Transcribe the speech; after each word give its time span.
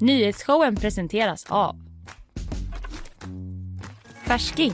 Nyhetsshowen 0.00 0.76
presenteras 0.76 1.46
av 1.48 1.76
Färsking, 4.26 4.72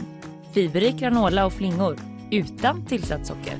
fiberrik 0.54 0.96
granola 0.96 1.46
och 1.46 1.52
flingor 1.52 1.96
utan 2.30 2.86
tillsatt 2.86 3.26
socker. 3.26 3.58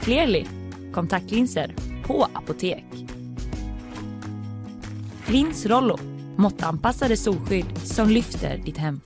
Clearly, 0.00 0.46
kontaktlinser 0.92 1.74
på 2.04 2.28
apotek. 2.32 2.84
Lins 5.26 5.66
Rollo, 5.66 5.98
måttanpassade 6.36 7.16
solskydd 7.16 7.78
som 7.78 8.08
lyfter 8.08 8.58
ditt 8.64 8.76
hem. 8.76 9.00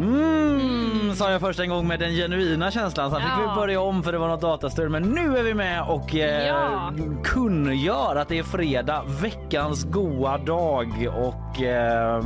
Mm, 0.00 1.14
sa 1.14 1.30
jag 1.32 1.40
först 1.40 1.60
en 1.60 1.68
gång 1.68 1.88
med 1.88 2.00
den 2.00 2.10
genuina 2.12 2.70
känslan. 2.70 3.10
Sen 3.10 3.20
fick 3.20 3.28
Ja. 3.30 3.50
vi 3.54 3.60
börja 3.60 3.80
om 3.80 4.02
för 4.02 4.12
det 4.12 4.18
var 4.18 4.28
något 4.28 4.40
datastöd. 4.40 4.90
Men 4.90 5.02
nu 5.02 5.36
är 5.38 5.42
vi 5.42 5.54
med 5.54 5.82
och 5.82 6.14
eh, 6.16 6.46
Ja. 6.46 6.92
kungör 7.24 8.16
att 8.16 8.28
det 8.28 8.38
är 8.38 8.42
fredag, 8.42 9.02
veckans 9.22 9.84
goa 9.84 10.38
dag 10.38 11.08
och 11.16 11.62
eh, 11.62 12.22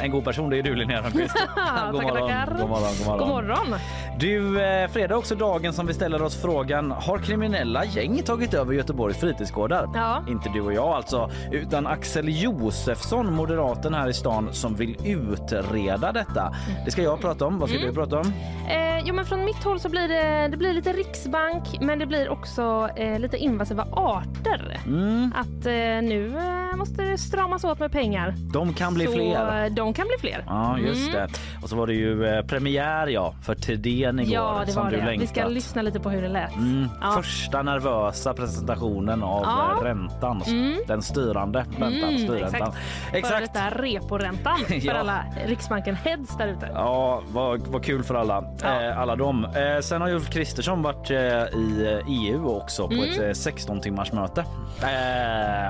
en 0.00 0.10
god 0.10 0.24
person 0.24 0.50
det 0.50 0.58
är 0.58 0.62
du 0.62 0.74
Linnea 0.74 1.02
Rönnqvist. 1.02 1.34
god, 1.38 1.46
Tackar, 1.54 1.92
morgon, 1.92 2.28
tackar. 2.28 2.56
god 2.60 2.68
morgon, 2.68 2.90
god 2.98 3.06
morgon. 3.06 3.18
God 3.18 3.28
morgon. 3.28 3.78
Du, 4.18 4.62
eh, 4.64 4.88
fredag 4.88 5.16
också 5.16 5.34
dagen 5.34 5.72
som 5.72 5.86
vi 5.86 5.94
ställer 5.94 6.22
oss 6.22 6.42
frågan 6.42 6.90
har 6.90 7.18
kriminella 7.18 7.84
gäng 7.84 8.22
tagit 8.22 8.54
över 8.54 8.72
Göteborgs 8.74 9.16
fritidsgårdar? 9.20 9.88
Ja. 9.94 10.22
Inte 10.28 10.48
du 10.48 10.60
och 10.60 10.72
jag 10.72 10.88
alltså, 10.88 11.30
utan 11.52 11.86
Axel 11.86 12.42
Josefsson, 12.42 13.34
moderaten 13.34 13.94
här 13.94 14.08
i 14.08 14.12
stan 14.14 14.48
som 14.52 14.74
vill 14.74 14.96
utreda 15.04 16.12
detta. 16.12 16.52
Det 16.84 16.90
ska 16.90 17.02
jag 17.02 17.20
prata 17.20 17.46
om. 17.46 17.58
Vad 17.58 17.68
ska 17.68 17.78
Mm. 17.78 17.88
du 17.88 17.94
prata 17.94 18.18
om? 18.18 18.32
Eh, 18.70 18.98
jo, 19.04 19.14
men 19.14 19.24
från 19.24 19.44
mitt 19.44 19.64
håll 19.64 19.80
så 19.80 19.88
blir 19.88 20.08
det, 20.08 20.48
det 20.48 20.56
blir 20.56 20.72
lite 20.72 20.92
riksbank 20.92 21.80
men 21.80 21.98
det 21.98 22.06
blir 22.06 22.28
också 22.28 22.88
eh, 22.96 23.18
lite 23.18 23.36
invasiva 23.36 23.86
arter. 23.92 24.80
Mm, 24.86 25.32
Att 25.36 25.66
eh, 25.66 25.72
nu 26.08 26.36
eh, 26.36 26.76
måste 26.76 27.02
det 27.02 27.18
stramas 27.18 27.64
åt 27.64 27.78
med 27.78 27.92
pengar. 27.92 28.34
de 28.52 28.74
kan 28.74 28.94
bli 28.94 29.06
så, 29.06 29.12
fler. 29.12 29.70
De 29.82 29.94
kan 29.94 30.06
bli 30.06 30.16
fler. 30.20 30.44
Ja, 30.46 30.78
just 30.78 31.08
Mm. 31.08 31.12
det. 31.32 31.38
Och 31.62 31.68
så 31.68 31.76
var 31.76 31.86
det 31.86 31.94
ju 31.94 32.26
eh, 32.26 32.42
premiär 32.44 33.06
ja, 33.06 33.34
för 33.42 33.54
Thedéen 33.54 34.20
igår 34.20 34.34
Ja, 34.34 34.62
det 34.66 34.72
som 34.72 34.84
var 34.84 34.90
du 34.90 34.96
det. 34.96 35.04
längtat. 35.06 35.22
Vi 35.22 35.26
ska 35.26 35.46
lyssna 35.48 35.82
lite 35.82 36.00
på 36.00 36.10
hur 36.10 36.22
det 36.22 36.28
lät. 36.28 36.54
Mm, 36.56 36.88
Ja. 37.00 37.10
Första 37.16 37.62
nervösa 37.62 38.34
presentationen 38.34 39.22
av 39.22 39.42
Ja. 39.42 39.74
eh, 39.80 39.84
räntan. 39.84 40.42
Mm. 40.46 40.76
Den 40.86 41.02
styrande 41.02 41.58
räntan. 41.58 41.92
Mm, 41.92 42.18
styrräntan. 42.18 42.72
exakt. 43.12 43.28
Före 43.34 43.40
detta 43.40 43.70
reporäntan 43.82 44.58
för 44.66 44.74
Ja. 44.86 44.94
alla 44.94 45.24
Riksbanken 45.46 45.94
heads 45.94 46.36
där 46.38 46.48
ute. 46.48 46.70
Ja, 46.74 47.22
vad, 47.32 47.60
vad 47.66 47.84
kul 47.84 48.02
för 48.02 48.14
alla. 48.14 48.44
Eh, 48.64 48.98
alla 48.98 49.16
dem. 49.16 49.44
Eh, 49.44 49.80
sen 49.80 50.00
har 50.00 50.10
Ulf 50.10 50.30
Kristersson 50.30 50.82
varit 50.82 51.10
eh, 51.10 51.16
i 51.18 52.00
EU 52.08 52.48
också 52.56 52.86
på 52.88 52.94
Mm. 52.94 53.10
ett 53.10 53.20
eh, 53.20 53.32
16 53.32 53.80
timmars 53.80 54.12
möte 54.12 54.44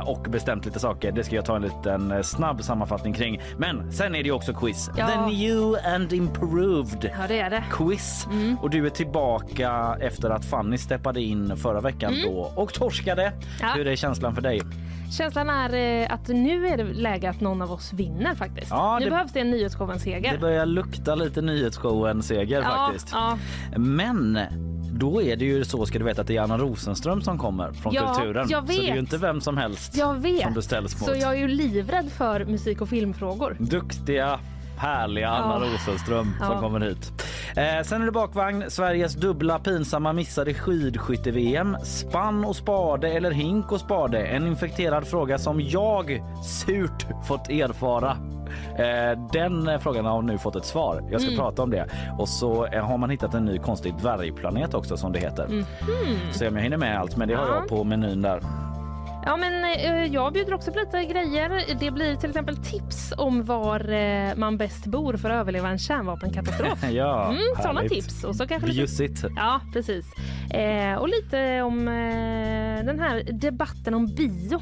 och 0.06 0.20
bestämt 0.28 0.64
lite 0.64 0.78
saker. 0.80 1.12
Det 1.12 1.24
ska 1.24 1.36
jag 1.36 1.44
ta 1.44 1.56
en 1.56 1.62
liten 1.62 2.24
snabb 2.24 2.62
sammanfattning 2.62 3.12
kring. 3.12 3.40
Men 3.56 3.92
sen 4.02 4.14
är 4.14 4.22
det 4.22 4.30
också 4.30 4.52
quiz. 4.54 4.90
Ja. 4.96 5.06
The 5.08 5.16
new 5.36 5.76
and 5.94 6.12
improved 6.12 7.10
Ja, 7.20 7.26
det 7.28 7.40
är 7.40 7.50
det. 7.50 7.64
quiz. 7.70 8.26
Mm. 8.30 8.56
Och 8.58 8.70
du 8.70 8.86
är 8.86 8.90
tillbaka 8.90 9.96
efter 10.00 10.30
att 10.30 10.44
Fanny 10.44 10.78
steppade 10.78 11.20
in 11.20 11.56
förra 11.56 11.80
veckan 11.80 12.14
då 12.24 12.52
och 12.56 12.72
torskade. 12.74 13.22
Mm. 13.26 13.38
Ja. 13.60 13.68
Hur 13.76 13.86
är 13.86 13.96
känslan 13.96 14.34
för 14.34 14.42
dig? 14.42 14.60
Känslan 15.18 15.50
är 15.50 16.02
eh, 16.02 16.12
att 16.14 16.28
nu 16.28 16.66
är 16.66 16.76
det 16.76 16.84
läge 16.84 17.30
att 17.30 17.40
någon 17.40 17.62
av 17.62 17.72
oss 17.72 17.92
vinner 17.92 18.34
faktiskt. 18.34 18.70
Ja, 18.70 18.98
nu 18.98 19.04
det- 19.04 19.10
behövs 19.10 19.32
det 19.32 19.40
en 19.40 19.50
Nyhetsshowen-seger. 19.50 20.32
Det 20.32 20.38
börjar 20.38 20.66
lukta 20.66 21.14
lite 21.14 21.40
nyhetsshowen-seger 21.42 22.62
ja, 22.62 22.68
faktiskt. 22.86 23.08
Ja, 23.12 23.38
Men 23.76 24.38
då 24.94 25.22
är 25.22 25.36
det 25.36 25.44
ju 25.44 25.64
så 25.64 25.86
ska 25.86 25.98
du 25.98 26.04
veta 26.04 26.20
att 26.20 26.26
det 26.26 26.36
är 26.36 26.40
Anna 26.42 26.58
Rosenström 26.58 27.22
som 27.22 27.38
kommer 27.38 27.72
från 27.72 27.94
Ja, 27.94 28.14
Kulturen. 28.14 28.46
jag 28.50 28.60
Så 28.66 28.72
det 28.72 28.78
är 28.78 28.82
ju 28.82 28.88
vet. 28.90 28.98
inte 28.98 29.18
vem 29.18 29.40
som 29.40 29.56
helst 29.56 29.96
jag 29.96 30.14
vet. 30.14 30.42
som 30.42 30.54
du 30.54 30.62
ställs 30.62 31.00
mot. 31.00 31.08
Så 31.10 31.16
jag 31.16 31.30
är 31.34 31.38
ju 31.38 31.48
livrädd 31.48 32.12
för 32.12 32.44
musik 32.44 32.80
och 32.80 32.88
filmfrågor. 32.88 33.56
Duktiga, 33.60 34.40
härliga 34.82 35.28
Anna 35.28 35.66
Ja. 35.66 35.72
Rosenström 35.74 36.34
som 36.38 36.52
Ja. 36.52 36.60
kommer 36.60 36.80
hit. 36.80 37.12
Eh, 37.56 37.82
sen 37.84 38.02
är 38.02 38.06
det 38.06 38.12
bakvagn, 38.12 38.64
Sveriges 38.68 39.14
dubbla 39.14 39.58
pinsamma 39.58 40.12
missade 40.12 40.54
skidskytte-VM. 40.54 41.76
Spann 41.82 42.44
och 42.44 42.56
spade 42.56 43.08
eller 43.08 43.30
hink 43.30 43.72
och 43.72 43.80
spade? 43.80 44.18
En 44.26 44.46
infekterad 44.46 45.06
fråga 45.06 45.38
som 45.38 45.60
jag 45.60 46.22
surt 46.44 47.06
fått 47.28 47.50
erfara. 47.50 48.16
Eh, 48.78 49.18
den 49.32 49.68
eh, 49.68 49.78
frågan 49.78 50.04
har 50.04 50.22
nu 50.22 50.38
fått 50.38 50.56
ett 50.56 50.64
svar. 50.64 51.02
Jag 51.10 51.20
ska 51.20 51.30
Mm. 51.30 51.40
prata 51.44 51.62
om 51.62 51.70
det. 51.70 51.86
Och 52.18 52.28
så 52.28 52.66
eh, 52.66 52.84
har 52.86 52.98
man 52.98 53.10
hittat 53.10 53.34
en 53.34 53.44
ny 53.44 53.58
konstig 53.58 53.94
dvärgplanet 54.02 54.74
också 54.74 54.96
som 54.96 55.12
det 55.12 55.18
heter. 55.18 55.64
Se 56.32 56.48
om 56.48 56.56
jag 56.56 56.62
hinner 56.62 56.76
med 56.76 56.98
allt, 57.00 57.16
men 57.16 57.28
det 57.28 57.34
har. 57.34 57.46
Ja. 57.46 57.54
jag 57.54 57.68
på 57.68 57.84
menyn 57.84 58.22
där. 58.22 58.40
Ja, 59.24 59.36
men 59.36 59.64
eh, 59.64 60.04
jag 60.14 60.32
bjuder 60.32 60.54
också 60.54 60.72
på 60.72 60.78
lite 60.78 61.04
grejer. 61.04 61.76
Det 61.80 61.90
blir 61.90 62.16
till 62.16 62.30
exempel 62.30 62.56
tips 62.56 63.12
om 63.16 63.44
var 63.44 63.92
eh, 63.92 64.34
man 64.36 64.56
bäst 64.58 64.86
bor 64.86 65.16
för 65.16 65.30
att 65.30 65.36
överleva 65.40 65.68
en 65.68 65.78
kärnvapenkatastrof. 65.78 66.84
ja, 66.90 67.24
Mm, 67.30 67.42
sådana 67.62 67.80
tips. 67.80 68.24
Och 68.24 68.36
så 68.36 68.46
kanske 68.46 68.68
lite. 68.68 69.30
Ja, 69.36 69.60
precis. 69.72 70.06
Eh, 70.54 70.94
och 70.94 71.08
lite 71.08 71.62
om 71.62 71.88
eh, 71.88 72.84
den 72.84 73.00
här 73.00 73.22
debatten 73.32 73.94
om 73.94 74.06
bio. 74.06 74.60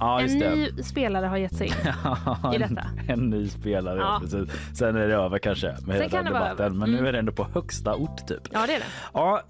Ja, 0.00 0.20
en 0.20 0.38
ny 0.38 0.82
spelare 0.82 1.26
har 1.26 1.36
gett 1.36 1.56
sig 1.56 1.66
in. 1.66 1.72
I 2.54 2.58
detta. 2.58 2.82
en, 3.08 3.10
en 3.20 3.30
ny 3.30 3.48
spelare, 3.48 3.98
ja. 3.98 4.04
Ja. 4.04 4.20
precis. 4.20 4.76
Sen 4.78 4.96
är 4.96 5.08
det 5.08 5.14
över 5.14 5.38
kanske 5.38 5.74
med 5.86 5.96
hela 5.96 6.08
kan 6.08 6.24
debatten. 6.24 6.50
över. 6.66 6.70
Men 6.70 6.90
nu 6.90 6.96
Mm. 6.96 7.06
är 7.08 7.12
det 7.12 7.18
ändå 7.18 7.32
på 7.32 7.46
högsta 7.54 7.94
ort 7.94 8.26
typ. 8.28 8.40
Ja, 8.52 8.66
det 8.66 8.74
är 8.74 8.78
det. 8.78 8.84
Ja, 9.14 9.42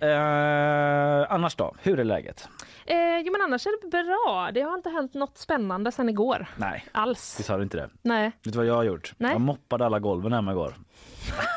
eh, 1.21 1.27
annars 1.35 1.55
då? 1.57 1.75
Hur 1.83 2.01
är 2.01 2.05
läget? 2.05 2.49
Eh, 2.87 3.19
jo, 3.25 3.33
men 3.33 3.41
annars 3.41 3.67
är 3.67 3.71
det 3.83 3.89
bra. 4.05 4.51
Det 4.55 4.61
har 4.61 4.75
inte 4.75 4.91
hänt 4.91 5.15
något 5.15 5.39
spännande 5.39 5.93
sen 5.93 6.09
igår. 6.09 6.47
Nej, 6.57 6.85
Alls. 6.93 7.37
visst 7.39 7.49
har 7.49 7.57
du 7.59 7.63
inte 7.65 7.77
det? 7.77 7.89
Nej. 8.03 8.33
Vet 8.45 8.53
du 8.53 8.59
vad 8.59 8.67
jag 8.67 8.75
har 8.75 8.85
gjort? 8.85 9.15
Nej. 9.19 9.33
Jag 9.33 9.41
moppade 9.41 9.87
alla 9.87 9.99
golven 9.99 10.33
hemma 10.33 10.53
igår. 10.53 10.75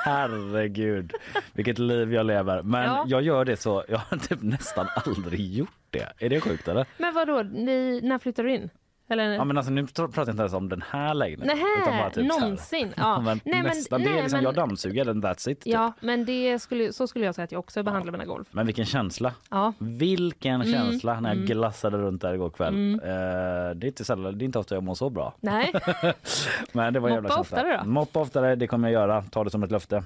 Herregud, 0.06 1.14
vilket 1.54 1.80
liv 1.80 2.14
jag 2.14 2.26
lever. 2.26 2.62
Men 2.62 2.84
Ja. 2.84 3.04
jag 3.08 3.22
gör 3.22 3.46
det 3.46 3.58
så, 3.58 3.84
jag 3.90 3.98
har 3.98 4.18
typ 4.18 4.42
nästan 4.42 4.88
aldrig 5.06 5.54
gjort 5.54 5.70
det. 5.90 6.14
Är 6.18 6.30
det 6.30 6.42
sjukt 6.42 6.68
eller? 6.68 6.86
Men 6.98 7.14
vad 7.14 7.28
då? 7.28 7.42
Ni, 7.44 8.02
när 8.04 8.20
flyttar 8.20 8.44
du 8.44 8.54
in? 8.54 8.70
Eller? 9.10 9.24
Ja 9.34 9.44
men 9.44 9.58
alltså 9.58 9.72
nu 9.72 9.88
pratar 9.88 10.22
jag 10.22 10.30
inte 10.30 10.42
ens 10.42 10.54
om 10.54 10.70
den 10.70 10.84
här 10.90 11.14
lägenheten. 11.14 11.58
utan 11.82 11.86
bara 11.86 11.96
Nähä, 11.98 12.10
typ 12.10 12.28
någonsin. 12.28 12.94
Ja. 12.98 13.20
men 13.26 13.40
Nej, 13.46 13.56
men- 13.56 13.64
nästan, 13.66 14.02
det 14.02 14.10
är 14.10 14.14
liksom, 14.22 14.38
men- 14.38 14.44
jag 14.44 14.54
dammsuger 14.56 15.06
den, 15.06 15.24
that's 15.24 15.50
it. 15.50 15.62
Typ. 15.62 15.74
Ja, 15.74 15.94
men 16.00 16.26
det 16.26 16.60
skulle, 16.60 16.94
så 16.94 17.08
skulle 17.08 17.26
jag 17.26 17.36
säga 17.36 17.44
att 17.44 17.52
jag 17.52 17.60
också 17.60 17.84
behandlar 17.84 18.12
mina 18.12 18.26
golv. 18.26 18.46
Men 18.52 18.66
vilken 18.66 18.86
känsla. 18.86 19.34
Ja. 19.50 19.74
Vilken 19.80 20.62
Mm, 20.62 20.74
känsla 20.74 21.20
när 21.20 21.30
jag 21.30 21.36
mm. 21.36 21.46
glassade 21.48 21.98
runt 21.98 22.22
där 22.22 22.34
igår 22.34 22.50
kväll. 22.50 22.74
Mm. 22.74 23.00
Eh, 23.00 23.76
det, 23.76 23.86
är 23.86 23.88
inte 23.88 24.06
sällan, 24.06 24.38
det 24.38 24.44
är 24.44 24.46
inte 24.46 24.60
ofta 24.60 24.76
jag 24.76 24.84
mår 24.84 24.96
så 24.96 25.10
bra. 25.10 25.34
Nej, 25.40 25.74
Men 26.72 26.94
det 26.94 27.00
var 27.00 27.10
jävla 27.10 27.30
Moppa 27.30 27.36
känsla. 27.36 27.58
oftare 27.58 27.78
då? 27.84 27.90
Moppa 27.90 28.20
oftare, 28.20 28.56
det 28.56 28.68
kommer 28.68 28.88
jag 28.90 29.02
göra. 29.02 29.22
Ta 29.32 29.44
det 29.44 29.50
som 29.50 29.64
ett 29.64 29.72
löfte. 29.72 30.04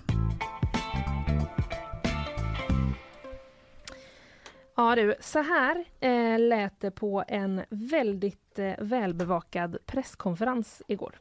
Ja 4.76 4.96
du, 4.96 5.16
så 5.20 5.40
här 5.40 5.86
eh, 6.00 6.40
lät 6.40 6.80
det 6.80 6.92
på 6.92 7.24
en 7.28 7.62
väldigt 7.70 8.60
eh, 8.60 8.74
välbevakad 8.80 9.78
presskonferens 9.86 10.82
igår. 10.88 11.16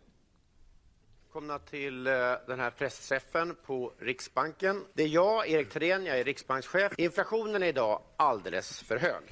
Välkomna 1.24 1.58
till 1.58 2.06
eh, 2.06 2.12
den 2.46 2.60
här 2.60 2.70
pressträffen 2.70 3.56
på 3.66 3.92
Riksbanken. 3.98 4.84
Det 4.94 5.02
är 5.02 5.08
jag, 5.08 5.48
Erik 5.48 5.70
Thedéen, 5.70 6.04
jag 6.06 6.18
är 6.20 6.24
riksbankschef. 6.24 6.92
Inflationen 6.98 7.62
är 7.62 7.66
idag 7.66 8.02
alldeles 8.16 8.82
för 8.82 8.98
hög. 8.98 9.22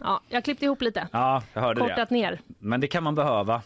Ja, 0.00 0.20
jag 0.28 0.44
klippte 0.44 0.64
ihop 0.64 0.80
lite. 0.82 1.08
Ja, 1.12 1.42
jag 1.52 1.60
hörde 1.62 1.80
Kortat 1.80 2.08
det. 2.08 2.14
ner. 2.14 2.40
Men 2.58 2.80
det 2.80 2.86
kan 2.86 3.02
man 3.02 3.14
behöva. 3.14 3.62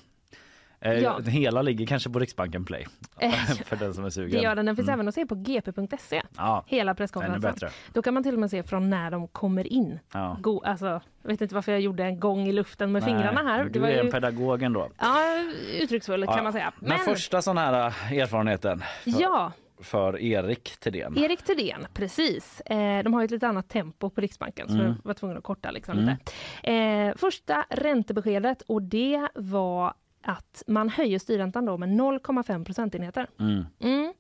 Eh, 0.80 0.92
Ja. 0.92 1.20
Hela 1.20 1.62
ligger 1.62 1.86
kanske 1.86 2.10
på 2.10 2.18
Riksbanken 2.18 2.64
Play. 2.64 2.86
Eh, 3.20 3.30
för 3.64 3.76
den 3.76 3.94
som 3.94 4.04
är 4.04 4.08
Det 4.08 4.12
sugen. 4.12 4.42
gör 4.42 4.54
den. 4.56 4.66
Den 4.66 4.76
finns 4.76 4.88
Mm. 4.88 4.94
även 5.00 5.08
att 5.08 5.14
se 5.14 5.26
på 5.26 5.34
gp.se. 5.34 6.22
Ja, 6.36 6.64
Hela 6.66 6.94
presskonferensen. 6.94 7.52
bättre. 7.52 7.68
Då 7.92 8.02
kan 8.02 8.14
man 8.14 8.22
till 8.22 8.34
och 8.34 8.40
med 8.40 8.50
se 8.50 8.62
från 8.62 8.90
när 8.90 9.10
de 9.10 9.28
kommer 9.28 9.72
in. 9.72 9.98
Ja. 10.12 10.36
Go, 10.40 10.60
alltså, 10.64 10.86
jag 11.22 11.30
vet 11.30 11.40
inte 11.40 11.54
varför 11.54 11.72
jag 11.72 11.80
gjorde 11.80 12.04
en 12.04 12.20
gång 12.20 12.48
i 12.48 12.52
luften 12.52 12.92
med 12.92 13.04
fingrarna 13.04 13.42
här. 13.42 13.64
Du 13.64 13.70
Det 13.70 13.78
var 13.78 13.88
är 13.88 13.98
en 13.98 14.06
ju, 14.06 14.12
pedagog 14.12 14.62
ändå. 14.62 14.88
ja, 14.98 15.16
uttrycksfull 15.80 16.26
kan 16.26 16.44
man 16.44 16.52
säga. 16.52 16.72
Men 16.80 16.98
första 16.98 17.42
sån 17.42 17.58
här 17.58 17.86
eh, 17.86 18.12
erfarenheten 18.12 18.78
för, 18.78 19.22
Ja, 19.22 19.52
för 19.80 20.18
Erik 20.22 20.76
Thedéen. 20.80 21.18
Erik 21.18 21.42
Thedéen, 21.42 21.86
precis. 21.94 22.60
Eh, 22.60 23.02
de 23.02 23.14
har 23.14 23.20
ju 23.20 23.24
ett 23.24 23.30
lite 23.30 23.48
annat 23.48 23.68
tempo 23.68 24.10
på 24.10 24.20
Riksbanken 24.20 24.68
så 24.68 24.74
Mm. 24.74 24.86
jag 24.86 24.94
var 25.02 25.14
tvungen 25.14 25.36
att 25.38 25.44
korta 25.44 25.70
liksom 25.70 25.98
Mm. 25.98 26.10
lite. 26.62 26.72
Eh, 26.72 27.16
första 27.16 27.64
räntebeskedet 27.70 28.62
och 28.62 28.82
det 28.82 29.28
var 29.34 29.94
att 30.28 30.62
man 30.66 30.88
höjer 30.88 31.18
styrräntan 31.18 31.64
då 31.64 31.76
med 31.76 31.88
0,5 31.88 32.64
procentenheter. 32.64 33.26
Mm. 33.40 33.64
Mm. 33.80 34.12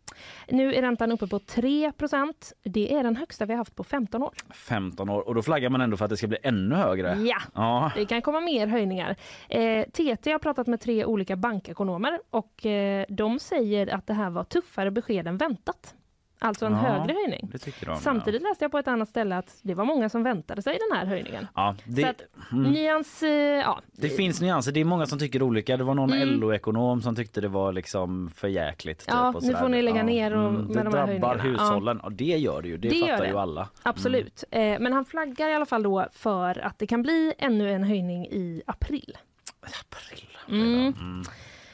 Nu 0.48 0.74
är 0.74 0.82
räntan 0.82 1.12
uppe 1.12 1.26
på 1.26 1.38
3% 1.38 2.52
Det 2.62 2.94
är 2.94 3.02
den 3.02 3.16
högsta 3.16 3.46
vi 3.46 3.52
har 3.52 3.58
haft 3.58 3.74
på 3.76 3.84
15 3.84 4.22
år. 4.22 4.34
15 4.54 5.08
år 5.10 5.20
och 5.28 5.34
då 5.34 5.42
flaggar 5.42 5.70
man 5.70 5.80
ändå 5.80 5.96
för 5.96 6.04
att 6.04 6.10
det 6.10 6.16
ska 6.16 6.26
bli 6.26 6.38
ännu 6.42 6.74
högre. 6.74 7.14
Ja, 7.18 7.38
Ja. 7.54 7.92
det 7.96 8.06
kan 8.06 8.22
komma 8.22 8.40
mer 8.40 8.66
höjningar. 8.66 9.16
Eh, 9.48 9.84
TT 9.84 10.32
har 10.32 10.38
pratat 10.38 10.66
med 10.66 10.80
tre 10.80 11.04
olika 11.04 11.36
bankekonomer 11.36 12.20
och 12.30 12.66
eh, 12.66 13.04
de 13.08 13.38
säger 13.38 13.94
att 13.94 14.06
det 14.06 14.14
här 14.14 14.30
var 14.30 14.44
tuffare 14.44 14.90
besked 14.90 15.26
än 15.26 15.36
väntat. 15.36 15.94
Alltså 16.38 16.66
en 16.66 16.72
Ja, 16.72 16.78
högre 16.78 17.12
höjning. 17.14 17.52
De. 17.86 17.96
Samtidigt 17.96 18.42
läste 18.42 18.64
jag 18.64 18.70
på 18.72 18.78
ett 18.78 18.88
annat 18.88 19.08
ställe 19.08 19.36
att 19.36 19.58
det 19.62 19.74
var 19.74 19.84
många 19.84 20.08
som 20.08 20.22
väntade 20.22 20.62
sig 20.62 20.78
den 20.90 20.98
här 20.98 21.06
höjningen. 21.06 21.46
Ja, 21.54 21.76
det, 21.84 22.02
Så 22.02 22.08
att, 22.08 22.22
nyans, 22.52 23.22
eh, 23.22 23.28
ja, 23.30 23.80
det 23.92 24.08
finns 24.08 24.40
nyanser. 24.40 24.72
Det 24.72 24.80
är 24.80 24.84
många 24.84 25.06
som 25.06 25.18
tycker 25.18 25.42
olika. 25.42 25.76
Det 25.76 25.84
var 25.84 25.94
någon 25.94 26.12
Mm. 26.12 26.40
LO-ekonom 26.40 27.02
som 27.02 27.16
tyckte 27.16 27.40
det 27.40 27.48
var 27.48 27.72
liksom 27.72 28.30
för 28.36 28.48
jäkligt. 28.48 28.98
Typ, 28.98 29.08
Ja, 29.08 29.28
och 29.28 29.42
nu 29.42 29.54
får 29.54 29.68
ni 29.68 29.82
lägga 29.82 30.02
ner 30.02 30.36
och- 30.36 30.52
med 30.52 30.66
det 30.68 30.74
de 30.74 30.76
här 30.76 31.06
drabbar 31.06 31.06
höjningarna. 31.36 31.58
Ja. 31.58 31.64
hushållen. 31.64 32.00
Ja. 32.02 32.08
det 32.10 32.24
gör 32.24 32.62
det 32.62 32.68
ju. 32.68 32.76
Det, 32.76 32.88
Det 32.88 33.00
fattar 33.00 33.22
det. 33.22 33.28
ju 33.28 33.38
alla. 33.38 33.68
absolut. 33.82 34.44
Eh, 34.50 34.60
men 34.80 34.92
han 34.92 35.04
flaggar 35.04 35.48
i 35.48 35.54
alla 35.54 35.66
fall 35.66 35.82
då 35.82 36.06
för 36.12 36.58
att 36.64 36.78
det 36.78 36.86
kan 36.86 37.02
bli 37.02 37.32
ännu 37.38 37.72
en 37.72 37.84
höjning 37.84 38.26
i 38.26 38.62
april. 38.66 39.16
April. 39.62 40.28
Mm. 40.48 40.94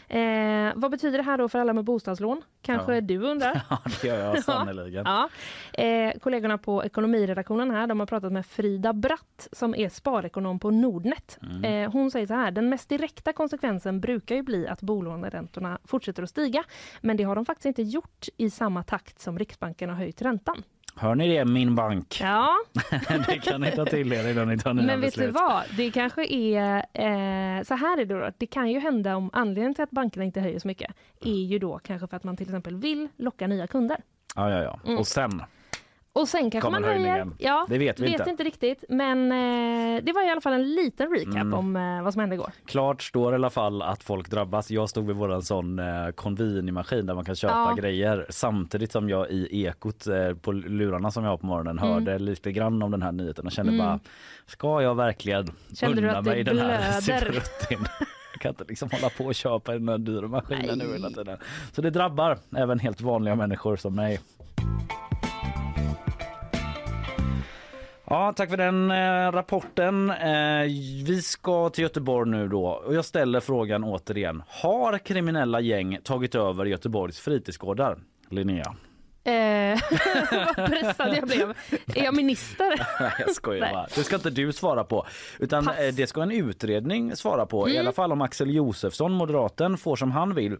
Eh, 0.08 0.72
vad 0.76 0.90
betyder 0.90 1.18
det 1.18 1.24
här 1.24 1.38
då 1.38 1.48
för 1.48 1.58
alla 1.58 1.72
med 1.72 1.84
bostadslån? 1.84 2.42
Kanske 2.62 2.94
Ja. 2.94 3.00
du 3.00 3.18
undrar? 3.18 3.62
Ja, 3.70 3.78
det 4.02 4.08
gör 4.08 4.24
jag 4.24 4.44
sannerligen. 4.44 5.04
Ja. 5.06 5.28
Eh, 5.84 6.18
kollegorna 6.18 6.58
på 6.58 6.84
ekonomiredaktionen 6.84 7.70
här 7.70 7.86
de 7.86 8.00
har 8.00 8.06
pratat 8.06 8.32
med 8.32 8.46
Frida 8.46 8.92
Bratt 8.92 9.48
som 9.52 9.74
är 9.74 9.88
sparekonom 9.88 10.58
på 10.58 10.70
Nordnet. 10.70 11.38
Mm. 11.42 11.64
Eh, 11.84 11.92
hon 11.92 12.10
säger 12.10 12.26
så 12.26 12.34
här, 12.34 12.50
den 12.50 12.68
mest 12.68 12.88
direkta 12.88 13.32
konsekvensen 13.32 14.00
brukar 14.00 14.34
ju 14.36 14.42
bli 14.42 14.68
att 14.68 14.82
bolåneräntorna 14.82 15.78
fortsätter 15.84 16.22
att 16.22 16.30
stiga. 16.30 16.64
Men 17.00 17.16
det 17.16 17.22
har 17.24 17.34
de 17.34 17.44
faktiskt 17.44 17.66
inte 17.66 17.82
gjort 17.82 18.26
i 18.36 18.50
samma 18.50 18.82
takt 18.82 19.20
som 19.20 19.38
Riksbanken 19.38 19.88
har 19.90 19.96
höjt 19.96 20.22
räntan. 20.22 20.62
Hör 20.96 21.14
ni 21.14 21.28
det, 21.28 21.44
min 21.44 21.74
bank? 21.74 22.18
Ja, 22.20 22.56
det 23.26 23.38
kan 23.38 23.60
ni 23.60 23.70
ta 23.72 23.84
till 23.84 24.12
er 24.12 24.30
innan 24.30 24.48
ni 24.48 24.58
tar 24.58 24.74
nya 24.74 24.86
men 24.86 25.00
vet 25.00 25.08
beslut. 25.08 25.26
du 25.26 25.32
vad? 25.32 25.62
Det 25.76 25.90
kanske 25.90 26.24
är 26.26 26.76
eh, 26.76 27.62
så 27.62 27.74
här 27.74 28.00
är 28.00 28.04
det 28.04 28.14
då. 28.20 28.30
Det 28.38 28.46
kan 28.46 28.70
ju 28.70 28.80
hända 28.80 29.16
om 29.16 29.30
anledningen 29.32 29.74
till 29.74 29.84
att 29.84 29.90
bankerna 29.90 30.24
inte 30.24 30.40
höjer 30.40 30.58
så 30.58 30.68
mycket 30.68 30.94
är 31.20 31.44
ju 31.44 31.58
då 31.58 31.78
kanske 31.78 32.06
för 32.08 32.16
att 32.16 32.24
man 32.24 32.36
till 32.36 32.46
exempel 32.46 32.76
vill 32.76 33.08
locka 33.16 33.46
nya 33.46 33.66
kunder. 33.66 33.96
Ja, 34.36 34.50
ja, 34.50 34.62
ja. 34.62 34.80
Mm. 34.86 34.98
Och 34.98 35.06
sen? 35.06 35.42
Och 36.16 36.28
sen 36.28 36.50
kanske 36.50 36.70
man 36.70 36.84
höjer. 36.84 37.26
Ja, 37.38 37.66
Det 37.68 37.78
vet 37.78 38.00
vi 38.00 38.12
inte. 38.12 38.44
riktigt. 38.44 38.84
Men 38.88 39.32
eh, 39.32 40.02
det 40.04 40.12
var 40.12 40.26
i 40.26 40.30
alla 40.30 40.40
fall 40.40 40.52
en 40.52 40.74
liten 40.74 41.10
recap 41.10 41.34
Mm. 41.34 41.54
om 41.54 41.76
eh, 41.76 42.02
vad 42.02 42.12
som 42.12 42.20
hände 42.20 42.34
igår. 42.34 42.50
Klart 42.66 43.02
står 43.02 43.32
i 43.32 43.34
alla 43.34 43.50
fall 43.50 43.82
att 43.82 44.02
folk 44.02 44.30
drabbas. 44.30 44.70
Jag 44.70 44.88
stod 44.88 45.06
vid 45.06 45.16
våran 45.16 45.42
sån 45.42 45.78
eh, 45.78 46.08
konvini-maskin 46.14 47.06
där 47.06 47.14
man 47.14 47.24
kan 47.24 47.34
köpa 47.34 47.54
Ja. 47.54 47.74
grejer 47.78 48.26
samtidigt 48.30 48.92
som 48.92 49.08
jag 49.08 49.30
i 49.30 49.64
ekot 49.66 50.06
eh, 50.06 50.34
på 50.34 50.52
lurarna 50.52 51.10
som 51.10 51.24
jag 51.24 51.30
har 51.30 51.36
på 51.38 51.46
morgonen 51.46 51.78
Mm. 51.78 51.92
hörde 51.92 52.18
lite 52.18 52.52
grann 52.52 52.82
om 52.82 52.90
den 52.90 53.02
här 53.02 53.12
nyheten 53.12 53.46
och 53.46 53.52
kände 53.52 53.72
Mm. 53.72 53.86
bara 53.86 54.00
ska 54.46 54.82
jag 54.82 54.94
verkligen 54.94 55.46
Kände 55.74 56.02
unna 56.02 56.22
mig 56.22 56.44
den 56.44 56.58
här 56.58 56.66
blöder? 56.66 57.00
cigarettin? 57.00 57.78
Jag 58.32 58.40
kan 58.40 58.48
inte 58.50 58.64
liksom 58.68 58.88
hålla 58.92 59.08
på 59.08 59.24
och 59.24 59.34
köpa 59.34 59.72
den 59.72 59.88
här 59.88 59.98
dyra 59.98 60.28
maskinen 60.28 60.78
nu 60.78 60.92
hela 60.92 61.10
tiden. 61.10 61.38
Så 61.72 61.82
det 61.82 61.90
drabbar 61.90 62.38
även 62.56 62.78
helt 62.78 63.00
vanliga 63.00 63.34
människor 63.34 63.76
som 63.76 63.94
mig. 63.94 64.20
Ja, 68.06 68.32
tack 68.36 68.50
för 68.50 68.56
den 68.56 68.90
eh, 68.90 69.32
rapporten. 69.32 70.10
Eh, 70.10 70.62
vi 71.04 71.22
ska 71.22 71.68
till 71.70 71.82
Göteborg 71.82 72.30
nu 72.30 72.48
då 72.48 72.66
och 72.66 72.94
jag 72.94 73.04
ställer 73.04 73.40
frågan 73.40 73.84
återigen. 73.84 74.42
Har 74.48 74.98
kriminella 74.98 75.60
gäng 75.60 75.98
tagit 76.04 76.34
över 76.34 76.64
Göteborgs 76.64 77.20
fritidsgårdar? 77.20 77.98
Linnea? 78.30 78.74
Eh, 79.24 79.32
vad 80.56 80.70
pressad 80.70 81.16
jag 81.16 81.26
blev. 81.26 81.50
Är 81.94 82.04
jag 82.04 82.14
minister? 82.14 82.86
Nej, 83.00 83.12
jag 83.18 83.34
skojar 83.34 83.60
Nej. 83.60 83.72
bara. 83.72 83.86
Det 83.94 84.04
ska 84.04 84.16
inte 84.16 84.30
du 84.30 84.52
svara 84.52 84.84
på. 84.84 85.06
Utan 85.38 85.64
Pass. 85.64 85.76
Mm. 85.76 85.88
eh, 85.88 85.94
det 85.94 86.06
ska 86.06 86.22
en 86.22 86.30
utredning 86.30 87.16
svara 87.16 87.46
på. 87.46 87.68
I 87.68 87.78
alla 87.78 87.92
fall 87.92 88.12
om 88.12 88.20
Axel 88.20 88.54
Josefsson, 88.54 89.12
moderaten, 89.12 89.78
får 89.78 89.96
som 89.96 90.12
han 90.12 90.34
vill. 90.34 90.56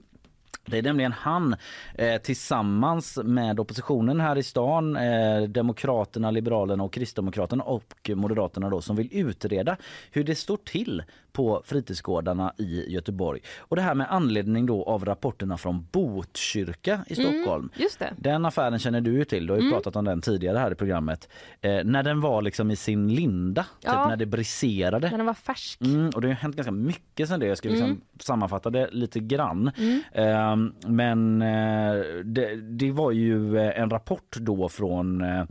Det 0.67 0.79
är 0.79 0.83
nämligen 0.83 1.13
han 1.13 1.57
eh, 1.95 2.17
tillsammans 2.17 3.19
med 3.25 3.61
oppositionen 3.61 4.21
här 4.21 4.39
i 4.39 4.43
stan, 4.43 4.97
eh, 4.97 5.43
Demokraterna, 5.43 6.31
Liberalerna 6.31 6.85
och 6.85 6.93
Kristdemokraterna 6.93 7.65
och 7.65 8.11
Moderaterna 8.15 8.71
då, 8.71 8.81
som 8.81 8.97
vill 8.97 9.09
utreda 9.13 9.77
hur 10.11 10.25
det 10.25 10.35
står 10.35 10.57
till 10.57 11.03
på 11.35 11.63
fritidsgårdarna 11.65 12.53
i 12.59 12.93
Göteborg. 12.93 13.41
Och 13.59 13.77
det 13.77 13.83
här 13.83 13.95
med 13.95 14.07
anledning 14.11 14.67
då 14.67 14.85
av 14.85 15.05
rapporterna 15.05 15.57
från 15.57 15.87
Botkyrka 15.93 17.05
i 17.07 17.15
Stockholm. 17.15 17.71
Just 17.77 17.99
det. 17.99 18.13
Den 18.17 18.45
affären 18.47 18.79
känner 18.79 19.01
du 19.01 19.13
ju 19.13 19.25
till, 19.25 19.47
du 19.47 19.53
har 19.53 19.59
Mm. 19.59 19.67
ju 19.69 19.73
pratat 19.75 19.97
om 19.97 20.05
den 20.05 20.21
tidigare 20.21 20.59
här 20.59 20.73
i 20.73 20.75
programmet. 20.75 21.29
Eh, 21.61 21.85
när 21.85 22.03
den 22.03 22.21
var 22.21 22.43
liksom 22.43 22.71
i 22.71 22.77
sin 22.77 23.15
linda, 23.15 23.63
typ 23.63 23.71
Ja. 23.93 24.09
när 24.09 24.17
det 24.17 24.27
briserade. 24.27 25.11
När 25.11 25.17
den 25.17 25.27
var 25.27 25.35
färsk. 25.35 25.81
Mm, 25.81 26.11
och 26.15 26.21
det 26.21 26.29
har 26.29 26.35
hänt 26.35 26.57
ganska 26.57 26.73
mycket 26.73 27.29
sen 27.29 27.41
det. 27.41 27.47
Jag 27.47 27.59
ska 27.59 27.69
liksom 27.69 27.87
Mm. 27.89 28.01
sammanfatta 28.21 28.71
det 28.71 28.89
lite 28.93 29.21
grann. 29.21 29.71
Eh, 30.13 30.57
men 30.87 31.43
eh, 31.43 31.95
det, 32.25 32.57
det 32.57 32.93
var 32.93 33.11
ju 33.11 33.59
eh, 33.59 33.81
en 33.81 33.91
rapport 33.91 34.37
då 34.41 34.69
från 34.69 35.21
eh, 35.25 35.45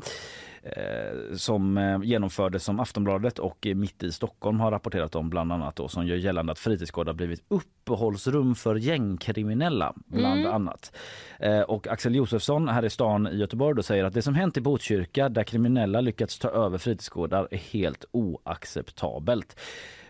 som 1.35 1.77
eh, 1.77 1.99
genomfördes 2.03 2.63
som 2.63 2.79
Aftonbladet 2.79 3.39
och 3.39 3.67
eh, 3.67 3.75
Mitt 3.75 4.03
i 4.03 4.11
Stockholm 4.11 4.59
har 4.59 4.71
rapporterat 4.71 5.15
om 5.15 5.29
bland 5.29 5.51
annat 5.51 5.75
då 5.75 5.87
som 5.87 6.07
gör 6.07 6.15
gällande 6.15 6.51
att 6.51 6.59
fritidsgårdar 6.59 7.13
blivit 7.13 7.43
uppehållsrum 7.47 8.55
för 8.55 8.75
gängkriminella 8.75 9.93
bland 10.05 10.39
Mm. 10.39 10.53
annat. 10.53 10.95
Eh, 11.39 11.61
och 11.61 11.87
Axel 11.87 12.15
Josefsson 12.15 12.67
här 12.67 12.85
i 12.85 12.89
stan 12.89 13.27
i 13.27 13.35
Göteborg 13.37 13.75
då 13.75 13.83
säger 13.83 14.03
att 14.03 14.13
det 14.13 14.21
som 14.21 14.35
hänt 14.35 14.57
i 14.57 14.61
Botkyrka 14.61 15.29
där 15.29 15.43
kriminella 15.43 16.01
lyckats 16.01 16.39
ta 16.39 16.49
över 16.49 16.77
fritidsgårdar 16.77 17.47
är 17.51 17.57
helt 17.57 18.05
oacceptabelt. 18.11 19.59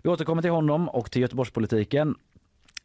Vi 0.01 0.09
återkommer 0.09 0.41
till 0.41 0.51
honom 0.51 0.89
och 0.89 1.11
till 1.11 1.21
Göteborgspolitiken. 1.21 2.15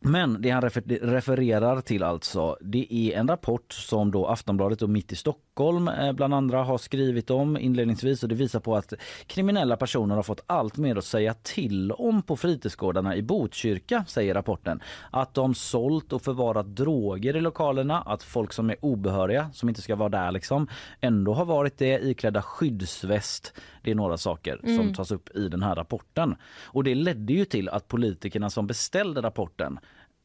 Men 0.00 0.42
det 0.42 0.50
han 0.50 0.62
refer- 0.62 1.00
refererar 1.02 1.80
till 1.80 2.02
alltså, 2.02 2.56
det 2.60 2.86
är 2.94 3.18
en 3.18 3.28
rapport 3.28 3.72
som 3.72 4.10
då 4.10 4.26
Aftonbladet 4.26 4.82
och 4.82 4.90
Mitt 4.90 5.12
i 5.12 5.16
Stockholm 5.16 5.47
eh, 5.60 6.12
bland 6.12 6.34
andra 6.34 6.64
har 6.64 6.78
skrivit 6.78 7.30
om 7.30 7.56
inledningsvis 7.56 8.22
och 8.22 8.28
det 8.28 8.34
visar 8.34 8.60
på 8.60 8.76
att 8.76 8.92
kriminella 9.26 9.76
personer 9.76 10.14
har 10.14 10.22
fått 10.22 10.44
allt 10.46 10.76
mer 10.76 10.96
att 10.96 11.04
säga 11.04 11.34
till 11.34 11.92
om 11.92 12.22
på 12.22 12.36
fritidsgårdarna 12.36 13.16
i 13.16 13.22
Botkyrka, 13.22 14.04
säger 14.08 14.34
rapporten. 14.34 14.80
Att 15.10 15.34
de 15.34 15.54
sålt 15.54 16.12
och 16.12 16.22
förvarat 16.22 16.76
droger 16.76 17.36
i 17.36 17.40
lokalerna, 17.40 18.00
att 18.00 18.22
folk 18.22 18.52
som 18.52 18.70
är 18.70 18.76
obehöriga, 18.80 19.50
som 19.52 19.68
inte 19.68 19.82
ska 19.82 19.96
vara 19.96 20.08
där 20.08 20.32
liksom, 20.32 20.68
ändå 21.00 21.34
har 21.34 21.44
varit 21.44 21.78
det 21.78 22.00
iklädda 22.00 22.42
skyddsväst. 22.42 23.54
Det 23.82 23.90
är 23.90 23.94
några 23.94 24.16
saker 24.16 24.60
som 24.76 24.94
tas 24.94 25.10
upp 25.10 25.36
i 25.36 25.48
den 25.48 25.62
här 25.62 25.74
rapporten. 25.74 26.36
Och 26.64 26.84
det 26.84 26.94
ledde 26.94 27.32
ju 27.32 27.44
till 27.44 27.68
att 27.68 27.88
politikerna 27.88 28.50
som 28.50 28.66
beställde 28.66 29.22
rapporten 29.22 29.78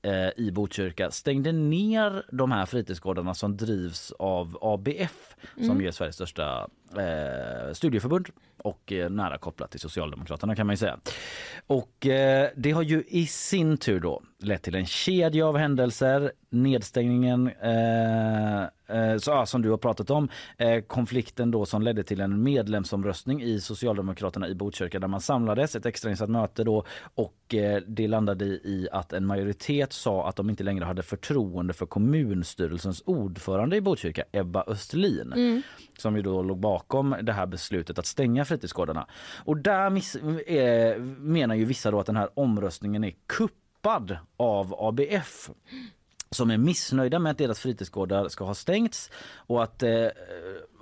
eh, 0.04 0.30
i 0.36 0.52
Botkyrka. 0.52 1.12
Stängde 1.12 1.52
ner 1.52 2.26
de 2.32 2.52
här 2.52 2.66
fritidsgårdarna 2.66 3.34
som 3.34 3.58
drivs 3.58 4.12
av 4.20 4.58
ABF 4.62 5.36
som 5.66 5.82
är 5.82 5.92
Sveriges 5.92 6.16
största 6.16 6.68
eh, 6.98 7.74
studieförbund 7.74 8.30
och 8.57 8.92
eh, 8.92 9.10
nära 9.10 9.38
kopplat 9.38 9.72
till 9.72 9.80
Socialdemokraterna 9.80 10.56
kan 10.56 10.68
man 10.68 10.74
ju 10.74 10.78
säga. 10.78 11.00
Och 11.68 12.07
eh, 12.07 12.50
det 12.56 12.72
har 12.72 12.81
ju 12.81 13.04
i 13.07 13.28
sin 13.28 13.78
tur 13.78 14.00
då 14.00 14.22
lett 14.40 14.63
till 14.63 14.75
en 14.75 14.86
kedja 14.86 15.48
av 15.48 15.57
händelser. 15.57 16.31
Nedstängningen 16.50 17.52
eh, 17.62 18.64
eh, 18.64 19.18
så, 19.18 19.45
som 19.45 19.62
du 19.62 19.69
har 19.69 19.78
pratat 19.78 20.09
om, 20.09 20.30
eh, 20.57 20.81
konflikten 20.81 21.52
då 21.52 21.66
som 21.66 21.81
ledde 21.81 22.04
till 22.04 22.21
en 22.21 22.44
medlemsomröstning 22.44 23.44
i 23.44 23.59
Socialdemokraterna 23.62 24.47
i 24.47 24.56
Botkyrka 24.56 25.00
där 25.00 25.07
man 25.07 25.21
samlades, 25.21 25.76
ett 25.76 25.85
extrainsatt 25.85 26.30
möte 26.30 26.64
då 26.64 26.85
och 27.16 27.56
eh, 27.56 27.81
det 27.88 28.07
landade 28.07 28.45
i 28.45 28.88
att 28.92 29.14
en 29.14 29.26
majoritet 29.26 29.94
sa 29.94 30.30
att 30.30 30.35
de 30.35 30.50
inte 30.50 30.64
längre 30.64 30.85
hade 30.85 31.04
förtroende 31.04 31.73
för 31.73 31.85
kommunstyrelsens 31.85 33.04
ordförande 33.06 33.76
i 33.76 33.81
Botkyrka, 33.81 34.23
Ebba 34.31 34.64
Östlin 34.68 35.33
mm 35.33 35.62
som 35.97 36.16
ju 36.16 36.21
då 36.21 36.42
låg 36.42 36.59
bakom 36.59 37.16
det 37.21 37.33
här 37.33 37.45
beslutet 37.45 38.00
att 38.00 38.06
stänga 38.06 38.45
fritidsgårdarna. 38.45 39.07
Och 39.45 39.57
där 39.57 39.90
miss, 39.90 40.16
eh, 40.16 40.97
menar 41.18 41.56
ju 41.56 41.66
vissa 41.66 41.92
då 41.92 42.00
att 42.00 42.06
den 42.06 42.18
här 42.18 42.30
omröstningen 42.33 43.04
är 43.04 43.14
kuppad 43.28 44.18
av 44.38 44.76
ABF 44.78 45.50
som 46.33 46.52
är 46.52 46.57
missnöjda 46.57 47.19
med 47.19 47.31
att 47.31 47.38
deras 47.38 47.59
fritidsgårdar 47.59 48.28
ska 48.28 48.45
ha 48.45 48.54
stängts 48.54 49.12
och 49.35 49.64
att 49.64 49.83
eh, 49.83 50.07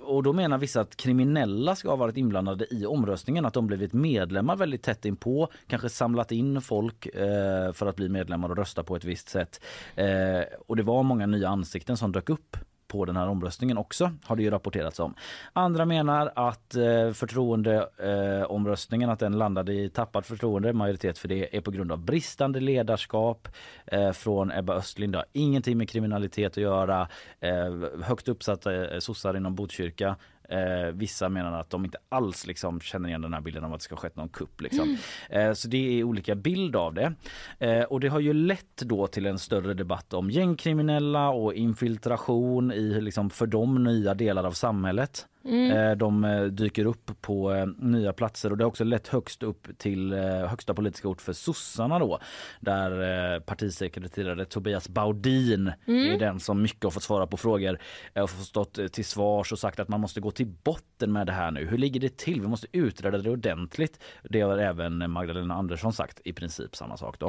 och 0.04 0.22
då 0.22 0.32
menar 0.32 0.58
vissa 0.58 0.80
att 0.80 0.96
kriminella 0.96 1.76
ska 1.76 1.88
ha 1.88 1.96
varit 1.96 2.16
inblandade 2.16 2.74
i 2.74 2.86
omröstningen, 2.86 3.46
att 3.46 3.54
de 3.54 3.66
blivit 3.66 3.92
medlemmar 3.92 4.56
väldigt 4.56 4.82
tätt 4.82 5.04
inpå, 5.04 5.48
kanske 5.66 5.88
samlat 5.88 6.32
in 6.32 6.60
folk 6.60 7.06
eh, 7.06 7.72
för 7.72 7.86
att 7.86 7.96
bli 7.96 8.08
medlemmar 8.08 8.48
och 8.48 8.56
rösta 8.56 8.82
på 8.82 8.96
ett 8.96 9.04
visst 9.04 9.28
sätt. 9.28 9.60
Eh, 9.94 10.42
och 10.66 10.76
det 10.76 10.82
var 10.82 11.02
många 11.02 11.26
nya 11.26 11.48
ansikten 11.48 11.96
som 11.96 12.12
dök 12.12 12.30
upp 12.30 12.56
på 12.92 13.04
den 13.04 13.16
här 13.16 13.28
omröstningen 13.28 13.78
också, 13.78 14.10
har 14.24 14.36
det 14.36 14.42
ju 14.42 14.50
rapporterats 14.50 15.00
om. 15.00 15.14
Andra 15.52 15.84
menar 15.84 16.32
att 16.34 16.74
eh, 16.74 17.12
förtroendeomröstningen, 17.12 19.08
eh, 19.08 19.12
att 19.12 19.18
den 19.18 19.38
landade 19.38 19.72
i 19.72 19.90
tappat 19.90 20.26
förtroende, 20.26 20.72
majoritet 20.72 21.18
för 21.18 21.28
det 21.28 21.56
är 21.56 21.60
på 21.60 21.70
grund 21.70 21.92
av 21.92 21.98
bristande 21.98 22.60
ledarskap 22.60 23.48
eh, 23.86 24.12
från 24.12 24.52
Ebba 24.52 24.74
Östlind. 24.74 25.12
Det 25.12 25.18
har 25.18 25.26
ingenting 25.32 25.78
med 25.78 25.88
kriminalitet 25.88 26.52
att 26.52 26.56
göra. 26.56 27.08
Eh, 27.40 28.02
högt 28.02 28.28
uppsatta 28.28 28.94
eh, 28.94 28.98
sossar 28.98 29.36
inom 29.36 29.54
Botkyrka 29.54 30.16
Eh, 30.52 30.92
vissa 30.92 31.28
menar 31.28 31.60
att 31.60 31.70
de 31.70 31.84
inte 31.84 31.98
alls 32.08 32.46
liksom 32.46 32.80
känner 32.80 33.08
igen 33.08 33.22
den 33.22 33.34
här 33.34 33.40
bilden 33.40 33.64
av 33.64 33.72
att 33.72 33.80
det 33.80 33.84
ska 33.84 33.94
ha 33.94 34.00
skett 34.00 34.16
någon 34.16 34.28
kupp. 34.28 34.60
Liksom. 34.60 34.96
Eh, 35.30 35.52
så 35.52 35.68
det 35.68 36.00
är 36.00 36.04
olika 36.04 36.34
bild 36.34 36.76
av 36.76 36.94
det. 36.94 37.14
Eh, 37.58 37.82
och 37.82 38.00
det 38.00 38.08
har 38.08 38.20
ju 38.20 38.32
lett 38.32 38.76
då 38.76 39.06
till 39.06 39.26
en 39.26 39.38
större 39.38 39.74
debatt 39.74 40.14
om 40.14 40.30
gängkriminella 40.30 41.30
och 41.30 41.54
infiltration 41.54 42.72
i 42.72 43.00
liksom 43.00 43.30
för 43.30 43.46
dem 43.46 43.84
nya 43.84 44.14
delar 44.14 44.44
av 44.44 44.52
samhället. 44.52 45.26
Eh, 45.44 45.96
De 45.96 46.24
eh, 46.24 46.42
dyker 46.44 46.84
upp 46.84 47.10
på 47.20 47.52
eh, 47.52 47.66
nya 47.66 48.12
platser 48.12 48.50
och 48.50 48.58
det 48.58 48.64
har 48.64 48.68
också 48.68 48.84
lett 48.84 49.08
högst 49.08 49.42
upp 49.42 49.78
till 49.78 50.12
högsta 50.48 50.74
politiska 50.74 51.08
ort 51.08 51.20
för 51.20 51.32
sossarna 51.32 51.98
då. 51.98 52.18
Där 52.60 53.40
partisekreterare 53.40 54.44
Tobias 54.44 54.88
Baudin 54.88 55.72
är 55.86 56.18
den 56.18 56.40
som 56.40 56.62
mycket 56.62 56.84
har 56.84 56.90
fått 56.90 57.02
svara 57.02 57.26
på 57.26 57.36
frågor 57.36 57.78
och 58.14 58.30
fått 58.30 58.46
stått 58.46 58.92
till 58.92 59.04
svars 59.04 59.52
och 59.52 59.58
sagt 59.58 59.80
att 59.80 59.88
man 59.88 60.00
måste 60.00 60.20
gå 60.20 60.30
till 60.30 60.46
botten 60.46 61.12
med 61.12 61.26
det 61.26 61.32
här 61.32 61.50
nu. 61.50 61.66
Hur 61.66 61.78
ligger 61.78 62.00
det 62.00 62.16
till? 62.16 62.40
Vi 62.40 62.48
måste 62.48 62.66
utreda 62.72 63.18
det 63.18 63.30
ordentligt. 63.30 64.02
Det 64.22 64.40
har 64.40 64.58
även 64.58 65.10
Magdalena 65.10 65.54
Andersson 65.54 65.92
sagt 65.92 66.20
i 66.24 66.32
princip 66.32 66.76
samma 66.76 66.96
sak 66.96 67.18
då. 67.18 67.26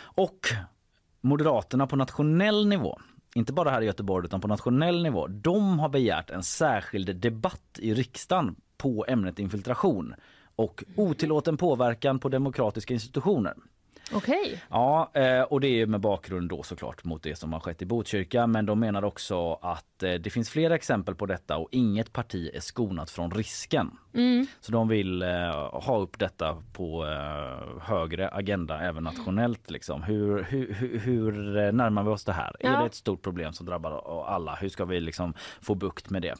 Och 0.00 0.40
Moderaterna 1.20 1.86
på 1.86 1.96
nationell 1.96 2.66
nivå 2.66 2.98
inte 3.38 3.52
bara 3.52 3.70
här 3.70 3.82
i 3.82 3.86
Göteborg 3.86 4.24
utan 4.26 4.40
på 4.40 4.48
nationell 4.48 5.02
nivå. 5.02 5.26
De 5.26 5.78
har 5.78 5.88
begärt 5.88 6.30
en 6.30 6.42
särskild 6.42 7.16
debatt 7.16 7.78
i 7.78 7.94
riksdagen 7.94 8.56
på 8.76 9.04
ämnet 9.08 9.38
infiltration 9.38 10.14
och 10.56 10.84
otillåten 10.96 11.56
påverkan 11.56 12.18
på 12.18 12.28
demokratiska 12.28 12.94
institutioner. 12.94 13.54
Okej. 14.12 14.62
Ja, 14.70 15.10
eh, 15.14 15.42
och 15.42 15.60
det 15.60 15.68
är 15.68 15.86
med 15.86 16.00
bakgrund 16.00 16.48
då 16.48 16.62
såklart 16.62 17.04
mot 17.04 17.22
det 17.22 17.36
som 17.36 17.52
har 17.52 17.60
skett 17.60 17.82
i 17.82 17.86
Botkyrka. 17.86 18.46
Men 18.46 18.66
de 18.66 18.80
menar 18.80 19.04
också 19.04 19.52
att 19.52 20.02
eh, 20.02 20.12
det 20.14 20.30
finns 20.30 20.50
flera 20.50 20.74
exempel 20.74 21.14
på 21.14 21.26
detta 21.26 21.56
och 21.56 21.68
inget 21.72 22.12
parti 22.12 22.50
är 22.54 22.60
skonat 22.60 23.10
från 23.10 23.30
risken. 23.30 23.90
Så 24.60 24.72
de 24.72 24.88
vill 24.88 25.22
eh, 25.22 25.28
ha 25.72 25.98
upp 25.98 26.18
detta 26.18 26.62
på 26.72 27.04
högre 27.82 28.28
agenda 28.28 28.80
även 28.80 29.04
nationellt. 29.04 29.70
Liksom. 29.70 30.02
Hur, 30.02 30.42
hur, 30.42 30.98
hur, 30.98 31.32
närmar 31.72 32.02
vi 32.02 32.10
oss 32.10 32.24
det 32.24 32.32
här? 32.32 32.56
Är 32.60 32.72
Ja. 32.72 32.80
det 32.80 32.86
ett 32.86 32.94
stort 32.94 33.22
problem 33.22 33.52
som 33.52 33.66
drabbar 33.66 34.24
alla? 34.26 34.54
Hur 34.54 34.68
ska 34.68 34.84
vi 34.84 35.00
liksom 35.00 35.34
få 35.60 35.74
bukt 35.74 36.10
med 36.10 36.22
det? 36.22 36.34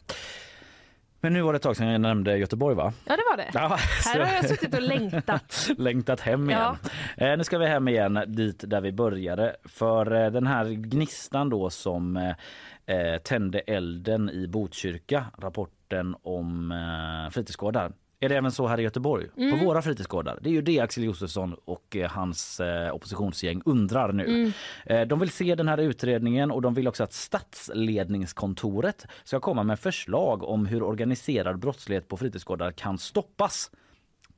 Men 1.20 1.32
nu 1.32 1.42
var 1.42 1.52
det 1.52 1.56
ett 1.56 1.62
tag 1.62 1.76
sedan 1.76 1.88
jag 1.88 2.00
nämnde 2.00 2.38
Göteborg 2.38 2.76
va? 2.76 2.92
Ja, 3.04 3.16
det 3.16 3.22
var 3.30 3.36
det. 3.36 3.50
Ja, 3.54 3.78
Här 4.04 4.20
har 4.20 4.34
jag 4.34 4.48
suttit 4.48 4.74
och 4.74 4.82
längtat. 4.82 5.68
längtat 5.78 6.20
hem 6.20 6.50
igen. 6.50 6.76
Eh, 7.16 7.36
nu 7.36 7.44
ska 7.44 7.58
vi 7.58 7.66
hem 7.66 7.88
igen 7.88 8.24
dit 8.26 8.64
där 8.66 8.80
vi 8.80 8.92
började. 8.92 9.56
För 9.64 10.24
eh, 10.24 10.30
den 10.30 10.46
här 10.46 10.64
gnistan 10.64 11.48
då 11.50 11.70
som 11.70 12.16
eh, 12.16 12.96
eh, 12.96 13.18
tände 13.18 13.58
elden 13.60 14.30
i 14.30 14.46
Botkyrka, 14.48 15.24
rapporten 15.38 16.16
om 16.22 16.72
eh, 16.72 17.30
fritidsgårdar. 17.30 17.92
Är 18.20 18.28
det 18.28 18.36
även 18.36 18.52
så 18.52 18.66
här 18.66 18.80
i 18.80 18.82
Göteborg? 18.82 19.28
På 19.50 19.64
våra 19.64 19.82
fritidsgårdar? 19.82 20.38
Det 20.42 20.48
är 20.48 20.52
ju 20.52 20.62
det 20.62 20.80
Axel 20.80 21.04
Josefsson 21.04 21.56
och 21.64 21.96
eh, 21.96 22.10
hans 22.10 22.60
eh, 22.60 22.94
oppositionsgäng 22.94 23.62
undrar 23.64 24.12
nu. 24.12 24.52
Eh, 24.86 25.00
de 25.00 25.18
vill 25.18 25.30
se 25.30 25.54
den 25.54 25.68
här 25.68 25.78
utredningen 25.78 26.50
och 26.50 26.62
de 26.62 26.74
vill 26.74 26.88
också 26.88 27.04
att 27.04 27.12
statsledningskontoret 27.12 29.06
ska 29.24 29.40
komma 29.40 29.62
med 29.62 29.80
förslag 29.80 30.42
om 30.42 30.66
hur 30.66 30.82
organiserad 30.82 31.58
brottslighet 31.58 32.08
på 32.08 32.16
fritidsgårdar 32.16 32.72
kan 32.72 32.98
stoppas. 32.98 33.70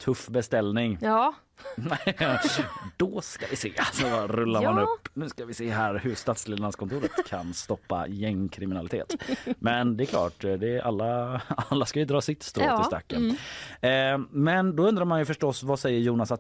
Tuff 0.05 0.29
beställning. 0.29 0.99
Ja, 1.01 1.35
Då 2.97 3.21
ska 3.21 3.47
vi 3.51 3.57
se. 3.57 3.73
Så 3.93 4.27
rullar 4.27 4.63
man 4.63 4.77
Ja. 4.77 4.83
upp. 4.83 5.09
Nu 5.15 5.29
ska 5.29 5.45
vi 5.45 5.55
se 5.55 5.71
här 5.71 5.95
hur 5.99 6.15
Stadsledningskontoret 6.15 7.11
kan 7.29 7.55
stoppa 7.55 8.07
gängkriminalitet. 8.09 9.15
Men 9.59 9.97
det 9.97 10.05
är 10.05 10.07
klart, 10.07 10.41
det 10.41 10.77
är 10.77 10.81
alla, 10.81 11.41
alla 11.49 11.87
ska 11.87 11.99
ju 11.99 12.05
dra 12.05 12.21
sitt 12.21 12.43
strå 12.43 12.65
Ja, 12.65 12.77
till 12.77 12.85
stacken. 12.87 13.37
Eh, 13.81 14.19
men 14.31 14.77
då 14.77 14.89
undrar 14.89 15.05
man 15.05 15.19
ju 15.19 15.25
förstås, 15.25 15.63
vad 15.63 15.79
säger 15.79 16.01
Jonas 16.01 16.33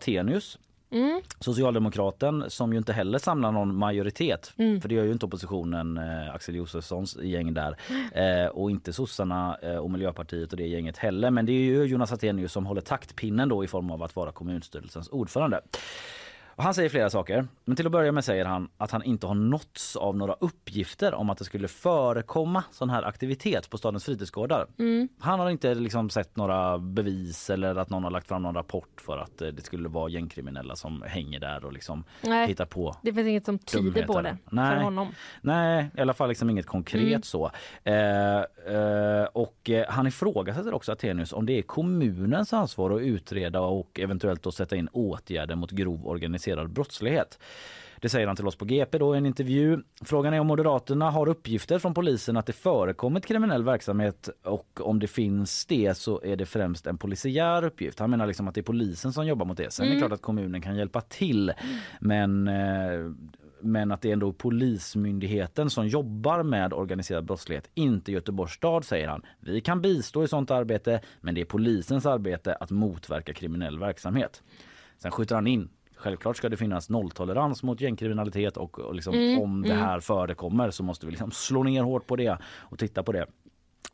Attenius? 0.90 1.22
Socialdemokraten 1.40 2.44
som 2.48 2.72
ju 2.72 2.78
inte 2.78 2.92
heller 2.92 3.18
samlar 3.18 3.52
någon 3.52 3.76
majoritet. 3.76 4.52
För 4.56 4.88
det 4.88 4.94
gör 4.94 5.04
ju 5.04 5.12
inte 5.12 5.26
oppositionen, 5.26 5.96
eh, 5.98 6.34
Axel 6.34 6.54
Josefssons 6.54 7.16
gäng 7.22 7.54
där. 7.54 7.76
Eh, 8.12 8.46
och 8.46 8.70
inte 8.70 8.92
sossarna 8.92 9.58
eh, 9.62 9.76
och 9.76 9.90
Miljöpartiet 9.90 10.52
och 10.52 10.56
det 10.56 10.66
gänget 10.66 10.98
heller. 10.98 11.30
Men 11.30 11.46
det 11.46 11.52
är 11.52 11.64
ju 11.64 11.84
Jonas 11.84 12.12
Attenius 12.12 12.52
som 12.52 12.66
håller 12.66 12.80
taktpinnen 12.80 13.48
då 13.48 13.64
i 13.64 13.66
form 13.66 13.90
av 13.90 14.02
att 14.02 14.16
vara 14.16 14.32
kommunstyrelsens 14.32 15.08
ordförande. 15.08 15.60
Han 16.60 16.74
säger 16.74 16.88
flera 16.88 17.10
saker. 17.10 17.48
Men 17.64 17.76
till 17.76 17.86
att 17.86 17.92
börja 17.92 18.12
med 18.12 18.24
säger 18.24 18.44
han 18.44 18.68
att 18.78 18.90
han 18.90 19.02
inte 19.02 19.26
har 19.26 19.34
nåtts 19.34 19.96
av 19.96 20.16
några 20.16 20.32
uppgifter 20.40 21.14
om 21.14 21.30
att 21.30 21.38
det 21.38 21.44
skulle 21.44 21.68
förekomma 21.68 22.64
sån 22.70 22.90
här 22.90 23.02
aktivitet 23.02 23.70
på 23.70 23.78
stadens 23.78 24.04
fritidsgårdar. 24.04 24.66
Han 25.18 25.40
har 25.40 25.50
inte 25.50 25.74
liksom 25.74 26.10
sett 26.10 26.36
några 26.36 26.78
bevis 26.78 27.50
eller 27.50 27.76
att 27.76 27.90
någon 27.90 28.04
har 28.04 28.10
lagt 28.10 28.28
fram 28.28 28.42
någon 28.42 28.54
rapport 28.54 29.00
för 29.00 29.18
att 29.18 29.42
eh, 29.42 29.48
det 29.48 29.62
skulle 29.62 29.88
vara 29.88 30.08
gängkriminella 30.08 30.76
som 30.76 31.02
hänger 31.06 31.40
där 31.40 31.64
och 31.64 31.72
liksom 31.72 32.04
Nej. 32.22 32.46
hittar 32.48 32.66
på 32.66 32.96
det 33.02 33.12
finns 33.12 33.26
inget 33.28 33.44
som 33.44 33.58
tyder 33.58 34.06
på 34.06 34.20
det 34.22 34.36
Nej. 34.50 34.76
för 34.76 34.82
honom. 34.84 35.08
Nej, 35.40 35.90
i 35.96 36.00
alla 36.00 36.14
fall 36.14 36.28
liksom 36.28 36.50
inget 36.50 36.66
konkret 36.66 37.00
Mm. 37.10 37.22
så. 37.22 37.50
Eh, 37.84 38.38
eh, 38.74 39.24
och 39.32 39.70
eh, 39.70 39.84
han 39.88 40.06
ifrågasätter 40.06 40.74
också 40.74 40.92
Attenius 40.92 41.32
om 41.32 41.46
det 41.46 41.58
är 41.58 41.62
kommunens 41.62 42.52
ansvar 42.52 42.90
att 42.90 43.00
utreda 43.00 43.60
och 43.60 44.00
eventuellt 44.00 44.42
då 44.42 44.52
sätta 44.52 44.76
in 44.76 44.88
åtgärder 44.92 45.54
mot 45.54 45.70
grov 45.70 46.06
organiserad 46.06 46.49
brottslighet. 46.66 47.38
Det 48.00 48.08
säger 48.08 48.26
han 48.26 48.36
till 48.36 48.46
oss 48.46 48.56
på 48.56 48.64
GP 48.64 48.98
då 48.98 49.14
i 49.14 49.18
en 49.18 49.26
intervju. 49.26 49.78
Frågan 50.04 50.34
är 50.34 50.40
om 50.40 50.46
Moderaterna 50.46 51.10
har 51.10 51.28
uppgifter 51.28 51.78
från 51.78 51.94
polisen 51.94 52.36
att 52.36 52.46
det 52.46 52.52
förekommit 52.52 53.26
kriminell 53.26 53.64
verksamhet 53.64 54.28
och 54.44 54.80
om 54.80 54.98
det 54.98 55.06
finns 55.06 55.66
det 55.66 55.96
så 55.96 56.22
är 56.24 56.36
det 56.36 56.46
främst 56.46 56.86
en 56.86 56.98
polisiär 56.98 57.64
uppgift. 57.64 57.98
Han 57.98 58.10
menar 58.10 58.26
liksom 58.26 58.48
att 58.48 58.54
det 58.54 58.60
är 58.60 58.62
polisen 58.62 59.12
som 59.12 59.26
jobbar 59.26 59.46
mot 59.46 59.56
det. 59.56 59.72
Sen 59.72 59.86
är 59.86 59.90
det 59.90 59.98
klart 59.98 60.12
att 60.12 60.22
kommunen 60.22 60.60
kan 60.60 60.76
hjälpa 60.76 61.00
till 61.00 61.52
men 62.00 62.48
eh, 62.48 63.12
men 63.62 63.92
att 63.92 64.02
det 64.02 64.08
är 64.08 64.12
ändå 64.12 64.32
Polismyndigheten 64.32 65.70
som 65.70 65.88
jobbar 65.88 66.42
med 66.42 66.72
organiserad 66.72 67.24
brottslighet, 67.24 67.70
inte 67.74 68.12
Göteborgs 68.12 68.52
stad 68.52 68.84
säger 68.84 69.08
han. 69.08 69.22
Vi 69.40 69.60
kan 69.60 69.80
bistå 69.80 70.24
i 70.24 70.28
sånt 70.28 70.50
arbete 70.50 71.00
men 71.20 71.34
det 71.34 71.40
är 71.40 71.44
polisens 71.44 72.06
arbete 72.06 72.54
att 72.54 72.70
motverka 72.70 73.34
kriminell 73.34 73.78
verksamhet. 73.78 74.42
Sen 74.98 75.10
skjuter 75.10 75.34
han 75.34 75.46
in 75.46 75.68
Självklart 76.00 76.36
ska 76.36 76.48
det 76.48 76.56
finnas 76.56 76.90
nolltolerans 76.90 77.62
mot 77.62 77.80
gängkriminalitet 77.80 78.56
och, 78.56 78.78
och 78.78 78.94
liksom, 78.94 79.38
om 79.42 79.62
det 79.62 79.74
här 79.74 80.00
förekommer 80.00 80.70
så 80.70 80.82
måste 80.82 81.06
vi 81.06 81.12
liksom 81.12 81.30
slå 81.30 81.62
ner 81.62 81.82
hårt 81.82 82.06
på 82.06 82.16
det 82.16 82.38
och 82.44 82.78
titta 82.78 83.02
på 83.02 83.12
det. 83.12 83.26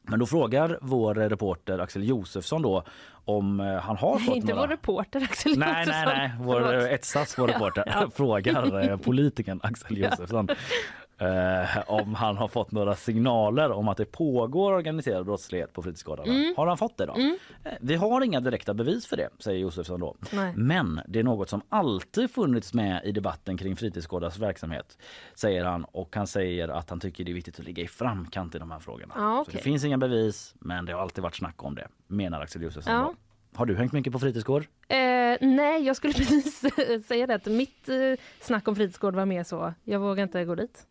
Men 0.09 0.19
då 0.19 0.27
frågar 0.27 0.79
vår 0.83 1.15
reporter 1.15 1.79
Axel 1.79 2.09
Josefsson 2.09 2.63
då 2.63 2.83
om 3.25 3.61
eh, 3.61 3.67
han 3.77 3.97
har 3.97 4.19
fått 4.19 4.37
Inte 4.37 4.49
några... 4.49 4.61
vår 4.61 4.69
reporter 4.69 5.23
Axel 5.23 5.59
Nej, 5.59 5.69
nej, 5.69 5.81
Josefsson. 5.87 6.13
nej. 6.19 6.31
Vår 6.41 6.61
Förlåt. 6.61 6.85
eh, 6.85 6.93
Etsas, 6.93 7.39
vår 7.39 7.49
reporter, 7.49 8.07
frågar 8.15 8.91
eh, 8.91 8.97
politikern 9.05 9.61
Axel 9.63 9.99
Josefsson 9.99 10.49
eh, 11.19 11.79
om 11.87 12.15
han 12.15 12.37
har 12.37 12.49
fått 12.49 12.73
några 12.73 12.97
signaler 12.97 13.73
om 13.73 13.89
att 13.89 13.97
det 13.97 14.05
pågår 14.05 14.73
organiserad 14.73 15.25
brottslighet 15.27 15.73
på 15.73 15.83
fritidsgårdarna. 15.83 16.33
Mm. 16.33 16.55
Har 16.57 16.67
han 16.67 16.79
fått 16.79 16.97
det 16.97 17.07
då? 17.07 17.15
Eh, 17.65 17.73
Vi 17.81 17.95
har 17.95 18.21
inga 18.21 18.41
direkta 18.41 18.75
bevis 18.75 19.07
för 19.07 19.17
det, 19.17 19.29
säger 19.39 19.59
Josefsson 19.59 20.01
då. 20.01 20.17
Nej. 20.33 20.53
Men 20.57 21.01
det 21.09 21.19
är 21.19 21.25
något 21.25 21.49
som 21.49 21.63
alltid 21.69 22.31
funnits 22.31 22.75
med 22.75 23.05
i 23.05 23.13
debatten 23.13 23.57
kring 23.57 23.77
fritidsgårdars 23.77 24.39
verksamhet, 24.39 24.99
säger 25.35 25.65
han. 25.65 25.85
Och 25.85 26.17
han 26.17 26.27
säger 26.27 26.69
att 26.69 26.91
han 26.91 27.01
tycker 27.01 27.25
det 27.25 27.33
är 27.33 27.35
viktigt 27.35 27.59
att 27.59 27.65
ligga 27.67 27.83
i 27.83 27.89
framkant 27.89 28.55
i 28.55 28.59
de 28.59 28.71
här 28.71 28.79
frågorna. 28.79 29.15
Så 29.15 29.41
okej. 29.41 29.55
det 29.57 29.63
finns 29.63 29.85
inga 29.85 29.99
bevis, 29.99 30.55
men 30.59 30.85
det 30.85 30.93
har 30.93 31.01
alltid 31.01 31.23
varit 31.23 31.37
snack 31.37 31.65
om 31.65 31.75
det, 31.75 31.89
menar 32.07 32.41
Axel 32.41 32.63
Josefsson. 32.63 32.95
Ja. 32.95 33.01
Då. 33.01 33.15
Har 33.59 33.67
du 33.67 33.77
hängt 33.77 33.93
mycket 33.93 34.13
på 34.13 34.19
fritidsgård? 34.19 34.67
Eh, 34.89 34.97
nej, 35.41 35.83
jag 35.83 35.97
skulle 35.97 36.13
precis 36.17 36.65
säga 37.07 37.27
det. 37.27 37.35
Att 37.35 37.47
mitt 37.47 37.89
eh, 37.89 37.97
snack 38.41 38.69
om 38.69 38.77
fritidsgård 38.77 39.15
var 39.15 39.27
mer 39.27 39.45
så, 39.45 39.75
jag 39.85 40.01
vågar 40.01 40.23
inte 40.23 40.45
gå 40.45 40.55
dit. 40.55 40.87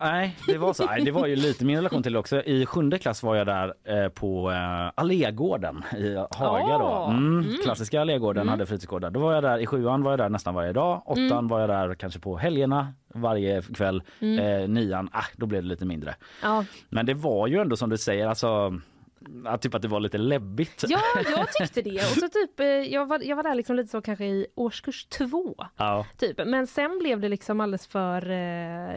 Nej, 0.00 0.36
det 0.46 0.58
var 0.58 0.72
så. 0.72 0.86
Nej, 0.86 1.04
det 1.04 1.10
var 1.10 1.26
ju 1.26 1.36
lite 1.36 1.64
min 1.64 1.76
relation 1.76 2.02
till 2.02 2.12
det 2.12 2.18
också. 2.18 2.42
I 2.42 2.66
sjunde 2.66 2.98
klass 2.98 3.22
var 3.22 3.36
jag 3.36 3.46
där 3.46 3.74
eh, 3.84 4.08
på 4.08 4.50
eh, 4.50 4.90
Allégården 4.94 5.82
i 5.96 6.14
Haga. 6.30 6.78
Då. 6.78 6.84
Åh, 6.84 7.10
Mm, 7.16 7.44
Klassiska 7.64 8.00
Allégården 8.00 8.48
hade 8.48 8.66
fritidsgårdar. 8.66 9.10
Då 9.10 9.20
var 9.20 9.34
jag 9.34 9.42
där, 9.42 9.58
I 9.58 9.66
sjuan 9.66 10.02
var 10.02 10.12
jag 10.12 10.18
där 10.18 10.28
nästan 10.28 10.54
varje 10.54 10.72
dag. 10.72 11.02
Åttan 11.04 11.48
var 11.48 11.60
jag 11.60 11.68
där 11.68 11.94
kanske 11.94 12.20
på 12.20 12.36
helgerna 12.36 12.92
varje 13.14 13.62
kväll. 13.62 14.02
Eh, 14.20 14.68
nian, 14.68 15.08
ah, 15.12 15.24
då 15.36 15.46
blev 15.46 15.62
det 15.62 15.68
lite 15.68 15.84
mindre. 15.84 16.14
Ja, 16.42 16.64
Men 16.88 17.06
det 17.06 17.14
var 17.14 17.46
ju 17.46 17.58
ändå 17.60 17.76
som 17.76 17.90
du 17.90 17.98
säger, 17.98 18.26
alltså, 18.26 18.80
att, 19.46 19.62
typ 19.62 19.74
att 19.74 19.82
det 19.82 19.88
var 19.88 20.00
lite 20.00 20.18
läbbigt. 20.18 20.84
ja 20.88 21.00
jag 21.36 21.52
tyckte 21.52 21.82
det. 21.82 21.96
Och 21.96 22.02
så 22.18 22.28
typ, 22.28 22.60
eh, 22.60 22.66
jag, 22.66 23.06
var, 23.06 23.20
jag 23.24 23.36
var 23.36 23.42
där 23.42 23.54
liksom 23.54 23.76
lite 23.76 23.88
så 23.90 24.00
kanske 24.02 24.24
i 24.24 24.46
årskurs 24.54 25.04
två. 25.04 25.54
Ja. 25.76 26.06
Typ. 26.18 26.40
Men 26.46 26.66
sen 26.66 26.98
blev 26.98 27.20
det 27.20 27.28
liksom 27.28 27.60
alldeles 27.60 27.86
för... 27.86 28.30
Eh, 28.30 28.36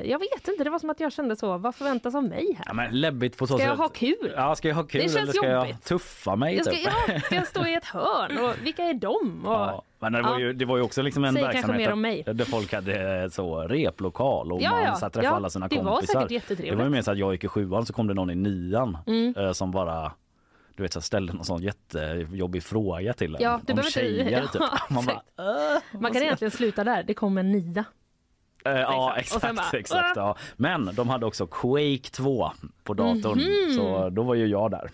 jag 0.10 0.20
vet 0.20 0.48
inte, 0.48 0.64
det 0.64 0.70
var 0.70 0.80
som 0.80 0.90
att 0.90 1.00
jag 1.00 1.12
kände 1.14 1.36
så, 1.36 1.58
vad 1.58 1.76
förväntas 1.76 2.16
av 2.16 2.24
mig 2.24 2.54
här? 2.58 2.66
Ja, 2.68 2.74
men 2.74 3.00
läbbigt 3.02 3.38
på 3.38 3.48
så 3.48 3.58
Ska 3.58 3.64
jag 3.64 3.72
sätt. 3.72 3.80
ha 3.80 3.88
kul? 3.90 4.34
Ja, 4.36 4.56
ska 4.56 4.68
jag 4.68 4.76
ha 4.76 4.84
kul 4.84 5.02
Det 5.02 5.10
känns 5.10 5.16
eller 5.18 5.34
ska 5.34 5.46
jag 5.46 5.68
jobbigt. 5.68 5.84
tuffa 5.86 6.36
mig? 6.36 6.56
Jag 6.56 6.66
ska, 6.66 6.76
typ? 6.76 6.90
ja, 7.08 7.20
ska 7.20 7.36
jag 7.36 7.48
stå 7.48 7.66
i 7.66 7.74
ett 7.76 7.86
hörn? 7.86 8.38
Och 8.38 8.54
vilka 8.64 8.84
är 8.84 8.94
de? 8.94 9.46
Och, 9.46 9.52
Ja, 9.54 9.84
men 10.00 10.14
det 10.14 10.22
var, 10.22 10.40
ju, 10.40 10.54
det 10.54 10.66
var 10.66 10.78
ju 10.78 10.84
också 10.84 11.02
liksom 11.02 11.24
en 11.24 11.34
Säger 11.34 11.46
kanske 11.46 11.58
verksamhet 11.62 11.88
mer 11.88 11.94
om 11.94 12.02
mig. 12.02 12.24
där, 12.26 12.34
där 12.34 12.46
folk 12.46 12.74
hade 12.74 13.22
eh, 13.24 13.30
så 13.30 13.60
replokal 13.62 14.52
och 14.52 14.62
Ja, 14.62 14.72
man 14.72 14.84
ja. 14.84 14.96
satt 14.96 15.14
träffade 15.14 15.28
Ja, 15.28 15.36
alla 15.36 15.50
sina 15.50 15.68
det 15.68 15.76
var 15.82 15.92
kompisar. 15.96 16.14
säkert 16.20 16.32
jättetrevligt. 16.32 16.68
Mm. 16.74 16.78
Det 16.78 16.84
var 16.84 16.90
ju 16.90 16.96
mer 16.96 17.02
så 17.02 17.12
att 17.12 17.18
jag 17.18 17.32
gick 17.34 17.44
i 17.44 17.48
sjuan 17.48 17.86
så 17.86 17.94
kom 17.94 18.08
det 18.08 18.14
någon 18.14 18.30
i 18.30 18.36
nian 18.36 18.98
eh, 19.38 19.52
som 19.52 19.72
bara 19.72 20.12
du 20.76 20.84
vet, 20.84 20.94
så 20.94 21.02
ställde 21.02 21.34
någon 21.34 21.46
sån 21.46 21.62
jättejobbig 21.62 22.64
fråga 22.64 23.14
till 23.14 23.36
en. 23.36 23.42
Ja, 23.42 23.60
du 23.66 23.74
om 23.74 23.76
behöver 23.76 23.88
inte- 23.88 24.00
tjejer 24.00 24.48
typ. 24.48 24.62
Man 24.90 25.06
bara, 25.06 25.22
exakt. 25.22 25.94
Man 26.02 26.14
kan 26.14 26.22
egentligen 26.22 26.52
sluta 26.52 26.84
där. 26.84 27.04
Det 27.04 27.14
kom 27.14 27.38
en 27.38 27.52
nia. 27.52 27.84
Eh, 28.66 28.72
ja 28.72 29.16
Exakt. 29.18 29.36
Och 29.36 29.42
sen 29.42 29.52
exakt, 29.58 29.72
bara, 29.74 29.80
exakt 29.80 30.16
ja. 30.16 30.36
Men 30.56 30.90
de 30.94 31.10
hade 31.10 31.26
också 31.26 31.48
Quake 31.48 32.10
2 32.12 32.52
på 32.84 32.94
datorn 32.94 33.38
Mhm. 33.40 33.76
så 33.78 34.10
då 34.10 34.24
var 34.24 34.36
ju 34.36 34.48
jag 34.48 34.72
där. 34.72 34.92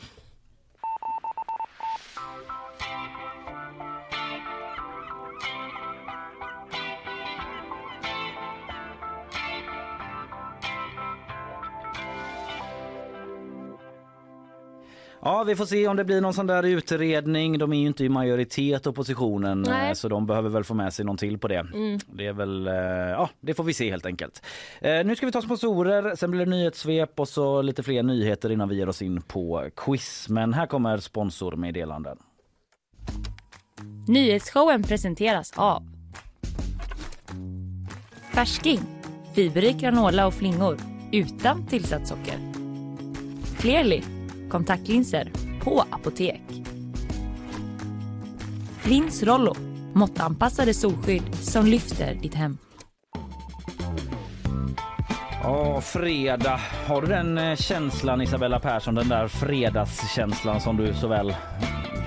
Ja, 15.28 15.44
vi 15.44 15.56
får 15.56 15.66
se 15.66 15.88
om 15.88 15.96
det 15.96 16.04
blir 16.04 16.22
någon 16.22 16.34
sån 16.34 16.48
där 16.48 16.64
utredning. 16.64 17.58
De 17.58 17.74
är 17.74 17.78
ju 17.80 17.88
inte 17.88 18.04
i 18.04 18.10
majoritet 18.10 18.88
oppositionen 18.88 19.62
Nej. 19.62 19.74
Mm. 19.74 19.88
eh, 19.88 19.94
så 19.94 20.08
de 20.10 20.26
behöver 20.28 20.50
väl 20.50 20.64
få 20.64 20.74
med 20.74 20.94
sig 20.94 21.06
någon 21.06 21.18
till 21.18 21.38
på 21.38 21.48
det. 21.48 21.68
Det 22.08 22.26
är 22.26 22.34
väl, 22.34 22.68
eh, 22.68 22.74
ja, 23.10 23.30
det 23.42 23.54
får 23.54 23.64
vi 23.64 23.74
se 23.74 23.90
helt 23.92 24.06
enkelt. 24.06 24.42
Eh, 24.82 25.06
Nu 25.06 25.16
ska 25.16 25.26
vi 25.26 25.32
ta 25.32 25.42
sponsorer, 25.42 26.16
sen 26.16 26.32
blir 26.32 26.46
det 26.46 26.52
nyhetssvep 26.52 27.20
och 27.20 27.28
så 27.28 27.62
lite 27.62 27.84
fler 27.84 28.04
nyheter 28.04 28.52
innan 28.52 28.70
vi 28.70 28.76
ger 28.76 28.90
oss 28.90 29.02
in 29.02 29.22
på 29.22 29.70
quiz. 29.76 30.30
Men 30.30 30.54
här 30.54 30.66
kommer 30.68 30.98
sponsormeddelanden. 30.98 32.18
Nyhetsshowen 34.08 34.84
presenteras 34.84 35.54
av 35.56 35.84
Färsking, 38.34 38.80
fiberrik 39.36 39.78
granola 39.78 40.28
och 40.28 40.34
flingor 40.34 40.78
utan 41.12 41.68
tillsatt 41.68 42.08
socker. 42.08 42.40
Clearly, 43.58 44.02
kontaktlinser 44.56 45.32
på 45.62 45.84
apotek. 45.90 46.42
Lins 48.84 49.24
Rollo, 49.24 49.56
måttanpassade 49.94 50.74
solskydd 50.74 51.36
som 51.36 51.66
lyfter 51.66 52.16
ditt 52.22 52.34
hem. 52.34 52.58
Ja, 55.44 55.82
fredag. 55.82 56.60
Har 56.88 57.02
du 57.02 57.08
den 57.08 57.38
eh, 57.38 57.56
känslan 57.56 58.22
Isabella 58.22 58.60
Persson, 58.60 58.96
den 58.96 59.10
där 59.10 59.28
fredagskänslan 59.28 60.62
som 60.62 60.78
du 60.78 60.94
så 60.94 61.08
väl 61.08 61.36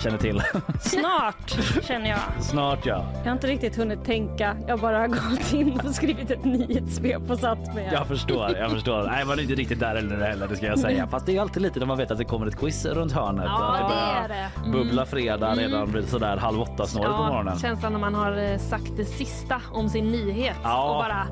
känner 0.03 0.19
till? 0.19 0.43
Snart 0.81 1.59
känner 1.85 2.11
jag. 2.11 2.19
Snart 2.45 2.87
ja. 2.87 3.05
Jag 3.19 3.25
har 3.25 3.33
inte 3.33 3.47
riktigt 3.47 3.77
hunnit 3.77 4.05
tänka. 4.05 4.57
Jag 4.67 4.77
har 4.77 4.79
bara 4.83 5.07
gått 5.09 5.53
in 5.53 5.81
och 5.85 5.95
skrivit 5.95 6.31
ett 6.31 6.45
nyhetssvep 6.45 7.31
och 7.31 7.39
satt 7.39 7.75
mig. 7.75 7.89
Jag 7.93 8.07
förstår, 8.07 8.57
jag 8.57 8.71
förstår. 8.71 9.03
Nej, 9.07 9.25
man 9.25 9.39
är 9.39 9.43
inte 9.43 9.55
riktigt 9.55 9.81
där 9.81 9.95
eller 9.95 10.17
heller, 10.27 10.49
det 10.49 10.57
ska 10.57 10.67
jag 10.67 10.79
säga. 10.79 11.07
Fast 11.07 11.27
det 11.27 11.37
är 11.37 11.41
alltid 11.41 11.63
lite 11.63 11.79
när 11.79 11.87
man 11.87 11.99
vet 11.99 12.11
att 12.11 12.19
det 12.19 12.25
kommer 12.25 12.47
ett 12.47 12.57
quiz 12.59 12.85
runt 12.87 13.13
hörnet. 13.13 13.45
Ja, 13.47 13.77
det 13.79 13.89
börjar 13.95 14.25
är 14.25 14.29
det. 14.29 14.51
Mm. 14.69 14.73
Bubbla 14.73 15.07
fredag 15.07 15.55
redan 15.55 15.93
vid 15.93 16.09
sådär 16.09 16.37
halv 16.37 16.61
åtta 16.61 16.87
snåret 16.87 17.11
på 17.17 17.23
morgonen. 17.23 17.59
känslan 17.59 17.93
när 17.93 18.01
man 18.01 18.15
har 18.15 18.53
eh, 18.53 18.59
sagt 18.59 18.97
det 18.97 19.05
sista 19.05 19.63
om 19.73 19.89
sin 19.89 20.11
nyhet 20.13 20.57
Ja. 20.63 20.91
och 20.91 20.95
bara 21.05 21.27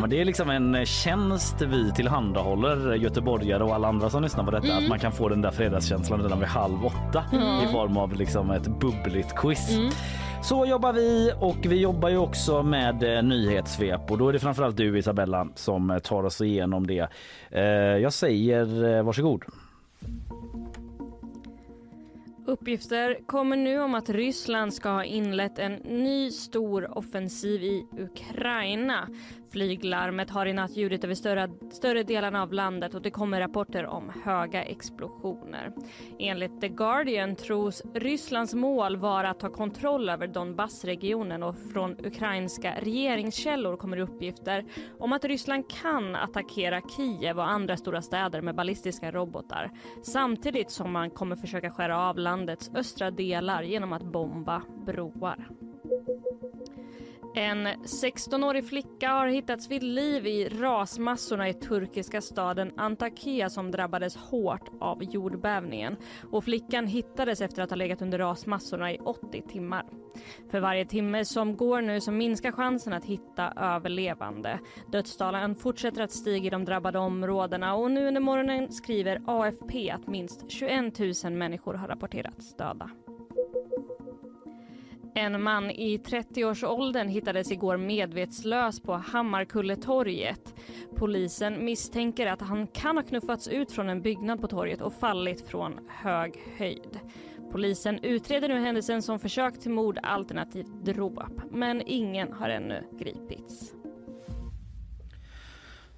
Men 0.00 0.10
det 0.10 0.20
är 0.20 0.24
liksom 0.24 0.50
en 0.50 0.86
tjänst 0.86 1.62
vi 1.62 1.92
tillhandahåller 1.92 2.94
göteborgare 2.94 3.62
och 3.64 3.74
alla 3.74 3.88
andra 3.88 4.10
som 4.10 4.22
lyssnar 4.22 4.44
på 4.44 4.50
detta. 4.50 4.66
Mm. 4.66 4.78
Att 4.82 4.88
man 4.88 4.98
kan 4.98 5.12
få 5.12 5.28
den 5.28 5.42
där 5.42 5.50
fredagskänslan 5.50 6.22
redan 6.22 6.38
vid 6.38 6.48
halv 6.48 6.86
åtta 6.86 7.24
i 7.68 7.72
form 7.72 7.91
av 7.96 8.14
liksom 8.14 8.50
ett 8.50 8.66
bubbligt 8.66 9.34
quiz. 9.36 9.70
Mm. 9.70 9.90
Så 10.42 10.66
jobbar 10.66 10.92
vi 10.92 11.32
och 11.40 11.56
vi 11.66 11.80
jobbar 11.80 12.08
ju 12.08 12.16
också 12.16 12.62
med 12.62 13.16
eh, 13.16 13.22
nyhetssvep 13.22 14.10
och 14.10 14.18
då 14.18 14.28
är 14.28 14.32
det 14.32 14.38
framförallt 14.38 14.76
du 14.76 14.98
Isabella 14.98 15.48
som 15.54 15.90
eh, 15.90 15.98
tar 15.98 16.24
oss 16.24 16.40
igenom 16.40 16.86
det. 16.86 17.08
Eh, 17.50 17.62
jag 17.98 18.12
säger 18.12 18.96
eh, 18.96 19.02
varsågod. 19.02 19.44
Uppgifter 22.46 23.18
kommer 23.26 23.56
nu 23.56 23.80
om 23.80 23.94
att 23.94 24.10
Ryssland 24.10 24.74
ska 24.74 24.88
ha 24.88 25.04
inlett 25.04 25.58
en 25.58 25.72
ny 25.72 26.30
stor 26.30 26.98
offensiv 26.98 27.62
i 27.62 27.86
Ukraina. 27.98 29.08
Flyglarmet 29.52 30.30
har 30.30 30.46
i 30.46 30.52
natt 30.52 30.76
ljudit 30.76 31.04
över 31.04 31.14
större, 31.14 31.48
större 31.70 32.02
delarna 32.02 32.42
av 32.42 32.52
landet 32.52 32.94
och 32.94 33.02
det 33.02 33.10
kommer 33.10 33.40
rapporter 33.40 33.86
om 33.86 34.12
höga 34.24 34.62
explosioner. 34.62 35.72
Enligt 36.18 36.60
The 36.60 36.68
Guardian 36.68 37.36
tros 37.36 37.82
Rysslands 37.94 38.54
mål 38.54 38.96
vara 38.96 39.30
att 39.30 39.40
ta 39.40 39.50
kontroll 39.50 40.08
över 40.08 40.26
Donbassregionen 40.26 41.42
och 41.42 41.56
från 41.72 42.06
ukrainska 42.06 42.74
regeringskällor 42.80 43.76
kommer 43.76 43.98
uppgifter 43.98 44.64
om 44.98 45.12
att 45.12 45.24
Ryssland 45.24 45.64
kan 45.82 46.16
attackera 46.16 46.80
Kiev 46.96 47.38
och 47.38 47.50
andra 47.50 47.76
stora 47.76 48.02
städer 48.02 48.40
med 48.40 48.54
ballistiska 48.54 49.10
robotar 49.10 49.70
samtidigt 50.02 50.70
som 50.70 50.92
man 50.92 51.10
kommer 51.10 51.36
försöka 51.36 51.70
skära 51.70 51.98
av 52.08 52.18
landets 52.18 52.70
östra 52.74 53.10
delar 53.10 53.62
genom 53.62 53.92
att 53.92 54.02
bomba 54.02 54.62
broar. 54.86 55.48
En 57.34 57.66
16-årig 57.68 58.68
flicka 58.68 59.08
har 59.08 59.26
hittats 59.26 59.70
vid 59.70 59.82
liv 59.82 60.26
i 60.26 60.48
rasmassorna 60.48 61.48
i 61.48 61.54
turkiska 61.54 62.20
staden 62.20 62.72
Antakya 62.76 63.50
som 63.50 63.70
drabbades 63.70 64.16
hårt 64.16 64.70
av 64.80 65.04
jordbävningen. 65.04 65.96
Och 66.30 66.44
flickan 66.44 66.86
hittades 66.86 67.40
efter 67.40 67.62
att 67.62 67.70
ha 67.70 67.76
legat 67.76 68.02
under 68.02 68.18
rasmassorna 68.18 68.92
i 68.92 68.98
80 68.98 69.42
timmar. 69.42 69.86
För 70.50 70.60
varje 70.60 70.84
timme 70.84 71.24
som 71.24 71.56
går 71.56 71.80
nu 71.80 72.00
så 72.00 72.12
minskar 72.12 72.52
chansen 72.52 72.92
att 72.92 73.04
hitta 73.04 73.52
överlevande. 73.56 74.58
Dödstalen 74.92 75.54
fortsätter 75.54 76.02
att 76.02 76.12
stiga 76.12 76.46
i 76.46 76.50
de 76.50 76.64
drabbade 76.64 76.98
områdena 76.98 77.74
och 77.74 77.90
nu 77.90 78.08
under 78.08 78.20
morgonen 78.20 78.72
skriver 78.72 79.22
AFP 79.26 79.90
att 79.90 80.06
minst 80.06 80.50
21 80.50 80.98
000 81.24 81.32
människor 81.32 81.74
har 81.74 81.88
rapporterats 81.88 82.56
döda. 82.56 82.90
En 85.14 85.42
man 85.42 85.70
i 85.70 85.98
30-årsåldern 85.98 87.08
hittades 87.08 87.50
igår 87.50 87.76
medvetslös 87.76 88.80
på 88.80 88.92
Hammarkulletorget. 88.92 90.54
Polisen 90.96 91.64
misstänker 91.64 92.26
att 92.26 92.40
han 92.40 92.66
kan 92.66 92.96
ha 92.96 93.04
knuffats 93.04 93.48
ut 93.48 93.72
från 93.72 93.88
en 93.88 94.02
byggnad 94.02 94.40
på 94.40 94.48
torget 94.48 94.80
och 94.80 94.92
fallit 94.92 95.48
från 95.48 95.80
hög 95.88 96.36
höjd. 96.56 97.00
Polisen 97.50 97.98
utreder 98.02 98.48
nu 98.48 98.60
händelsen 98.60 99.02
som 99.02 99.18
försök 99.18 99.60
till 99.60 99.70
mord 99.70 99.98
alternativt 100.02 100.84
dråp, 100.84 101.32
men 101.50 101.82
ingen 101.86 102.32
har 102.32 102.48
ännu 102.48 102.84
gripits. 102.98 103.81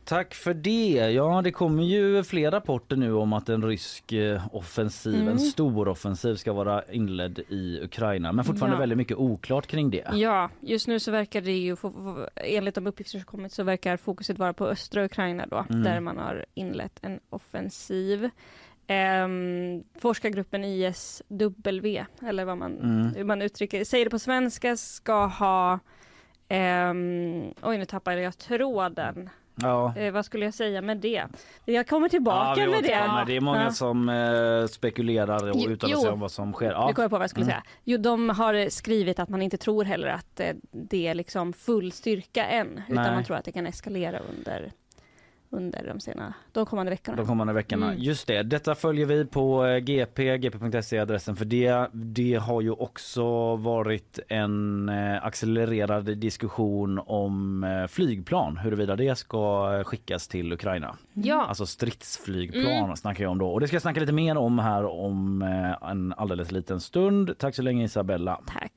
Tack 0.04 0.34
för 0.34 0.54
det. 0.54 1.10
Ja, 1.10 1.40
det 1.44 1.52
kommer 1.52 1.82
ju 1.82 2.22
fler 2.24 2.50
rapporter 2.50 2.96
nu 2.96 3.12
om 3.12 3.32
att 3.32 3.48
en 3.48 3.62
rysk 3.64 4.12
eh, 4.12 4.46
offensiv, 4.52 5.14
Mm. 5.14 5.28
en 5.28 5.38
stor 5.38 5.88
offensiv 5.88 6.34
ska 6.34 6.52
vara 6.52 6.82
inledd 6.92 7.38
i 7.48 7.80
Ukraina. 7.82 8.32
Men 8.32 8.44
fortfarande 8.44 8.76
Ja. 8.76 8.80
väldigt 8.80 8.98
mycket 8.98 9.16
oklart 9.16 9.66
kring 9.66 9.90
det. 9.90 10.04
Ja, 10.12 10.50
just 10.60 10.88
nu 10.88 11.00
så 11.00 11.10
verkar 11.10 11.40
det 11.40 11.52
ju, 11.52 11.76
enligt 12.36 12.74
de 12.74 12.86
uppgifter 12.86 13.10
som 13.18 13.24
kommit, 13.24 13.52
så 13.52 13.62
verkar 13.62 13.96
fokuset 13.96 14.38
vara 14.38 14.52
på 14.52 14.66
östra 14.66 15.04
Ukraina 15.04 15.46
då, 15.46 15.64
Mm. 15.70 15.82
där 15.82 16.00
man 16.00 16.18
har 16.18 16.44
inlett 16.54 16.98
en 17.02 17.20
offensiv. 17.30 18.30
Ehm, 18.86 19.82
forskargruppen 19.98 20.64
ISW, 20.64 22.04
eller 22.22 22.44
vad 22.44 22.58
man, 22.58 22.78
Mm. 22.78 23.14
hur 23.16 23.24
man 23.24 23.42
uttrycker 23.42 23.84
säger 23.84 24.04
det 24.04 24.10
på 24.10 24.18
svenska, 24.18 24.76
ska 24.76 25.26
ha 25.26 25.78
ehm, 26.48 27.52
oj, 27.62 27.78
nu 27.78 27.84
tappade 27.84 28.20
jag 28.20 28.38
tråden. 28.38 29.30
Ja. 29.56 29.96
Eh, 29.96 30.12
vad 30.12 30.24
skulle 30.24 30.44
jag 30.44 30.54
säga 30.54 30.82
med 30.82 30.96
det? 30.96 31.24
Jag 31.64 31.88
kommer 31.88 32.08
tillbaka 32.08 32.60
vi 32.60 32.66
med 32.70 32.82
det. 32.82 32.88
återkommer. 32.88 33.24
Det 33.24 33.36
är 33.36 33.40
många 33.40 33.64
Ja. 33.64 33.70
som 33.70 34.08
eh, 34.08 34.66
spekulerar 34.66 35.50
och 35.50 35.56
Jo, 35.56 35.76
sig 35.78 35.90
jo. 35.90 36.08
om 36.12 36.20
vad 36.20 36.30
som 36.30 36.52
sker. 36.52 36.70
Ja. 36.72 36.92
kom 36.92 37.02
jag 37.02 37.10
på 37.10 37.16
vad 37.16 37.22
jag 37.22 37.30
skulle 37.30 37.44
Mm. 37.44 37.52
säga. 37.52 37.62
Jo, 37.84 37.98
de 37.98 38.28
har 38.30 38.68
skrivit 38.70 39.18
att 39.18 39.28
man 39.28 39.42
inte 39.42 39.56
tror 39.56 39.84
heller 39.84 40.08
att 40.08 40.40
eh, 40.40 40.52
det 40.72 41.06
är 41.06 41.14
liksom 41.14 41.52
full 41.52 41.92
styrka 41.92 42.46
än, 42.46 42.82
utan 42.88 43.02
Nej. 43.04 43.14
man 43.14 43.24
tror 43.24 43.36
att 43.36 43.44
det 43.44 43.52
kan 43.52 43.66
eskalera 43.66 44.18
under, 44.18 44.72
under 45.56 45.84
de, 45.86 46.00
sena, 46.00 46.34
de 46.52 46.66
kommande 46.66 46.90
veckorna. 46.90 47.16
De 47.16 47.26
kommande 47.26 47.52
veckorna. 47.52 47.86
Mm. 47.86 48.02
Just 48.02 48.26
det, 48.26 48.42
detta 48.42 48.74
följer 48.74 49.06
vi 49.06 49.24
på 49.24 49.66
eh, 49.66 49.76
GP, 49.78 50.38
gp.se 50.38 50.98
adressen 50.98 51.36
för 51.36 51.44
det. 51.44 51.88
Det 51.92 52.34
har 52.34 52.60
ju 52.60 52.70
också 52.70 53.56
varit 53.56 54.18
en 54.28 54.88
eh, 54.88 55.24
accelererad 55.24 56.18
diskussion 56.18 57.00
om 57.06 57.64
eh, 57.64 57.86
flygplan, 57.86 58.56
huruvida 58.56 58.96
det 58.96 59.18
ska 59.18 59.84
skickas 59.84 60.28
till 60.28 60.52
Ukraina. 60.52 60.96
Ja, 61.12 61.44
Alltså 61.48 61.66
stridsflygplan 61.66 62.84
Mm. 62.84 62.96
snackar 62.96 63.24
jag 63.24 63.30
om 63.30 63.38
då. 63.38 63.48
Och 63.52 63.60
det 63.60 63.66
ska 63.66 63.74
jag 63.74 63.82
snacka 63.82 64.00
lite 64.00 64.12
mer 64.12 64.36
om 64.36 64.58
här 64.58 64.84
om 64.84 65.42
en 65.90 66.14
alldeles 66.16 66.52
liten 66.52 66.80
stund. 66.80 67.38
Tack 67.38 67.54
så 67.54 67.62
länge 67.62 67.84
Isabella. 67.84 68.40
tack. 68.46 68.72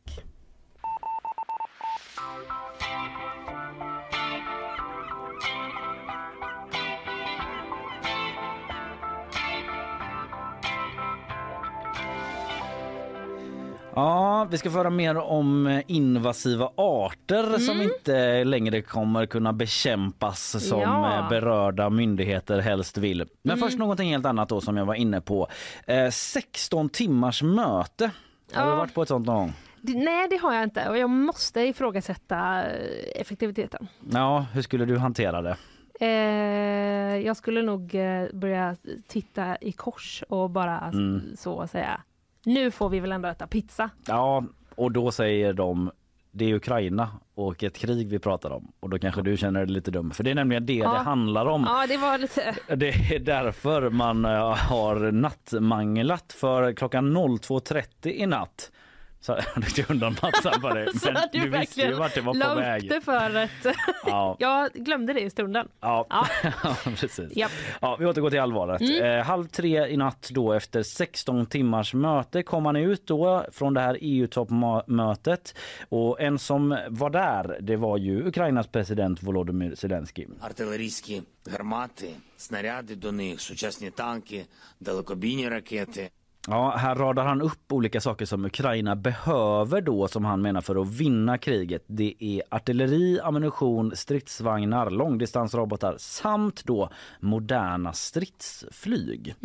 Ja, 13.98 14.48
vi 14.52 14.58
ska 14.58 14.72
föra 14.72 14.90
mer 14.90 15.18
om 15.18 15.68
eh, 15.68 15.82
invasiva 15.88 16.70
arter 16.76 17.58
som 17.60 17.82
inte 17.82 18.44
längre 18.44 18.82
kommer 18.82 19.26
kunna 19.26 19.54
bekämpas 19.54 20.68
som 20.68 20.82
Ja. 20.82 21.18
eh, 21.20 21.30
berörda 21.30 21.90
myndigheter 21.90 22.60
helst 22.60 22.98
vill. 22.98 23.26
Men 23.44 23.58
först 23.58 23.78
någonting 23.78 24.10
helt 24.10 24.26
annat 24.26 24.50
då 24.50 24.62
som 24.62 24.78
jag 24.78 24.86
var 24.86 24.94
inne 24.96 25.22
på. 25.22 25.48
Eh, 25.88 26.10
16 26.10 26.90
timmars 26.90 27.44
möte. 27.44 28.12
Har 28.54 28.66
du 28.66 28.70
Ja. 28.72 28.76
varit 28.76 28.94
på 28.94 29.02
ett 29.02 29.08
sånt 29.08 29.26
någon 29.28 29.36
gång? 29.38 29.54
Nej, 29.82 30.28
det 30.30 30.38
har 30.38 30.54
jag 30.54 30.64
inte 30.64 30.90
och 30.90 30.98
jag 30.98 31.10
måste 31.10 31.62
ifrågasätta 31.62 32.64
eh, 32.66 33.22
effektiviteten. 33.22 33.88
Ja, 34.14 34.46
hur 34.54 34.62
skulle 34.62 34.86
du 34.86 34.98
hantera 34.98 35.42
det? 35.42 35.58
Eh, 36.00 37.18
jag 37.26 37.38
skulle 37.38 37.62
nog 37.62 37.92
börja 38.34 38.76
titta 39.08 39.58
i 39.62 39.72
kors 39.72 40.24
och 40.30 40.50
bara 40.50 40.80
Mm. 40.94 41.22
så 41.38 41.68
säga. 41.68 42.02
Nu 42.48 42.72
får 42.72 42.90
vi 42.90 43.00
väl 43.00 43.12
ändå 43.12 43.28
äta 43.30 43.48
pizza. 43.48 43.90
Ja, 44.08 44.44
och 44.76 44.92
då 44.92 45.12
säger 45.12 45.54
de 45.54 45.92
det 46.32 46.46
är 46.52 46.54
Ukraina 46.56 47.10
och 47.36 47.64
ett 47.64 47.78
krig 47.78 48.08
vi 48.10 48.20
pratar 48.20 48.50
om 48.52 48.72
och 48.80 48.90
då 48.90 49.00
kanske 49.00 49.22
du 49.22 49.38
känner 49.38 49.60
dig 49.66 49.70
lite 49.74 49.92
dum 49.92 50.12
för 50.12 50.24
det 50.24 50.32
är 50.32 50.36
nämligen 50.36 50.66
det 50.66 50.74
Ja. 50.74 50.92
det 50.94 50.98
handlar 51.00 51.46
om. 51.46 51.66
Ja, 51.68 51.88
det 51.88 51.98
var 51.98 52.18
lite... 52.18 52.56
Det 52.76 52.90
är 52.90 53.20
därför 53.20 53.90
man 53.90 54.26
eh, 54.26 54.56
har 54.56 55.12
nattmanglat 55.12 56.34
för 56.34 56.74
klockan 56.74 57.18
02.30 57.18 58.08
i 58.08 58.26
natt. 58.26 58.72
Så 59.21 59.33
jag 59.55 59.65
ryckte 59.65 59.93
undan 59.93 60.17
mattan 60.23 60.61
på 60.61 60.69
dig. 60.69 60.99
Så 60.99 61.13
Men 61.13 61.23
du 61.33 61.39
du 61.39 61.49
visste 61.49 61.81
ju 61.81 61.87
verkligen 61.87 61.99
vart 61.99 62.15
det 62.15 62.21
var 62.21 62.35
la 62.35 62.47
på 62.47 62.53
upp 62.53 62.59
väg. 62.59 62.89
det 62.89 63.01
för 63.01 63.37
ett... 63.37 63.77
Ja, 64.07 64.37
jag 64.39 64.73
glömde 64.73 65.13
det 65.13 65.21
i 65.21 65.31
stunden. 65.31 65.69
ja. 65.81 66.07
Ja. 66.09 66.77
precis. 66.97 67.37
Japp. 67.37 67.51
Ja, 67.81 67.97
vi 68.01 68.07
återgår 68.07 68.31
till 68.31 68.41
allvaret. 68.41 68.81
Mm. 68.81 69.05
Eh, 69.19 69.25
halv 69.25 69.47
tre 69.47 69.87
i 69.89 69.97
natt 69.97 70.29
då 70.33 70.53
efter 70.53 70.83
16 70.83 71.47
timmars 71.47 71.95
möte 71.95 72.43
kom 72.43 72.67
han 72.67 72.77
ut 72.77 73.07
då 73.07 73.47
från 73.53 73.75
det 73.75 73.81
här 73.81 73.99
EU-toppmötet 74.01 75.55
och 75.89 76.21
en 76.21 76.39
som 76.39 76.79
var 76.89 77.11
där 77.11 77.59
det 77.61 77.77
var 77.77 77.97
ju 77.99 78.27
Ukrainas 78.29 78.67
president 78.67 79.23
Volodymyr 79.23 79.75
Zelensky. 79.75 80.27
артилерійські 80.41 81.23
гармати, 81.51 82.09
снаряди 82.37 82.95
до 82.95 83.13
них, 83.13 83.41
сучасні 83.41 83.91
танки, 83.91 84.47
далекобійні 84.79 85.49
ракети. 85.49 86.11
Ja, 86.50 86.76
här 86.78 86.96
radar 86.96 87.26
han 87.26 87.42
upp 87.42 87.72
olika 87.72 88.02
saker 88.02 88.26
som 88.26 88.46
Ukraina 88.46 88.96
behöver 88.96 89.82
då 89.82 90.08
som 90.08 90.26
han 90.26 90.42
menar 90.42 90.62
för 90.62 90.82
att 90.82 90.88
vinna 90.88 91.38
kriget. 91.38 91.84
Det 91.88 92.14
är 92.20 92.42
artilleri, 92.50 93.20
ammunition, 93.24 93.92
stridsvagnar, 93.96 94.90
långdistansrobotar 94.90 95.96
samt 95.98 96.66
då 96.66 96.90
moderna 97.20 97.94
stridsflyg. 97.94 99.36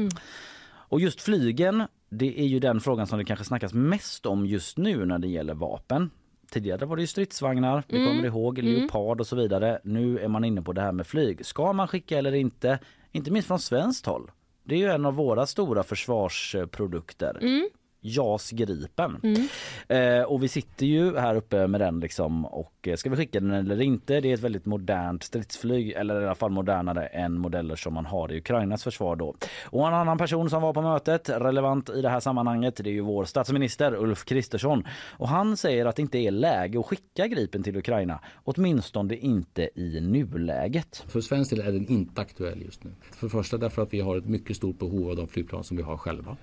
Och 0.69 1.01
just 1.01 1.21
flygen, 1.21 1.87
det 2.09 2.41
är 2.41 2.47
ju 2.47 2.59
den 2.59 2.81
frågan 2.81 3.07
som 3.07 3.19
det 3.19 3.25
kanske 3.25 3.45
snackas 3.45 3.73
mest 3.73 4.27
om 4.27 4.47
just 4.47 4.79
nu 4.79 5.07
när 5.07 5.19
det 5.19 5.29
gäller 5.29 5.55
vapen. 5.55 6.11
Tidigare 6.51 6.87
var 6.87 6.97
det 6.97 7.07
stridsvagnar, 7.07 7.83
vi 7.88 8.07
kommer 8.07 8.25
ihåg, 8.25 8.59
Leopard 8.59 9.21
och 9.21 9.27
så 9.27 9.37
vidare. 9.37 9.79
Nu 9.85 10.19
är 10.19 10.29
man 10.29 10.45
inne 10.45 10.62
på 10.62 10.73
det 10.73 10.81
här 10.81 10.93
med 10.93 11.07
flyg. 11.07 11.47
Ska 11.47 11.73
man 11.73 11.88
skicka 11.88 12.19
eller 12.19 12.35
inte? 12.35 12.79
Inte 13.12 13.31
minst 13.31 13.49
från 13.49 13.59
svenskt 13.59 14.07
håll. 14.07 14.31
Det 14.64 14.75
är 14.75 14.79
ju 14.79 14.90
en 14.90 15.07
av 15.07 15.14
våra 15.14 15.46
stora 15.46 15.83
försvarsprodukter. 15.83 17.38
Mm. 17.40 17.68
JAS 18.03 18.51
Gripen. 18.51 19.21
Eh, 19.88 20.23
och 20.23 20.43
vi 20.43 20.49
sitter 20.49 20.87
ju 20.87 21.19
här 21.19 21.35
uppe 21.35 21.67
med 21.67 21.81
den 21.81 22.01
liksom 22.01 22.47
och 22.47 22.88
eh, 22.88 22.97
ska 22.97 23.11
vi 23.11 23.17
skicka 23.17 23.41
den 23.41 23.53
eller 23.53 23.81
inte? 23.81 24.21
Det 24.21 24.31
är 24.31 24.35
ett 24.35 24.41
väldigt 24.41 24.67
modernt 24.67 25.23
stridsflyg 25.23 25.91
eller 25.91 26.21
i 26.21 26.25
alla 26.25 26.35
fall 26.35 26.51
modernare 26.51 27.07
än 27.07 27.38
modeller 27.38 27.77
som 27.77 27.95
man 27.95 28.07
har 28.07 28.33
i 28.33 28.38
Ukrainas 28.38 28.85
försvar 28.85 29.17
då. 29.17 29.35
Och 29.65 29.88
en 29.88 29.95
annan 29.95 30.19
person 30.19 30.51
som 30.51 30.62
var 30.62 30.73
på 30.73 30.83
mötet 30.83 31.29
relevant 31.29 31.91
i 31.91 32.03
det 32.03 32.09
här 32.09 32.21
sammanhanget 32.21 32.77
det 32.77 32.91
är 32.91 32.95
ju 32.95 33.01
vår 33.01 33.25
statsminister 33.25 33.95
Ulf 33.95 34.25
Kristersson 34.25 34.85
och 35.11 35.29
han 35.29 35.57
säger 35.57 35.87
att 35.87 35.97
det 35.97 36.03
inte 36.03 36.19
är 36.19 36.31
läge 36.31 36.79
att 36.79 36.87
skicka 36.87 37.27
Gripen 37.27 37.62
till 37.62 37.77
Ukraina 37.77 38.21
åtminstone 38.45 39.17
inte 39.17 39.71
i 39.75 40.01
nuläget. 40.01 41.05
För 41.09 41.21
svensk 41.21 41.51
del 41.51 41.61
är 41.61 41.73
den 41.73 41.88
inte 41.88 42.21
aktuell 42.21 42.62
just 42.62 42.85
nu. 42.85 42.91
För 43.11 43.27
det 43.27 43.31
första 43.31 43.59
därför 43.59 43.83
att 43.83 43.95
vi 43.95 44.01
har 44.01 44.17
ett 44.17 44.27
mycket 44.27 44.57
stort 44.57 44.79
behov 44.79 45.11
av 45.11 45.17
de 45.17 45.29
flygplan 45.29 45.65
som 45.65 45.77
vi 45.77 45.83
har 45.83 45.97
själva. 45.97 46.37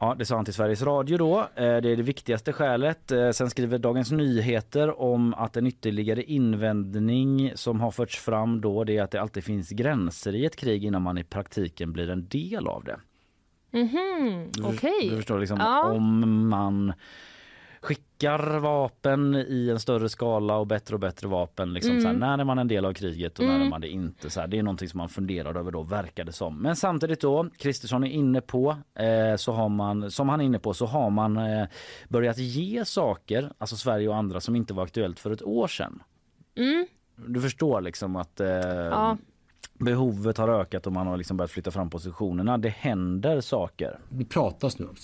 Ja, 0.00 0.14
det 0.18 0.24
sa 0.24 0.36
han 0.36 0.44
till 0.44 0.54
Sveriges 0.54 0.82
Radio 0.82 1.16
då. 1.18 1.38
Eh, 1.40 1.46
Det 1.54 1.64
är 1.64 1.80
det 1.96 2.02
viktigaste 2.02 2.52
skälet. 2.52 3.12
Eh, 3.12 3.30
Sen 3.30 3.50
skriver 3.50 3.78
Dagens 3.78 4.10
Nyheter 4.12 5.00
om 5.00 5.34
att 5.34 5.56
en 5.56 5.66
ytterligare 5.66 6.22
invändning 6.22 7.52
som 7.54 7.80
har 7.80 7.90
förts 7.90 8.18
fram 8.18 8.60
då 8.60 8.84
det 8.84 8.96
är 8.96 9.02
att 9.02 9.10
det 9.10 9.20
alltid 9.20 9.44
finns 9.44 9.70
gränser 9.70 10.34
i 10.34 10.44
ett 10.44 10.56
krig 10.56 10.84
innan 10.84 11.02
man 11.02 11.18
i 11.18 11.24
praktiken 11.24 11.92
blir 11.92 12.10
en 12.10 12.28
del 12.28 12.66
av 12.66 12.84
det. 12.84 13.00
Mhm, 13.70 14.48
Du, 14.52 14.62
Okej. 14.62 15.08
du 15.10 15.16
förstår 15.16 15.38
liksom 15.38 15.58
Ja. 15.60 15.84
om 15.92 16.48
man 16.48 16.92
skickar 17.80 18.58
vapen 18.58 19.34
i 19.34 19.68
en 19.70 19.80
större 19.80 20.08
skala 20.08 20.56
och 20.56 20.66
bättre 20.66 20.94
och 20.94 21.00
bättre 21.00 21.28
vapen. 21.28 21.72
Liksom 21.72 21.90
Mm. 21.90 22.02
så 22.02 22.08
här, 22.08 22.14
när 22.14 22.38
är 22.38 22.44
man 22.44 22.58
en 22.58 22.68
del 22.68 22.84
av 22.84 22.92
kriget 22.92 23.38
och 23.38 23.44
när 23.44 23.60
är 23.60 23.68
man 23.68 23.80
det 23.80 23.88
inte? 23.88 24.30
Så 24.30 24.40
här, 24.40 24.46
det 24.48 24.58
är 24.58 24.62
någonting 24.62 24.88
som 24.88 24.98
man 24.98 25.08
funderar 25.08 25.54
över 25.54 25.70
då, 25.70 25.82
verkar 25.82 26.24
det 26.24 26.32
som. 26.32 26.56
Men 26.62 26.76
samtidigt 26.76 27.20
då, 27.20 27.50
Kristersson 27.58 28.04
är 28.04 28.08
inne 28.10 28.40
på, 28.40 28.76
eh, 28.94 29.36
så 29.36 29.52
har 29.52 29.68
man, 29.68 30.10
som 30.10 30.28
han 30.28 30.40
är 30.40 30.44
inne 30.44 30.58
på, 30.58 30.74
så 30.74 30.86
har 30.86 31.10
man 31.10 31.36
eh, 31.36 31.66
börjat 32.08 32.38
ge 32.38 32.84
saker, 32.84 33.52
alltså 33.58 33.76
Sverige 33.76 34.08
och 34.08 34.16
andra, 34.16 34.40
som 34.40 34.56
inte 34.56 34.74
var 34.74 34.82
aktuellt 34.84 35.20
för 35.20 35.30
ett 35.30 35.42
år 35.42 35.68
sedan. 35.68 36.02
Mm. 36.56 36.86
Du 37.26 37.40
förstår 37.40 37.80
liksom 37.80 38.16
att 38.16 38.40
eh, 38.40 38.46
Ja. 38.48 39.16
behovet 39.78 40.38
har 40.38 40.48
ökat 40.48 40.86
och 40.86 40.92
man 40.92 41.06
har 41.06 41.16
liksom 41.16 41.36
börjat 41.36 41.50
flytta 41.50 41.70
fram 41.70 41.90
positionerna. 41.90 42.58
Det 42.58 42.68
händer 42.68 43.40
saker. 43.40 43.98
Det 44.08 44.24
pratas 44.24 44.78
nu 44.78 44.86
om 44.86 44.94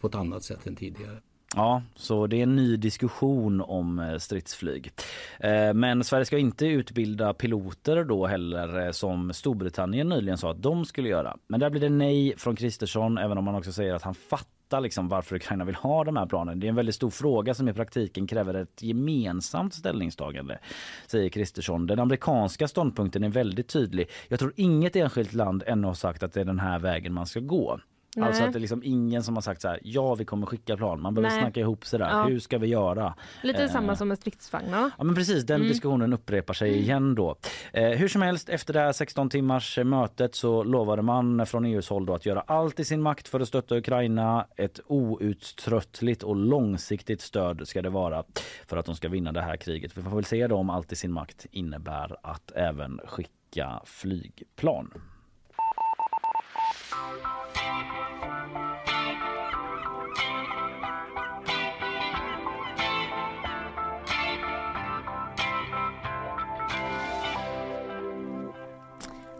på 0.00 0.06
ett 0.06 0.14
annat 0.14 0.42
sätt 0.42 0.66
än 0.66 0.76
tidigare. 0.76 1.16
Ja, 1.56 1.82
så 1.94 2.26
det 2.26 2.36
är 2.36 2.42
en 2.42 2.56
ny 2.56 2.76
diskussion 2.76 3.60
om 3.60 3.98
eh, 3.98 4.18
stridsflyg. 4.18 4.92
Eh, 5.40 5.74
men 5.74 6.04
Sverige 6.04 6.24
ska 6.24 6.38
inte 6.38 6.66
utbilda 6.66 7.34
piloter 7.34 8.04
då 8.04 8.26
heller 8.26 8.86
eh, 8.86 8.90
som 8.90 9.32
Storbritannien 9.32 10.08
nyligen 10.08 10.38
sa 10.38 10.50
att 10.50 10.62
de 10.62 10.84
skulle 10.84 11.08
göra. 11.08 11.36
Men 11.46 11.60
där 11.60 11.70
blir 11.70 11.80
det 11.80 11.88
nej 11.88 12.34
från 12.36 12.56
Kristersson 12.56 13.18
även 13.18 13.38
om 13.38 13.46
han 13.46 13.56
också 13.56 13.72
säger 13.72 13.94
att 13.94 14.02
han 14.02 14.14
fattar 14.14 14.80
liksom 14.80 15.08
varför 15.08 15.36
Ukraina 15.36 15.64
vill 15.64 15.74
ha 15.74 16.04
de 16.04 16.16
här 16.16 16.26
planen. 16.26 16.60
Det 16.60 16.66
är 16.66 16.68
en 16.68 16.74
väldigt 16.74 16.94
stor 16.94 17.10
fråga 17.10 17.54
som 17.54 17.68
i 17.68 17.72
praktiken 17.72 18.26
kräver 18.26 18.54
ett 18.54 18.82
gemensamt 18.82 19.74
ställningstagande, 19.74 20.58
säger 21.06 21.28
Kristersson. 21.28 21.86
Den 21.86 21.98
amerikanska 21.98 22.68
ståndpunkten 22.68 23.24
är 23.24 23.28
väldigt 23.28 23.68
tydlig. 23.68 24.08
Jag 24.28 24.38
tror 24.38 24.52
inget 24.56 24.96
enskilt 24.96 25.32
land 25.32 25.62
ännu 25.66 25.86
har 25.86 25.94
sagt 25.94 26.22
att 26.22 26.32
det 26.32 26.40
är 26.40 26.44
den 26.44 26.60
här 26.60 26.78
vägen 26.78 27.12
man 27.12 27.26
ska 27.26 27.40
gå. 27.40 27.80
Nej. 28.16 28.26
Alltså 28.28 28.44
att 28.44 28.52
det 28.52 28.58
är 28.58 28.60
liksom 28.60 28.82
ingen 28.84 29.22
som 29.22 29.34
har 29.34 29.42
sagt 29.42 29.60
så 29.62 29.68
här, 29.68 29.80
ja 29.82 30.14
vi 30.14 30.24
kommer 30.24 30.46
skicka 30.46 30.76
plan. 30.76 31.00
Man 31.02 31.14
behöver 31.14 31.30
Nej. 31.34 31.40
snacka 31.42 31.60
ihop 31.60 31.86
sig 31.86 31.98
där. 31.98 32.10
Ja. 32.10 32.24
Hur 32.24 32.38
ska 32.40 32.58
vi 32.58 32.66
göra? 32.66 33.14
Lite 33.42 33.62
Eh, 33.64 33.70
samma 33.70 33.96
som 33.96 34.08
med 34.08 34.18
stridsvagnar. 34.18 34.90
Ja 34.98 35.04
men 35.04 35.14
precis, 35.14 35.44
den 35.44 35.62
diskussionen 35.62 36.12
upprepar 36.12 36.54
sig 36.54 36.78
igen 36.78 37.14
då. 37.14 37.36
Eh, 37.72 37.88
hur 37.88 38.08
som 38.08 38.22
helst, 38.22 38.48
efter 38.48 38.72
det 38.72 38.80
här 38.80 38.92
16 38.92 39.30
timmars 39.30 39.78
eh, 39.78 39.84
mötet 39.84 40.34
så 40.34 40.62
lovade 40.62 41.02
man 41.02 41.46
från 41.46 41.64
EUs 41.64 41.88
håll 41.88 42.06
då 42.06 42.14
att 42.14 42.26
göra 42.26 42.40
allt 42.40 42.80
i 42.80 42.84
sin 42.84 43.02
makt 43.02 43.28
för 43.28 43.40
att 43.40 43.48
stötta 43.48 43.76
Ukraina. 43.76 44.46
Ett 44.56 44.80
outtröttligt 44.86 46.22
och 46.22 46.36
långsiktigt 46.36 47.20
stöd 47.20 47.68
ska 47.68 47.82
det 47.82 47.90
vara 47.90 48.24
för 48.66 48.76
att 48.76 48.86
de 48.86 48.94
ska 48.94 49.08
vinna 49.08 49.32
det 49.32 49.42
här 49.42 49.56
kriget. 49.56 49.98
Vi 49.98 50.02
får 50.02 50.10
väl 50.10 50.24
se 50.24 50.46
då 50.46 50.56
om 50.56 50.70
allt 50.70 50.92
i 50.92 50.96
sin 50.96 51.12
makt 51.12 51.46
innebär 51.50 52.16
att 52.22 52.52
även 52.54 53.00
skicka 53.06 53.80
flygplan. 53.84 54.90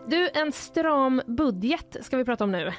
Du, 0.07 0.29
en 0.33 0.51
stram 0.51 1.21
budget 1.27 1.97
ska 2.01 2.17
vi 2.17 2.25
prata 2.25 2.43
om 2.43 2.51
nu. 2.51 2.71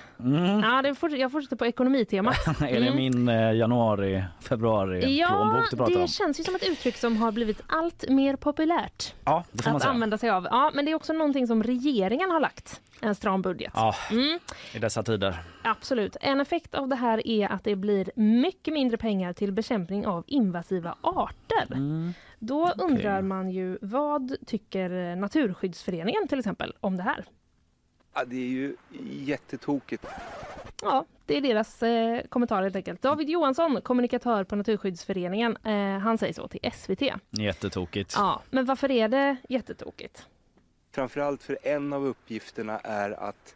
Ja, 0.63 0.83
det 0.83 0.95
får, 0.95 1.17
jag 1.17 1.33
fortsätter 1.33 1.57
på 1.57 1.67
ekonomitemat. 1.67 2.37
är 2.61 2.81
det 2.81 2.95
min 2.95 3.29
eh, 3.29 3.53
januari, 3.53 4.25
februari 4.41 4.99
Mm. 5.03 5.15
Ja, 5.17 5.29
plånbok 5.29 5.71
du 5.71 5.77
pratar 5.77 5.93
det 5.95 6.01
om? 6.03 6.09
känns 6.09 6.41
ju 6.41 6.45
som 6.45 6.55
ett 6.55 6.69
uttryck 6.69 6.97
som 6.97 7.17
har 7.17 7.33
blivit 7.33 7.61
allt 7.67 8.09
mer 8.09 8.37
populärt 8.37 9.15
Ja, 9.25 9.45
det 9.53 9.63
får 9.63 9.71
man 9.71 9.77
att 9.77 9.83
säga. 9.83 9.93
använda 9.93 10.19
sig 10.19 10.31
av. 10.31 10.47
Ja, 10.51 10.71
men 10.75 10.85
det 10.85 10.91
är 10.91 10.95
också 10.95 11.13
någonting 11.13 11.47
som 11.47 11.63
regeringen 11.63 12.31
har 12.31 12.41
lagt, 12.41 12.81
en 13.01 13.15
stram 13.15 13.43
budget. 13.43 13.73
Ja, 13.75 13.95
Mm. 14.11 14.39
i 14.75 14.79
dessa 14.79 15.03
tider. 15.03 15.37
Absolut. 15.65 16.17
En 16.21 16.41
effekt 16.41 16.75
av 16.75 16.89
det 16.89 16.97
här 16.97 17.27
är 17.29 17.53
att 17.53 17.65
det 17.65 17.77
blir 17.77 18.11
mycket 18.17 18.75
mindre 18.75 18.97
pengar 18.97 19.33
till 19.33 19.53
bekämpning 19.53 20.07
av 20.07 20.25
invasiva 20.27 20.95
arter. 21.01 21.67
Då 22.47 22.73
undrar 22.79 23.23
man 23.23 23.51
ju 23.51 23.79
vad 23.81 24.37
tycker 24.47 25.17
Naturskyddsföreningen 25.17 26.29
till 26.29 26.39
exempel 26.39 26.75
om 26.81 26.97
det 26.97 27.03
här? 27.03 27.25
Ja, 28.15 28.25
det 28.25 28.37
är 28.37 28.49
ju 28.49 28.77
jättetokigt. 29.25 30.07
Ja, 30.83 31.05
det 31.27 31.37
är 31.37 31.41
deras 31.41 31.83
eh, 31.83 32.23
kommentar 32.29 32.63
helt 32.63 32.77
enkelt. 32.77 33.03
David 33.03 33.31
Johansson, 33.31 33.81
kommunikatör 33.83 34.45
på 34.45 34.57
Naturskyddsföreningen, 34.57 35.57
eh, 35.65 35.99
han 35.99 36.19
säger 36.19 36.33
så 36.33 36.49
till 36.49 36.71
SVT. 36.73 37.03
Jättetokigt. 37.31 38.15
Ja, 38.17 38.43
men 38.51 38.65
varför 38.65 38.91
är 38.91 39.09
det 39.09 39.37
jättetokigt? 39.49 40.27
Framförallt 40.93 41.43
för 41.43 41.59
en 41.63 41.93
av 41.93 42.07
uppgifterna 42.07 42.79
är 42.79 43.11
att 43.11 43.55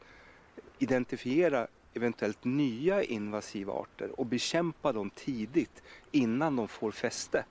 identifiera 0.79 1.67
eventuellt 1.95 2.45
nya 2.45 3.03
invasiva 3.03 3.73
arter 3.73 4.21
och 4.21 4.27
bekämpa 4.27 4.93
dem 4.93 5.11
tidigt 5.11 5.83
innan 6.11 6.57
de 6.57 6.69
får 6.69 6.91
fäste. 6.91 7.45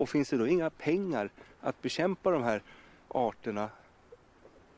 Och 0.00 0.08
finns 0.08 0.30
det 0.30 0.36
då 0.36 0.46
inga 0.46 0.70
pengar 0.70 1.30
att 1.60 1.82
bekämpa 1.82 2.30
de 2.30 2.42
här 2.42 2.62
arterna, 3.08 3.68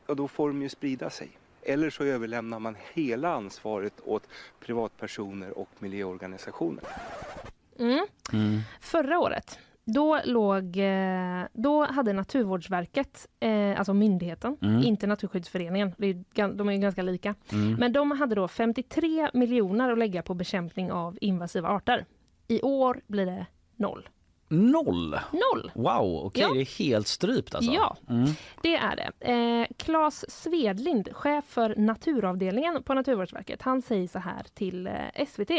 ja 0.07 0.13
då 0.13 0.27
får 0.27 0.47
de 0.47 0.61
ju 0.61 0.69
sprida 0.69 1.09
sig. 1.09 1.29
Eller 1.61 1.89
så 1.89 2.03
överlämnar 2.03 2.59
man 2.59 2.75
hela 2.93 3.33
ansvaret 3.33 3.93
åt 4.05 4.27
privatpersoner 4.59 5.57
och 5.57 5.69
miljöorganisationer. 5.79 6.83
Mm. 7.79 8.05
Mm. 8.33 8.59
Förra 8.81 9.19
året 9.19 9.59
då, 9.85 10.19
låg, 10.25 10.77
eh, 10.77 11.43
då 11.53 11.85
hade 11.85 12.13
Naturvårdsverket, 12.13 13.27
eh, 13.39 13.77
alltså 13.79 13.93
myndigheten, 13.93 14.57
Mm. 14.61 14.83
inte 14.83 15.07
Naturskyddsföreningen, 15.07 15.93
de 16.55 16.69
är 16.69 16.73
ju 16.73 16.79
ganska 16.79 17.01
lika, 17.01 17.35
Mm. 17.51 17.73
men 17.73 17.93
de 17.93 18.11
hade 18.11 18.35
då 18.35 18.47
53 18.47 19.29
miljoner 19.33 19.91
att 19.91 19.97
lägga 19.97 20.21
på 20.21 20.33
bekämpning 20.33 20.91
av 20.91 21.17
invasiva 21.21 21.69
arter. 21.69 22.05
I 22.47 22.61
år 22.61 23.01
blir 23.07 23.25
det 23.25 23.45
noll. 23.75 24.09
Noll! 24.53 25.19
Noll! 25.31 25.71
Wow, 25.73 26.25
okej 26.25 26.41
Ja. 26.43 26.53
det 26.53 26.61
är 26.61 26.79
helt 26.79 27.07
strypt 27.07 27.55
alltså. 27.55 27.71
Ja. 27.71 27.97
Mm. 28.09 28.29
Det 28.61 28.75
är 28.75 28.95
det. 28.95 29.31
Eh, 29.31 29.67
Claes 29.77 30.25
Svedlind, 30.43 31.09
chef 31.15 31.45
för 31.45 31.75
naturavdelningen 31.77 32.83
på 32.83 32.93
Naturvårdsverket, 32.93 33.61
han 33.61 33.81
säger 33.81 34.07
så 34.07 34.19
här 34.19 34.43
till 34.53 34.87
eh, 34.87 35.25
SVT. 35.27 35.51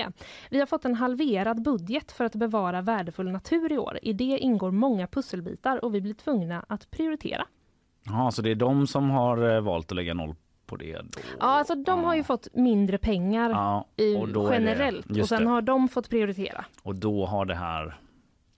Vi 0.50 0.58
har 0.58 0.66
fått 0.66 0.84
en 0.84 0.94
halverad 0.94 1.62
budget 1.62 2.12
för 2.12 2.24
att 2.24 2.34
bevara 2.34 2.82
värdefull 2.82 3.30
natur 3.30 3.72
i 3.72 3.78
år. 3.78 3.98
I 4.02 4.12
det 4.12 4.24
ingår 4.38 4.70
många 4.70 5.06
pusselbitar 5.06 5.84
och 5.84 5.94
vi 5.94 6.00
blir 6.00 6.14
tvungna 6.14 6.64
att 6.68 6.90
prioritera. 6.90 7.46
Ja, 8.06 8.30
så 8.30 8.42
det 8.42 8.50
är 8.50 8.54
de 8.54 8.86
som 8.86 9.10
har 9.10 9.54
eh, 9.54 9.60
valt 9.60 9.92
att 9.92 9.96
lägga 9.96 10.14
noll 10.14 10.34
på 10.66 10.76
det? 10.76 10.86
Ja, 11.38 11.44
alltså 11.46 11.74
de 11.74 12.04
har 12.04 12.14
ju 12.14 12.22
fått 12.22 12.48
mindre 12.54 12.98
pengar 12.98 13.50
Ja, 13.50 13.86
och 13.94 14.00
är 14.02 14.26
det- 14.50 14.54
generellt 14.54 15.06
och 15.20 15.28
sen 15.28 15.42
det. 15.44 15.48
har 15.48 15.62
de 15.62 15.88
fått 15.88 16.10
prioritera. 16.10 16.64
Och 16.82 16.94
då 16.94 17.26
har 17.26 17.44
det 17.44 17.54
här, 17.54 17.98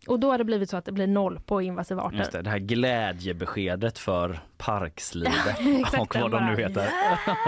Och 0.07 0.21
då 0.21 0.31
har 0.31 0.39
det 0.39 0.45
blivit 0.45 0.71
så 0.71 0.77
att 0.77 0.85
det 0.85 0.93
blir 0.93 1.07
noll 1.07 1.41
på 1.47 1.63
invasiva 1.63 2.03
arter. 2.03 2.17
just 2.19 2.33
det, 2.33 2.43
det 2.43 2.51
här 2.51 2.59
glädjebeskedet 2.59 3.99
för 3.99 4.41
parkslivet 4.57 5.61
Exakt, 5.81 5.99
och 5.99 6.17
vad 6.21 6.31
de 6.31 6.47
nu 6.47 6.57
heter. 6.57 6.89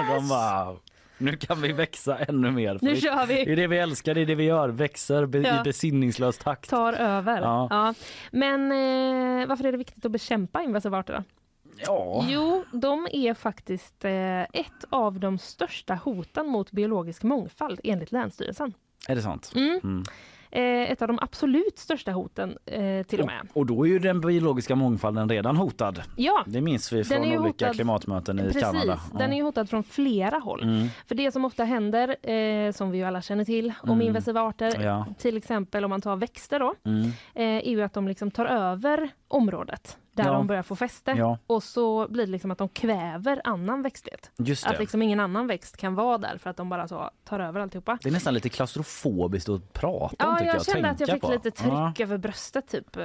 de 0.16 0.28
bara, 0.28 0.76
nu 1.18 1.36
kan 1.36 1.60
vi 1.62 1.72
växa 1.72 2.18
ännu 2.18 2.50
mer. 2.50 2.78
Nu 2.82 2.96
kör 2.96 3.26
vi! 3.26 3.44
Det 3.44 3.52
är 3.52 3.56
det 3.56 3.66
vi 3.66 3.78
älskar, 3.78 4.14
det 4.14 4.20
är 4.20 4.26
det 4.26 4.34
vi 4.34 4.44
gör, 4.44 4.68
växer 4.68 5.28
Ja. 5.36 5.60
i 5.60 5.64
besinningslös 5.64 6.38
takt. 6.38 6.70
tar 6.70 6.92
över. 6.92 7.40
Ja. 7.42 7.66
Ja. 7.70 7.94
Men 8.30 8.72
eh, 8.72 9.46
varför 9.48 9.64
är 9.64 9.72
det 9.72 9.78
viktigt 9.78 10.04
att 10.04 10.12
bekämpa 10.12 10.62
invasiva 10.62 10.98
arter 10.98 11.14
då? 11.14 11.22
Ja, 11.86 12.24
Jo, 12.28 12.64
de 12.72 13.08
är 13.12 13.34
faktiskt 13.34 14.04
eh, 14.04 14.40
ett 14.42 14.84
av 14.90 15.20
de 15.20 15.38
största 15.38 15.94
hoten 15.94 16.46
mot 16.46 16.70
biologisk 16.70 17.22
mångfald 17.22 17.80
enligt 17.84 18.12
Länsstyrelsen. 18.12 18.72
är 19.08 19.14
det 19.14 19.22
sant? 19.22 19.52
Mm. 19.54 19.80
Mm. 19.84 20.04
Eh, 20.50 20.62
ett 20.90 21.02
av 21.02 21.08
de 21.08 21.18
absolut 21.22 21.78
största 21.78 22.12
hoten 22.12 22.58
eh, 22.66 23.02
till 23.06 23.20
och 23.20 23.26
med. 23.26 23.48
Och, 23.52 23.66
då 23.66 23.84
är 23.86 23.88
ju 23.90 23.98
den 23.98 24.20
biologiska 24.20 24.74
mångfalden 24.76 25.28
redan 25.28 25.56
hotad. 25.56 26.02
Ja, 26.16 26.42
Det 26.46 26.60
minns 26.60 26.92
vi 26.92 27.04
från 27.04 27.18
olika 27.20 27.38
hotad- 27.66 27.72
klimatmöten 27.74 28.38
i 28.38 28.42
precis. 28.42 28.62
Kanada. 28.62 29.00
Den 29.18 29.32
är 29.32 29.42
hotad 29.42 29.70
från 29.70 29.82
flera 29.84 30.38
håll. 30.38 30.62
Mm. 30.62 30.88
För 31.06 31.14
det 31.14 31.32
som 31.32 31.44
ofta 31.44 31.64
händer, 31.64 32.30
eh, 32.30 32.72
som 32.72 32.90
vi 32.90 32.98
ju 32.98 33.04
alla 33.04 33.22
känner 33.22 33.44
till, 33.44 33.72
om 33.82 33.90
Mm. 33.90 34.06
invasiva 34.06 34.40
arter, 34.42 34.80
Ja. 34.84 35.06
till 35.18 35.36
exempel 35.36 35.84
om 35.84 35.90
man 35.90 36.00
tar 36.00 36.16
växter 36.16 36.58
då, 36.60 36.74
Mm. 36.84 37.10
är 37.34 37.70
ju 37.70 37.82
att 37.82 37.92
de 37.92 38.08
liksom 38.08 38.30
tar 38.30 38.46
över 38.46 39.08
området 39.28 39.98
där 40.22 40.30
Ja. 40.30 40.32
de 40.32 40.46
börjar 40.46 40.62
få 40.62 40.76
fäste. 40.76 41.10
Ja, 41.16 41.38
Och 41.46 41.62
så 41.62 42.08
blir 42.08 42.26
det 42.26 42.32
liksom 42.32 42.50
att 42.50 42.58
de 42.58 42.68
kväver 42.68 43.40
annan 43.44 43.82
växtlighet. 43.82 44.30
Att 44.66 44.78
liksom 44.78 45.02
ingen 45.02 45.20
annan 45.20 45.46
växt 45.46 45.76
kan 45.76 45.94
vara 45.94 46.18
där 46.18 46.38
för 46.38 46.50
att 46.50 46.56
de 46.56 46.68
bara 46.68 46.88
så 46.88 47.10
tar 47.24 47.40
över 47.40 47.60
alltihopa. 47.60 47.98
Det 48.02 48.08
är 48.08 48.12
nästan 48.12 48.34
lite 48.34 48.48
klaustrofobiskt 48.48 49.48
att 49.48 49.72
prata 49.72 50.26
om 50.26 50.32
Ja, 50.32 50.36
tycker 50.38 50.46
jag 50.46 50.56
jag. 50.56 50.64
kände 50.66 50.88
att 50.90 51.00
jag 51.00 51.08
fick 51.10 51.22
på. 51.22 51.30
lite 51.30 51.50
tryck 51.50 51.72
Ja. 51.72 51.92
över 51.98 52.16
bröstet 52.18 52.68
typ 52.68 52.96
eh, 52.96 53.04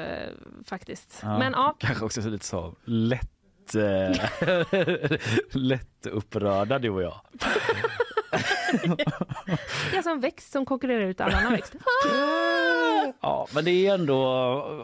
faktiskt. 0.65 1.19
Men 1.23 1.51
ja, 1.51 1.75
Kanske 1.79 2.05
också 2.05 2.21
lite 2.21 2.45
så 2.45 2.75
lätt 2.83 3.75
eh, 3.75 4.17
lätt 5.51 6.05
upprörda 6.05 6.79
du 6.79 6.89
och 6.89 7.01
jag. 7.03 7.15
det 8.81 9.93
är 9.93 9.95
alltså 9.95 10.09
en 10.09 10.19
växt 10.19 10.51
som 10.51 10.65
konkurrerar 10.65 11.01
ut 11.01 11.21
all 11.21 11.33
annan 11.33 11.51
växt. 11.51 11.75
Ja, 13.21 13.47
men 13.55 13.65
det 13.65 13.71
är 13.87 13.93
ändå 13.93 14.25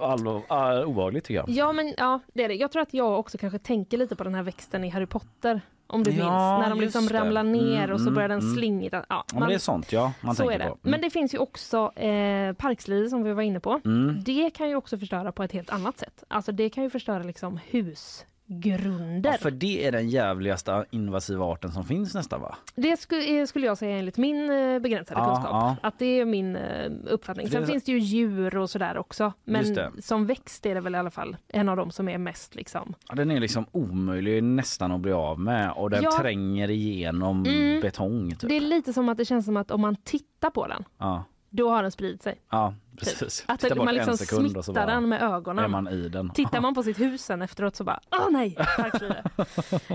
allvar, 0.01 0.83
obehagligt 0.85 1.25
tycker 1.25 1.39
jag. 1.39 1.49
Ja 1.49 1.71
men 1.71 1.93
ja, 1.97 2.19
det 2.33 2.43
är 2.43 2.47
det. 2.47 2.55
Jag 2.55 2.71
tror 2.71 2.81
att 2.81 2.93
jag 2.93 3.19
också 3.19 3.37
kanske 3.37 3.59
tänker 3.59 3.97
lite 3.97 4.15
på 4.15 4.23
den 4.23 4.35
här 4.35 4.43
växten 4.43 4.83
i 4.83 4.89
Harry 4.89 5.05
Potter. 5.05 5.61
Om 5.87 6.03
du 6.03 6.11
Ja, 6.11 6.15
minns, 6.17 6.63
när 6.63 6.69
de 6.69 6.81
liksom 6.81 7.05
det. 7.07 7.13
ramlar 7.13 7.43
ner 7.43 7.77
Mm, 7.83 7.91
och 7.93 7.99
så 7.99 8.03
mm, 8.05 8.13
börjar 8.15 8.29
den 8.29 8.39
mm. 8.39 8.55
slingra. 8.55 9.05
Ja, 9.09 9.25
man- 9.33 9.49
det 9.49 9.55
är 9.55 9.59
sånt 9.59 9.91
ja, 9.91 10.13
man 10.21 10.35
så 10.35 10.43
tänker 10.49 10.59
på. 10.59 10.65
Mm. 10.65 10.77
Men 10.81 11.01
det 11.01 11.09
finns 11.09 11.33
ju 11.33 11.37
också 11.37 11.91
eh, 11.95 12.53
parkslide 12.53 13.09
som 13.09 13.23
vi 13.23 13.33
var 13.33 13.41
inne 13.43 13.59
på. 13.59 13.81
Mm. 13.85 14.23
Det 14.25 14.49
kan 14.49 14.69
ju 14.69 14.75
också 14.75 14.97
förstöra 14.97 15.31
på 15.31 15.43
ett 15.43 15.51
helt 15.51 15.69
annat 15.69 15.97
sätt. 15.99 16.23
Alltså 16.27 16.51
det 16.51 16.69
kan 16.69 16.83
ju 16.83 16.89
förstöra 16.89 17.23
liksom 17.23 17.59
husgrunder. 18.49 19.31
Ja, 19.31 19.37
för 19.37 19.51
det 19.51 19.85
är 19.87 19.91
den 19.91 20.09
jävligaste 20.09 20.85
invasiva 20.91 21.45
arten 21.45 21.71
som 21.71 21.83
finns 21.83 22.13
nästan 22.15 22.41
va? 22.41 22.55
Det 22.75 22.97
skulle, 22.99 23.47
skulle 23.47 23.65
jag 23.65 23.77
säga 23.77 23.97
enligt 23.97 24.17
min 24.17 24.49
eh, 24.51 24.79
begränsade 24.79 25.19
Ja, 25.19 25.25
kunskap. 25.25 25.51
ja. 25.51 25.75
Att 25.87 25.99
det 25.99 26.05
är 26.05 26.25
min 26.25 26.55
eh, 26.55 26.91
uppfattning. 27.05 27.49
Sen 27.49 27.61
det 27.61 27.67
finns 27.67 27.83
det 27.83 27.91
ju 27.91 27.99
djur 27.99 28.57
och 28.57 28.69
sådär 28.69 28.97
också. 28.97 29.33
Men 29.43 29.65
som 30.01 30.25
växt 30.25 30.65
är 30.65 30.75
det 30.75 30.81
väl 30.81 30.95
i 30.95 30.97
alla 30.97 31.11
fall 31.11 31.37
en 31.47 31.69
av 31.69 31.77
dem 31.77 31.91
som 31.91 32.09
är 32.09 32.17
mest 32.17 32.55
liksom. 32.55 32.93
Ja, 33.09 33.15
Den 33.15 33.31
är 33.31 33.39
liksom 33.39 33.65
omöjlig 33.71 34.43
nästan 34.43 34.91
att 34.91 34.99
bli 35.01 35.11
av 35.11 35.39
med 35.39 35.71
och 35.71 35.89
den 35.89 36.03
tränger 36.19 36.69
igenom 36.69 37.45
Mm. 37.45 37.81
betong. 37.81 38.35
Typ. 38.35 38.49
Det 38.49 38.57
är 38.57 38.61
lite 38.61 38.93
som 38.93 39.09
att 39.09 39.17
det 39.17 39.25
känns 39.25 39.45
som 39.45 39.57
att 39.57 39.71
om 39.71 39.81
man 39.81 39.95
tittar 39.95 40.49
på 40.49 40.67
den, 40.67 40.83
då 41.49 41.69
har 41.69 41.81
den 41.81 41.91
spridit 41.91 42.23
sig. 42.23 42.35
ja 42.51 42.73
precis. 42.99 43.43
Att 43.47 43.59
Titta 43.59 43.75
man 43.75 43.93
liksom 43.93 44.17
smittar 44.17 44.87
den 44.87 45.09
med 45.09 45.21
är 45.21 45.33
ögonen. 45.35 45.71
man 45.71 45.87
i 45.87 46.09
den. 46.09 46.29
Tittar 46.29 46.61
man 46.61 46.73
på 46.75 46.83
sitt 46.83 46.99
hus 46.99 47.21
sen 47.25 47.41
efteråt 47.41 47.75
så 47.75 47.83
bara, 47.83 47.99
åh 48.11 48.31
nej, 48.31 48.55
parkslide. 48.77 49.23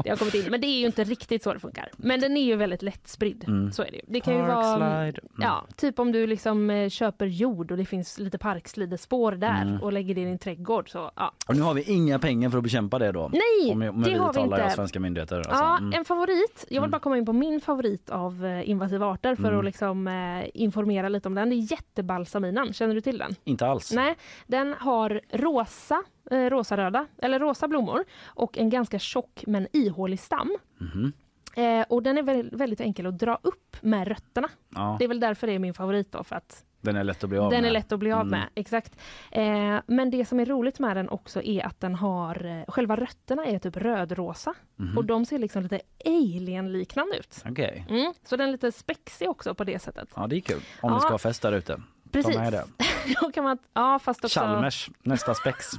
Det 0.04 0.10
har 0.10 0.16
kommit 0.16 0.34
in. 0.34 0.44
Men 0.50 0.60
det 0.60 0.66
är 0.66 0.78
ju 0.80 0.86
inte 0.86 1.04
riktigt 1.04 1.42
så 1.42 1.52
det 1.54 1.60
funkar. 1.60 1.88
Men 1.96 2.20
den 2.20 2.36
är 2.36 2.42
ju 2.44 2.56
väldigt 2.56 2.82
lätt 2.82 3.08
spridd. 3.08 3.44
Mm. 3.48 3.72
Så 3.72 3.82
är 3.82 3.90
det 3.90 3.96
ju. 3.96 4.02
Det 4.08 4.20
kan 4.20 4.34
ju 4.34 4.40
vara. 4.42 5.02
Mm. 5.04 5.14
ja, 5.40 5.64
typ 5.76 5.98
om 5.98 6.12
du 6.12 6.26
liksom 6.26 6.70
eh, 6.70 6.88
köper 6.88 7.26
jord 7.26 7.70
och 7.70 7.76
det 7.76 7.84
finns 7.84 8.18
lite 8.18 8.38
parkslidespår 8.38 9.32
där 9.32 9.62
Mm. 9.62 9.82
och 9.82 9.92
lägger 9.92 10.14
det 10.14 10.20
i 10.20 10.24
din 10.24 10.38
trädgård 10.38 10.90
så, 10.90 11.10
ja. 11.16 11.32
Och 11.48 11.56
nu 11.56 11.62
har 11.62 11.74
vi 11.74 11.82
inga 11.82 12.18
pengar 12.18 12.50
för 12.50 12.58
att 12.58 12.64
bekämpa 12.64 12.98
det 12.98 13.12
då. 13.12 13.30
Nej, 13.32 13.72
Om 13.72 13.78
men 13.78 14.00
det 14.02 14.10
vi 14.10 14.16
har 14.16 14.28
vi 14.32 14.34
talar 14.34 14.62
inte. 14.64 14.74
svenska 14.74 15.00
myndigheter. 15.00 15.36
Alltså. 15.36 15.52
Ja, 15.54 15.78
Mm. 15.78 15.92
en 15.98 16.04
favorit. 16.04 16.64
Jag 16.68 16.68
vill 16.68 16.78
Mm. 16.78 16.90
bara 16.90 16.98
komma 16.98 17.18
in 17.18 17.26
på 17.26 17.32
min 17.32 17.60
favorit 17.60 18.10
av 18.10 18.46
eh, 18.46 18.70
invasiva 18.70 19.06
arter 19.06 19.34
för 19.34 19.44
Mm. 19.48 19.58
att 19.58 19.64
liksom 19.64 20.08
eh, 20.08 20.46
informera 20.54 21.08
lite 21.08 21.28
om 21.28 21.34
den. 21.34 21.50
Det 21.50 21.54
är 21.56 21.72
jättebalsaminan. 21.72 22.72
Känner 22.72 22.93
du 22.94 23.00
till 23.00 23.18
den? 23.18 23.35
Inte 23.44 23.66
alls. 23.66 23.92
Nej, 23.92 24.16
den 24.46 24.74
har 24.78 25.20
rosa, 25.33 26.02
eh, 26.30 26.37
rosaröda, 26.50 27.07
eller 27.18 27.38
rosa 27.40 27.68
blommor 27.68 28.04
och 28.26 28.59
en 28.59 28.70
ganska 28.70 28.98
tjock 28.98 29.44
men 29.46 29.66
ihålig 29.72 30.20
stam. 30.20 30.57
Mhm. 30.78 31.12
Eh, 31.57 31.87
och 31.88 32.02
den 32.02 32.18
är 32.18 32.22
väldigt, 32.22 32.52
väldigt 32.61 32.80
enkel 32.80 33.07
att 33.07 33.18
dra 33.18 33.38
upp 33.42 33.76
med 33.80 34.09
rötterna. 34.09 34.48
Ja, 34.74 34.96
Det 34.98 35.04
är 35.04 35.09
väl 35.09 35.20
därför 35.20 35.46
det 35.46 35.52
är 35.52 35.59
min 35.59 35.74
favorit 35.74 36.12
då, 36.12 36.24
för 36.24 36.37
att 36.37 36.64
den 36.80 36.96
är 36.96 37.04
lätt 37.04 37.24
att 37.24 37.30
bli 37.30 37.38
av 37.38 37.50
den 37.50 37.61
med. 37.62 37.68
är 37.68 37.72
lätt 37.72 37.92
att 37.92 37.98
bli 37.98 38.12
av 38.12 38.20
Mm. 38.20 38.30
med. 38.30 38.48
Exakt. 38.54 38.96
Eh, 39.30 39.78
men 39.87 40.11
det 40.11 40.24
som 40.24 40.40
är 40.40 40.44
roligt 40.46 40.78
med 40.78 40.96
den 40.96 41.09
också 41.09 41.42
är 41.42 41.66
att 41.66 41.80
den 41.80 41.94
har, 41.94 42.44
eh, 42.46 42.72
själva 42.72 42.96
rötterna 42.96 43.46
är 43.46 43.59
typ 43.59 43.76
rödrosa 43.76 44.54
Mhm. 44.76 44.98
och 44.98 45.04
de 45.04 45.26
ser 45.26 45.38
liksom 45.38 45.62
lite 45.62 45.80
alien-liknande 46.07 47.16
ut. 47.18 47.42
Okej. 47.50 47.87
Mm, 47.90 48.12
så 48.24 48.37
den 48.37 48.48
är 48.48 48.52
lite 48.52 48.72
spexig 48.72 49.28
också 49.30 49.54
på 49.54 49.64
det 49.64 49.78
sättet. 49.78 50.09
Ja, 50.16 50.26
det 50.26 50.37
är 50.37 50.40
kul. 50.40 50.61
Om 50.80 50.90
Ja. 50.90 50.94
vi 50.94 51.00
ska 51.00 51.11
ha 51.11 51.18
fest 51.18 51.42
där 51.42 51.52
ute. 51.52 51.80
Precis. 52.14 52.35
Ta 52.35 52.40
med 52.40 52.53
det. 52.53 52.64
Då 53.20 53.31
kan 53.31 53.44
man, 53.44 53.59
ja, 53.72 53.98
fast 53.98 54.24
också... 54.24 54.40
Chalmers, 54.40 54.90
nästa 55.03 55.35
spex. 55.35 55.70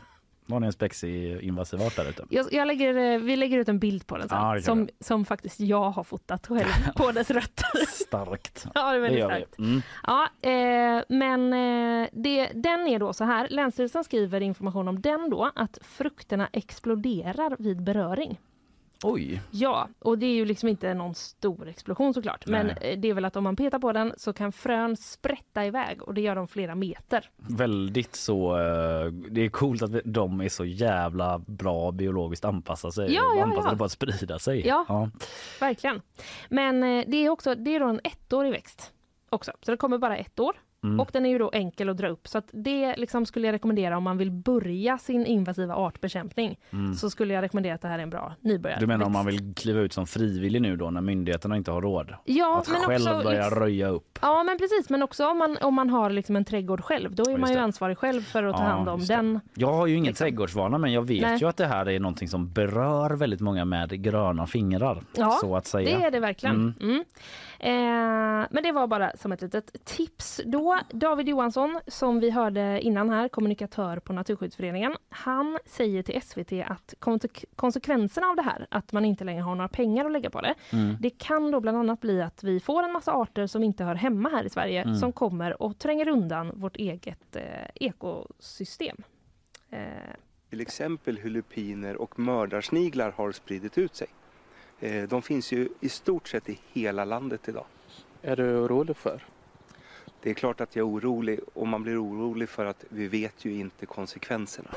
Var 0.48 0.60
ni 0.60 0.65
en 0.65 0.74
spexig 0.74 1.41
invasiv 1.41 1.82
art 1.82 1.95
där 1.95 2.10
ute? 2.10 2.26
Jag, 2.30 2.54
jag 2.54 2.67
lägger, 2.67 2.98
eh, 3.13 3.19
vi 3.19 3.36
lägger 3.36 3.58
ut 3.58 3.69
en 3.69 3.80
bild 3.80 4.08
på 4.08 4.17
den 4.17 4.30
sen, 4.30 4.38
Ja, 4.38 4.54
det 4.54 4.62
som, 4.62 4.89
som 5.00 5.26
faktiskt 5.26 5.60
jag 5.60 5.89
har 5.89 6.04
fotat 6.04 6.48
själv 6.48 6.69
på 6.95 7.12
dess 7.12 7.32
rötter. 7.32 7.86
Starkt. 8.06 8.67
ja, 8.74 8.82
det 8.82 8.89
är 8.89 8.93
Det 8.93 9.00
väldigt 9.00 9.19
gör 9.19 9.30
starkt. 9.30 9.60
Mm. 9.60 9.82
Ja, 10.04 10.30
eh, 10.41 11.04
men 11.10 11.54
eh, 11.54 12.10
det, 12.13 12.52
den 12.54 12.88
är 12.88 13.00
då 13.00 13.13
så 13.13 13.24
här. 13.24 13.48
Länsstyrelsen 13.50 14.04
skriver 14.04 14.41
information 14.41 14.88
om 14.88 15.02
den 15.02 15.30
då 15.30 15.52
att 15.56 15.78
frukterna 15.82 16.50
exploderar 16.54 17.56
vid 17.60 17.84
beröring. 17.84 18.39
Oj. 19.03 19.41
Ja, 19.51 19.89
och 19.99 20.17
det 20.17 20.25
är 20.25 20.34
ju 20.34 20.45
liksom 20.45 20.69
inte 20.69 20.93
någon 20.93 21.15
stor 21.15 21.67
explosion 21.67 22.13
såklart. 22.13 22.45
Men 22.45 22.65
Nej. 22.67 22.77
eh, 22.81 22.99
det 22.99 23.08
är 23.10 23.13
väl 23.13 23.25
att 23.25 23.36
om 23.36 23.43
man 23.43 23.55
petar 23.55 23.79
på 23.79 23.91
den 23.91 24.13
så 24.17 24.34
kan 24.34 24.51
frön 24.51 24.97
sprätta 24.97 25.65
iväg 25.65 26.03
och 26.03 26.13
det 26.13 26.21
gör 26.21 26.36
de 26.36 26.47
flera 26.47 26.75
meter. 26.75 27.29
Väldigt 27.38 28.15
så, 28.15 28.58
eh, 28.58 29.05
det 29.12 29.41
är 29.41 29.49
coolt 29.49 29.81
att 29.81 29.91
de 30.05 30.41
är 30.41 30.49
så 30.49 30.65
jävla 30.65 31.39
bra 31.39 31.91
biologiskt 31.91 32.45
anpassa 32.45 32.91
sig, 32.91 33.13
Ja, 33.13 33.23
ja, 33.38 33.43
anpassade 33.43 33.73
ja. 33.73 33.77
på 33.77 33.84
att 33.84 33.91
sprida 33.91 34.39
sig. 34.39 34.67
Ja. 34.67 35.10
Verkligen. 35.60 36.01
Men 36.49 36.84
eh, 36.84 37.03
det 37.08 37.17
är 37.17 37.29
också 37.29 37.55
det 37.55 37.75
är 37.75 37.79
då 37.79 37.88
en 37.88 38.01
ettårig 38.03 38.51
växt 38.51 38.91
också. 39.29 39.51
Så 39.62 39.71
det 39.71 39.77
kommer 39.77 39.97
bara 39.97 40.17
ett 40.17 40.39
år. 40.39 40.55
Mm. 40.86 41.00
och 41.00 41.10
den 41.13 41.26
är 41.26 41.30
ju 41.30 41.38
då 41.38 41.50
enkel 41.54 41.89
att 41.89 41.98
dra 41.98 42.08
upp. 42.08 42.28
Så 42.28 42.38
att 42.38 42.50
det 42.52 42.95
liksom 42.98 43.26
skulle 43.26 43.48
jag 43.48 43.54
rekommendera 43.54 43.98
om 43.98 44.04
man 44.04 44.17
vill 44.17 44.32
börja 44.32 44.98
sin 44.98 45.26
invasiva 45.26 45.76
artbekämpning. 45.76 46.58
Så 46.98 47.10
skulle 47.10 47.34
jag 47.34 47.41
rekommendera 47.41 47.76
att 47.76 47.82
det 47.82 47.88
här 47.88 48.00
är 48.00 48.04
en 48.04 48.10
bra 48.10 48.34
nybörjare. 48.41 48.78
Mm. 48.78 48.88
Du 48.89 48.93
menar 48.93 49.06
om 49.06 49.12
man 49.12 49.26
vill 49.26 49.54
kliva 49.56 49.80
ut 49.80 49.93
som 49.93 50.08
frivillig 50.08 50.62
nu 50.62 50.76
då 50.76 50.89
när 50.91 51.02
myndigheterna 51.02 51.58
inte 51.58 51.71
har 51.71 51.82
råd? 51.82 52.13
Ja, 52.26 52.58
att 52.60 52.69
men 52.69 52.82
själv 52.82 53.08
också 53.08 53.24
börja 53.24 53.41
liksom- 53.41 53.60
röja 53.60 53.88
upp? 53.88 54.19
Ja 54.21 54.43
men 54.43 54.58
precis, 54.58 54.89
men 54.89 55.04
också 55.04 55.28
om 55.28 55.38
man, 55.38 55.58
om 55.62 55.74
man 55.74 55.89
har 55.89 56.10
liksom 56.10 56.36
en 56.36 56.45
trädgård 56.45 56.82
själv, 56.84 57.15
då 57.15 57.24
är 57.32 57.38
man 57.38 57.50
ju 57.50 57.56
det. 57.56 57.62
ansvarig 57.62 57.98
själv 57.98 58.21
för 58.21 58.43
att 58.43 58.58
ta 58.58 58.63
Ja, 58.63 58.69
hand 58.69 58.89
om 58.89 59.06
den. 59.06 59.39
Jag 59.56 59.74
har 59.74 59.88
ju 59.88 59.93
ingen 59.95 60.06
Liksom. 60.06 60.26
trädgårdsvana 60.26 60.78
men 60.78 60.93
jag 60.93 61.08
vet 61.08 61.21
Nej. 61.21 61.38
ju 61.38 61.48
att 61.48 61.58
det 61.58 61.67
här 61.67 61.89
är 61.89 62.00
någonting 62.00 62.28
som 62.28 62.52
berör 62.54 63.10
väldigt 63.15 63.41
många 63.41 63.65
med 63.65 64.04
gröna 64.04 64.48
fingrar. 64.48 65.02
Ja, 65.15 65.32
så 65.41 65.56
att 65.56 65.67
säga. 65.67 66.00
Det 66.00 66.06
är 66.06 66.12
det 66.12 66.19
verkligen. 66.19 66.74
Mm. 66.82 67.04
Eh, 67.65 68.47
men 68.51 68.63
det 68.63 68.71
var 68.71 68.88
bara 68.88 69.12
som 69.17 69.32
ett 69.32 69.41
litet 69.41 69.86
tips 69.86 70.41
då. 70.45 70.80
David 70.91 71.30
Johansson, 71.30 71.80
som 71.88 72.19
vi 72.19 72.30
hörde 72.32 72.82
innan 72.82 73.10
här, 73.10 73.28
kommunikatör 73.28 73.99
på 73.99 74.13
Naturskyddsföreningen, 74.13 74.95
han 75.10 75.60
säger 75.65 76.04
till 76.04 76.21
SVT 76.21 76.51
att 76.67 76.93
konse- 76.99 77.45
konsekvenserna 77.56 78.28
av 78.28 78.36
det 78.36 78.41
här, 78.41 78.67
att 78.71 78.91
man 78.91 79.06
inte 79.06 79.23
längre 79.23 79.41
har 79.41 79.56
några 79.56 79.67
pengar 79.67 80.06
att 80.06 80.12
lägga 80.12 80.30
på 80.30 80.41
det, 80.41 80.54
Mm. 80.73 80.95
det 80.99 81.10
kan 81.10 81.51
då 81.51 81.60
bland 81.60 81.78
annat 81.78 82.01
bli 82.01 82.21
att 82.21 82.43
vi 82.43 82.60
får 82.60 82.84
en 82.84 82.91
massa 82.91 83.12
arter 83.12 83.47
som 83.47 83.63
inte 83.63 83.84
hör 83.84 83.95
hemma 83.95 84.30
här 84.30 84.43
i 84.43 84.49
Sverige, 84.49 84.82
Mm. 84.82 84.95
som 84.95 85.12
kommer 85.12 85.62
och 85.62 85.78
tränger 85.80 86.08
undan 86.08 86.51
vårt 86.60 86.75
eget 86.78 87.36
eh, 87.36 87.43
ekosystem. 87.75 88.97
Eh, 89.69 89.80
Till 90.49 90.62
exempel 90.62 91.17
hur 91.17 91.30
lupiner 91.30 91.95
och 92.01 92.19
mördarsniglar 92.19 93.12
har 93.12 93.32
spridit 93.32 93.78
ut 93.78 93.95
sig. 93.95 94.08
Eh, 94.86 95.04
De 95.04 95.21
finns 95.21 95.52
ju 95.52 95.69
i 95.80 95.89
stort 95.89 96.28
sett 96.28 96.50
i 96.50 96.60
hela 96.74 97.06
landet 97.06 97.50
idag. 97.50 97.65
Är 98.21 98.36
du 98.36 98.58
orolig 98.58 98.98
för? 98.98 99.24
Det 100.24 100.30
är 100.30 100.34
klart 100.34 100.62
att 100.62 100.76
jag 100.76 100.84
är 100.88 100.91
orolig 100.91 101.39
och 101.54 101.67
man 101.67 101.84
blir 101.84 102.04
orolig 102.04 102.50
för 102.50 102.65
att 102.65 102.86
vi 102.89 103.08
vet 103.08 103.45
ju 103.45 103.54
inte 103.54 103.86
konsekvenserna. 103.86 104.69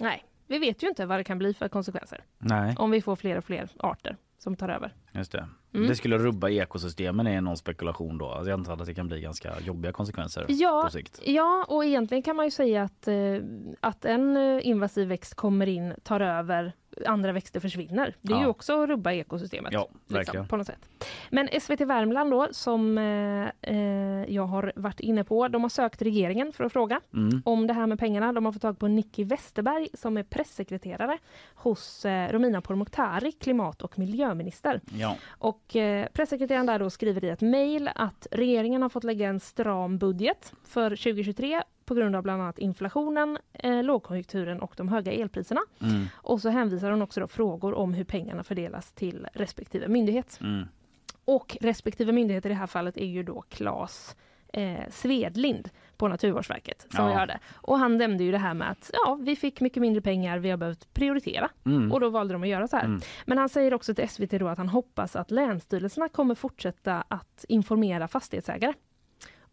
nej, 0.00 0.24
vi 0.46 0.58
vet 0.58 0.82
ju 0.82 0.88
inte 0.88 1.06
vad 1.06 1.18
det 1.18 1.24
kan 1.24 1.38
bli 1.38 1.54
för 1.54 1.68
konsekvenser 1.68 2.24
Nej, 2.38 2.74
om 2.78 2.90
vi 2.90 3.02
får 3.02 3.16
fler 3.16 3.38
och 3.38 3.44
fler 3.44 3.68
arter 3.78 4.16
som 4.38 4.56
tar 4.56 4.68
över. 4.68 4.94
just 5.12 5.32
det. 5.32 5.48
Mm. 5.74 5.88
Det 5.88 5.96
skulle 5.96 6.18
rubba 6.18 6.48
ekosystemen 6.48 7.26
är 7.26 7.40
någon 7.40 7.56
spekulation 7.56 8.18
då. 8.18 8.26
Alltså 8.30 8.50
jag 8.50 8.58
antar 8.58 8.72
att 8.72 8.86
det 8.86 8.94
kan 8.94 9.08
bli 9.08 9.20
ganska 9.20 9.60
jobbiga 9.60 9.92
konsekvenser 9.92 10.44
Ja, 10.48 10.82
på 10.86 10.92
sikt. 10.92 11.20
Ja, 11.24 11.64
och 11.68 11.84
egentligen 11.84 12.22
kan 12.22 12.36
man 12.36 12.44
ju 12.44 12.50
säga 12.50 12.82
att, 12.82 13.08
eh, 13.08 13.14
att 13.80 14.04
en 14.04 14.36
eh, 14.36 14.66
invasiv 14.66 15.08
växt 15.08 15.34
kommer 15.34 15.66
in, 15.66 15.94
tar 16.02 16.20
över, 16.20 16.72
andra 17.06 17.32
växter 17.32 17.60
försvinner. 17.60 18.14
Det 18.22 18.32
är 18.32 18.36
Ja. 18.36 18.42
ju 18.42 18.48
också 18.48 18.82
att 18.82 18.88
rubba 18.88 19.12
ekosystemet. 19.12 19.72
Ja, 19.72 19.88
verkligen. 20.06 20.48
på 20.48 20.56
något 20.56 20.66
sätt. 20.66 20.88
Men 21.30 21.48
SVT 21.60 21.80
Värmland 21.80 22.30
då, 22.30 22.48
som 22.50 22.98
eh, 22.98 23.48
eh, 23.62 24.24
jag 24.34 24.42
har 24.46 24.72
varit 24.76 25.00
inne 25.00 25.24
på, 25.24 25.48
de 25.48 25.62
har 25.62 25.68
sökt 25.68 26.02
regeringen 26.02 26.52
för 26.52 26.64
att 26.64 26.72
fråga 26.72 27.00
Mm. 27.14 27.42
om 27.44 27.66
det 27.66 27.72
här 27.72 27.86
med 27.86 27.98
pengarna. 27.98 28.32
De 28.32 28.44
har 28.44 28.52
fått 28.52 28.62
tag 28.62 28.78
på 28.78 28.88
Nicky 28.88 29.24
Westerberg 29.24 29.88
som 29.94 30.16
är 30.16 30.22
pressekreterare 30.22 31.18
hos 31.54 32.04
eh, 32.04 32.32
Romina 32.32 32.60
Pourmokhtari, 32.60 33.32
klimat 33.32 33.82
och 33.82 33.98
miljöminister. 33.98 34.80
Ja. 34.98 35.16
Och 35.28 35.76
eh, 35.76 36.06
pressekreteraren 36.12 36.66
där 36.66 36.78
då 36.78 36.90
skriver 36.90 37.24
i 37.24 37.28
ett 37.28 37.40
mejl 37.40 37.90
att 37.94 38.26
regeringen 38.30 38.82
har 38.82 38.88
fått 38.88 39.04
lägga 39.04 39.28
en 39.28 39.40
stram 39.40 39.98
budget 39.98 40.52
för 40.64 40.90
2023 40.90 41.62
på 41.86 41.94
grund 41.94 42.16
av 42.16 42.22
bland 42.22 42.42
annat 42.42 42.58
inflationen, 42.58 43.38
eh, 43.52 43.82
lågkonjunkturen 43.82 44.60
och 44.60 44.74
de 44.76 44.88
höga 44.88 45.12
elpriserna. 45.12 45.60
Mm. 45.82 46.04
Och 46.14 46.40
så 46.40 46.48
hänvisar 46.48 46.90
hon 46.90 47.02
också 47.02 47.28
frågor 47.28 47.74
om 47.74 47.94
hur 47.94 48.04
pengarna 48.04 48.44
fördelas 48.44 48.92
till 48.92 49.26
respektive 49.34 49.88
myndighet. 49.88 50.38
Mm. 50.40 50.68
Och 51.24 51.56
respektive 51.60 52.12
myndighet 52.12 52.46
i 52.46 52.48
det 52.48 52.54
här 52.54 52.66
fallet 52.66 52.96
är 52.96 53.06
ju 53.06 53.22
då 53.22 53.42
Claes 53.48 54.16
eh, 54.52 54.80
Svedlind 54.90 55.70
på 55.96 56.08
Naturvårdsverket 56.08 56.86
som 56.90 57.04
Ja. 57.04 57.08
vi 57.08 57.14
hörde. 57.14 57.38
Och 57.54 57.78
han 57.78 57.96
nämnde 57.98 58.24
ju 58.24 58.32
det 58.32 58.38
här 58.38 58.54
med 58.54 58.70
att 58.70 58.90
ja, 58.92 59.18
vi 59.20 59.36
fick 59.36 59.60
mycket 59.60 59.80
mindre 59.80 60.02
pengar, 60.02 60.38
vi 60.38 60.50
har 60.50 60.56
behövt 60.56 60.94
prioritera. 60.94 61.50
Mm. 61.66 61.92
Och 61.92 62.00
då 62.00 62.08
valde 62.08 62.34
de 62.34 62.42
att 62.42 62.48
göra 62.48 62.68
så 62.68 62.76
här. 62.76 62.84
Mm. 62.84 63.00
Men 63.26 63.38
han 63.38 63.48
säger 63.48 63.74
också 63.74 63.94
till 63.94 64.08
SVT 64.08 64.30
då 64.30 64.48
att 64.48 64.58
han 64.58 64.68
hoppas 64.68 65.16
att 65.16 65.30
länsstyrelserna 65.30 66.08
kommer 66.08 66.34
fortsätta 66.34 67.04
att 67.08 67.44
informera 67.48 68.08
fastighetsägare 68.08 68.72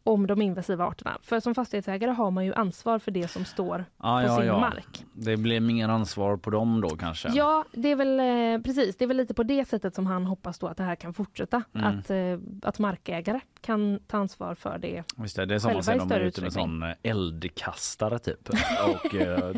om 0.04 0.28
de 0.28 0.42
invasiva 0.42 0.86
arterna. 0.86 1.18
För 1.22 1.40
som 1.40 1.56
fastighetsägare 1.56 2.12
har 2.12 2.32
man 2.32 2.46
ju 2.46 2.54
ansvar 2.54 3.00
för 3.00 3.12
det 3.12 3.28
som 3.28 3.46
står 3.46 3.86
Ja, 3.98 4.22
på 4.22 4.28
ja, 4.28 4.38
sin 4.38 4.46
ja. 4.46 4.60
mark. 4.60 5.06
Det 5.14 5.38
blir 5.38 5.60
mer 5.60 5.90
ansvar 5.90 6.38
på 6.38 6.50
dem 6.50 6.82
då 6.82 6.90
kanske. 6.90 7.30
Ja, 7.30 7.66
det 7.72 7.92
är 7.92 7.96
väl 7.96 8.20
eh, 8.20 8.64
precis. 8.64 8.96
Det 8.98 9.06
är 9.06 9.08
väl 9.08 9.18
lite 9.18 9.34
på 9.34 9.44
det 9.44 9.66
sättet 9.66 9.96
som 9.96 10.06
han 10.06 10.26
hoppas 10.26 10.60
då 10.60 10.68
att 10.68 10.78
det 10.78 10.84
här 10.84 10.96
kan 10.96 11.14
fortsätta. 11.14 11.64
Mm. 11.76 11.88
Att, 11.88 12.10
eh, 12.10 12.70
att 12.70 12.80
markägare 12.80 13.40
kan 13.62 14.00
ta 14.08 14.18
ansvar 14.18 14.56
för 14.56 14.78
det. 14.78 15.04
Visst 15.18 15.36
det 15.36 15.56
är 15.56 15.60
som 15.60 15.74
man 15.74 15.96
i 15.96 15.98
dem 15.98 16.12
är 16.12 16.20
ute 16.20 16.42
med 16.42 16.54
sån 16.54 16.84
eh, 16.84 16.90
eldkastare 17.04 18.20
typ. 18.20 18.50
Och 18.50 19.16
eh, 19.16 19.54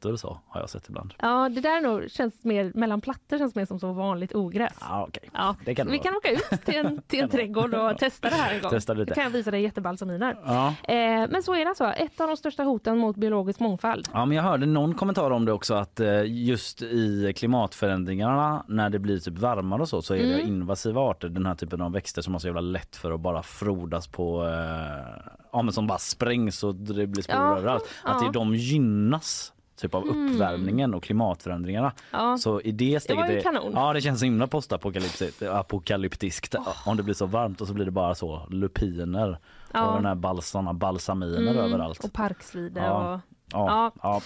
plattor 0.00 0.16
så 0.16 0.40
har 0.48 0.60
jag 0.60 0.70
sett 0.70 0.88
ibland. 0.88 1.14
Ja, 1.18 1.48
det 1.48 1.60
där 1.60 1.80
nog 1.80 2.10
känns 2.10 2.44
mer, 2.44 2.72
mellan 2.74 3.00
plattor 3.00 3.38
känns 3.38 3.54
mer 3.54 3.64
som 3.64 3.80
så 3.80 3.92
vanligt 3.92 4.34
ogräs. 4.34 4.72
Ja 4.80 5.06
okej. 5.08 5.30
Ja, 5.34 5.56
Det 5.64 5.74
kan 5.74 5.86
det 5.86 5.92
vi 5.92 5.98
vara. 5.98 6.04
kan 6.04 6.16
åka 6.16 6.30
ut 6.30 6.64
till 6.64 6.74
en, 6.76 7.02
till 7.06 7.20
en 7.20 7.28
trädgård 7.28 7.74
och 7.74 7.98
testa 7.98 8.30
det 8.30 8.34
här 8.36 8.54
en 8.54 8.60
gång. 8.60 8.70
Testa 8.70 8.94
Då 8.94 9.00
lite. 9.00 9.14
kan 9.14 9.24
jag 9.24 9.30
visa 9.30 9.50
dig 9.50 9.62
jättebalsaminer. 9.62 10.36
Ja. 10.44 10.66
Eh, 10.68 10.94
men 11.30 11.42
så 11.42 11.54
är 11.54 11.58
det 11.58 11.68
alltså. 11.68 11.84
Ett 11.84 12.20
av 12.20 12.28
de 12.28 12.36
största 12.36 12.62
hoten 12.62 12.98
mot 12.98 13.16
biologisk 13.16 13.60
mångfald. 13.60 14.08
Ja, 14.12 14.24
men 14.26 14.36
jag 14.36 14.44
hörde 14.44 14.66
någon 14.66 14.94
kommentar 14.94 15.30
om 15.30 15.44
det 15.44 15.52
också 15.52 15.74
att 15.74 16.00
eh, 16.00 16.22
just 16.26 16.82
i 16.82 17.32
klimatförändringarna 17.36 18.64
när 18.68 18.90
det 18.90 18.98
blir 18.98 19.18
typ 19.18 19.38
varmare 19.38 19.80
och 19.82 19.88
så 19.88 20.02
så 20.02 20.14
är 20.14 20.18
det 20.18 20.28
Mm. 20.38 20.48
invasiva 20.48 21.00
arter, 21.00 21.28
den 21.28 21.46
här 21.46 21.54
typen 21.54 21.80
av 21.80 21.92
växter 21.92 22.22
som 22.22 22.34
har 22.34 22.38
så 22.38 22.46
jävla 22.46 22.60
lätt 22.60 22.96
för 22.96 23.10
att 23.12 23.20
bara 23.20 23.42
frodas 23.42 24.06
på, 24.06 24.44
eh, 24.44 25.30
ja 25.52 25.62
men 25.62 25.72
som 25.72 25.86
bara 25.86 25.98
sprängs 25.98 26.64
och 26.64 26.74
det 26.74 27.06
blir 27.06 27.22
spår 27.22 27.36
Ja. 27.64 27.74
Att 27.74 27.82
ja. 28.04 28.20
det, 28.26 28.32
de 28.32 28.54
gynnas 28.54 29.52
typ 29.78 29.94
av 29.94 30.02
Mm. 30.02 30.32
uppvärmningen 30.34 30.94
och 30.94 31.02
klimatförändringarna. 31.02 31.92
Ja. 32.10 32.38
Så 32.38 32.60
i 32.60 32.72
det 32.72 33.00
steget, 33.02 33.26
var 33.26 33.32
ju 33.34 33.40
kanon. 33.40 33.72
ja 33.74 33.92
det 33.92 34.00
känns 34.00 34.18
så 34.18 34.24
himla 34.24 34.46
postapokalyptiskt 34.46 35.42
apokalyptiskt 35.42 36.54
om 36.86 36.96
det 36.96 37.02
blir 37.02 37.14
så 37.14 37.26
varmt 37.26 37.60
och 37.60 37.66
så 37.66 37.74
blir 37.74 37.84
det 37.84 37.90
bara 37.90 38.14
så 38.14 38.46
lupiner 38.50 39.38
Ja. 39.72 39.86
och 39.86 39.94
den 39.96 40.06
här 40.06 40.14
balsarna, 40.14 40.72
balsaminer 40.74 41.38
Mm, 41.50 41.56
överallt. 41.58 42.04
Och 42.04 42.12
parkslide 42.12 42.80
Ja. 42.80 43.14
och... 43.14 43.20
Ja, 43.52 43.92
ja. 44.02 44.20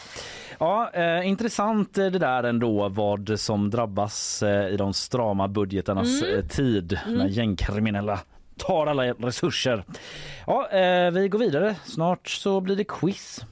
ja 0.59 0.91
eh, 0.93 1.29
intressant 1.29 1.99
eh, 1.99 2.07
det 2.07 2.19
där 2.19 2.43
ändå 2.45 2.89
vad 2.89 3.33
som 3.41 3.71
drabbas 3.71 4.43
eh, 4.43 4.69
i 4.69 4.77
de 4.77 4.93
strama 4.93 5.49
budgetarnas 5.49 6.23
Mm. 6.23 6.39
eh, 6.39 6.45
tid 6.47 6.99
när 7.07 7.27
gängkriminella 7.29 8.21
tar 8.57 8.87
alla 8.87 9.03
resurser. 9.05 9.85
Ja, 10.47 10.69
eh, 10.69 11.11
vi 11.11 11.29
går 11.29 11.39
vidare. 11.39 11.75
Snart 11.85 12.29
så 12.29 12.61
blir 12.61 12.77
det 12.77 12.85
quiz. 12.85 13.45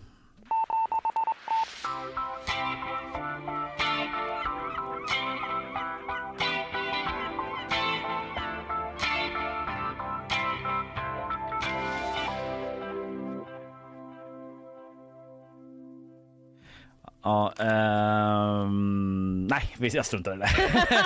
Ja, 17.23 17.53
ehm, 17.59 19.47
nej, 19.47 19.75
vi- 19.79 19.89
jag 19.89 20.07
struntar 20.07 20.35
i 20.35 20.37
det. 20.39 20.49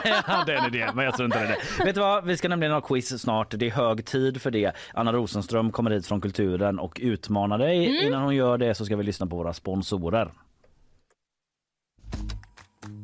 jag 0.08 0.14
hade 0.22 0.56
en 0.56 0.74
idé, 0.74 0.90
men 0.94 1.04
jag 1.04 1.14
struntar 1.14 1.44
i 1.44 1.46
det. 1.48 1.84
Vet 1.84 1.94
du 1.94 2.00
vad, 2.00 2.24
vi 2.24 2.36
ska 2.36 2.48
nämligen 2.48 2.72
ha 2.74 2.80
quiz 2.80 3.22
snart. 3.22 3.54
Det 3.58 3.66
är 3.66 3.70
hög 3.70 4.04
tid 4.04 4.42
för 4.42 4.50
det. 4.50 4.72
Anna 4.94 5.12
Rosenström 5.12 5.72
kommer 5.72 5.90
hit 5.90 6.06
från 6.06 6.20
Kulturen 6.20 6.78
och 6.78 6.98
utmanar 7.02 7.58
dig. 7.58 8.06
Innan 8.06 8.22
hon 8.22 8.34
gör 8.34 8.58
det 8.58 8.74
så 8.74 8.84
ska 8.84 8.96
vi 8.96 9.02
lyssna 9.02 9.26
på 9.26 9.36
våra 9.36 9.52
sponsorer. 9.52 10.30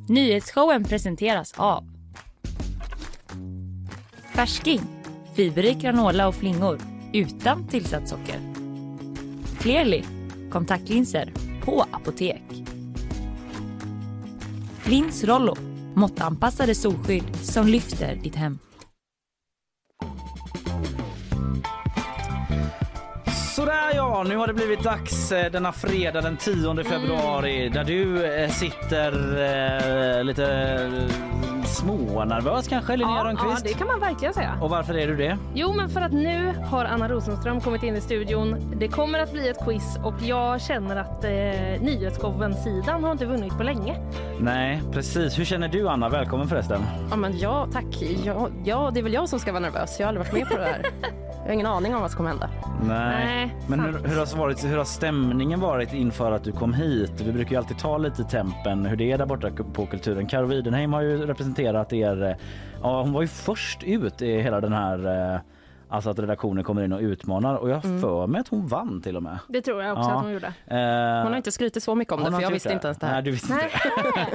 Nyhetsshowen 0.08 0.84
presenteras 0.84 1.54
av 1.56 1.84
Färsking, 4.34 4.80
fiberrik 5.36 5.78
granola 5.78 6.28
och 6.28 6.34
flingor 6.34 6.78
utan 7.12 7.68
tillsatt 7.68 8.08
socker. 8.08 8.40
Clearly, 9.60 10.02
kontaktlinser 10.50 11.32
på 11.64 11.84
apotek. 11.92 12.42
Lins 14.90 15.24
Rollo, 15.24 15.56
måttanpassade 15.94 16.74
solskydd 16.74 17.36
som 17.42 17.66
lyfter 17.66 18.14
ditt 18.14 18.34
hem. 18.34 18.58
Sådär 23.56 23.94
ja, 23.94 24.24
nu 24.28 24.36
har 24.36 24.46
det 24.46 24.54
blivit 24.54 24.82
dags 24.82 25.32
eh, 25.32 25.52
denna 25.52 25.72
fredag 25.72 26.20
den 26.20 26.36
10 26.36 26.84
februari 26.84 27.68
där 27.68 27.84
du 27.84 28.24
eh, 28.24 28.50
sitter 28.50 29.12
eh, 30.18 30.24
lite 30.24 30.52
eh, 30.52 31.39
smånervös 31.70 32.68
kanske 32.68 32.96
Linnea 32.96 33.16
Ja, 33.24 33.32
ja, 33.38 33.56
det 33.64 33.72
kan 33.74 33.86
man 33.86 34.00
verkligen 34.00 34.34
säga. 34.34 34.58
Och 34.60 34.70
varför 34.70 34.94
är 34.94 35.06
du 35.06 35.16
det? 35.16 35.38
Jo, 35.54 35.72
men 35.72 35.88
för 35.88 36.00
att 36.00 36.12
nu 36.12 36.54
har 36.70 36.84
Anna 36.84 37.08
Rosenström 37.08 37.60
kommit 37.60 37.82
in 37.82 37.96
i 37.96 38.00
studion. 38.00 38.72
Det 38.76 38.88
kommer 38.88 39.18
att 39.18 39.32
bli 39.32 39.48
ett 39.48 39.64
quiz 39.64 39.98
och 40.04 40.14
jag 40.22 40.60
känner 40.60 40.96
att 40.96 41.24
eh, 41.24 41.30
Nyhetsshowen-sidan 41.80 43.04
har 43.04 43.12
inte 43.12 43.26
vunnit 43.26 43.56
på 43.56 43.62
länge. 43.62 43.96
Nej, 44.40 44.82
precis. 44.92 45.38
Hur 45.38 45.44
känner 45.44 45.68
du 45.68 45.88
Anna? 45.88 46.08
Välkommen 46.08 46.48
förresten. 46.48 46.80
Ja, 47.10 47.16
men 47.16 47.38
ja, 47.38 47.68
tack. 47.72 48.02
Ja, 48.24 48.48
ja, 48.64 48.90
det 48.94 49.00
är 49.00 49.04
väl 49.04 49.12
jag 49.12 49.28
som 49.28 49.38
ska 49.40 49.52
vara 49.52 49.62
nervös. 49.62 49.96
Jag 50.00 50.06
har 50.06 50.08
aldrig 50.08 50.26
varit 50.26 50.32
med 50.40 50.48
på 50.48 50.58
det 50.58 50.64
här. 50.64 50.82
Jag 51.42 51.46
har 51.48 51.52
ingen 51.54 51.66
aning 51.66 51.94
om 51.94 52.00
vad 52.00 52.10
som 52.10 52.16
kommer 52.16 52.30
hända. 52.30 52.50
Nej. 52.82 53.24
Nej, 53.26 53.56
Men 53.66 53.80
hur, 53.80 53.92
hur, 53.92 54.16
har 54.18 54.36
varit, 54.36 54.64
hur 54.64 54.76
har 54.76 54.84
stämningen 54.84 55.60
varit 55.60 55.92
inför 55.92 56.32
att 56.32 56.44
du 56.44 56.52
kom 56.52 56.74
hit? 56.74 57.12
Vi 57.20 57.32
brukar 57.32 57.50
ju 57.50 57.56
alltid 57.56 57.78
ta 57.78 57.98
lite 57.98 58.24
tempen 58.24 58.86
hur 58.86 58.96
det 58.96 59.12
är 59.12 59.18
där 59.18 59.26
borta 59.26 59.50
på 59.72 59.86
kulturen. 59.86 60.26
Karo 60.26 60.46
Widenheim 60.46 60.92
har 60.92 61.02
ju 61.02 61.26
representerat 61.26 61.92
er. 61.92 62.22
eh, 62.22 62.36
Ja, 62.82 63.02
hon 63.02 63.12
var 63.12 63.22
ju 63.22 63.28
först 63.28 63.82
ut 63.82 64.22
i 64.22 64.40
hela 64.40 64.60
den 64.60 64.72
här 64.72 65.32
eh, 65.34 65.40
Alltså 65.92 66.10
att 66.10 66.18
redaktionen 66.18 66.64
kommer 66.64 66.82
in 66.84 66.92
och 66.92 67.00
utmanar 67.00 67.54
och 67.56 67.70
jag 67.70 67.84
Mm. 67.84 68.00
för 68.00 68.26
mig 68.26 68.40
att 68.40 68.48
hon 68.48 68.66
vann 68.68 69.02
till 69.02 69.16
och 69.16 69.22
med. 69.22 69.38
Det 69.48 69.60
tror 69.62 69.82
jag 69.82 69.98
också 69.98 70.10
Ja. 70.10 70.16
att 70.16 70.22
hon 70.22 70.32
gjorde. 70.32 70.46
Eh, 70.46 71.22
Hon 71.22 71.26
har 71.32 71.36
inte 71.36 71.52
skrutit 71.52 71.82
så 71.82 71.94
mycket 71.94 72.12
om 72.12 72.22
hon 72.22 72.30
det 72.32 72.36
för 72.36 72.42
jag 72.42 72.50
visste 72.50 72.72
inte 72.72 72.86
ens 72.86 72.98
det 72.98 73.06
här. 73.06 73.12
Nej, 73.14 73.22
du 73.22 73.30
visste 73.30 73.52
inte 73.52 73.64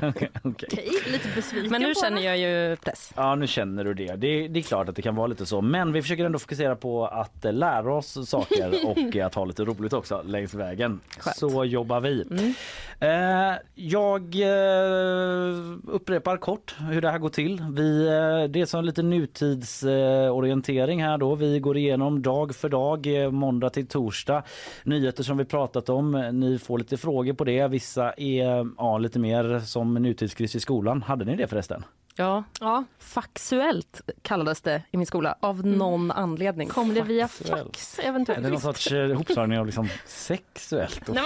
det. 0.02 0.08
Okej, 0.08 0.30
okej. 0.44 0.70
Okej, 0.74 0.90
lite 1.12 1.28
besviken 1.36 1.72
Men 1.72 1.82
nu 1.82 1.94
känner 1.96 2.18
det. 2.18 2.24
jag 2.24 2.38
ju 2.38 2.76
press. 2.76 3.12
Ja, 3.16 3.36
nu 3.36 3.48
känner 3.48 3.84
du 3.84 3.94
det. 3.94 4.16
det. 4.16 4.48
Det 4.48 4.60
är 4.60 4.64
klart 4.64 4.90
att 4.90 4.96
det 4.96 5.02
kan 5.02 5.16
vara 5.16 5.28
lite 5.28 5.46
så. 5.46 5.62
Men 5.62 5.92
vi 5.94 6.02
försöker 6.02 6.26
ändå 6.26 6.40
fokusera 6.40 6.76
på 6.76 7.06
att 7.08 7.44
lära 7.44 7.94
oss 7.94 8.30
saker 8.30 8.74
och 8.86 9.16
att 9.16 9.36
ha 9.36 9.46
lite 9.46 9.64
roligt 9.64 9.94
också 9.94 10.22
längs 10.26 10.54
vägen. 10.54 11.00
Skönt. 11.20 11.38
Så 11.38 11.66
jobbar 11.66 12.00
vi. 12.00 12.22
Mm. 12.32 12.54
Eh, 13.00 13.54
jag 13.76 14.36
eh, 14.36 15.56
upprepar 15.88 16.38
kort 16.38 16.76
hur 16.80 17.02
det 17.02 17.12
här 17.12 17.20
går 17.20 17.30
till. 17.30 17.64
Vi, 17.72 18.08
eh, 18.08 18.44
det 18.50 18.62
är 18.62 18.66
som 18.66 18.86
lite 18.86 19.04
nutidsorientering 19.04 21.04
här 21.04 21.18
då. 21.18 21.36
Vi 21.36 21.60
går 21.60 21.78
igenom 21.78 22.22
dag 22.22 22.56
för 22.56 22.70
dag, 22.70 23.08
måndag 23.34 23.70
till 23.70 23.88
torsdag. 23.88 24.44
Nyheter 24.84 25.24
som 25.24 25.38
vi 25.38 25.46
pratat 25.46 25.90
om. 25.90 26.12
Ni 26.34 26.60
får 26.60 26.78
lite 26.78 26.98
frågor 26.98 27.34
på 27.34 27.44
det. 27.44 27.68
Vissa 27.68 28.12
är 28.12 28.70
ja, 28.78 28.98
lite 28.98 29.20
mer 29.20 29.60
som 29.60 29.94
nutidskryss 29.94 30.56
i 30.56 30.60
skolan. 30.60 31.02
Hade 31.02 31.26
ni 31.26 31.36
det 31.36 31.48
förresten? 31.48 31.84
Ja, 32.18 32.44
Ja, 32.60 32.84
faxuellt 33.00 34.02
kallades 34.22 34.62
det 34.62 34.82
i 34.92 34.98
min 34.98 35.06
skola 35.06 35.36
av 35.40 35.66
någon 35.66 36.12
anledning. 36.12 36.68
kom 36.70 36.94
det 36.94 37.02
via 37.02 37.28
fax 37.28 38.00
Är 38.00 38.04
det 38.04 38.08
eventuellt? 38.10 38.50
någon 38.50 38.62
sorts 38.62 38.92
eh, 38.92 38.98
ihopslagning 39.12 39.60
av 39.60 39.66
liksom 39.66 39.90
sexuellt 40.06 41.10
och 41.10 41.16
Nej? 41.16 41.24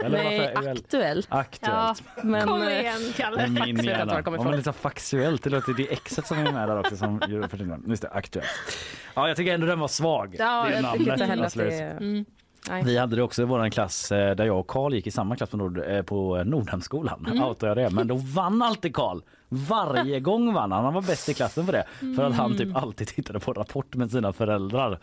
Eller 0.00 0.22
Nej, 0.22 0.38
varför 0.54 0.62
väl 0.62 0.76
aktuellt. 0.78 1.28
Ja, 1.30 1.36
aktuellt? 1.38 2.02
Men, 2.22 2.46
kom 2.46 2.62
eh, 2.62 2.80
igen 2.80 3.12
Kalle. 3.16 3.48
min 3.48 3.84
hjärna. 3.84 4.20
ifrån. 4.20 4.56
liksom 4.56 4.74
faxuellt, 4.74 5.42
det 5.42 5.50
låter 5.50 5.72
det 5.74 5.88
är 5.88 5.92
exet 5.92 6.26
som 6.26 6.38
är 6.38 6.52
med 6.52 6.68
där 6.68 6.78
också 6.80 6.96
som 6.96 7.22
gör 7.28 7.48
för 7.48 7.56
sin 7.56 7.84
Just 7.88 8.02
det, 8.02 8.08
aktuellt. 8.08 8.48
Ja, 9.14 9.28
jag 9.28 9.36
tycker 9.36 9.54
ändå 9.54 9.66
den 9.66 9.80
var 9.80 9.88
svag. 9.88 10.36
Ja, 10.38 10.64
det 10.68 10.74
är 10.74 10.82
jag 10.82 10.92
tycker 10.92 11.12
inte 11.12 11.26
namnet, 11.26 11.54
heller 11.54 11.70
det 11.70 11.80
är... 11.80 11.90
Mm. 11.96 12.24
Nej. 12.68 12.82
Vi 12.84 12.98
hade 12.98 13.16
det 13.16 13.22
också 13.22 13.42
i 13.42 13.44
vår 13.44 13.70
klass 13.70 14.12
eh, 14.12 14.34
där 14.34 14.44
jag 14.44 14.58
och 14.60 14.66
Karl 14.66 14.94
gick 14.94 15.06
i 15.06 15.10
samma 15.10 15.36
klass 15.36 15.50
på, 15.50 15.56
Nord, 15.56 15.82
eh, 15.88 16.02
på 16.02 16.44
Nordhemskolan. 16.44 17.26
Mm. 17.26 17.42
Outar 17.42 17.68
jag 17.68 17.76
det. 17.76 17.90
Men 17.90 18.06
då 18.06 18.14
vann 18.14 18.62
alltid 18.62 18.94
Karl. 18.94 19.20
Varje 19.48 20.20
gång 20.20 20.54
vann 20.54 20.72
han. 20.72 20.84
Han 20.84 20.94
var 20.94 21.02
bäst 21.02 21.28
i 21.28 21.34
klassen 21.34 21.66
för 21.66 21.72
det. 21.72 22.14
För 22.16 22.24
att 22.24 22.34
han 22.34 22.58
typ 22.58 22.76
alltid 22.76 23.08
tittade 23.08 23.40
på 23.40 23.52
Rapport 23.52 23.94
med 23.94 24.10
sina 24.10 24.32
föräldrar. 24.32 24.98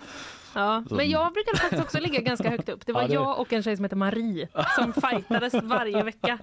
Ja, 0.55 0.83
men 0.89 1.09
jag 1.09 1.33
brukade 1.33 1.57
faktiskt 1.57 1.81
också 1.83 1.99
ligga 1.99 2.19
ganska 2.21 2.49
högt 2.49 2.69
upp. 2.69 2.85
Det 2.85 2.91
var 2.93 3.01
Ja, 3.01 3.07
det- 3.07 3.13
jag 3.13 3.39
och 3.39 3.53
en 3.53 3.63
tjej 3.63 3.75
som 3.75 3.85
heter 3.85 3.95
Marie 3.97 4.47
som 4.79 4.93
fightades 5.09 5.53
varje 5.63 6.03
vecka. 6.03 6.37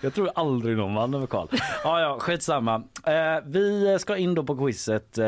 Jag 0.00 0.14
tror 0.14 0.30
aldrig 0.34 0.76
någon 0.76 0.94
vann 0.94 1.14
över 1.14 1.26
Karl. 1.26 1.46
Ja, 1.84 2.00
ja, 2.00 2.16
skitsamma. 2.20 2.74
Eh, 3.06 3.44
vi 3.46 3.96
ska 4.00 4.16
in 4.16 4.34
då 4.34 4.44
på 4.44 4.56
quizet 4.56 5.18
eh, 5.18 5.26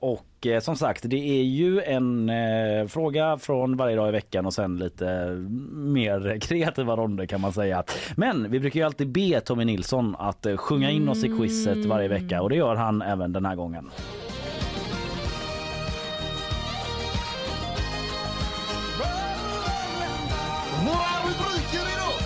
och 0.00 0.46
eh, 0.46 0.60
som 0.60 0.76
sagt, 0.76 1.02
det 1.06 1.16
är 1.40 1.42
ju 1.42 1.80
en 1.82 2.28
eh, 2.30 2.86
fråga 2.86 3.38
från 3.38 3.76
varje 3.76 3.96
dag 3.96 4.08
i 4.08 4.12
veckan 4.12 4.46
och 4.46 4.54
sen 4.54 4.78
lite 4.78 5.28
mer 5.72 6.38
kreativa 6.40 6.96
ronder 6.96 7.26
kan 7.26 7.40
man 7.40 7.52
säga. 7.52 7.84
Men 8.16 8.50
vi 8.50 8.60
brukar 8.60 8.80
ju 8.80 8.86
alltid 8.86 9.08
be 9.08 9.40
Tommy 9.40 9.64
Nilsson 9.64 10.16
att 10.18 10.46
eh, 10.46 10.56
sjunga 10.56 10.90
in 10.90 11.08
oss 11.08 11.24
i 11.24 11.28
quizet 11.28 11.84
varje 11.86 12.08
vecka 12.08 12.42
och 12.42 12.50
det 12.50 12.56
gör 12.56 12.76
han 12.76 13.02
även 13.02 13.32
den 13.32 13.44
här 13.46 13.54
gången. 13.56 13.90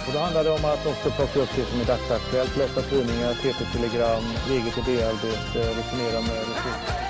Och 0.08 0.14
då 0.14 0.20
handlar 0.20 0.44
det 0.44 0.50
om 0.50 0.64
att 0.64 0.86
också 0.86 1.10
plocka 1.10 1.40
upp 1.40 1.48
det 1.56 1.64
som 1.64 1.80
är 1.80 1.84
dagsaktuellt, 1.84 2.56
läsa 2.56 2.82
tidningar, 2.82 3.32
TT-telegram, 3.34 4.22
eget 4.50 4.78
idéarbete, 4.78 5.58
resonera 5.78 6.20
med 6.20 6.38
resurser. 6.38 7.08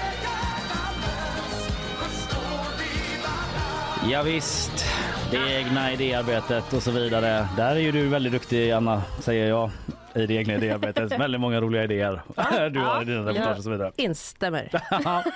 Ja, 4.11 4.23
visst, 4.23 4.87
det 5.31 5.59
egna 5.59 5.93
idéarbetet 5.93 6.73
och 6.73 6.83
så 6.83 6.91
vidare. 6.91 7.49
Där 7.57 7.77
är 7.77 7.81
ju 7.81 7.93
du 7.93 8.09
väldigt 8.09 8.33
duktig 8.33 8.71
Anna, 8.71 9.03
säger 9.21 9.49
jag. 9.49 9.71
I 10.15 10.27
det 10.27 10.35
egna 10.35 10.55
idéarbetet. 10.55 11.13
väldigt 11.21 11.41
många 11.41 11.61
roliga 11.61 11.85
idéer 11.85 12.23
du 12.71 12.81
har 12.81 13.03
i 13.03 13.05
dina 13.05 13.21
reportage 13.21 13.59
och 13.59 13.65
så 13.65 13.71
vidare. 13.71 13.93
Instämmer. 13.97 14.71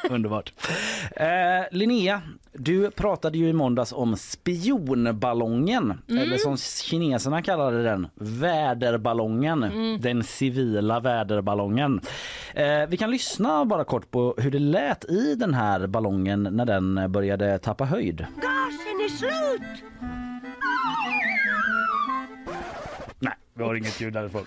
Underbart. 0.11 0.53
Eh, 1.17 1.27
Linnea, 1.71 2.23
du 2.53 2.91
pratade 2.91 3.39
ju 3.39 3.49
i 3.49 3.53
måndags 3.53 3.93
om 3.93 4.17
spionballongen. 4.17 6.03
Eller 6.09 6.37
som 6.37 6.57
kineserna 6.57 7.43
kallade 7.43 7.83
den, 7.83 8.07
väderballongen. 8.15 9.61
Den 10.01 10.25
civila 10.25 11.01
väderballongen. 11.01 12.01
Eh, 12.55 12.87
vi 12.89 12.97
kan 12.97 13.11
lyssna 13.11 13.65
bara 13.65 13.85
kort 13.85 14.11
på 14.11 14.35
hur 14.39 14.51
det 14.51 14.59
lät 14.59 15.05
i 15.05 15.35
den 15.35 15.55
här 15.55 15.87
ballongen 15.87 16.43
när 16.43 16.65
den 16.65 17.13
började 17.13 17.59
tappa 17.59 17.85
höjd. 17.85 18.27
Nej, 18.37 18.63
vi 23.55 23.63
har 23.65 23.75
inget 23.75 24.01
ljud 24.01 24.13
därifrån. 24.13 24.43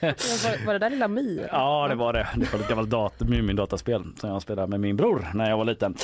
Var, 0.00 0.66
var 0.66 0.72
det 0.72 0.78
där 0.78 0.90
lilla 0.90 1.08
My? 1.08 1.40
Ja, 1.52 1.86
det 1.88 1.94
var 1.94 2.12
det. 2.12 2.26
Det 2.36 2.52
var 2.52 2.60
ett 2.60 2.68
gammalt 2.68 2.90
dat- 2.90 3.20
Mumin-dataspel 3.20 4.04
som 4.20 4.30
jag 4.30 4.42
spelade 4.42 4.68
med 4.68 4.80
min 4.80 4.96
bror 4.96 5.26
när 5.34 5.50
jag 5.50 5.56
var 5.56 5.64
liten. 5.64 5.94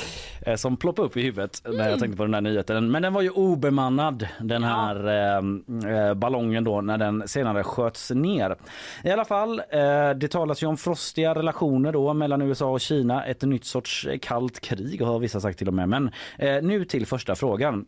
Eh, 0.45 0.55
Som 0.55 0.77
ploppade 0.77 1.05
upp 1.07 1.17
i 1.17 1.21
huvudet 1.21 1.61
när 1.65 1.89
jag 1.89 1.99
tänkte 1.99 2.17
på 2.17 2.23
den 2.23 2.33
här 2.33 2.41
nyheten. 2.41 2.91
Men 2.91 3.01
den 3.01 3.13
var 3.13 3.21
ju 3.21 3.29
obemannad 3.29 4.27
den 4.39 4.63
här 4.63 5.07
eh, 5.07 5.97
eh, 5.97 6.13
ballongen 6.13 6.63
då 6.63 6.81
när 6.81 6.97
den 6.97 7.27
senare 7.27 7.63
sköts 7.63 8.11
ner. 8.11 8.55
I 9.03 9.11
alla 9.11 9.25
fall, 9.25 9.59
eh, 9.69 10.09
det 10.15 10.27
talas 10.31 10.63
ju 10.63 10.67
om 10.67 10.77
frostiga 10.77 11.35
relationer 11.35 11.91
då 11.91 12.13
mellan 12.13 12.41
USA 12.41 12.65
och 12.71 12.81
Kina. 12.81 13.25
Ett 13.25 13.41
nytt 13.41 13.65
sorts 13.65 14.07
kallt 14.21 14.59
krig 14.59 15.01
har 15.01 15.19
vissa 15.19 15.39
sagt 15.39 15.57
till 15.59 15.67
och 15.67 15.73
med. 15.73 15.89
Men 15.89 16.11
eh, 16.37 16.61
nu 16.61 16.85
till 16.85 17.05
första 17.05 17.35
frågan. 17.35 17.85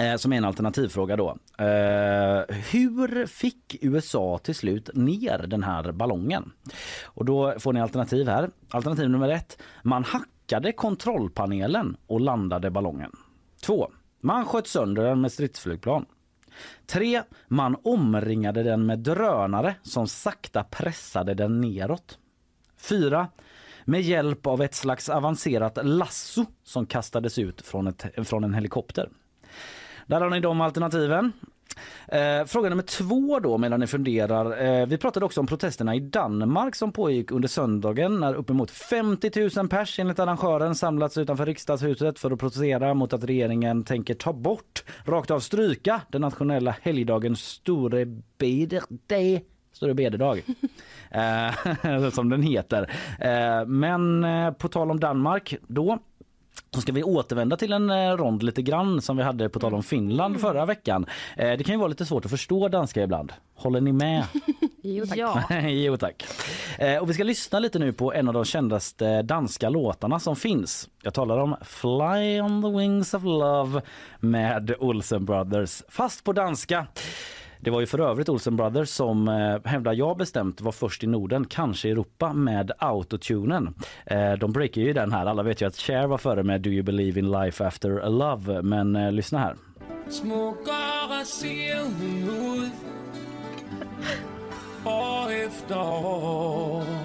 Eh, 0.00 0.16
som 0.16 0.32
är 0.32 0.36
en 0.36 0.44
alternativfråga 0.44 1.16
då. 1.16 1.38
Eh, 1.58 2.54
hur 2.72 3.26
fick 3.26 3.76
USA 3.80 4.38
till 4.38 4.54
slut 4.54 4.90
ner 4.94 5.46
den 5.46 5.62
här 5.62 5.92
ballongen? 5.92 6.52
Och 7.04 7.24
då 7.24 7.54
får 7.58 7.72
ni 7.72 7.80
alternativ 7.80 8.28
här. 8.28 8.50
Alternativ 8.70 9.10
nummer 9.10 9.28
ett. 9.28 9.62
Man 9.82 10.04
hackade 10.04 10.72
kontrollpanelen 10.72 11.96
och 12.06 12.20
landade 12.20 12.70
ballongen. 12.70 13.12
Två. 13.66 13.88
Man 14.20 14.44
sköt 14.44 14.66
sönder 14.66 15.04
den 15.04 15.20
med 15.20 15.32
stridsflygplan. 15.32 16.06
3. 16.86 17.22
Man 17.48 17.76
omringade 17.82 18.62
den 18.62 18.86
med 18.86 18.98
drönare 18.98 19.74
som 19.82 20.08
sakta 20.08 20.64
pressade 20.64 21.34
den 21.34 21.60
neråt. 21.60 22.18
4. 22.76 23.28
Med 23.84 24.02
hjälp 24.02 24.46
av 24.46 24.62
ett 24.62 24.74
slags 24.74 25.08
avancerat 25.08 25.78
lasso 25.82 26.46
som 26.62 26.86
kastades 26.86 27.38
ut 27.38 27.60
från, 27.60 27.86
ett, 27.86 28.28
från 28.28 28.44
en 28.44 28.54
helikopter. 28.54 29.08
Där 30.06 30.20
har 30.20 30.30
ni 30.30 30.40
de 30.40 30.60
alternativen. 30.60 31.32
Eh, 32.08 32.44
fråga 32.46 32.68
nummer 32.68 32.82
två 32.82 33.40
då 33.40 33.58
medan 33.58 33.80
ni 33.80 33.86
funderar. 33.86 34.64
Eh, 34.64 34.86
vi 34.86 34.98
pratade 34.98 35.26
också 35.26 35.40
om 35.40 35.46
protesterna 35.46 35.94
i 35.94 36.00
Danmark 36.00 36.74
som 36.74 36.92
pågick 36.92 37.30
under 37.30 37.48
söndagen 37.48 38.20
när 38.20 38.34
uppemot 38.34 38.70
50 38.70 39.50
000 39.56 39.68
pers 39.68 39.98
enligt 39.98 40.18
arrangören 40.18 40.74
samlats 40.74 41.18
utanför 41.18 41.46
riksdagshuset 41.46 42.18
för 42.18 42.30
att 42.30 42.38
protestera 42.38 42.94
mot 42.94 43.12
att 43.12 43.24
regeringen 43.24 43.84
tänker 43.84 44.14
ta 44.14 44.32
bort, 44.32 44.84
rakt 45.04 45.30
av 45.30 45.40
stryka, 45.40 46.00
den 46.08 46.20
nationella 46.20 46.76
helgdagen 46.82 47.36
Store 47.36 48.06
Bederdag. 48.38 49.40
Store 49.72 49.94
bededag. 49.94 50.42
eh, 51.10 52.10
som 52.10 52.28
den 52.28 52.42
heter. 52.42 52.90
Eh, 53.20 53.66
men 53.66 54.24
eh, 54.24 54.50
på 54.52 54.68
tal 54.68 54.90
om 54.90 55.00
Danmark 55.00 55.54
då 55.66 55.98
så 56.74 56.80
ska 56.80 56.92
vi 56.92 57.02
återvända 57.02 57.56
till 57.56 57.72
en 57.72 57.90
eh, 57.90 58.10
rond 58.10 58.42
lite 58.42 58.62
grann 58.62 59.02
som 59.02 59.16
vi 59.16 59.22
hade 59.22 59.48
på 59.48 59.60
tal 59.60 59.74
om 59.74 59.82
Finland 59.82 60.40
förra 60.40 60.66
veckan. 60.66 61.06
Eh, 61.36 61.52
det 61.58 61.64
kan 61.64 61.74
ju 61.74 61.78
vara 61.78 61.88
lite 61.88 62.06
svårt 62.06 62.24
att 62.24 62.30
förstå 62.30 62.68
danska 62.68 63.02
ibland. 63.02 63.32
Håller 63.54 63.80
ni 63.80 63.92
med? 63.92 64.24
Jo, 64.86 65.06
tack. 65.06 65.18
Ja. 65.18 65.42
jo 65.68 65.96
tack. 65.96 66.24
Eh, 66.78 66.96
och 66.98 67.10
vi 67.10 67.14
ska 67.14 67.24
lyssna 67.24 67.58
lite 67.58 67.78
nu 67.78 67.92
på 67.92 68.12
en 68.12 68.28
av 68.28 68.34
de 68.34 68.44
kändaste 68.44 69.22
danska 69.22 69.68
låtarna 69.68 70.20
som 70.20 70.36
finns. 70.36 70.88
Jag 71.02 71.14
talar 71.14 71.38
om 71.38 71.56
Fly 71.62 72.40
on 72.40 72.62
the 72.62 72.78
wings 72.78 73.14
of 73.14 73.22
love 73.22 73.82
med 74.20 74.74
Olsen 74.78 75.24
Brothers. 75.24 75.82
Fast 75.88 76.24
på 76.24 76.32
danska. 76.32 76.86
Det 77.64 77.70
var 77.70 77.80
ju 77.80 77.86
för 77.86 77.98
övrigt 77.98 78.28
Olsen 78.28 78.56
Brothers 78.56 78.88
som 78.88 79.28
eh, 79.28 79.70
hävdar 79.70 79.92
jag 79.92 80.16
bestämt 80.16 80.60
var 80.60 80.72
först 80.72 81.04
i 81.04 81.06
Norden, 81.06 81.44
kanske 81.44 81.88
i 81.88 81.90
Europa, 81.90 82.32
med 82.32 82.72
autotunen. 82.78 83.74
Eh, 84.06 84.32
de 84.32 84.52
breakar 84.52 84.80
ju 84.80 84.92
den 84.92 85.12
här. 85.12 85.26
Alla 85.26 85.42
vet 85.42 85.62
ju 85.62 85.66
att 85.66 85.76
Cher 85.76 86.06
var 86.06 86.18
före 86.18 86.42
med 86.42 86.60
Do 86.60 86.70
you 86.70 86.82
believe 86.82 87.20
in 87.20 87.30
life 87.30 87.66
after 87.66 87.98
a 87.98 88.08
love? 88.08 88.62
Men 88.62 88.96
eh, 88.96 89.12
lyssna 89.12 89.38
här. 89.38 89.56
Smukkere 90.08 91.24
ser 91.24 91.82
hon 91.82 92.64
ut 92.64 92.72
År 94.84 95.32
efter 95.32 95.78
år 95.80 97.03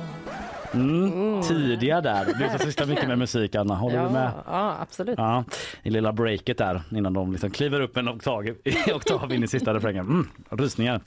Mm. 0.79 1.41
tidiga 1.41 2.01
där. 2.01 2.25
Du 2.25 2.49
som 2.49 2.59
sysslar 2.59 2.87
mycket 2.87 3.07
med 3.07 3.17
musik 3.17 3.55
Anna, 3.55 3.75
håller 3.75 3.95
ja, 3.95 4.03
du 4.03 4.09
med? 4.09 4.31
Ja, 4.45 4.77
absolut. 4.81 5.15
Ja, 5.17 5.43
i 5.83 5.89
lilla 5.89 6.13
breaket 6.13 6.57
där 6.57 6.81
innan 6.91 7.13
de 7.13 7.31
liksom 7.31 7.51
kliver 7.51 7.81
upp 7.81 7.97
en 7.97 8.09
oktav, 8.09 8.43
oktav 8.95 9.33
in 9.33 9.43
i 9.43 9.47
sista 9.47 9.73
refrängen. 9.73 10.05
Mm, 10.05 10.27
rysningar. 10.49 11.01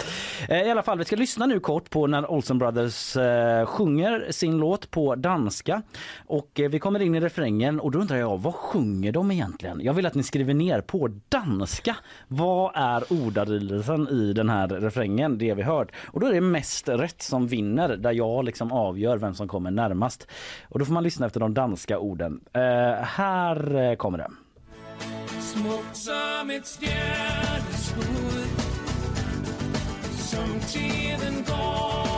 Eh, 0.49 0.63
I 0.63 0.71
alla 0.71 0.83
fall, 0.83 0.99
vi 0.99 1.05
ska 1.05 1.17
lyssna 1.17 1.47
nu 1.47 1.61
kort 1.61 1.91
på 1.91 2.07
när 2.07 2.31
Olsen 2.31 2.59
Brothers 2.59 3.17
eh, 3.17 3.67
sjunger 3.67 4.27
sin 4.31 4.59
låt 4.59 4.91
på 4.91 5.15
danska. 5.15 5.83
Och 6.27 6.61
eh, 6.61 6.71
vi 6.71 6.79
kommer 6.79 7.03
in 7.03 7.15
i 7.15 7.21
refrängen 7.21 7.81
och 7.81 7.91
då 7.91 7.99
undrar 7.99 8.17
jag, 8.17 8.39
vad 8.39 8.55
sjunger 8.55 9.13
de 9.13 9.31
egentligen? 9.31 9.81
Jag 9.83 9.95
vill 9.95 10.07
att 10.07 10.15
ni 10.15 10.23
skriver 10.23 10.55
ner 10.55 10.81
på 10.81 11.09
danska. 11.29 11.97
Vad 12.29 12.73
är 12.75 13.13
ordalydelsen 13.13 14.09
i 14.09 14.33
den 14.33 14.49
här 14.49 14.69
refrängen? 14.69 15.39
Det 15.39 15.55
vi 15.55 15.63
hört. 15.63 15.89
Och 16.07 16.21
då 16.21 16.27
är 16.27 16.33
det 16.33 16.41
mest 16.41 16.89
rätt 16.89 17.23
som 17.23 17.47
vinner 17.47 17.97
där 17.97 18.13
jag 18.13 18.45
liksom 18.45 18.73
avgör 18.73 19.17
vem 19.17 19.35
som 19.35 19.49
kommer 19.49 19.62
närmast. 19.71 20.27
Och 20.69 20.79
då 20.79 20.85
får 20.85 20.93
man 20.93 21.03
lyssna 21.03 21.27
efter 21.27 21.41
de 21.41 21.55
danska 21.55 21.99
orden. 21.99 22.41
Eh, 22.53 22.63
här 23.05 23.75
eh, 23.75 23.97
kommer 23.97 24.19
det. 24.19 24.31
Smukt 25.41 25.97
som 25.97 26.51
ett 26.51 26.67
stjärneskudd 26.67 28.03
Som 30.13 30.61
tiden 30.61 31.45
går 31.47 32.12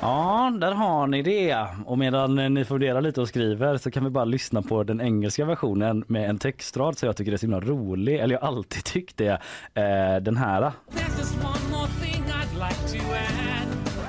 Ja, 0.00 0.52
där 0.60 0.72
har 0.72 1.06
ni 1.06 1.22
det. 1.22 1.66
Och 1.86 1.98
medan 1.98 2.54
ni 2.54 2.64
funderar 2.64 3.00
lite 3.00 3.20
och 3.20 3.28
skriver 3.28 3.76
så 3.76 3.90
kan 3.90 4.04
vi 4.04 4.10
bara 4.10 4.24
lyssna 4.24 4.62
på 4.62 4.82
den 4.82 5.00
engelska 5.00 5.44
versionen 5.44 6.04
med 6.06 6.30
en 6.30 6.38
textrad 6.38 6.98
så 6.98 7.06
jag 7.06 7.16
tycker 7.16 7.30
det 7.30 7.36
är 7.36 7.38
så 7.38 7.46
himla 7.46 7.60
rolig. 7.60 8.18
Eller 8.18 8.34
jag 8.34 8.44
alltid 8.44 8.84
tyckt 8.84 9.16
det. 9.16 9.40
Eh, 9.74 10.22
den 10.22 10.36
här. 10.36 10.60
There's 10.60 11.18
just 11.18 11.34
one 11.34 11.78
more 11.78 11.88
thing 12.02 12.24
I'd 12.24 12.68
like 12.68 12.98
to 12.98 13.12
add 13.12 13.50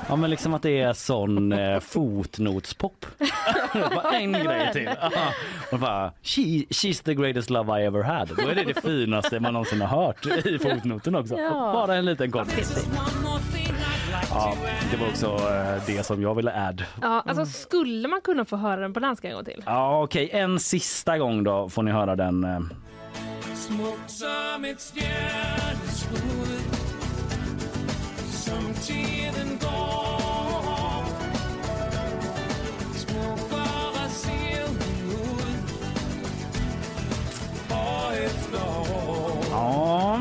Ja 0.10 0.16
men 0.16 0.30
liksom 0.30 0.54
att 0.54 0.62
det 0.62 0.80
är 0.80 0.94
sån 0.94 1.52
eh, 1.52 1.80
fotnotspop. 1.80 3.06
bara 3.74 4.20
en 4.20 4.34
grej 4.34 4.70
till. 4.74 4.88
Aha. 4.88 5.34
Och 5.72 5.80
bara, 5.80 6.12
She, 6.24 6.42
she's 6.70 7.04
the 7.04 7.14
greatest 7.14 7.50
love 7.50 7.82
I 7.82 7.86
ever 7.86 8.04
had. 8.04 8.30
Då 8.38 8.48
är 8.50 8.56
det 8.56 8.64
det 8.64 8.82
finaste 8.82 9.40
man 9.40 9.54
någonsin 9.54 9.82
har 9.82 10.06
hört 10.06 10.26
i 10.46 10.60
fotnoten 10.60 11.16
också. 11.16 11.38
Ja. 11.38 11.50
Bara 11.74 11.96
en 11.96 12.06
liten 12.06 12.32
kort. 12.32 12.48
Ja, 14.30 14.54
det 14.92 14.98
var 14.98 15.08
också 15.08 15.26
eh, 15.28 15.84
det 15.86 16.04
som 16.06 16.22
jag 16.22 16.36
ville 16.36 16.52
add. 16.68 16.84
Ja, 17.02 17.24
alltså 17.26 17.46
skulle 17.46 18.08
man 18.08 18.22
kunna 18.22 18.46
få 18.46 18.56
höra 18.56 18.82
den 18.82 18.94
på 18.94 19.00
danska 19.00 19.28
en 19.28 19.34
gång 19.34 19.46
till? 19.46 19.64
Ja 19.66 20.04
okej, 20.04 20.30
en 20.34 20.60
sista 20.60 21.18
gång 21.18 21.44
då 21.44 21.70
får 21.70 21.84
ni 21.84 21.92
höra 21.92 22.16
den. 22.16 22.44
eh. 22.44 22.60
Smukt 23.56 24.12
som 24.12 24.66
ett 24.66 24.82
stjärneskudd 24.94 26.62
Som 28.32 28.74
tiden 28.74 29.58
går 29.62 31.06
Smuckare 32.96 34.10
ser 34.10 34.68
hon 34.68 34.76
ut 34.78 35.82
År 37.72 38.26
efter 38.26 38.62
år 38.92 39.44
Ja. 39.52 40.20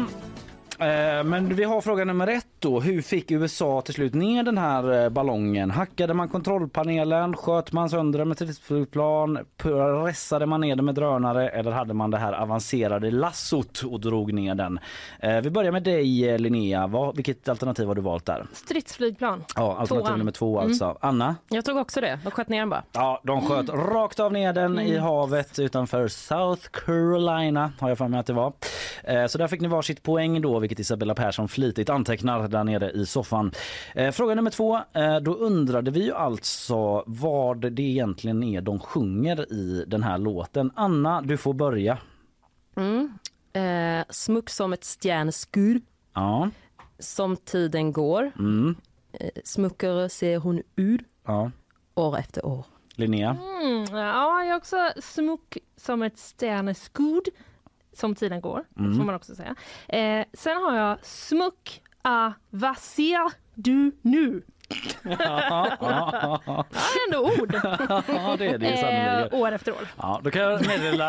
Eh, 0.80 1.24
Men 1.24 1.54
vi 1.54 1.64
har 1.64 1.80
fråga 1.80 2.04
nummer 2.04 2.26
ett 2.26 2.46
då. 2.58 2.80
Hur 2.80 3.02
fick 3.02 3.30
USA 3.30 3.80
till 3.80 3.94
slut 3.94 4.14
ner 4.14 4.42
den 4.42 4.58
här 4.58 5.02
eh, 5.04 5.08
ballongen? 5.08 5.70
Hackade 5.70 6.14
man 6.14 6.28
kontrollpanelen? 6.28 7.36
Sköt 7.36 7.72
man 7.72 7.90
sönder 7.90 8.18
den 8.18 8.28
med 8.28 8.36
stridsflygplan? 8.36 9.38
Pressade 9.56 10.46
man 10.46 10.60
ner 10.60 10.76
den 10.76 10.84
med 10.84 10.94
drönare? 10.94 11.48
Eller 11.48 11.70
hade 11.70 11.94
man 11.94 12.10
det 12.10 12.18
här 12.18 12.32
avancerade 12.32 13.10
lassot 13.10 13.82
och 13.82 14.00
drog 14.00 14.32
ner 14.32 14.54
den? 14.54 14.78
Eh, 15.20 15.40
Vi 15.40 15.50
börjar 15.50 15.72
med 15.72 15.82
dig 15.82 16.38
Linnea. 16.38 16.86
Vad, 16.86 17.16
vilket 17.16 17.48
alternativ 17.48 17.86
har 17.86 17.94
du 17.94 18.00
valt 18.02 18.26
där? 18.26 18.46
Stridsflygplan. 18.52 19.44
Ja, 19.56 19.76
alternativ 19.78 20.06
Tvåan. 20.06 20.18
nummer 20.18 20.32
två 20.32 20.60
alltså. 20.60 20.98
Anna? 21.00 21.36
Jag 21.48 21.64
tror 21.64 21.80
också 21.80 22.00
det. 22.00 22.18
De 22.24 22.30
sköt 22.30 22.48
ner 22.48 22.58
den 22.60 22.70
bara. 22.70 22.82
Ja, 22.92 23.20
de 23.24 23.40
sköt 23.40 23.68
rakt 23.68 24.20
av 24.20 24.32
ner 24.32 24.52
den 24.52 24.78
i 24.80 24.96
havet 24.98 25.58
utanför 25.58 26.08
South 26.08 26.68
Carolina 26.70 27.72
har 27.80 27.88
jag 27.88 27.98
för 27.98 28.08
mig 28.08 28.20
att 28.20 28.26
det 28.26 28.32
var. 28.32 28.52
Så 29.28 29.38
där 29.38 29.48
fick 29.48 29.60
ni 29.60 29.68
varsitt 29.68 30.02
poäng 30.02 30.40
då, 30.40 30.58
vilket 30.70 30.80
Isabella 30.80 31.14
Persson 31.14 31.48
flitigt 31.48 31.90
antecknar 31.90 32.48
där 32.48 32.64
nere 32.64 32.90
i 32.90 33.06
soffan. 33.06 33.52
Eh, 33.94 34.10
Fråga 34.10 34.34
nummer 34.34 34.50
två, 34.50 34.76
eh, 34.92 35.16
då 35.16 35.34
undrade 35.34 35.90
vi 35.90 36.04
ju 36.04 36.14
alltså 36.14 37.04
vad 37.06 37.72
det 37.72 37.82
egentligen 37.82 38.42
är 38.42 38.60
de 38.60 38.78
sjunger 38.80 39.52
i 39.52 39.84
den 39.86 40.02
här 40.02 40.18
låten. 40.18 40.70
Anna, 40.76 41.22
du 41.22 41.36
får 41.36 41.52
börja. 41.54 41.98
Mm. 42.76 43.12
Eh, 43.52 44.04
smuck 44.10 44.50
som 44.50 44.72
ett 44.72 44.84
stjärneskur. 45.02 45.80
Ja. 46.14 46.50
Som 46.98 47.36
tiden 47.36 47.92
går. 47.92 48.30
Mm. 48.38 48.74
Eh, 49.12 49.28
smuckare 49.44 50.08
ser 50.08 50.38
hon 50.38 50.62
ur 50.76 51.04
Ja. 51.26 51.50
år 51.94 52.18
efter 52.18 52.46
år. 52.46 52.64
Linnea? 52.94 53.30
Mm, 53.62 53.84
ja, 53.96 54.44
jag 54.44 54.48
är 54.48 54.56
också 54.56 54.76
smuck 55.02 55.58
som 55.76 56.02
ett 56.02 56.18
stjärneskud 56.40 57.28
som 57.92 58.14
tiden 58.14 58.40
går, 58.40 58.64
Mm. 58.78 58.96
får 58.98 59.04
man 59.04 59.14
också 59.14 59.34
säga. 59.34 59.54
Eh, 59.88 60.24
sen 60.32 60.56
har 60.56 60.76
jag 60.76 60.98
smuck 61.04 61.82
a 62.02 62.32
vad 62.50 62.78
ser 62.78 63.32
du 63.54 63.92
nu? 64.02 64.42
Ja, 65.02 65.16
ja, 65.80 66.40
ja. 66.46 66.64
Det 66.70 66.78
är 66.78 67.06
ändå 67.18 67.42
ord. 67.42 67.54
Ja, 68.08 68.36
det 68.38 68.46
är 68.46 68.58
det 68.58 68.66
ju 68.66 69.26
eh, 69.34 69.40
år 69.40 69.52
efter 69.52 69.72
år. 69.72 69.88
Ja, 69.96 70.20
då 70.24 70.30
kan 70.30 70.42
jag 70.42 70.66
meddela 70.66 71.08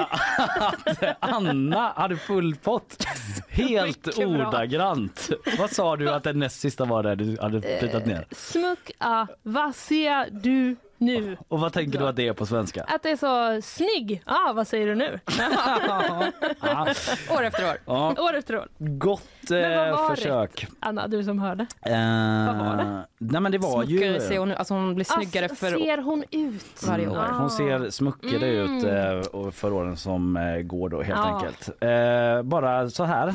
att 0.59 1.03
Anna 1.19 1.93
hade 1.95 2.15
full 2.17 2.55
pott. 2.55 3.05
Helt 3.49 3.87
Mycket 3.87 4.15
bra. 4.15 4.25
ordagrant. 4.47 5.29
Vad 5.59 5.69
sa 5.69 5.95
du 5.95 6.09
att 6.09 6.23
den 6.23 6.39
näst 6.39 6.59
sista 6.59 6.85
var 6.85 7.03
där 7.03 7.15
du 7.15 7.37
hade 7.41 7.61
plitat 7.79 8.05
ner? 8.05 8.25
Smuck 8.31 8.91
vad 9.43 9.75
ser 9.75 10.29
du 10.31 10.75
nu? 11.01 11.37
Och 11.47 11.59
vad 11.59 11.73
tänker 11.73 11.99
du 11.99 12.07
att 12.07 12.15
det 12.15 12.27
är 12.27 12.33
på 12.33 12.45
svenska? 12.45 12.83
Att 12.83 13.03
det 13.03 13.09
är 13.11 13.15
så 13.15 13.61
snygg. 13.67 14.23
Ah, 14.25 14.53
vad 14.53 14.67
säger 14.67 14.87
du 14.87 14.95
nu? 14.95 15.19
Ja, 16.61 16.87
År 17.37 17.43
efter 17.43 17.69
år. 17.69 17.77
ja, 17.85 18.15
år 18.19 18.33
efter 18.35 18.57
år. 18.57 18.67
gott 18.77 19.23
Men 19.49 19.77
vad 19.77 19.87
eh, 19.87 19.91
var 19.95 20.15
försök. 20.15 20.67
Anna, 20.79 21.07
du 21.07 21.23
som 21.23 21.39
hörde. 21.39 21.65
Eh, 21.85 21.91
var 22.59 22.75
det? 22.77 23.05
Nej 23.17 23.41
men 23.41 23.51
det 23.51 23.57
var 23.57 23.83
ju... 23.83 24.19
Ser 24.19 24.37
hon, 24.39 24.51
alltså 24.51 24.73
hon 24.73 24.95
blir 24.95 25.05
snyggare 25.05 25.45
Ah, 25.51 25.55
för 25.55 25.69
ser 25.71 25.97
hon 25.97 26.23
ut? 26.31 26.83
varje 26.87 27.07
år. 27.07 27.25
Mm, 27.25 27.35
Hon 27.37 27.49
ser 27.49 27.89
smuckigare 27.89 28.47
ut 28.49 28.83
eh, 28.83 29.39
och 29.39 29.53
för 29.53 29.73
åren 29.73 29.97
som 29.97 30.37
eh, 30.37 30.57
går 30.61 30.89
då 30.89 31.01
helt 31.01 31.19
Ja. 31.19 31.35
enkelt. 31.35 31.69
Eh, 31.81 32.41
bara 32.43 32.89
så 32.89 33.03
här. 33.03 33.33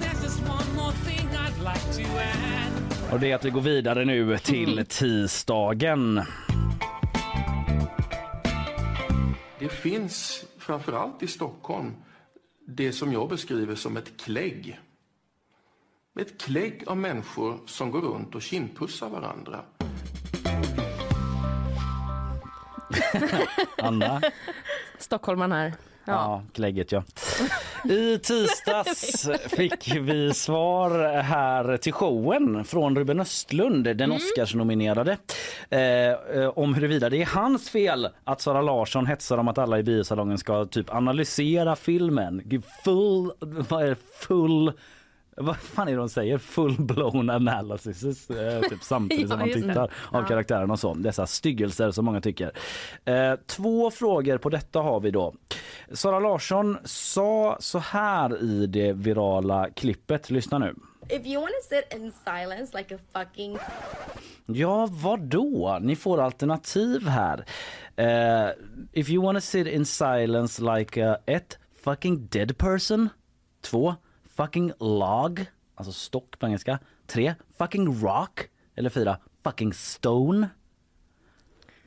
Och 3.13 3.21
det 3.21 3.31
är 3.31 3.35
att 3.35 3.45
vi 3.45 3.51
går 3.51 3.61
vidare 3.61 4.05
nu 4.05 4.39
till 4.39 4.85
tisdagen. 4.89 6.23
Det 9.59 9.69
finns 9.69 10.45
framförallt 10.59 11.23
i 11.23 11.27
Stockholm 11.27 11.95
det 12.67 12.93
som 12.93 13.13
jag 13.13 13.29
beskriver 13.29 13.75
som 13.75 13.97
ett 13.97 14.21
klägg. 14.21 14.81
Ett 16.21 16.41
klägg 16.41 16.85
av 16.87 16.97
människor 16.97 17.61
som 17.67 17.91
går 17.91 18.01
runt 18.01 18.35
och 18.35 18.43
kindpussar 18.43 19.09
varandra. 19.09 19.65
Anna? 23.79 24.23
Stockholmaren 24.99 25.53
här. 25.53 25.75
Ja, 26.07 26.13
Ja. 26.13 26.43
klägget 26.53 26.93
ja. 26.93 27.03
I 27.85 28.19
tisdags 28.19 29.29
fick 29.49 29.97
vi 29.97 30.35
svar 30.35 31.23
här 31.23 31.77
till 31.77 31.93
showen 31.93 32.65
från 32.65 32.97
Ruben 32.97 33.21
Östlund, 33.21 33.97
den 33.97 34.13
Oscarsnominerade, 34.13 35.17
eh, 35.71 35.81
eh, 35.81 36.49
om 36.55 36.75
huruvida 36.75 37.11
det 37.11 37.23
är 37.23 37.27
hans 37.27 37.71
fel 37.71 38.09
att 38.25 38.41
Sara 38.41 38.63
Larsson 38.63 39.07
hetsar 39.07 39.39
om 39.39 39.49
att 39.49 39.59
alla 39.59 39.79
i 39.79 39.83
biosalongen 39.83 40.39
ska 40.39 40.65
typ 40.65 40.95
analysera 40.95 41.77
filmen. 41.77 42.63
Full, 42.85 43.33
vad 43.41 43.83
är 43.83 43.87
det? 43.87 43.97
full 44.21 44.73
vad 45.37 45.57
fan 45.57 45.89
är 45.89 45.93
det 45.93 45.99
de 45.99 46.09
säger? 46.09 46.39
Full 46.39 46.77
blown 46.79 47.31
analysis 47.31 48.31
eh, 48.31 48.61
typ 48.61 48.83
samtidigt 48.83 49.23
Ja, 49.23 49.29
som 49.29 49.39
man 49.39 49.49
tittar 49.53 49.83
av 49.83 49.91
Ja. 50.13 50.25
karaktären 50.27 50.71
och 50.71 50.79
så. 50.81 50.95
Dessa 50.95 51.27
styggelser 51.27 51.91
som 51.91 52.05
många 52.05 52.21
tycker. 52.21 52.53
Eh, 53.05 53.35
två 53.47 53.91
frågor 53.91 54.39
på 54.39 54.49
detta 54.49 54.81
har 54.81 55.01
vi 55.01 55.11
då. 55.11 55.35
Sara 55.93 56.19
Larsson 56.19 56.79
sa 56.85 57.57
så 57.61 57.79
här 57.79 58.43
i 58.43 58.67
det 58.67 58.93
virala 58.93 59.71
klippet. 59.71 60.31
Lyssna 60.31 60.59
nu. 60.59 60.75
If 61.09 61.27
you 61.27 61.41
want 61.41 61.53
to 61.63 61.69
sit 61.75 61.95
in 62.03 62.13
silence 62.25 62.79
like 62.79 62.95
a 62.95 62.99
fucking 63.13 63.59
Ja, 64.47 64.89
vad 64.91 65.21
då? 65.21 65.79
Ni 65.83 65.97
får 65.97 66.21
alternativ 66.21 67.09
här. 67.09 67.45
Eh, 67.97 68.51
if 68.93 69.11
you 69.11 69.25
wanna 69.25 69.41
sit 69.41 69.67
in 69.67 69.87
silence 69.87 70.63
like 70.77 71.07
a 71.09 71.19
ett 71.27 71.59
fucking 71.85 72.27
dead 72.27 72.59
person. 72.59 73.09
Två 73.63 73.95
fucking 74.37 74.73
log, 74.79 75.45
alltså 75.75 75.93
stock 75.93 76.39
på 76.39 76.47
engelska. 76.47 76.79
Tre 77.07 77.35
fucking 77.59 78.03
rock. 78.05 78.41
Eller 78.75 78.91
fyra 78.91 79.19
fucking 79.45 79.73
stone. 79.73 80.49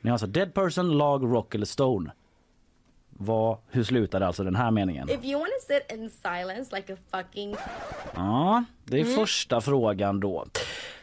Ni 0.00 0.10
har 0.10 0.14
alltså 0.14 0.26
dead 0.26 0.54
person, 0.54 0.98
log, 0.98 1.24
rock 1.24 1.54
eller 1.54 1.66
stone. 1.66 2.12
Vad, 3.10 3.58
hur 3.70 3.84
slutade 3.84 4.26
alltså 4.26 4.44
den 4.44 4.56
här 4.56 4.70
meningen? 4.70 5.08
If 5.10 5.24
you 5.24 5.40
want 5.40 5.52
to 5.60 5.74
sit 5.74 5.98
in 5.98 6.10
silence 6.10 6.76
like 6.76 6.92
a 6.92 6.96
fucking 7.10 7.56
Ja, 8.14 8.64
det 8.90 8.96
är 9.00 9.04
Mm. 9.04 9.14
första 9.14 9.60
frågan 9.60 10.20
då. 10.20 10.46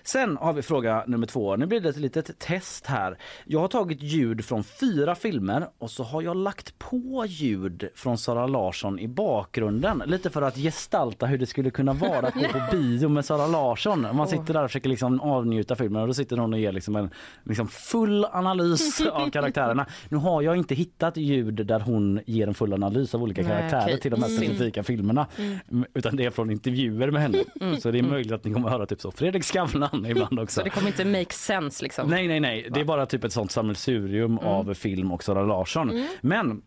Sen 0.03 0.38
har 0.38 0.53
vi 0.53 0.61
fråga 0.61 1.03
nummer 1.07 1.27
två. 1.27 1.55
Nu 1.55 1.65
blir 1.65 1.79
det 1.79 1.89
ett 1.89 1.97
litet 1.97 2.39
test 2.39 2.85
här. 2.85 3.17
Jag 3.45 3.59
har 3.59 3.67
tagit 3.67 4.01
ljud 4.03 4.45
från 4.45 4.63
fyra 4.63 5.15
filmer 5.15 5.67
och 5.77 5.91
så 5.91 6.03
har 6.03 6.21
jag 6.21 6.38
lagt 6.38 6.79
på 6.79 7.25
ljud 7.27 7.89
från 7.95 8.17
Sara 8.17 8.47
Larsson 8.47 8.99
i 8.99 9.07
bakgrunden. 9.07 10.03
Lite 10.05 10.29
för 10.29 10.41
att 10.41 10.55
gestalta 10.57 11.25
hur 11.25 11.38
det 11.38 11.45
skulle 11.45 11.69
kunna 11.69 11.93
vara 11.93 12.27
att 12.27 12.33
gå 12.33 12.39
på 12.41 12.59
bio 12.77 13.09
med 13.09 13.25
Sara 13.25 13.47
Larsson. 13.47 14.01
Man 14.15 14.27
sitter 14.27 14.53
där 14.53 14.63
och 14.63 14.69
försöker 14.69 14.89
liksom 14.89 15.21
avnjuta 15.21 15.75
filmen 15.75 16.01
och 16.01 16.07
då 16.07 16.13
sitter 16.13 16.38
hon 16.38 16.53
och 16.53 16.59
ger 16.59 16.71
liksom 16.71 16.95
en 16.95 17.09
liksom 17.43 17.67
full 17.67 18.25
analys 18.31 19.01
av 19.11 19.29
karaktärerna. 19.29 19.85
Nu 20.09 20.17
har 20.17 20.41
jag 20.41 20.57
inte 20.57 20.75
hittat 20.75 21.17
ljud 21.17 21.53
där 21.65 21.79
hon 21.79 22.19
ger 22.25 22.47
en 22.47 22.53
full 22.53 22.73
analys 22.73 23.15
av 23.15 23.23
olika 23.23 23.41
Nej, 23.41 23.51
karaktärer 23.51 23.83
okej. 23.83 23.99
till 23.99 24.11
de 24.11 24.21
här 24.23 24.29
Mm. 24.29 24.38
specifika 24.43 24.83
filmerna. 24.83 25.27
Mm. 25.38 25.57
Mm, 25.71 25.85
Utan 25.93 26.15
det 26.15 26.25
är 26.25 26.29
från 26.31 26.51
intervjuer 26.51 27.11
med 27.11 27.21
henne. 27.21 27.38
Mm. 27.61 27.76
Så 27.82 27.91
det 27.91 27.97
är 27.97 27.99
Mm. 27.99 28.11
möjligt 28.11 28.32
att 28.32 28.43
ni 28.45 28.53
kommer 28.53 28.67
att 28.67 28.73
höra 28.73 28.86
typ 28.86 29.01
så 29.01 29.11
Fredrik 29.11 29.43
Skavlan 29.43 30.05
ibland 30.09 30.39
också. 30.39 30.59
Så 30.59 30.63
det 30.63 30.69
kommer 30.69 30.88
inte 30.88 31.05
make 31.05 31.34
sense 31.34 31.84
liksom? 31.84 32.09
Nej, 32.09 32.28
nej, 32.28 32.39
nej. 32.39 32.67
Det 32.71 32.80
är 32.80 32.86
bara 32.86 33.05
typ 33.05 33.23
ett 33.23 33.34
sånt 33.34 33.51
sammelsurium 33.51 34.32
Mm. 34.32 34.45
av 34.45 34.73
film 34.73 35.11
och 35.11 35.23
Sara 35.23 35.43
Larsson. 35.45 35.89
Mm. 35.91 36.07
Men 36.21 36.61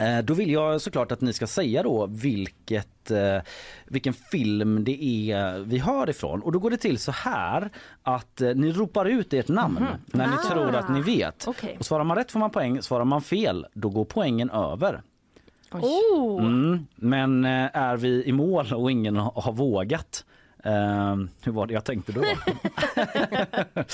eh, 0.00 0.24
då 0.24 0.34
vill 0.34 0.50
jag 0.50 0.80
såklart 0.80 1.12
att 1.12 1.20
ni 1.20 1.32
ska 1.32 1.46
säga 1.46 1.82
då 1.82 2.06
vilket, 2.06 3.10
eh, 3.10 3.38
vilken 3.86 4.12
film 4.12 4.84
det 4.84 5.04
är 5.04 5.58
vi 5.58 5.78
hör 5.78 6.10
ifrån. 6.10 6.42
Och 6.42 6.52
då 6.52 6.58
går 6.58 6.70
det 6.70 6.76
till 6.76 6.98
så 6.98 7.12
här 7.12 7.70
att 8.02 8.40
eh, 8.40 8.54
ni 8.54 8.72
ropar 8.72 9.04
ut 9.04 9.32
ert 9.32 9.48
namn 9.48 9.74
Mhm. 9.80 9.86
när 10.06 10.26
ni 10.26 10.32
Ah. 10.44 10.50
tror 10.52 10.74
att 10.76 10.88
ni 10.88 11.00
vet. 11.00 11.44
Okej. 11.48 11.76
Och 11.78 11.86
svarar 11.86 12.04
man 12.04 12.16
rätt 12.16 12.32
får 12.32 12.40
man 12.40 12.50
poäng, 12.50 12.82
svarar 12.82 13.04
man 13.04 13.22
fel 13.22 13.66
då 13.74 13.88
går 13.88 14.04
poängen 14.04 14.50
över. 14.50 15.02
Oh. 15.82 16.40
Mm, 16.44 16.86
men 16.96 17.44
eh, 17.44 17.70
är 17.76 17.96
vi 17.96 18.24
i 18.24 18.32
mål 18.32 18.72
och 18.74 18.90
ingen 18.90 19.16
har, 19.16 19.52
vågat 19.52 20.24
eh, 20.64 21.16
hur 21.42 21.52
var 21.52 21.66
det 21.66 21.74
jag 21.74 21.84
tänkte 21.84 22.12
då? 22.12 22.24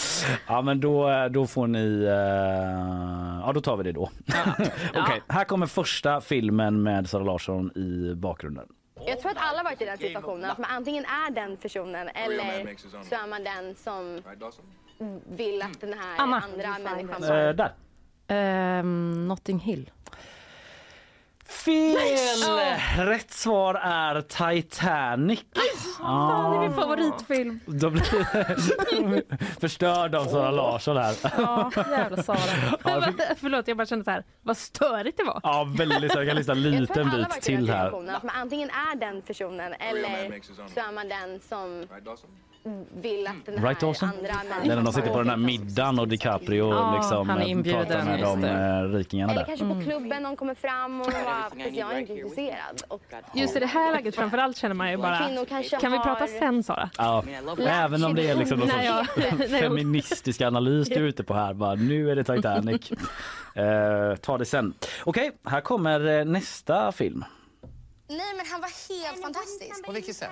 ja 0.47 0.62
men 0.62 0.81
då, 0.81 1.28
då 1.31 1.47
får 1.47 1.66
ni, 1.66 2.05
eh, 2.05 3.41
ja 3.47 3.51
då 3.55 3.61
tar 3.61 3.76
vi 3.76 3.83
det 3.85 3.93
då. 3.93 4.11
Okej, 4.95 5.22
här 5.28 5.45
kommer 5.45 5.66
första 5.66 6.20
filmen 6.20 6.83
med 6.83 7.09
Sara 7.11 7.24
Larsson 7.24 7.70
i 7.76 8.14
bakgrunden. 8.14 8.66
Jag 9.07 9.20
tror 9.20 9.31
att 9.31 9.37
alla 9.41 9.62
varit 9.62 9.83
i 9.83 9.85
den 9.85 9.99
situationen. 9.99 10.51
Att 10.51 10.59
man 10.59 10.70
antingen 10.70 11.05
är 11.05 11.31
den 11.31 11.57
personen 11.57 12.09
eller 12.09 12.76
så 13.09 13.14
är 13.14 13.28
man 13.28 13.45
den 13.45 13.74
som 13.74 14.22
vill 15.28 15.62
att 15.62 15.81
den 15.81 15.93
här 15.93 16.14
Anna. 16.18 16.37
andra 16.37 16.91
människan 16.91 17.22
Eh, 17.22 17.55
där. 17.55 17.72
Ehm, 18.28 19.28
Notting 19.28 19.59
Hill. 19.59 19.91
Fel! 21.51 21.96
Rätt 23.07 23.32
svar 23.32 23.74
är 23.74 24.20
Titanic. 24.20 25.40
Fan, 25.98 26.51
det 26.51 26.57
är 26.57 26.61
min 26.61 26.74
favoritfilm. 26.74 27.61
Då 27.66 27.90
blir 27.90 29.61
förstörd 29.61 30.14
av 30.14 30.24
Sara 30.24 30.51
Larsson 30.51 30.96
här. 30.96 31.16
Ja, 31.36 31.70
jävla 31.90 32.22
Sara. 32.22 32.36
Ja, 32.84 33.12
jag 33.18 33.38
Förlåt, 33.40 33.68
jag 33.68 33.76
bara 33.76 33.86
kände 33.86 34.05
så 34.05 34.11
här, 34.11 34.24
vad 34.42 34.57
störigt 34.57 35.16
det 35.16 35.24
var. 35.24 35.40
Ja, 35.42 35.66
väldigt. 35.78 36.14
Jag 36.14 36.26
kan 36.26 36.36
lyssna 36.36 36.53
en 36.53 36.62
liten 36.62 37.11
bit 37.11 37.42
till 37.42 37.70
här. 37.70 37.86
Att 38.16 38.22
man 38.22 38.36
antingen 38.36 38.70
är 38.70 38.96
den 38.96 39.22
personen 39.22 39.72
eller 39.72 40.40
så 40.74 40.80
är 40.80 40.92
man 40.92 41.09
den 41.09 41.40
som 41.40 41.86
vill 42.95 43.27
att 43.27 43.47
den 43.47 43.59
här 43.59 43.67
Right 43.69 43.83
andra 43.83 44.29
är 44.63 44.77
när 44.77 44.83
de 44.83 44.93
sitter 44.93 45.11
på 45.13 45.19
den 45.19 45.29
här 45.31 45.37
middagen 45.37 45.99
och 45.99 46.09
DiCaprio 46.09 46.69
Ja, 46.75 46.95
liksom 46.97 47.29
han 47.29 47.39
är 47.39 47.43
eh, 47.45 47.51
inbjuden, 47.51 47.87
pratar 47.87 48.05
med 48.05 48.21
de 48.21 48.41
det. 48.41 48.49
eh, 48.49 48.97
rikingarna 48.99 49.33
Eller 49.33 49.47
där. 49.47 49.57
kanske 49.57 49.75
på 49.85 49.91
klubben 49.91 50.23
någon 50.23 50.37
kommer 50.37 50.55
fram 50.55 51.01
och 51.01 51.07
bara, 51.07 51.69
jag 51.73 51.95
är 51.95 51.99
inte 51.99 52.13
intresserad. 52.13 52.83
Och 52.89 53.03
Just 53.35 53.57
i 53.57 53.61
det 53.61 53.67
här 53.67 53.93
läget 53.93 54.15
framförallt 54.15 54.57
känner 54.57 54.75
man 54.75 54.91
ju 54.91 54.97
bara, 54.97 55.19
kan 55.81 55.93
vi 55.93 55.99
prata 55.99 56.27
sen 56.27 56.63
Sara? 56.63 56.91
Ja, 56.99 57.25
även 57.69 58.05
om 58.05 58.15
det 58.15 58.29
är 58.31 58.35
liksom 58.35 58.59
någon 58.59 58.69
feministisk 59.61 60.41
analys 60.41 60.89
du 60.89 60.95
är 60.95 61.01
ute 61.01 61.25
på 61.25 61.35
här. 61.35 61.55
Bara, 61.55 61.75
nu 61.75 62.11
är 62.11 62.17
det 62.17 62.25
Titanic. 62.25 62.93
Eh, 63.55 64.17
ta 64.17 64.39
det 64.39 64.45
sen. 64.45 64.75
Okej, 65.05 65.31
här 65.45 65.61
kommer 65.61 66.19
eh, 66.19 66.25
nästa 66.25 66.93
film. 66.93 67.25
Nej, 68.11 68.35
men 68.37 68.47
han 68.47 68.61
var 68.61 68.73
helt 68.89 69.23
fantastisk. 69.23 69.85
På 69.87 69.93
vilket 69.93 70.17
sätt? 70.17 70.31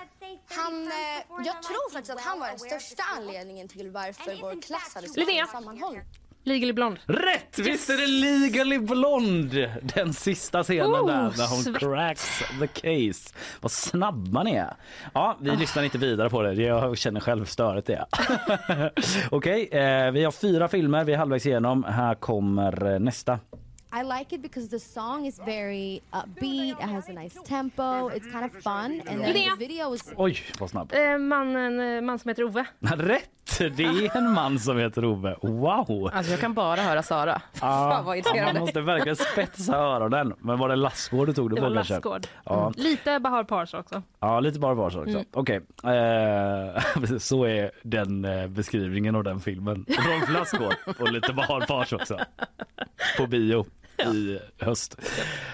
Han, 0.49 0.87
eh, 0.87 1.47
jag 1.47 1.63
tror 1.63 1.93
faktiskt 1.93 2.15
att 2.15 2.21
han 2.21 2.41
var 2.41 2.49
den 2.49 2.59
största 2.59 3.03
anledningen 3.17 3.69
till 3.69 3.91
varför 3.91 4.41
vår 4.41 4.63
klass 4.63 4.95
hade 4.95 5.09
så 5.09 5.47
sammanhållning. 5.53 6.03
Legally 6.45 6.73
Blonde. 6.73 7.01
Rätt! 7.07 7.59
Visst 7.59 7.91
är 7.91 7.97
det 7.97 8.07
Legally 8.07 8.79
Blonde! 8.79 9.81
Den 9.83 10.15
sista 10.15 10.63
scenen 10.63 10.93
Oh, 10.93 11.07
där 11.07 11.33
när 11.37 11.49
hon 11.49 11.63
svett. 11.63 11.79
cracks 11.79 12.43
the 12.61 12.67
case. 12.67 13.35
Vad 13.61 13.71
snabba 13.73 14.43
ni 14.43 14.55
är. 14.55 14.75
Ja, 15.15 15.37
vi 15.41 15.57
lyssnar 15.57 15.83
inte 15.83 15.99
vidare 15.99 16.31
på 16.31 16.43
det. 16.43 16.53
Jag 16.55 16.99
känner 16.99 17.21
själv 17.21 17.45
störigt 17.45 17.87
det. 17.87 18.07
Okej, 19.31 19.69
eh, 19.73 20.11
vi 20.11 20.25
har 20.25 20.33
fyra 20.33 20.69
filmer. 20.69 21.05
Vi 21.05 21.13
är 21.13 21.17
halvvägs 21.19 21.47
igenom. 21.47 21.85
Här 21.85 22.15
kommer 22.15 22.93
eh, 22.93 22.99
nästa. 23.01 23.39
I 23.99 24.03
like 24.03 24.33
it 24.33 24.43
because 24.43 24.69
the 24.69 24.79
song 24.79 25.27
is 25.27 25.39
very 25.39 26.03
upbeat. 26.13 26.71
It 26.71 26.89
has 26.89 27.09
a 27.09 27.13
nice 27.13 27.37
tempo. 27.45 28.09
It's 28.09 28.27
kind 28.27 28.45
of 28.45 28.53
fun, 28.63 29.03
and 29.09 29.21
then 29.21 29.35
the 29.35 29.57
video 29.59 29.95
is. 29.95 30.13
Oj, 30.17 30.43
vad 30.59 30.71
snabb. 30.71 30.93
Eh, 30.93 31.19
mannen, 31.19 31.81
eh, 31.81 32.01
man 32.01 32.19
som 32.19 32.29
heter 32.29 32.45
Ove. 32.45 32.65
Rätt! 32.81 33.31
Det 33.59 33.85
är 33.85 34.17
en 34.17 34.33
man 34.33 34.59
som 34.59 34.79
heter 34.79 35.05
Ove. 35.05 35.37
Wow! 35.43 36.11
Alltså 36.13 36.33
jag 36.33 36.41
kan 36.41 36.55
bara 36.55 36.81
höra 36.81 37.03
Sara. 37.03 37.43
Fan 37.53 38.05
vad 38.05 38.45
man 38.45 38.59
måste 38.59 38.81
verkligen 38.81 39.17
spetsa 39.17 39.77
öronen. 39.77 40.35
Men 40.39 40.59
var 40.59 40.69
det 40.69 40.77
Lassgård 40.77 41.27
du 41.27 41.33
tog 41.33 41.51
det 41.51 41.57
Det 41.57 41.61
på 41.61 41.69
var 41.69 41.85
kanske? 41.85 42.29
Ja. 42.45 42.61
Mm. 42.61 42.73
Lite 42.77 43.21
Bahar 43.21 43.45
Pars 43.45 43.75
också. 43.75 44.03
Ja, 44.21 44.41
lite 44.41 44.59
bara 44.59 44.75
var 44.75 44.91
så 44.91 44.99
också. 45.01 45.11
Mm. 45.11 45.27
Okej, 45.33 45.61
eh, 45.85 47.17
så 47.19 47.45
är 47.45 47.71
den 47.83 48.25
eh, 48.25 48.47
beskrivningen 48.47 49.17
av 49.17 49.25
den 49.25 49.41
filmen. 49.41 49.87
Rolf 49.89 50.31
Lassgård 50.31 50.75
och 50.99 51.13
lite 51.13 51.33
Bahar 51.33 51.67
Pars 51.67 51.93
också. 51.93 52.19
På 53.19 53.27
bio 53.27 53.67
i 54.05 54.41
höst. 54.59 54.97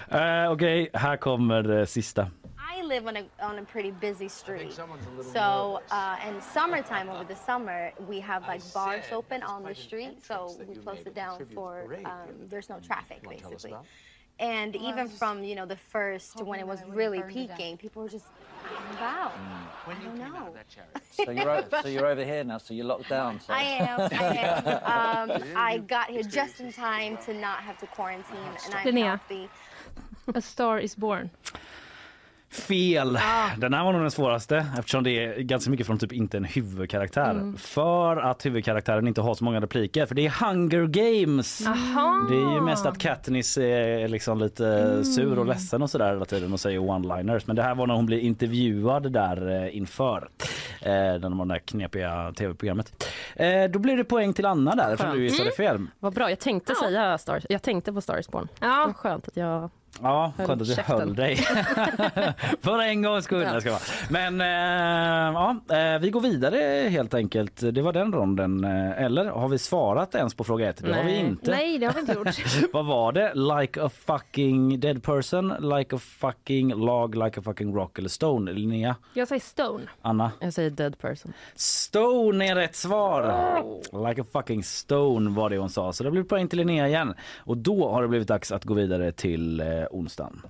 Eh, 0.09 0.53
Okej, 0.53 0.91
här 0.95 1.17
kommer 1.17 1.79
eh, 1.79 1.85
sista. 1.85 2.31
I 2.79 2.83
live 2.83 3.09
on 3.09 3.17
a, 3.17 3.23
on 3.41 3.59
a 3.59 3.65
pretty 3.65 3.93
busy 3.93 4.29
street. 4.29 4.73
So, 5.33 5.81
uh, 5.91 6.29
in 6.29 6.41
summertime, 6.43 7.09
over 7.09 7.25
the 7.25 7.35
summer, 7.37 7.93
we 8.09 8.21
have 8.21 8.47
like 8.53 8.63
bars 8.75 9.13
open 9.13 9.43
on 9.43 9.63
the 9.63 9.75
street. 9.75 10.25
So, 10.25 10.51
we 10.69 10.75
close 10.75 11.01
it 11.07 11.15
down 11.15 11.47
for 11.55 11.97
um, 12.05 12.49
there's 12.51 12.69
no 12.69 12.81
traffic 12.81 13.23
basically. 13.29 13.75
And 14.39 14.75
even 14.77 15.09
from, 15.09 15.45
you 15.45 15.55
know, 15.55 15.67
the 15.67 15.77
first 15.77 16.41
when 16.43 16.59
it 16.61 16.67
was 16.67 16.81
really 16.89 17.23
peaking, 17.23 17.77
people 17.77 18.03
were 18.03 18.09
just 18.09 18.27
out 18.65 18.81
and 18.89 18.97
about. 18.97 19.33
I 19.87 19.95
don't 20.05 20.19
know. 20.19 20.55
So 21.13 21.31
you're, 21.31 21.49
o- 21.51 21.65
so 21.83 21.87
you're 21.89 22.07
over 22.07 22.25
here 22.25 22.43
now, 22.43 22.59
so 22.59 22.75
you're 22.75 22.87
locked 22.87 23.09
down. 23.09 23.39
So. 23.39 23.53
I 23.53 23.63
am. 23.63 24.01
I 24.01 24.37
am. 24.37 25.31
Um, 25.35 25.43
I 25.57 25.79
got 25.79 26.11
here 26.11 26.25
just 26.25 26.61
in 26.61 26.73
time 26.73 27.17
to 27.19 27.33
not 27.35 27.59
have 27.61 27.79
to 27.79 27.87
quarantine, 27.87 28.35
and 28.65 28.75
I'm 28.75 28.87
Linnea. 28.87 29.05
healthy. 29.07 29.49
A 30.35 30.41
Star 30.41 30.81
Is 30.81 30.97
Born. 30.97 31.31
Fel! 32.55 33.19
Den 33.59 33.75
här 33.75 33.85
var 33.85 33.93
nog 33.93 34.01
den 34.03 34.11
svåraste 34.11 34.67
eftersom 34.79 35.05
det 35.05 35.11
är 35.11 35.39
ganska 35.41 35.71
mycket 35.71 35.87
från 35.87 35.99
typ 35.99 36.13
inte 36.13 36.37
en 36.37 36.45
huvudkaraktär. 36.45 37.31
Mm. 37.31 37.57
För 37.57 38.17
att 38.17 38.47
huvudkaraktären 38.47 39.09
inte 39.09 39.21
har 39.21 39.35
så 39.35 39.45
många 39.45 39.61
repliker. 39.61 40.07
För 40.07 40.15
det 40.15 40.27
är 40.27 40.45
Hunger 40.47 40.87
Games! 40.87 41.67
Aha. 41.67 42.27
Det 42.31 42.37
är 42.37 42.55
ju 42.55 42.61
mest 42.61 42.87
att 42.87 42.99
Katniss 42.99 43.59
är 43.59 44.09
liksom 44.09 44.39
lite 44.39 44.65
Mm. 44.85 45.05
sur 45.05 45.39
och 45.39 45.47
ledsen 45.47 45.83
och 45.83 45.91
sådär 45.91 46.09
hela 46.13 46.25
tiden 46.25 46.53
och 46.53 46.61
säger 46.61 46.79
one-liners. 46.79 47.43
Men 47.47 47.57
det 47.57 47.63
här 47.63 47.75
var 47.75 47.87
när 47.87 47.95
hon 47.95 48.07
blir 48.07 48.19
intervjuad 48.19 49.13
där 49.13 49.65
eh, 49.65 49.77
inför 49.77 50.29
eh, 50.81 50.91
när 50.93 51.19
de 51.19 51.39
har 51.39 51.47
det 51.47 51.55
där 51.55 51.59
knepiga 51.59 52.33
tv-programmet. 52.37 53.05
Eh, 53.37 53.65
då 53.71 53.79
blir 53.79 53.97
det 53.97 54.05
poäng 54.05 54.33
till 54.33 54.47
Anna 54.47 54.75
där 54.75 54.93
eftersom 54.93 55.17
du 55.17 55.23
gissade 55.25 55.51
fel. 55.51 55.87
Vad 55.99 56.15
bra, 56.15 56.31
jag 56.31 56.39
tänkte 56.39 56.75
säga 56.75 57.19
Star, 57.19 57.41
jag 57.49 57.63
tänkte 57.63 57.93
på 57.93 58.01
Star 58.01 58.19
is 58.19 58.29
Born. 58.29 58.49
Ja. 58.61 58.85
Vad 58.87 58.97
skönt 58.97 59.29
att 59.29 59.37
jag 59.37 59.71
Ja, 60.03 60.33
Höll 60.37 60.47
skönt 60.47 60.63
att 60.63 60.69
du 60.69 60.75
käften. 60.75 60.99
höll 60.99 61.15
dig. 61.15 61.37
För 62.63 62.79
en 62.83 63.03
gångs 63.03 63.25
skull. 63.25 63.43
Ja. 63.43 63.53
Jag 63.53 63.63
ska 63.63 63.71
vara. 63.71 63.81
Men 64.11 64.41
eh, 64.41 65.35
ja, 65.69 65.77
eh, 65.77 65.99
vi 66.01 66.11
går 66.11 66.21
vidare 66.21 66.89
helt 66.89 67.15
enkelt. 67.15 67.61
Det 67.75 67.83
var 67.83 67.93
den 67.93 68.13
ronden. 68.13 68.65
Eh, 68.65 69.03
Eller 69.03 69.25
har 69.25 69.49
vi 69.49 69.59
svarat 69.59 70.15
ens 70.15 70.35
på 70.35 70.45
fråga 70.45 70.69
ett? 70.69 70.77
Det 70.77 70.95
har 70.95 71.03
vi 71.05 71.13
Nej. 71.13 71.21
inte. 71.21 71.51
Nej, 71.51 71.79
det 71.79 71.87
har 71.87 71.93
vi 71.95 72.01
inte 72.01 72.13
gjort. 72.13 72.29
Vad 72.73 72.87
var 72.87 73.13
det? 73.13 73.33
Like 73.35 73.83
a 73.83 73.91
fucking 74.07 74.81
dead 74.81 75.03
person, 75.03 75.55
like 75.79 75.97
a 75.97 75.99
fucking 75.99 76.75
log, 76.75 77.15
like 77.25 77.41
a 77.41 77.43
fucking 77.45 77.75
rock 77.75 77.99
eller 77.99 78.09
stone? 78.09 78.53
Linnea? 78.53 78.97
Jag 79.15 79.29
säger 79.29 79.41
Stone. 79.41 79.85
Anna? 80.03 80.31
Jag 80.41 80.53
säger 80.53 80.71
dead 80.71 80.99
person. 80.99 81.33
Stone 81.55 82.47
är 82.51 82.55
rätt 82.55 82.77
svar! 82.77 84.09
Like 84.09 84.21
a 84.21 84.25
fucking 84.33 84.65
stone 84.65 85.31
var 85.31 85.51
det 85.51 85.59
hon 85.59 85.71
sa. 85.71 85.93
Så 85.93 86.05
det 86.05 86.11
blir 86.11 86.23
poäng 86.23 86.49
till 86.49 86.59
Linnea 86.59 86.89
igen. 86.89 87.15
Och 87.39 87.57
då 87.57 87.89
har 87.91 88.03
det 88.03 88.09
blivit 88.09 88.29
dags 88.29 88.53
att 88.53 88.65
gå 88.65 88.75
vidare 88.75 89.13
till 89.13 89.63
eh, 89.85 89.97
onsdagen. 89.97 90.43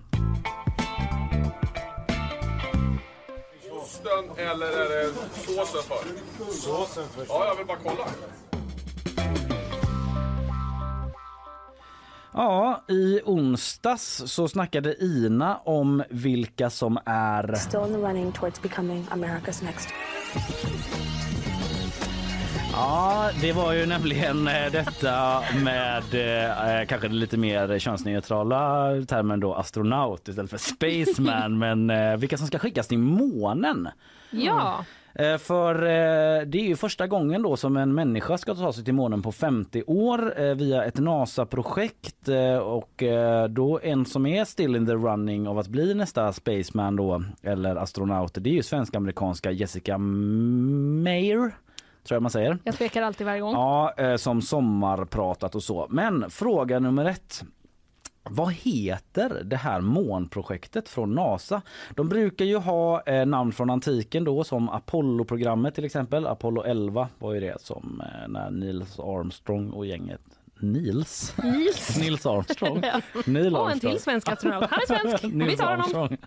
Osten 3.71 4.31
eller 4.37 4.67
är 4.67 4.89
det 4.89 5.13
såsen 5.35 5.83
för? 5.83 6.53
Såsen 6.53 7.05
för. 7.09 7.27
Ja, 7.29 7.47
jag 7.47 7.57
vill 7.57 7.67
bara 7.67 7.79
kolla. 7.85 8.07
Ja, 12.37 12.85
i 12.89 13.21
onsdags 13.25 14.23
så 14.27 14.49
snackade 14.49 15.05
Ina 15.05 15.57
om 15.57 16.03
vilka 16.11 16.71
som 16.71 16.99
är... 17.07 17.55
Still 17.55 17.81
in 17.81 17.93
the 17.93 17.99
running 17.99 18.33
towards 18.33 18.63
becoming 18.63 19.07
America's 19.11 19.65
next. 19.65 19.89
Ja, 22.77 23.31
det 23.41 23.53
var 23.53 23.73
ju 23.73 23.87
nämligen 23.87 24.49
eh, 24.49 24.73
detta 24.73 25.43
med 25.65 26.03
eh, 26.15 26.87
kanske 26.87 27.09
den 27.09 27.19
lite 27.19 27.37
mer 27.37 27.79
könsneutrala 27.79 28.91
termen 29.09 29.41
då 29.41 29.55
astronaut 29.55 30.29
istället 30.29 30.51
för 30.51 30.59
spaceman. 30.59 31.59
men 31.87 31.91
eh, 31.91 32.17
vilka 32.17 32.37
som 32.39 32.47
ska 32.47 32.59
skickas 32.59 32.89
till 32.89 32.99
månen. 32.99 33.89
Ja. 34.31 34.85
Eh, 35.15 35.39
För 35.39 35.75
eh, 35.75 36.43
det 36.47 36.59
är 36.59 36.67
ju 36.67 36.77
första 36.77 37.07
gången 37.07 37.43
då 37.43 37.57
som 37.57 37.77
en 37.77 37.95
människa 37.95 38.39
ska 38.39 38.55
ta 38.55 38.73
sig 38.73 38.85
till 38.85 38.95
månen 38.95 39.23
på 39.23 39.33
50 39.33 39.83
år 39.87 40.41
eh, 40.41 40.55
via 40.55 40.85
ett 40.85 40.99
NASA-projekt 40.99 42.29
eh, 42.29 42.57
och 42.57 43.03
eh, 43.03 43.49
då 43.49 43.81
en 43.83 44.07
som 44.07 44.27
är 44.27 44.45
still 44.45 44.77
in 44.77 44.87
the 44.87 44.93
running 44.95 45.49
av 45.49 45.59
att 45.59 45.69
bli 45.69 45.95
nästa 45.95 46.33
spaceman 46.33 46.97
då 46.97 47.23
eller 47.43 47.77
astronaut 47.77 48.35
det 48.35 48.51
är 48.51 48.55
ju 48.55 48.63
svensk-amerikanska 48.63 49.51
Jessica 49.51 49.99
Meir 49.99 51.53
tror 52.05 52.17
jag 52.17 52.23
man 52.23 52.31
säger. 52.31 52.59
Jag 52.65 52.75
tvekar 52.75 53.03
alltid 53.03 53.27
varje 53.27 53.41
gång. 53.41 53.53
Ja, 53.53 53.95
eh, 53.97 54.17
som 54.17 54.43
sommarpratat 54.43 55.55
och 55.55 55.63
så. 55.63 55.87
Men 55.91 56.31
fråga 56.31 56.79
nummer 56.79 57.05
ett. 57.05 57.45
Vad 58.31 58.53
heter 58.53 59.43
det 59.45 59.57
här 59.57 59.81
månprojektet 59.81 60.89
från 60.89 61.15
Nasa? 61.15 61.63
De 61.91 62.09
brukar 62.09 62.45
ju 62.45 62.57
ha 62.57 63.03
eh, 63.03 63.27
namn 63.27 63.53
från 63.53 63.71
antiken 63.71 64.25
då 64.25 64.45
som 64.45 64.69
Apollo-programmet 64.69 65.75
till 65.75 65.85
exempel. 65.85 66.27
Apollo 66.27 66.63
11 66.63 67.09
var 67.19 67.35
ju 67.35 67.41
det 67.41 67.61
som 67.61 68.03
eh, 68.05 68.29
när 68.29 68.51
Nils 68.51 68.99
Armstrong 68.99 69.71
och 69.71 69.87
gänget 69.87 70.21
Nils? 70.73 71.35
Nils. 71.43 71.99
Nils 72.01 72.27
Armstrong. 72.27 72.83
Ja. 72.83 73.01
Neil 73.27 73.57
Och 73.57 73.71
en 73.71 73.81
till 73.81 74.01
svensk 74.01 74.29
astronaut. 74.29 74.71
Han 74.71 74.81
är 74.83 74.87
svensk. 74.87 75.25
Vi 75.49 75.57
tar 75.57 75.65
honom. 75.65 75.81
Armstrong. 75.81 76.19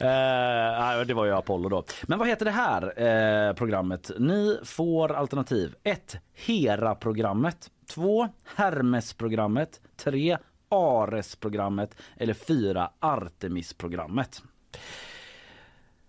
Nej, 0.00 1.04
det 1.04 1.14
var 1.14 1.24
ju 1.24 1.32
Apollo 1.32 1.68
då. 1.68 1.84
Men 2.02 2.18
vad 2.18 2.28
heter 2.28 2.44
det 2.44 2.50
här 2.50 3.02
eh, 3.48 3.54
programmet? 3.54 4.10
Ni 4.18 4.58
får 4.64 5.12
alternativ 5.12 5.74
1. 5.82 6.16
Hera-programmet 6.34 7.70
2. 7.88 8.28
Hermes-programmet 8.56 9.80
3. 9.96 10.38
Ares-programmet 10.68 11.96
eller 12.16 12.34
4. 12.34 12.90
Artemis-programmet. 13.00 14.42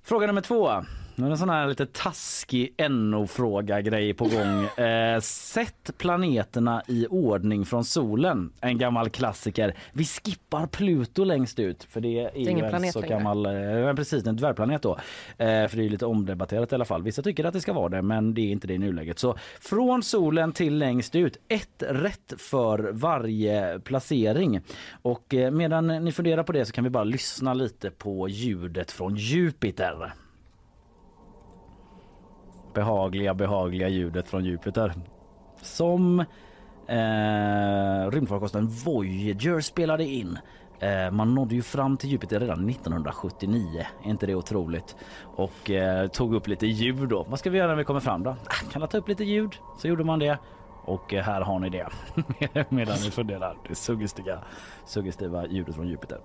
Fråga 0.03 0.27
nummer 0.27 0.41
två. 0.41 0.83
Nu 1.15 1.25
är 1.25 1.29
det 1.29 1.33
en 1.33 1.37
sån 1.37 1.49
här 1.49 1.67
lite 1.67 1.85
taskig 1.85 2.75
NO-fråga 2.89 3.81
grej 3.81 4.13
på 4.13 4.23
gång. 4.23 4.67
Eh, 4.81 5.19
sätt 5.19 5.91
planeterna 5.97 6.83
i 6.87 7.07
ordning 7.09 7.65
från 7.65 7.83
solen. 7.85 8.53
En 8.61 8.77
gammal 8.77 9.09
klassiker. 9.09 9.75
Vi 9.93 10.05
skippar 10.05 10.67
Pluto 10.67 11.23
längst 11.23 11.59
ut 11.59 11.83
för 11.83 12.01
det 12.01 12.19
är, 12.19 12.37
ingen 12.37 12.57
ju 12.57 12.63
en 12.63 12.69
planet 12.69 12.93
så 12.93 13.01
längre. 13.01 13.15
gammal, 13.15 13.45
eh, 13.45 13.93
precis 13.93 14.27
en 14.27 14.35
dvärgplanet 14.35 14.81
då. 14.81 14.91
Eh, 15.37 15.67
för 15.67 15.75
det 15.75 15.85
är 15.85 15.89
lite 15.89 16.05
omdebatterat 16.05 16.71
i 16.71 16.75
alla 16.75 16.85
fall. 16.85 17.03
Vissa 17.03 17.21
tycker 17.21 17.45
att 17.45 17.53
det 17.53 17.61
ska 17.61 17.73
vara 17.73 17.89
det 17.89 18.01
men 18.01 18.33
det 18.33 18.41
är 18.41 18.51
inte 18.51 18.67
det 18.67 18.73
i 18.73 18.77
nuläget. 18.77 19.19
Så 19.19 19.37
från 19.59 20.03
solen 20.03 20.51
till 20.51 20.77
längst 20.77 21.15
ut. 21.15 21.37
Ett 21.47 21.83
rätt 21.89 22.33
för 22.37 22.89
varje 22.91 23.79
placering. 23.79 24.61
Och 25.01 25.33
eh, 25.33 25.51
medan 25.51 25.87
ni 25.87 26.11
funderar 26.11 26.43
på 26.43 26.51
det 26.51 26.65
så 26.65 26.71
kan 26.71 26.83
vi 26.83 26.89
bara 26.89 27.03
lyssna 27.03 27.53
lite 27.53 27.91
på 27.91 28.29
ljudet 28.29 28.91
från 28.91 29.15
Jupiter 29.15 30.13
behagliga, 32.73 33.33
behagliga 33.33 33.87
ljudet 33.87 34.27
från 34.27 34.45
Jupiter. 34.45 34.93
Som 35.61 36.19
eh, 36.87 38.11
rymdfarkosten 38.11 38.67
Voyager 38.67 39.61
spelade 39.61 40.03
in. 40.03 40.37
Eh, 40.79 41.11
man 41.11 41.35
nådde 41.35 41.55
ju 41.55 41.61
fram 41.61 41.97
till 41.97 42.09
Jupiter 42.09 42.39
redan 42.39 42.69
1979. 42.69 43.85
Är 44.03 44.09
inte 44.09 44.25
det 44.25 44.35
otroligt? 44.35 44.95
Och 45.35 45.71
eh, 45.71 46.07
tog 46.07 46.35
upp 46.35 46.47
lite 46.47 46.67
ljud 46.67 47.09
då. 47.09 47.25
Vad 47.29 47.39
ska 47.39 47.49
vi 47.49 47.57
göra 47.57 47.67
när 47.67 47.75
vi 47.75 47.83
kommer 47.83 47.99
fram 47.99 48.23
då? 48.23 48.29
Ah, 48.29 48.71
kan 48.71 48.81
jag 48.81 48.89
ta 48.89 48.97
upp 48.97 49.07
lite 49.07 49.23
ljud? 49.23 49.55
Så 49.77 49.87
gjorde 49.87 50.03
man 50.03 50.19
det. 50.19 50.37
Och 50.85 51.13
eh, 51.13 51.23
här 51.23 51.41
har 51.41 51.59
ni 51.59 51.69
det. 51.69 51.87
Medan 52.69 52.97
ni 53.03 53.11
funderar. 53.11 53.57
Det 53.67 53.75
suggestiva, 53.75 54.39
suggestiva 54.85 55.47
ljudet 55.47 55.75
från 55.75 55.87
Jupiter. 55.87 56.19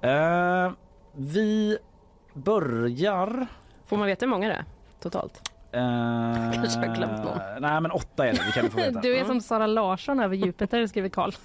Eh, 0.00 0.72
vi 1.12 1.78
börjar... 2.34 3.46
Får 3.86 3.96
man 3.96 4.06
veta 4.06 4.26
hur 4.26 4.30
många 4.30 4.48
det 4.48 4.54
är 4.54 4.64
totalt? 5.00 5.50
Eh, 5.72 6.52
Kanske 6.52 6.80
har 6.80 6.94
glömt 6.94 7.24
någon. 7.24 7.38
Nej 7.60 7.80
men 7.80 7.90
åtta 7.90 8.26
är 8.26 8.32
det, 8.32 8.42
vi 8.46 8.52
kan 8.52 8.70
få 8.70 8.76
veta. 8.76 9.00
Du 9.02 9.16
är 9.16 9.24
som 9.24 9.40
Sara 9.40 9.66
Larsson 9.66 10.20
över 10.20 10.36
Jupiter, 10.36 10.86
skriver 10.86 11.08
Karl. 11.08 11.32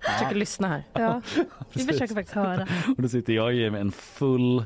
Försöker 0.00 0.34
lyssna 0.34 0.68
här. 0.68 0.82
Ja, 0.92 1.20
vi 1.72 1.84
försöker 1.84 2.14
faktiskt 2.14 2.34
höra. 2.34 2.66
Och 2.96 3.02
då 3.02 3.08
sitter 3.08 3.32
jag 3.32 3.44
och 3.44 3.52
ger 3.52 3.70
mig 3.70 3.80
en 3.80 3.92
full 3.92 4.64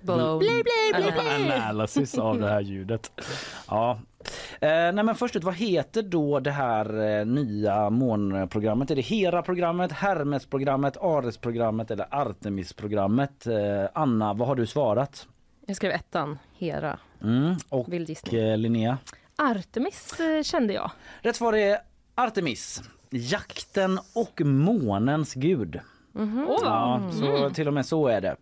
Blown. 0.00 0.38
Bli, 0.38 0.48
bli, 0.48 0.62
bli, 1.02 1.12
bli. 1.12 1.52
analysis 1.52 2.18
av 2.18 2.40
det 2.40 2.48
här 2.48 2.60
ljudet. 2.60 3.10
Ja. 3.68 3.98
Eh, 4.60 4.68
nej 4.68 5.02
men 5.04 5.14
först 5.14 5.36
ut, 5.36 5.44
vad 5.44 5.54
heter 5.54 6.02
då 6.02 6.40
det 6.40 6.50
här 6.50 7.18
eh, 7.18 7.26
nya 7.26 7.90
månprogrammet? 7.90 8.90
Är 8.90 8.96
det 8.96 9.02
Hera-programmet, 9.02 9.92
Hermes-programmet, 9.92 10.96
Ares-programmet 10.96 11.90
eller 11.90 12.06
Artemis-programmet? 12.10 13.46
Eh, 13.46 13.88
Anna, 13.94 14.34
vad 14.34 14.48
har 14.48 14.54
du 14.54 14.66
svarat? 14.66 15.26
Jag 15.66 15.76
skrev 15.76 15.92
ettan, 15.92 16.38
Hera. 16.52 16.98
Mm. 17.22 17.54
Och 17.68 17.92
Vild 17.92 18.08
gissning. 18.08 18.40
eh, 18.40 18.58
Linnea? 18.58 18.98
Artemis 19.36 20.20
eh, 20.20 20.42
kände 20.42 20.72
jag. 20.72 20.90
Rätt 21.20 21.36
svar 21.36 21.52
är 21.52 21.78
Artemis. 22.14 22.82
Jakten 23.10 23.98
och 24.14 24.40
månens 24.44 25.34
gud. 25.34 25.80
Mhm. 26.12 26.46
Ja, 26.62 26.96
Mm. 26.96 27.12
så 27.12 27.50
till 27.54 27.68
och 27.68 27.74
med 27.74 27.86
så 27.86 28.08
är 28.08 28.20
det. 28.20 28.36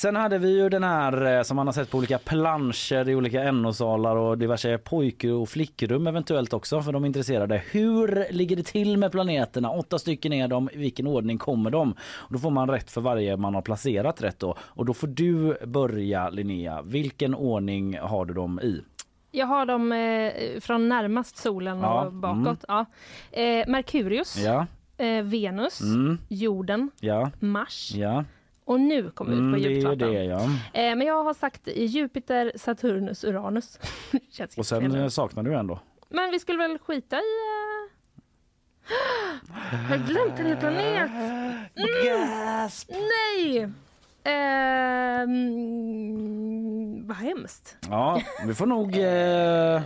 Sen 0.00 0.16
hade 0.16 0.38
vi 0.38 0.56
ju 0.56 0.68
den 0.68 0.82
här 0.84 1.36
eh, 1.36 1.42
som 1.42 1.56
man 1.56 1.66
har 1.66 1.72
sett 1.72 1.90
på 1.90 1.98
olika 1.98 2.18
planscher 2.18 3.08
i 3.08 3.14
olika 3.14 3.52
NO-salar 3.52 4.16
och 4.16 4.38
diverse 4.38 4.78
pojk 4.78 5.24
och 5.24 5.48
flickrum 5.48 6.06
eventuellt 6.06 6.52
också 6.52 6.82
för 6.82 6.92
de 6.92 7.04
intresserade. 7.04 7.62
Hur 7.70 8.32
ligger 8.32 8.56
det 8.56 8.62
till 8.62 8.96
med 8.96 9.12
planeterna? 9.12 9.70
Åtta 9.70 9.98
stycken 9.98 10.32
är 10.32 10.48
de. 10.48 10.70
I 10.72 10.76
vilken 10.76 11.06
ordning 11.06 11.38
kommer 11.38 11.70
de? 11.70 11.90
Och 11.92 12.32
då 12.32 12.38
får 12.38 12.50
man 12.50 12.68
rätt 12.70 12.90
för 12.90 13.00
varje 13.00 13.36
man 13.36 13.54
har 13.54 13.62
placerat 13.62 14.22
rätt 14.22 14.38
då. 14.38 14.56
Och 14.60 14.84
då 14.86 14.94
får 14.94 15.06
du 15.06 15.56
börja 15.66 16.30
Linnea. 16.30 16.82
Vilken 16.82 17.34
ordning 17.34 17.98
har 17.98 18.24
du 18.24 18.34
dem 18.34 18.60
i? 18.62 18.80
Jag 19.30 19.46
har 19.46 19.66
dem 19.66 19.92
eh, 19.92 20.60
från 20.60 20.88
närmast 20.88 21.36
solen 21.36 21.78
Ja, 21.80 22.04
och 22.04 22.12
bakåt. 22.12 22.64
Ja. 22.68 22.84
Eh, 23.32 23.68
Merkurius, 23.68 24.36
Ja, 24.38 24.66
eh, 25.04 25.22
Venus, 25.24 25.80
Mm. 25.80 26.18
jorden, 26.28 26.90
ja, 27.00 27.30
Mars 27.40 27.92
ja. 27.94 28.24
Och 28.70 28.80
nu 28.80 29.10
kommer 29.10 29.30
vi 29.30 29.36
ut 29.36 29.40
Mm, 29.40 29.52
på 29.52 29.58
det 29.58 29.64
är 29.64 29.68
ju 29.70 29.74
djupkartan. 29.76 30.12
det 30.14 30.24
ja. 30.24 30.40
Eh, 30.90 30.96
men 30.96 31.00
jag 31.06 31.24
har 31.24 31.34
sagt 31.34 31.66
Jupiter, 31.66 32.52
Saturnus, 32.56 33.24
Uranus. 33.24 33.78
Och 34.56 34.66
sen 34.66 34.92
fel. 34.92 35.00
eh, 35.00 35.08
saknar 35.08 35.42
du 35.42 35.54
en 35.54 35.66
då? 35.66 35.78
Men 36.08 36.30
vi 36.30 36.38
skulle 36.38 36.58
väl 36.58 36.78
skita 36.78 37.16
i... 37.16 37.20
eh, 37.20 37.90
Jag 39.90 40.00
glömt 40.06 40.38
en 40.38 40.46
hel 40.46 40.56
planet! 40.56 41.10
Mm. 41.76 42.68
Nej! 42.88 43.68
Ehm, 45.70 47.06
vad 47.06 47.16
hemskt. 47.16 47.76
Ja, 47.90 48.22
vi 48.46 48.54
får 48.54 48.66
nog... 48.66 48.96
Eh... 48.98 49.82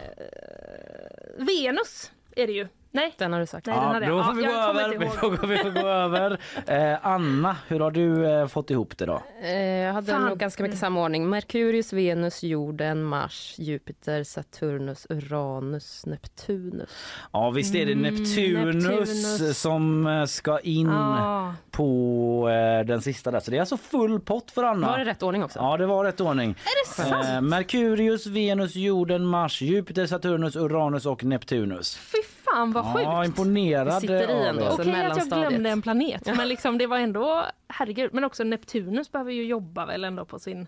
Venus 1.38 2.12
är 2.36 2.46
det 2.46 2.52
ju. 2.52 2.68
Nej. 2.94 3.14
Den 3.18 3.32
har 3.32 3.40
du 3.40 3.46
sagt. 3.46 3.66
Nej, 3.66 3.76
den 3.76 3.84
Ja, 3.84 3.92
hade 3.92 4.06
då 4.16 4.22
får 4.24 4.32
vi 4.34 4.42
Ja, 4.42 4.48
gå 4.50 4.54
jag 4.56 4.66
kommer 4.68 4.80
över. 4.82 4.94
inte 4.94 4.98
Vi 4.98 5.04
ihåg. 5.04 5.14
får, 5.14 5.30
gå- 5.36 5.46
vi 5.46 5.56
får 5.56 5.70
gå 5.82 5.88
över. 5.88 6.38
Eh, 6.66 6.98
Anna, 7.06 7.56
hur 7.68 7.80
har 7.80 7.90
du 7.90 8.26
eh, 8.30 8.46
fått 8.46 8.70
ihop 8.70 8.98
det 8.98 9.06
då? 9.06 9.22
Eh, 9.42 9.58
Jag 9.60 9.92
hade 9.92 10.12
Fan. 10.12 10.24
nog 10.24 10.38
ganska 10.38 10.62
mycket 10.62 10.78
samma 10.78 11.02
ordning. 11.02 11.28
Merkurius, 11.28 11.92
Venus, 11.92 12.42
jorden, 12.42 13.04
Mars, 13.04 13.54
Jupiter, 13.58 14.24
Saturnus, 14.24 15.06
Uranus, 15.10 16.06
Neptunus. 16.06 16.90
Ja, 17.32 17.50
visst 17.50 17.74
är 17.74 17.86
det 17.86 17.92
Mm, 17.92 18.02
Neptunus, 18.14 18.84
Neptunus. 18.84 19.58
som 19.58 20.06
eh, 20.06 20.24
ska 20.24 20.58
in 20.60 20.86
Ja. 20.86 21.54
på 21.70 22.48
eh, 22.80 22.86
den 22.86 23.02
sista 23.02 23.30
där. 23.30 23.40
Så 23.40 23.50
det 23.50 23.56
är 23.56 23.60
alltså 23.60 23.76
full 23.76 24.20
pott 24.20 24.50
för 24.50 24.62
Anna. 24.64 24.86
Var 24.90 24.98
det 24.98 25.04
rätt 25.04 25.22
ordning 25.22 25.44
också? 25.44 25.58
Ja, 25.58 25.76
det 25.76 25.86
var 25.86 26.04
rätt 26.04 26.20
ordning. 26.20 26.50
Är 26.50 26.54
det 26.98 27.02
sant? 27.10 27.26
Eh, 27.28 27.40
Merkurius, 27.40 28.26
Venus, 28.26 28.74
jorden, 28.76 29.26
Mars, 29.26 29.62
Jupiter, 29.62 30.06
Saturnus, 30.06 30.56
Uranus 30.56 31.06
och 31.06 31.24
Neptunus. 31.24 31.96
Fy 31.96 32.18
fan 32.54 32.72
vad 32.72 32.84
sjukt! 32.92 33.04
Ja, 33.04 33.24
imponerad 33.24 34.00
sitter 34.00 34.30
i 34.44 34.48
ändå. 34.48 34.68
Okej 34.70 35.04
att 35.06 35.16
jag 35.30 35.48
glömde 35.48 35.70
en 35.70 35.82
planet, 35.82 36.36
men 36.36 36.48
liksom, 36.48 36.78
det 36.78 36.86
var 36.86 36.98
ändå... 36.98 37.44
Herregud, 37.68 38.14
men 38.14 38.24
också 38.24 38.44
Neptunus 38.44 39.12
behöver 39.12 39.32
ju 39.32 39.44
jobba 39.44 39.86
väl 39.86 40.04
ändå 40.04 40.24
på 40.24 40.38
sin 40.38 40.66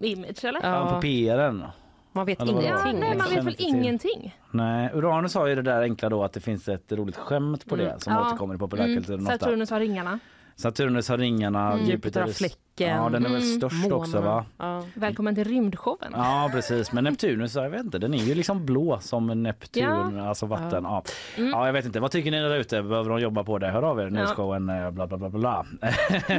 image, 0.00 0.44
eller? 0.44 0.60
Ja. 0.62 0.68
Ja, 0.68 0.94
på 0.94 1.00
PRn. 1.00 1.64
Man 2.12 2.26
vet 2.26 2.40
Eller 2.42 2.52
vadå? 2.52 2.66
Ja, 2.66 2.72
ingenting. 2.90 3.00
nej, 3.00 3.16
man 3.18 3.28
vet 3.34 3.44
väl 3.44 3.54
ingenting. 3.58 4.36
Nej, 4.50 4.90
Uranus 4.94 5.34
har 5.34 5.46
ju 5.46 5.54
det 5.54 5.62
där 5.62 5.82
enkla 5.82 6.08
då 6.08 6.24
att 6.24 6.32
det 6.32 6.40
finns 6.40 6.68
ett 6.68 6.92
roligt 6.92 7.16
skämt 7.16 7.66
på 7.66 7.76
det 7.76 7.94
som 8.02 8.12
Ja. 8.12 8.26
återkommer 8.26 8.54
i 8.54 8.58
populärkulturen 8.58 9.20
Mm. 9.20 9.26
ofta. 9.34 9.38
Saturnus 9.44 9.70
har 9.70 9.80
ringarna. 9.80 10.18
Saturnus 10.62 11.08
har 11.08 11.18
ringarna, 11.18 11.72
Jupiter 11.74 11.92
Jupiter 11.92 12.20
har 12.20 12.28
fläcken. 12.28 12.58
Ja, 12.96 13.08
den 13.08 13.26
är 13.26 13.30
väl 13.30 13.42
störst 13.42 13.92
också, 13.92 14.20
va? 14.20 14.44
Ja. 14.58 14.84
Välkommen 14.94 15.34
till 15.34 15.44
rymdshowen. 15.44 16.12
Ja 16.12 16.50
precis, 16.52 16.92
men 16.92 17.04
Neptunus, 17.04 17.54
jag 17.54 17.70
vet 17.70 17.80
inte, 17.84 17.98
den 17.98 18.14
är 18.14 18.18
ju 18.18 18.34
liksom 18.34 18.66
blå 18.66 18.98
som 19.00 19.42
Neptun, 19.42 19.82
Ja. 20.16 20.28
alltså 20.28 20.46
vatten. 20.46 20.84
Ja. 20.84 21.02
Mm. 21.36 21.50
Ja. 21.50 21.66
jag 21.66 21.72
vet 21.72 21.84
inte, 21.84 22.00
vad 22.00 22.10
tycker 22.10 22.30
ni 22.30 22.40
där 22.40 22.56
ute? 22.56 22.82
Behöver 22.82 23.10
de 23.10 23.20
jobba 23.20 23.44
på 23.44 23.58
det? 23.58 23.70
Hör 23.70 23.82
av 23.82 23.98
er, 24.00 24.04
Ja. 24.04 24.10
nyhetsshowen 24.10 24.68
eh, 24.68 24.90
bla 24.90 25.06
bla 25.06 25.16
bla 25.18 25.28
bla. 25.30 25.66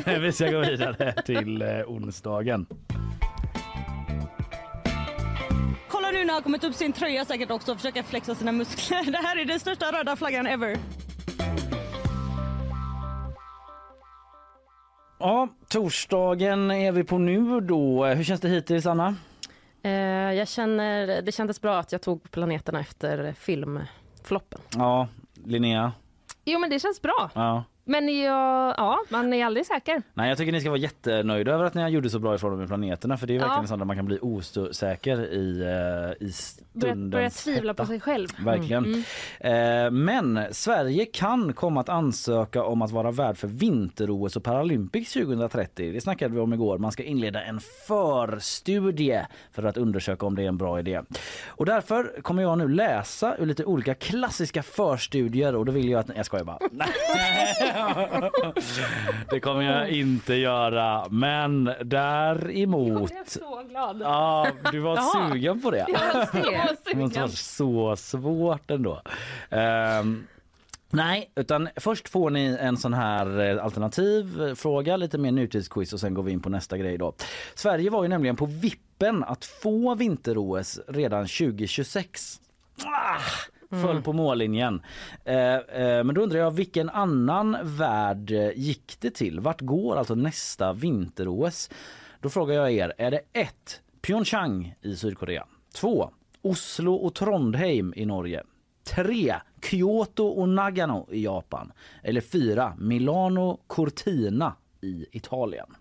Vi 0.20 0.32
ska 0.32 0.52
gå 0.52 0.60
vidare 0.60 1.14
till 1.26 1.62
eh, 1.62 1.68
onsdagen. 1.88 2.66
Kolla 5.90 6.12
nu 6.12 6.26
när 6.26 6.34
han 6.34 6.44
kommit 6.44 6.64
upp 6.64 6.76
sin 6.76 6.94
tröja 6.94 7.26
säkert 7.26 7.52
också 7.52 7.72
och 7.72 7.78
försöker 7.78 8.04
flexa 8.04 8.36
sina 8.36 8.52
muskler. 8.52 9.04
Det 9.12 9.18
här 9.18 9.38
är 9.42 9.46
den 9.46 9.60
största 9.60 9.86
röda 9.92 10.16
flaggan 10.16 10.48
ever. 10.48 10.78
Ja, 15.20 15.48
torsdagen 15.68 16.72
är 16.72 16.92
vi 16.92 17.04
på 17.04 17.18
nu 17.18 17.60
då. 17.60 18.06
Hur 18.06 18.24
känns 18.24 18.42
det 18.42 18.50
hittills 18.50 18.86
Anna? 18.86 19.16
Eh, 19.84 19.92
jag 20.34 20.48
känner, 20.48 21.22
det 21.22 21.32
kändes 21.32 21.62
bra 21.62 21.80
att 21.80 21.92
jag 21.92 22.02
tog 22.02 22.32
planeterna 22.32 22.80
efter 22.80 23.34
filmfloppen. 23.34 24.62
Ja, 24.76 25.08
Linnea? 25.46 25.92
Jo 26.46 26.60
men 26.60 26.70
det 26.70 26.80
känns 26.80 27.02
bra. 27.02 27.30
Ja. 27.34 27.64
Men 27.90 28.20
jag, 28.22 28.74
ja, 28.78 29.00
man 29.10 29.34
är 29.34 29.46
aldrig 29.46 29.66
säker. 29.66 30.02
Nej, 30.14 30.30
jag 30.30 30.38
tycker 30.38 30.52
ni 30.52 30.60
ska 30.62 30.70
vara 30.70 30.80
jättenöjda 30.80 31.52
över 31.52 31.66
att 31.66 31.74
ni 31.74 31.90
gjorde 31.90 32.10
så 32.10 32.20
bra 32.20 32.36
ifrån 32.36 32.58
med 32.58 32.68
planeterna 32.68 33.18
för 33.18 33.28
det 33.28 33.34
är 33.36 33.40
Ja. 33.40 33.46
verkligen 33.48 33.68
sånt 33.68 33.80
där 33.80 33.86
man 33.86 33.96
kan 33.96 34.06
bli 34.06 34.20
osäker 34.22 35.34
i, 35.34 35.62
eh, 35.62 36.28
i 36.28 36.32
stundens 36.32 37.12
börja 37.12 37.30
tvivla 37.30 37.74
på 37.74 37.84
hetta. 37.84 37.92
sig 37.92 38.00
själv. 38.00 38.28
Verkligen. 38.46 39.04
Mm. 39.40 39.86
Eh, 39.86 39.92
men 39.92 40.40
Sverige 40.52 41.06
kan 41.06 41.54
komma 41.54 41.82
att 41.82 41.90
ansöka 41.90 42.64
om 42.64 42.82
att 42.82 42.92
vara 42.92 43.12
värd 43.12 43.38
för 43.38 43.48
vinter-OS 43.48 44.36
och 44.36 44.44
Paralympics 44.44 45.14
2030. 45.14 45.92
Det 45.94 46.02
snackade 46.02 46.34
vi 46.34 46.40
om 46.40 46.54
igår. 46.54 46.78
Man 46.78 46.92
ska 46.92 47.04
inleda 47.04 47.42
en 47.44 47.60
förstudie 47.88 49.26
för 49.52 49.64
att 49.64 49.78
undersöka 49.78 50.26
om 50.26 50.36
det 50.36 50.44
är 50.44 50.48
en 50.48 50.58
bra 50.58 50.80
idé. 50.80 51.02
Och 51.48 51.66
därför 51.66 52.22
kommer 52.22 52.42
jag 52.44 52.58
nu 52.58 52.68
läsa 52.68 53.36
ur 53.38 53.46
lite 53.46 53.66
olika 53.66 53.94
klassiska 53.96 54.64
förstudier 54.64 55.56
och 55.56 55.66
då 55.66 55.72
vill 55.72 55.90
jag 55.90 56.00
att... 56.00 56.10
Jag 56.16 56.26
skojar 56.26 56.46
bara. 56.46 56.60
det 59.30 59.40
kommer 59.40 59.62
jag 59.62 59.90
inte 59.90 60.34
göra. 60.34 61.08
Men 61.10 61.72
däremot... 61.84 63.12
Jag 63.12 63.20
är 63.20 63.30
så 63.30 63.64
glad. 63.70 64.02
Ja, 64.02 64.48
du 64.72 64.80
var 64.80 64.96
Jaha. 64.96 65.30
sugen 65.32 65.62
på 65.62 65.72
det. 65.72 65.86
Jag 65.88 66.14
var 66.14 66.26
så 66.76 66.90
Det 66.92 66.96
måste 66.96 67.20
vara 67.20 67.30
så 67.30 67.96
svårt 67.96 68.72
ändå. 68.72 69.02
Ehm, 69.50 70.28
nej, 70.90 71.32
utan 71.36 71.70
först 71.76 72.10
får 72.10 72.30
ni 72.30 72.58
en 72.60 72.78
sån 72.78 72.94
här 72.94 73.40
eh, 73.40 73.64
alternativ 73.66 74.56
fråga, 74.56 74.98
lite 74.98 75.18
mer 75.18 75.32
nutidsquiz 75.32 75.94
och 75.94 76.00
sen 76.00 76.14
går 76.14 76.24
vi 76.24 76.32
in 76.32 76.40
på 76.40 76.50
nästa 76.50 76.78
grej 76.78 76.98
då. 76.98 77.14
Sverige 77.56 77.90
var 77.90 78.04
ju 78.04 78.10
nämligen 78.10 78.36
på 78.36 78.46
vippen 78.46 79.24
att 79.24 79.46
få 79.46 79.96
vinter-OS 79.96 80.80
redan 80.88 81.28
2026. 81.28 82.40
Ah, 82.86 83.20
föll 83.70 84.02
på 84.02 84.14
mållinjen. 84.14 84.82
Eh, 85.26 85.56
eh, 85.56 86.04
men 86.04 86.16
då 86.16 86.22
undrar 86.22 86.40
jag 86.40 86.52
vilken 86.52 86.90
annan 86.90 87.58
värld 87.64 88.32
gick 88.56 88.98
det 89.00 89.12
till? 89.12 89.40
Vart 89.40 89.62
går 89.62 89.96
alltså 89.96 90.16
nästa 90.16 90.74
vinter-OS? 90.74 91.70
Då 92.22 92.30
frågar 92.30 92.56
jag 92.56 92.72
er, 92.72 92.94
är 92.98 93.12
det 93.12 93.22
1. 93.34 93.82
Pyeongchang 94.02 94.76
i 94.82 94.96
Sydkorea? 94.96 95.46
2. 95.74 96.10
Oslo 96.42 96.94
och 96.94 97.16
Trondheim 97.16 97.94
i 97.96 98.06
Norge? 98.06 98.44
3. 98.84 99.36
Kyoto 99.62 100.28
och 100.28 100.50
Nagano 100.50 101.08
i 101.12 101.24
Japan? 101.24 101.72
Eller 102.04 102.22
4. 102.22 102.74
Milano 102.78 103.60
Cortina 103.68 104.56
i 104.82 105.06
Italien? 105.12 105.76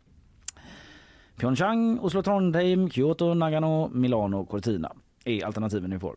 Pyeongchang, 1.36 1.99
Oslo, 1.99 2.22
Trondheim, 2.22 2.91
Kyoto, 2.91 3.34
Nagano, 3.34 3.89
Milano, 3.89 4.45
Cortina 4.45 4.93
är 5.24 5.45
alternativen 5.45 5.91
ni 5.91 5.99
får. 5.99 6.16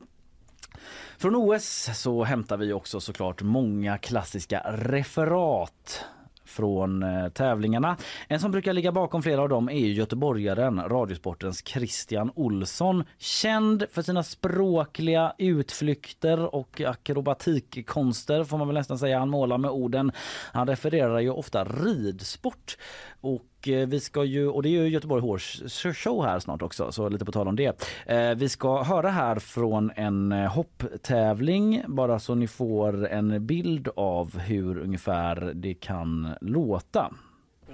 Från 1.18 1.36
OS 1.36 1.90
så 1.94 2.24
hämtar 2.24 2.58
vi 2.58 2.74
också 2.74 3.00
såklart 3.00 3.42
många 3.42 3.98
klassiska 3.98 4.62
referat 4.70 6.06
från 6.52 7.04
eh, 7.04 7.30
tävlingarna. 7.30 7.98
En 8.28 8.40
som 8.40 8.52
brukar 8.52 8.74
ligga 8.74 8.92
bakom 8.92 9.24
flera 9.24 9.42
av 9.42 9.50
dem 9.50 9.70
är 9.70 9.80
ju 9.80 9.94
göteborgaren, 9.94 10.82
Radiosportens 10.90 11.64
Christian 11.68 12.32
Olsson. 12.36 13.04
Känd 13.18 13.84
för 13.92 14.02
sina 14.02 14.24
språkliga 14.24 15.34
utflykter 15.38 16.56
och 16.56 16.82
akrobatikkonster 16.82 18.44
får 18.44 18.58
man 18.58 18.68
väl 18.68 18.78
nästan 18.78 19.00
säga. 19.00 19.20
Han 19.20 19.30
målar 19.30 19.58
med 19.58 19.72
orden. 19.72 20.12
Han 20.54 20.68
refererar 20.68 21.20
ju 21.20 21.30
ofta 21.30 21.64
ridsport. 21.64 22.78
Och 23.22 23.68
eh, 23.68 23.88
vi 23.88 24.00
ska 24.00 24.24
ju, 24.24 24.48
och 24.48 24.64
det 24.64 24.70
är 24.70 24.84
ju 24.84 24.88
Göteborg 24.90 25.22
Horse 25.22 25.94
Show 25.94 26.26
här 26.26 26.40
snart 26.40 26.62
också, 26.62 26.92
så 26.92 27.10
lite 27.10 27.26
på 27.26 27.32
tal 27.32 27.48
om 27.48 27.56
det. 27.56 27.84
Eh, 28.06 28.36
vi 28.36 28.50
ska 28.50 28.84
höra 28.84 29.10
här 29.10 29.40
från 29.40 29.92
en 29.96 30.32
eh, 30.32 30.52
hopptävling, 30.52 31.84
bara 31.88 32.20
så 32.20 32.36
ni 32.36 32.48
får 32.48 33.08
en 33.08 33.46
bild 33.46 33.90
av 33.96 34.38
hur 34.38 34.78
ungefär 34.78 35.52
det 35.56 35.74
kan 35.74 36.30
låta. 36.42 37.14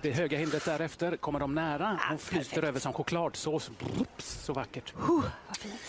Det 0.02 0.12
höga 0.12 0.38
hindret 0.38 0.66
därefter 0.66 1.18
kommer 1.18 1.40
de 1.40 1.56
nära. 1.56 2.00
Hon 2.10 2.18
flyter 2.18 2.64
över 2.64 2.80
som 2.80 2.94
chokladsås. 2.94 3.72
Brups, 3.80 4.44
så 4.44 4.54
vackert. 4.54 4.94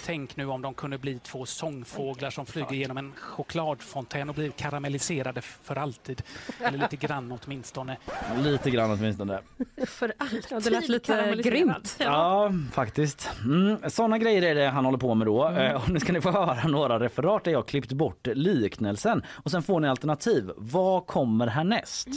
Tänk 0.06 0.36
nu 0.36 0.46
om 0.46 0.62
de 0.62 0.74
kunde 0.74 0.98
bli 0.98 1.18
två 1.18 1.46
sångfåglar 1.46 2.30
som 2.30 2.46
flyger 2.46 2.72
genom 2.72 2.98
en 2.98 3.12
chokladfontän 3.16 4.28
och 4.28 4.34
blir 4.34 4.50
karamelliserade 4.50 5.40
för 5.42 5.76
alltid. 5.76 6.22
Eller 6.60 6.78
lite 6.78 6.96
grann 6.96 7.38
åtminstone. 7.44 7.96
Lite 8.38 8.70
grann 8.70 8.90
åtminstone. 8.90 9.40
För 9.86 10.12
alltid 10.18 10.44
Ja, 10.50 10.60
det 10.60 10.70
lät 10.70 10.88
lite 10.88 11.34
grymt. 11.42 11.96
Ja, 11.98 12.52
faktiskt. 12.72 13.30
Mm, 13.44 13.90
såna 13.90 14.18
grejer 14.18 14.42
är 14.42 14.54
det 14.54 14.68
han 14.68 14.84
håller 14.84 14.98
på 14.98 15.14
med 15.14 15.26
då. 15.26 15.48
Eh, 15.48 15.74
och 15.82 15.90
nu 15.90 16.00
ska 16.00 16.12
ni 16.12 16.20
få 16.20 16.30
höra 16.30 16.68
några 16.68 17.00
referat 17.00 17.44
där 17.44 17.52
jag 17.52 17.68
klippt 17.68 17.92
bort 17.92 18.26
liknelsen. 18.26 19.22
Och 19.28 19.50
sen 19.50 19.62
får 19.62 19.80
ni 19.80 19.88
alternativ. 19.88 20.50
Vad 20.56 21.06
kommer 21.06 21.46
härnäst? 21.46 22.08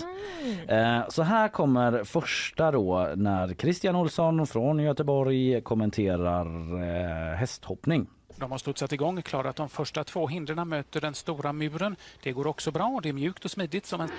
Eh, 0.68 1.10
så 1.10 1.24
här 1.24 1.48
kommer 1.48 1.81
första 2.06 2.72
då 2.72 3.10
när 3.16 3.54
Christian 3.54 3.96
Olsson 3.96 4.48
från 4.48 4.80
Göteborg 4.80 5.62
kommenterar 5.62 6.46
eh, 6.84 7.36
hästhoppning. 7.36 8.08
De 8.36 8.52
har 8.52 8.58
studsat 8.58 8.94
igång, 8.94 9.22
klarat 9.22 9.56
de 9.56 9.70
första 9.70 10.04
två 10.04 10.28
hindren, 10.28 10.70
möter 10.70 11.02
den 11.02 11.14
stora 11.14 11.54
muren. 11.54 11.96
Det 12.24 12.32
går 12.32 12.48
också 12.48 12.72
bra. 12.72 13.00
Det 13.04 13.10
är 13.10 13.14
mjukt 13.14 13.46
och 13.46 13.52
smidigt 13.52 13.86
som 13.86 14.02
en 14.02 14.10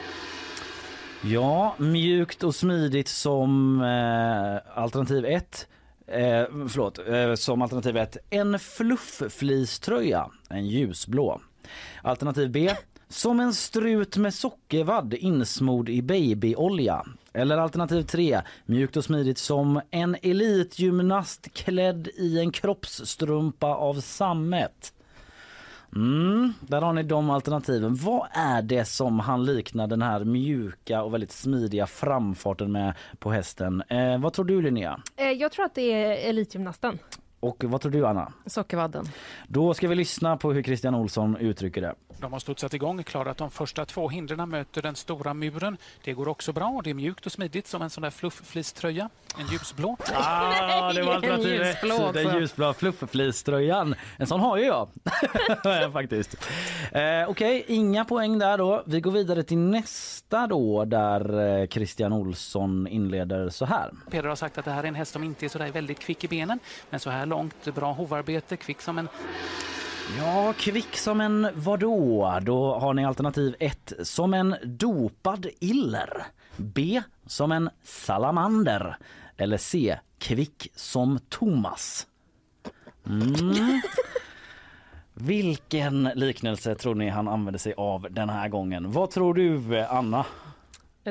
Ja, 1.24 1.74
mjukt 1.78 2.42
och 2.42 2.54
smidigt 2.54 3.08
som 3.08 3.80
eh, 3.80 4.78
alternativ 4.78 5.24
1. 5.24 5.68
Eh, 6.06 6.44
förlåt, 6.68 6.98
eh, 7.08 7.34
som 7.34 7.62
alternativ 7.62 7.96
1. 7.96 8.16
En 8.30 8.58
flufffleecetröja, 8.58 10.30
en 10.48 10.66
ljusblå. 10.66 11.40
Alternativ 12.02 12.50
B. 12.50 12.70
Som 13.12 13.40
en 13.40 13.54
strut 13.54 14.16
med 14.16 14.34
sockervadd 14.34 15.14
insmord 15.14 15.88
i 15.88 16.02
babyolja. 16.02 17.04
Eller 17.32 17.58
alternativ 17.58 18.02
3. 18.02 18.40
Mjukt 18.66 18.96
och 18.96 19.04
smidigt 19.04 19.38
som 19.38 19.80
en 19.90 20.16
elitgymnast 20.22 21.52
klädd 21.54 22.08
i 22.16 22.38
en 22.38 22.52
kroppsstrumpa 22.52 23.66
av 23.66 24.00
sammet. 24.00 24.92
Mm, 25.96 26.52
där 26.60 26.80
har 26.82 26.92
ni 26.92 27.02
de 27.02 27.30
alternativen. 27.30 27.94
Vad 27.94 28.28
är 28.32 28.62
det 28.62 28.84
som 28.84 29.20
han 29.20 29.44
liknar 29.44 29.86
den 29.86 30.02
här 30.02 30.24
mjuka 30.24 31.02
och 31.02 31.14
väldigt 31.14 31.32
smidiga 31.32 31.86
framfarten 31.86 32.72
med 32.72 32.94
på 33.18 33.30
hästen? 33.32 33.82
Eh, 33.88 34.18
vad 34.20 34.32
tror 34.32 34.44
du 34.44 34.62
Linnea? 34.62 35.00
Eh, 35.16 35.30
Jag 35.30 35.52
tror 35.52 35.64
att 35.64 35.74
det 35.74 35.92
är 35.92 36.28
elitgymnasten. 36.30 36.98
Och 37.42 37.64
vad 37.64 37.80
tror 37.80 37.92
du 37.92 38.06
Anna? 38.06 38.32
Sockervadden. 38.46 39.08
Då 39.48 39.74
ska 39.74 39.88
vi 39.88 39.94
lyssna 39.94 40.36
på 40.36 40.52
hur 40.52 40.62
Christian 40.62 40.94
Olsson 40.94 41.36
uttrycker 41.36 41.80
det. 41.80 41.94
De 42.20 42.32
har 42.32 42.40
studsat 42.40 42.74
igång, 42.74 43.02
klarat 43.02 43.36
de 43.36 43.50
första 43.50 43.84
två 43.84 44.08
hindren, 44.08 44.48
möter 44.48 44.82
den 44.82 44.96
stora 44.96 45.34
muren. 45.34 45.76
Det 46.04 46.12
går 46.12 46.28
också 46.28 46.52
bra. 46.52 46.80
Det 46.84 46.90
är 46.90 46.94
mjukt 46.94 47.26
och 47.26 47.32
smidigt 47.32 47.66
som 47.66 47.82
en 47.82 47.90
sån 47.90 48.02
där 48.02 48.10
flufffleecetröja. 48.10 49.08
En 49.38 49.46
ljusblå. 49.46 49.96
Ah, 50.14 50.92
det 50.92 51.02
var 51.02 51.14
alternativ 51.14 51.62
ett. 51.62 52.14
Den 52.14 52.40
ljusblå 52.40 52.72
flufffleecetröjan. 52.72 53.94
En 54.16 54.26
sån 54.26 54.40
har 54.40 54.56
ju 54.56 54.64
jag. 54.64 54.88
Faktiskt. 55.92 56.48
Eh, 56.92 57.28
Okej, 57.28 57.64
inga 57.68 58.04
poäng 58.04 58.38
där 58.38 58.58
då. 58.58 58.82
Vi 58.86 59.00
går 59.00 59.10
vidare 59.10 59.42
till 59.42 59.58
nästa 59.58 60.46
då 60.46 60.84
där 60.84 61.58
eh, 61.60 61.66
Christian 61.66 62.12
Olsson 62.12 62.86
inleder 62.86 63.48
så 63.48 63.64
här. 63.64 63.90
Peder 64.10 64.28
har 64.28 64.36
sagt 64.36 64.58
att 64.58 64.64
det 64.64 64.70
här 64.70 64.84
är 64.84 64.88
en 64.88 64.94
häst 64.94 65.12
som 65.12 65.24
inte 65.24 65.46
är 65.46 65.48
så 65.48 65.58
där 65.58 65.72
väldigt 65.72 65.98
kvick 65.98 66.24
i 66.24 66.28
benen. 66.28 66.58
Men 66.90 67.00
så 67.00 67.10
här 67.10 67.26
långt, 67.32 67.74
bra 67.74 67.92
hovarbete, 67.92 68.56
kvick 68.56 68.80
som 68.80 68.98
en... 68.98 69.08
Ja, 70.18 70.54
kvick 70.58 70.96
som 70.96 71.20
en 71.20 71.48
vadå? 71.54 72.38
Då 72.42 72.78
har 72.78 72.94
ni 72.94 73.04
alternativ 73.04 73.56
1 73.58 73.92
som 74.02 74.34
en 74.34 74.54
dopad 74.64 75.46
iller. 75.60 76.26
B 76.56 77.02
som 77.26 77.52
en 77.52 77.70
salamander. 77.82 78.96
Eller 79.36 79.56
C 79.56 79.98
kvick 80.18 80.68
som 80.74 81.18
Thomas. 81.28 82.06
Mm. 83.06 83.80
Vilken 85.14 86.04
liknelse 86.14 86.74
tror 86.74 86.94
ni 86.94 87.08
han 87.08 87.28
använder 87.28 87.58
sig 87.58 87.74
av 87.76 88.06
den 88.10 88.28
här 88.28 88.48
gången? 88.48 88.92
Vad 88.92 89.10
tror 89.10 89.34
du 89.34 89.80
Anna? 89.80 90.26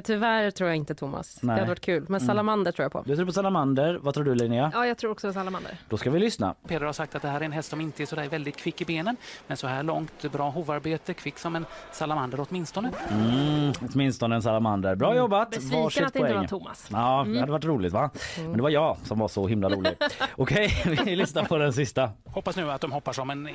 Tyvärr 0.03 0.51
tror 0.51 0.69
jag 0.69 0.77
inte 0.77 0.95
Thomas. 0.95 1.39
Nej. 1.43 1.55
Det 1.55 1.59
hade 1.61 1.71
varit 1.71 1.79
kul. 1.81 2.01
Men 2.09 2.21
Mm. 2.21 2.27
salamander 2.27 2.71
tror 2.71 2.83
jag 2.83 2.91
på. 2.91 3.01
Du 3.05 3.15
tror 3.15 3.25
på 3.25 3.31
salamander. 3.31 3.99
Vad 4.01 4.13
tror 4.13 4.23
du 4.23 4.35
Linnea? 4.35 4.71
Ja, 4.73 4.85
jag 4.87 4.97
tror 4.97 5.11
också 5.11 5.33
salamander. 5.33 5.77
Då 5.89 5.97
ska 5.97 6.11
vi 6.11 6.19
lyssna. 6.19 6.55
Peder 6.67 6.85
har 6.85 6.93
sagt 6.93 7.15
att 7.15 7.21
det 7.21 7.27
här 7.27 7.41
är 7.41 7.45
en 7.45 7.51
häst 7.51 7.69
som 7.69 7.81
inte 7.81 8.03
är 8.03 8.05
så 8.05 8.15
där 8.15 8.27
väldigt 8.29 8.57
kvick 8.57 8.81
i 8.81 8.85
benen. 8.85 9.17
Men 9.47 9.57
så 9.57 9.67
här 9.67 9.83
långt, 9.83 10.31
bra 10.31 10.49
hovarbete, 10.49 11.13
kvick 11.13 11.37
som 11.39 11.55
en 11.55 11.65
salamander 11.91 12.45
åtminstone. 12.49 12.91
Mm, 13.11 13.73
åtminstone 13.93 14.35
en 14.35 14.41
salamander. 14.41 14.95
Bra 14.95 15.15
jobbat. 15.15 15.49
Besviken 15.49 15.83
Varsitt 15.83 16.03
att 16.03 16.13
det 16.13 16.19
inte 16.19 16.29
poäng. 16.31 16.41
var 16.41 16.47
Thomas. 16.47 16.87
Ja, 16.91 17.21
Mm. 17.21 17.33
det 17.33 17.39
hade 17.39 17.51
varit 17.51 17.65
roligt 17.65 17.93
va? 17.93 18.09
Men 18.37 18.53
det 18.53 18.61
var 18.63 18.69
jag 18.69 18.97
som 19.03 19.19
var 19.19 19.27
så 19.27 19.47
himla 19.47 19.69
rolig. 19.69 19.93
Okej, 20.35 20.83
vi 21.05 21.15
lyssnar 21.15 21.43
på 21.43 21.57
den 21.57 21.73
sista. 21.73 22.09
Hoppas 22.25 22.55
nu 22.55 22.71
att 22.71 22.81
de 22.81 22.91
hoppar 22.91 23.13
som 23.13 23.29
en... 23.29 23.49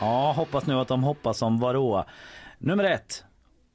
Ja, 0.00 0.32
hoppas 0.36 0.66
nu 0.66 0.74
att 0.74 0.88
de 0.88 1.02
hoppas 1.04 1.38
som 1.38 1.58
vadå? 1.58 2.04
Nummer 2.58 2.84
ett. 2.84 3.24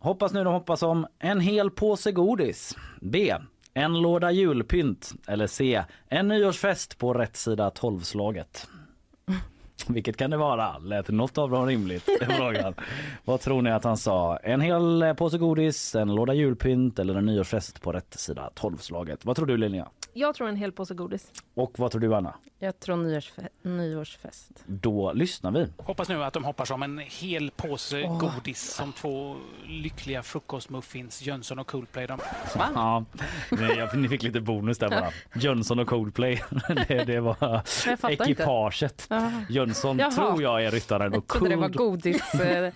Hoppas 0.02 0.34
nu 0.34 0.44
de 0.44 0.54
hoppas 0.54 0.80
som 0.80 1.08
en 1.20 1.40
hel 1.40 1.72
påse 1.72 2.12
godis. 2.12 2.78
B. 3.02 3.36
En 3.74 4.02
låda 4.02 4.32
julpynt. 4.32 5.12
Eller 5.28 5.48
C. 5.48 5.84
En 6.08 6.28
nyårsfest 6.28 6.98
på 6.98 7.14
rätt 7.14 7.36
sida 7.36 7.70
tolvslaget. 7.70 8.68
Vilket 9.88 10.18
kan 10.18 10.30
det 10.30 10.38
vara? 10.38 10.78
Lät 10.78 11.10
något 11.10 11.38
av 11.38 11.50
dem 11.50 11.66
rimligt? 11.66 12.10
Frågan. 12.38 12.74
Vad 13.26 13.40
tror 13.42 13.62
ni 13.62 13.72
att 13.72 13.84
han 13.84 13.98
sa? 13.98 14.38
En 14.38 14.62
hel 14.62 15.02
eh, 15.02 15.14
påse 15.14 15.38
godis, 15.38 15.96
en 15.96 16.16
låda 16.16 16.34
julpynt 16.34 17.00
eller 17.00 17.16
en 17.16 17.26
nyårsfest 17.26 17.82
på 17.82 17.92
rätt 17.92 18.20
sida 18.20 18.50
tolvslaget? 18.56 19.26
Vad 19.26 19.36
tror 19.36 19.46
du 19.46 19.58
Linnea? 19.58 19.88
Jag 20.14 20.36
tror 20.36 20.48
en 20.50 20.56
hel 20.56 20.72
påse 20.72 20.94
godis. 20.94 21.32
Och 21.54 21.80
vad 21.80 21.92
tror 21.92 22.02
du 22.02 22.16
Anna? 22.16 22.34
Jag 22.60 22.80
tror 22.80 22.96
nyårsfe- 22.96 23.48
nyårsfest. 23.62 24.52
Då 24.66 25.14
lyssnar 25.14 25.52
vi. 25.52 25.68
Hoppas 25.78 26.10
nu 26.10 26.24
att 26.24 26.34
de 26.34 26.44
hoppar 26.44 26.66
som 26.66 26.84
en 26.84 26.98
hel 26.98 27.52
påse 27.52 28.04
Åh. 28.04 28.20
godis 28.20 28.74
som 28.74 28.92
två 28.94 29.36
lyckliga 29.68 30.24
frukostmuffins, 30.24 31.22
Jönsson 31.22 31.60
och 31.60 31.68
Coolplay. 31.68 32.08
De... 32.08 32.20
Ja, 32.56 33.06
nej, 33.52 33.78
jag, 33.78 33.98
ni 33.98 34.10
fick 34.10 34.24
lite 34.24 34.42
bonus 34.42 34.78
där 34.78 34.90
bara. 34.90 35.10
Jönsson 35.36 35.80
och 35.80 35.88
Coldplay. 35.88 36.44
Det, 36.88 37.04
det 37.06 37.20
var 37.20 37.34
fattar 37.96 38.12
inte. 38.12 38.24
ekipaget. 38.24 39.10
Jönsson 39.50 39.98
Jaha. 40.00 40.12
tror 40.12 40.42
jag 40.42 40.64
är 40.66 40.72
ryttaren 40.72 41.14
och 41.14 41.16
Jag 41.18 41.28
trodde 41.28 41.50
det 41.50 41.56
var 41.56 41.70
Cold... 41.70 42.04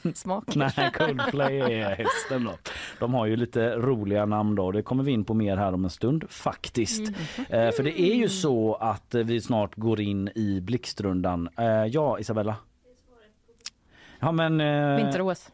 godissmak. 0.03 0.43
Nej, 0.55 0.91
Coldplay 0.97 1.59
är 1.59 1.95
hästen 1.95 2.43
då. 2.43 2.51
De 2.99 3.13
har 3.13 3.25
ju 3.25 3.36
lite 3.36 3.75
roliga 3.75 4.25
namn 4.25 4.55
då. 4.55 4.71
Det 4.71 4.81
kommer 4.81 5.03
vi 5.03 5.11
in 5.11 5.25
på 5.25 5.34
mer 5.34 5.57
här 5.57 5.73
om 5.73 5.84
en 5.84 5.89
stund 5.89 6.25
faktiskt. 6.29 7.01
Mm. 7.49 7.71
För 7.74 7.84
det 7.84 8.01
är 8.01 8.15
ju 8.15 8.30
så 8.30 8.74
att 8.76 9.15
eh, 9.15 9.24
vi 9.24 9.41
snart 9.41 9.76
går 9.76 10.01
in 10.01 10.30
i 10.36 10.61
blixtrundan. 10.61 11.49
Eh, 11.57 11.65
ja, 11.65 12.19
Isabella? 12.19 12.55
Ja 14.19 14.32
men... 14.32 14.57
Vinter-OS. 14.97 15.49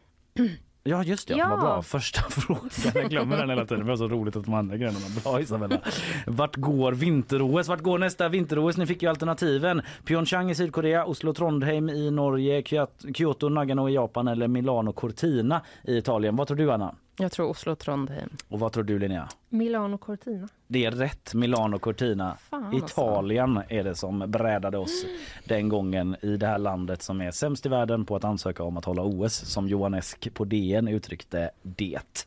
Ja 0.82 1.02
just 1.04 1.28
det, 1.28 1.34
Ja. 1.34 1.48
vad 1.48 1.60
bra. 1.60 1.82
Första 1.82 2.20
frågan. 2.30 2.70
Jag 2.94 3.10
glömmer 3.10 3.36
den 3.36 3.50
hela 3.50 3.64
tiden. 3.66 3.84
Det 3.84 3.90
var 3.90 3.96
så 3.96 4.08
roligt 4.08 4.36
att 4.36 4.44
de 4.44 4.54
andra 4.54 4.76
grejerna 4.76 4.98
Bra 5.24 5.40
Isabella. 5.40 5.78
Vart 6.26 6.56
går 6.56 6.92
vinter-OS? 6.92 7.68
Vart 7.68 7.80
går 7.80 7.98
nästa 7.98 8.28
vinter-OS? 8.28 8.76
Ni 8.76 8.86
fick 8.86 9.02
ju 9.02 9.08
alternativen. 9.10 9.82
Pyeongchang 10.04 10.50
i 10.50 10.54
Sydkorea, 10.54 11.04
Oslo 11.04 11.32
Trondheim 11.34 11.88
i 11.88 12.10
Norge, 12.10 12.60
Kyot- 12.60 13.14
Kyoto 13.14 13.48
Nagano 13.48 13.88
i 13.88 13.92
Japan 13.92 14.28
eller 14.28 14.48
Milano 14.48 14.92
Cortina 14.92 15.60
i 15.84 15.96
Italien. 15.96 16.36
Vad 16.36 16.46
tror 16.48 16.56
du 16.56 16.72
Anna? 16.72 16.94
Jag 17.20 17.32
tror 17.32 17.48
Oslo 17.48 17.74
Trondheim. 17.74 18.28
Och 18.48 18.60
vad 18.60 18.72
tror 18.72 18.84
du 18.84 18.98
Linnea? 18.98 19.28
Milano 19.48 19.98
Cortina. 19.98 20.48
Det 20.66 20.84
är 20.84 20.90
rätt, 20.90 21.34
Milano 21.34 21.78
Cortina. 21.78 22.36
Fan, 22.50 22.64
alltså. 22.64 22.86
Italien 22.86 23.62
är 23.68 23.84
det 23.84 23.94
som 23.94 24.24
brädade 24.28 24.78
oss 24.78 25.04
den 25.44 25.68
gången 25.68 26.16
i 26.22 26.36
det 26.36 26.46
här 26.46 26.58
landet 26.58 27.02
som 27.02 27.20
är 27.20 27.30
sämst 27.30 27.66
i 27.66 27.68
världen 27.68 28.04
på 28.04 28.16
att 28.16 28.24
ansöka 28.24 28.62
om 28.62 28.76
att 28.76 28.84
hålla 28.84 29.02
OS 29.02 29.34
som 29.34 29.68
Johan 29.68 29.94
Esk 29.94 30.34
på 30.34 30.44
DN 30.44 30.88
uttryckte 30.88 31.50
det. 31.62 32.26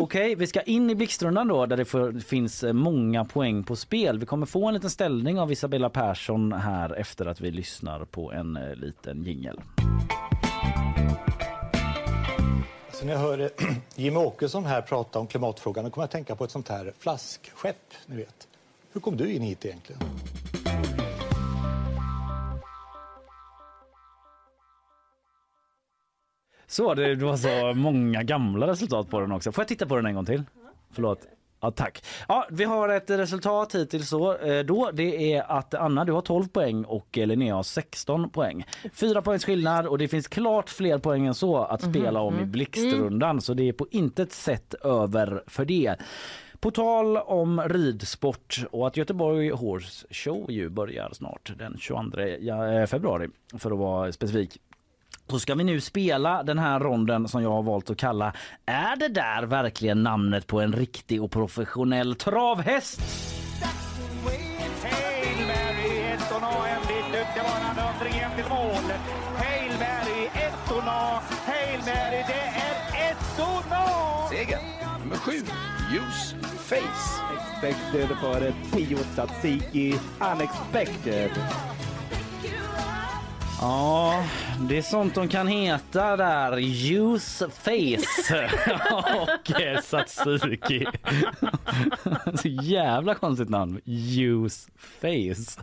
Okej, 0.00 0.34
vi 0.34 0.46
ska 0.46 0.62
in 0.62 0.90
i 0.90 0.94
blixtrundan 0.94 1.48
då 1.48 1.66
där 1.66 1.76
det 1.76 1.84
för, 1.84 2.12
finns 2.12 2.64
många 2.72 3.24
poäng 3.24 3.64
på 3.64 3.76
spel. 3.76 4.18
Vi 4.18 4.26
kommer 4.26 4.46
få 4.46 4.68
en 4.68 4.74
liten 4.74 4.90
ställning 4.90 5.40
av 5.40 5.52
Isabella 5.52 5.90
Persson 5.90 6.52
här 6.52 6.94
efter 6.94 7.26
att 7.26 7.40
vi 7.40 7.50
lyssnar 7.50 8.04
på 8.04 8.32
en 8.32 8.56
eh, 8.56 8.74
liten 8.74 9.22
jingel. 9.22 9.60
Så 13.00 13.06
när 13.06 13.12
jag 13.12 13.20
hör 13.20 13.38
Jimmy 13.38 13.50
eh, 13.58 13.76
Jimmie 13.94 14.18
Åkesson 14.18 14.64
här 14.66 14.82
prata 14.82 15.18
om 15.18 15.26
klimatfrågan 15.26 15.84
då 15.84 15.90
kommer 15.90 16.02
jag 16.02 16.06
att 16.06 16.10
tänka 16.10 16.36
på 16.36 16.44
ett 16.44 16.50
sånt 16.50 16.68
här 16.68 16.92
flaskskepp, 16.98 17.94
ni 18.06 18.16
vet. 18.16 18.48
Hur 18.92 19.00
kom 19.00 19.16
du 19.16 19.32
in 19.32 19.42
hit 19.42 19.64
egentligen? 19.64 20.02
Så 26.66 26.94
det, 26.94 27.14
det 27.14 27.24
var 27.24 27.36
så 27.36 27.74
många 27.74 28.22
gamla 28.22 28.66
resultat 28.66 29.10
på 29.10 29.20
den 29.20 29.32
också. 29.32 29.52
Får 29.52 29.62
jag 29.62 29.68
titta 29.68 29.86
på 29.86 29.96
den 29.96 30.06
en 30.06 30.14
gång 30.14 30.26
till? 30.26 30.42
Förlåt. 30.90 31.26
Ja, 31.62 31.70
tack. 31.70 32.04
Ja, 32.28 32.46
vi 32.50 32.64
har 32.64 32.88
ett 32.88 33.10
resultat 33.10 33.74
hittills 33.74 34.08
så 34.08 34.36
eh, 34.36 34.64
då. 34.64 34.90
Det 34.92 35.32
är 35.34 35.52
att 35.58 35.74
Anna 35.74 36.04
du 36.04 36.12
har 36.12 36.20
12 36.20 36.48
poäng 36.48 36.84
och 36.84 37.18
eh, 37.18 37.26
Linnea 37.26 37.54
har 37.54 37.62
16 37.62 38.30
poäng. 38.30 38.64
Fyra 38.92 39.22
poängs 39.22 39.44
skillnad 39.44 39.86
och 39.86 39.98
det 39.98 40.08
finns 40.08 40.28
klart 40.28 40.70
fler 40.70 40.98
poäng 40.98 41.26
än 41.26 41.34
så 41.34 41.56
att 41.58 41.82
Mhm, 41.82 41.92
spela 41.92 42.20
om 42.20 42.34
i 42.34 42.38
mm. 42.38 42.50
blixtrundan 42.50 43.40
så 43.40 43.54
det 43.54 43.68
är 43.68 43.72
på 43.72 43.86
intet 43.90 44.32
sätt 44.32 44.74
över 44.74 45.42
för 45.46 45.64
det. 45.64 45.96
På 46.60 46.70
tal 46.70 47.16
om 47.16 47.60
ridsport 47.68 48.64
och 48.70 48.86
att 48.86 48.96
Göteborg 48.96 49.50
Horse 49.50 50.06
Show 50.10 50.50
ju 50.50 50.68
börjar 50.68 51.10
snart 51.12 51.52
den 51.58 51.76
22 51.78 52.20
ja- 52.40 52.72
eh, 52.72 52.86
februari 52.86 53.28
för 53.58 53.70
att 53.70 53.78
vara 53.78 54.12
specifik 54.12 54.58
så 55.30 55.38
ska 55.38 55.54
vi 55.54 55.64
nu 55.64 55.80
spela 55.80 56.42
den 56.42 56.58
här 56.58 56.80
ronden 56.80 57.28
som 57.28 57.42
jag 57.42 57.50
har 57.50 57.62
valt 57.62 57.90
att 57.90 57.96
kalla 57.96 58.32
Är 58.66 58.96
det 58.96 59.08
där 59.08 59.42
verkligen 59.42 60.02
namnet 60.02 60.46
på 60.46 60.60
en 60.60 60.72
riktig 60.72 61.22
och 61.22 61.30
professionell 61.30 62.14
travhäst? 62.14 63.00
Hail 64.82 65.46
Mary, 65.46 66.00
ettorna, 66.00 66.68
en 66.68 66.80
bit 66.88 67.20
ut 67.20 67.26
till 67.34 67.42
banan, 67.42 67.92
undringen 67.94 68.30
till 68.36 68.48
mål. 68.50 68.92
Hail 69.36 69.72
Mary, 69.78 70.26
ettorna, 70.34 71.20
Hail 71.46 71.80
Mary, 71.86 72.24
det 72.28 72.44
är 72.66 73.10
ettorna! 73.10 73.86
Seger 74.30 74.58
nummer 74.98 75.16
sju, 75.16 75.32
Use 75.96 76.36
Face. 76.58 77.20
Expected 77.36 78.08
för 78.20 78.52
10 78.72 78.96
Tsatsiki. 78.96 79.94
Unexpected. 80.20 81.30
Ja, 83.60 84.24
det 84.68 84.78
är 84.78 84.82
sånt 84.82 85.14
de 85.14 85.28
kan 85.28 85.46
heta 85.48 86.16
där. 86.16 86.58
Use 86.92 87.50
face 87.50 88.48
och 89.40 89.60
eh, 89.60 89.80
Satsuki. 89.80 90.86
Så 92.42 92.48
jävla 92.48 93.14
konstigt 93.14 93.48
namn. 93.48 93.80
Use 94.18 94.70
face. 95.00 95.62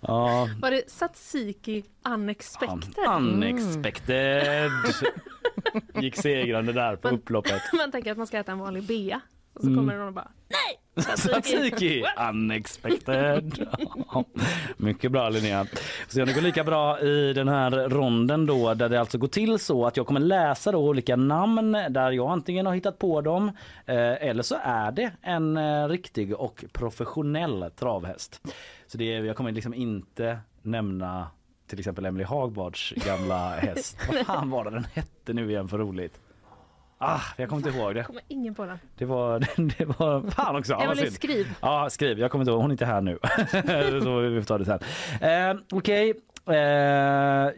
ja, 0.00 0.48
Var 0.62 0.70
det 0.70 0.90
Satsiki 0.90 1.84
Unexpected? 2.08 2.94
unexpected. 3.08 4.70
Gick 6.00 6.16
segrande 6.16 6.72
där 6.72 6.96
på 6.96 7.08
upploppet. 7.08 7.62
Man 7.72 7.90
tänker 7.92 8.12
att 8.12 8.18
man 8.18 8.26
ska 8.26 8.38
äta 8.38 8.52
en 8.52 8.58
vanlig 8.58 8.82
bea. 8.86 9.20
Och 9.54 9.60
så 9.60 9.66
Mm. 9.66 9.78
kommer 9.78 9.96
någon 9.98 10.06
och 10.08 10.14
bara 10.14 10.30
nej! 10.48 10.80
Tzatziki, 11.02 12.04
unexpected. 12.30 13.66
Mycket 14.76 15.12
bra 15.12 15.28
Linnea. 15.28 15.66
Så 16.08 16.24
det 16.24 16.32
går 16.32 16.40
lika 16.40 16.64
bra 16.64 17.00
i 17.00 17.32
den 17.32 17.48
här 17.48 17.70
ronden 17.70 18.46
då 18.46 18.74
där 18.74 18.88
det 18.88 19.00
alltså 19.00 19.18
går 19.18 19.28
till 19.28 19.58
så 19.58 19.86
att 19.86 19.96
jag 19.96 20.06
kommer 20.06 20.20
läsa 20.20 20.72
då 20.72 20.78
olika 20.78 21.16
namn 21.16 21.72
där 21.72 22.10
jag 22.10 22.30
antingen 22.30 22.66
har 22.66 22.74
hittat 22.74 22.98
på 22.98 23.20
dem 23.20 23.48
eh, 23.86 24.28
eller 24.28 24.42
så 24.42 24.56
är 24.62 24.92
det 24.92 25.12
en 25.22 25.56
eh, 25.56 25.88
riktig 25.88 26.34
och 26.34 26.64
professionell 26.72 27.70
travhäst. 27.76 28.40
Så 28.86 28.98
det 28.98 29.14
är, 29.14 29.24
jag 29.24 29.36
kommer 29.36 29.52
liksom 29.52 29.74
inte 29.74 30.38
nämna 30.62 31.26
till 31.66 31.78
exempel 31.78 32.06
Emily 32.06 32.24
Hagbards 32.24 32.92
gamla 32.96 33.50
häst. 33.56 33.98
Vad 34.08 34.26
fan 34.26 34.50
var 34.50 34.64
det 34.64 34.70
den 34.70 34.86
hette 34.94 35.32
nu 35.32 35.50
igen 35.50 35.68
för 35.68 35.78
roligt? 35.78 36.20
Ah, 37.00 37.20
jag 37.36 37.48
kommer 37.48 37.66
inte 37.68 37.78
ihåg 37.78 37.94
det. 37.94 38.02
kommer 38.02 38.22
ingen 38.28 38.54
på 38.54 38.64
den. 38.66 38.78
Det 38.96 39.04
var, 39.04 39.38
det 39.78 39.84
var 39.84 40.30
fan 40.30 40.56
också. 40.56 40.72
Ja, 40.72 40.94
synd. 40.96 41.12
skriv. 41.12 41.54
Ja, 41.60 41.90
skriv. 41.90 42.18
Jag 42.18 42.30
kommer 42.30 42.42
inte 42.42 42.50
ihåg. 42.50 42.60
Hon 42.60 42.70
är 42.70 42.74
inte 42.74 42.86
här 42.86 43.00
nu. 43.00 43.18
så 44.02 44.18
vi 44.20 44.40
får 44.40 44.46
ta 44.46 44.58
det 44.58 44.64
sen. 44.64 44.80
Eh, 45.30 45.56
Okej. 45.72 46.14
Eh, 46.46 46.54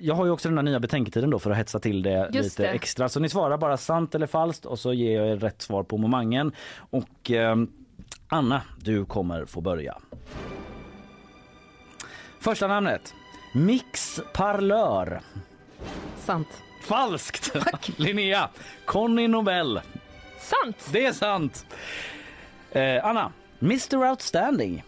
jag 0.01 0.15
har 0.15 0.25
ju 0.25 0.31
också 0.31 0.49
den 0.49 0.59
här 0.59 0.63
nya 0.63 0.81
betänketiden 0.81 1.31
då 1.31 1.39
för 1.39 1.51
att 1.51 1.57
hetsa 1.57 1.79
till 1.79 2.03
det 2.03 2.31
Just 2.33 2.59
lite 2.59 2.63
det. 2.63 2.69
extra. 2.69 3.09
Så 3.09 3.21
ni 3.21 3.29
svarar 3.29 3.59
bara 3.59 3.77
sant 3.77 4.15
eller 4.15 4.27
falskt 4.27 4.67
och 4.67 4.79
så 4.79 4.93
ger 4.93 5.17
jag 5.21 5.29
er 5.29 5.37
rätt 5.37 5.63
svar 5.63 5.83
på 5.83 5.97
momangen. 5.97 6.53
Och 6.91 7.31
eh, 7.31 7.57
Anna, 8.29 8.63
du 8.79 9.05
kommer 9.05 9.45
få 9.45 9.61
börja. 9.61 9.99
Första 12.41 12.67
namnet. 12.67 13.15
Mix 13.55 14.21
Parlör. 14.35 15.21
Sant. 16.19 16.49
Falskt! 16.81 17.53
Linnea. 17.97 18.49
Conny 18.85 19.29
Nobel. 19.29 19.81
Sant! 20.39 20.89
Det 20.93 21.07
är 21.07 21.13
sant. 21.13 21.67
Eh, 22.73 23.07
Anna. 23.07 23.33
Mr 23.63 23.97
Outstanding. 24.11 24.85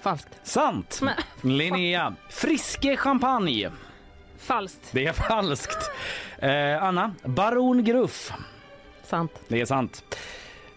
Falskt. 0.00 0.28
Sant. 0.42 1.00
Linnea. 1.42 2.14
Friske 2.30 2.96
champagne. 2.96 3.70
Falskt. 4.38 4.88
Det 4.92 5.06
är 5.06 5.12
falskt. 5.12 5.90
Eh, 6.38 6.82
Anna. 6.82 7.14
Baron 7.24 7.84
Gruff. 7.84 8.32
Sant. 9.04 9.40
Det 9.48 9.60
är 9.60 9.66
sant. 9.66 10.04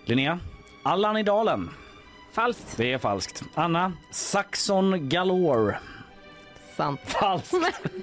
Linnea, 0.06 0.40
Allan 0.84 1.18
i 1.18 1.24
dalen. 1.24 1.70
Falskt. 2.34 2.78
Det 2.78 2.94
är 2.94 2.98
falskt. 2.98 3.44
Anna, 3.56 3.94
Saxon 4.12 5.10
galore. 5.10 5.80
Sant. 6.78 7.00
Falskt. 7.06 7.54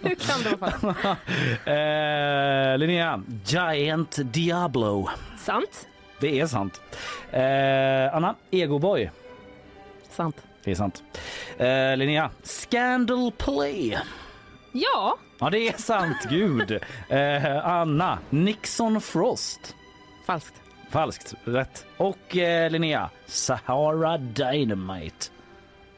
Hur 0.03 0.15
kan 0.15 0.43
det 0.43 0.57
vara 0.57 0.71
falskt? 0.71 1.21
eh, 1.67 2.79
Linnea, 2.79 3.23
Giant 3.45 4.19
Diablo. 4.33 5.09
Sant. 5.39 5.89
Det 6.21 6.41
är 6.41 6.47
sant. 6.47 6.81
Eh, 7.31 8.17
Anna, 8.17 8.35
Egoboy. 8.51 9.11
Sant. 10.11 10.37
Det 10.65 10.71
är 10.71 10.75
sant. 10.75 11.03
Eh, 11.59 11.97
Linnea, 11.97 12.31
Scandal 12.43 13.33
Play. 13.33 13.99
Ja. 14.73 15.19
Ja, 15.39 15.51
det 15.51 15.69
är 15.69 15.79
sant. 15.79 16.17
Gud. 16.31 16.81
Eh, 17.09 17.67
Anna, 17.67 18.19
Nixon 18.31 19.01
Frost. 19.01 19.77
Falskt. 20.27 20.55
Falskt. 20.91 21.35
Rätt. 21.45 21.87
Och 21.97 22.37
eh, 22.37 22.71
Linnea, 22.71 23.11
Sahara 23.27 24.19
Dynamite. 24.19 25.34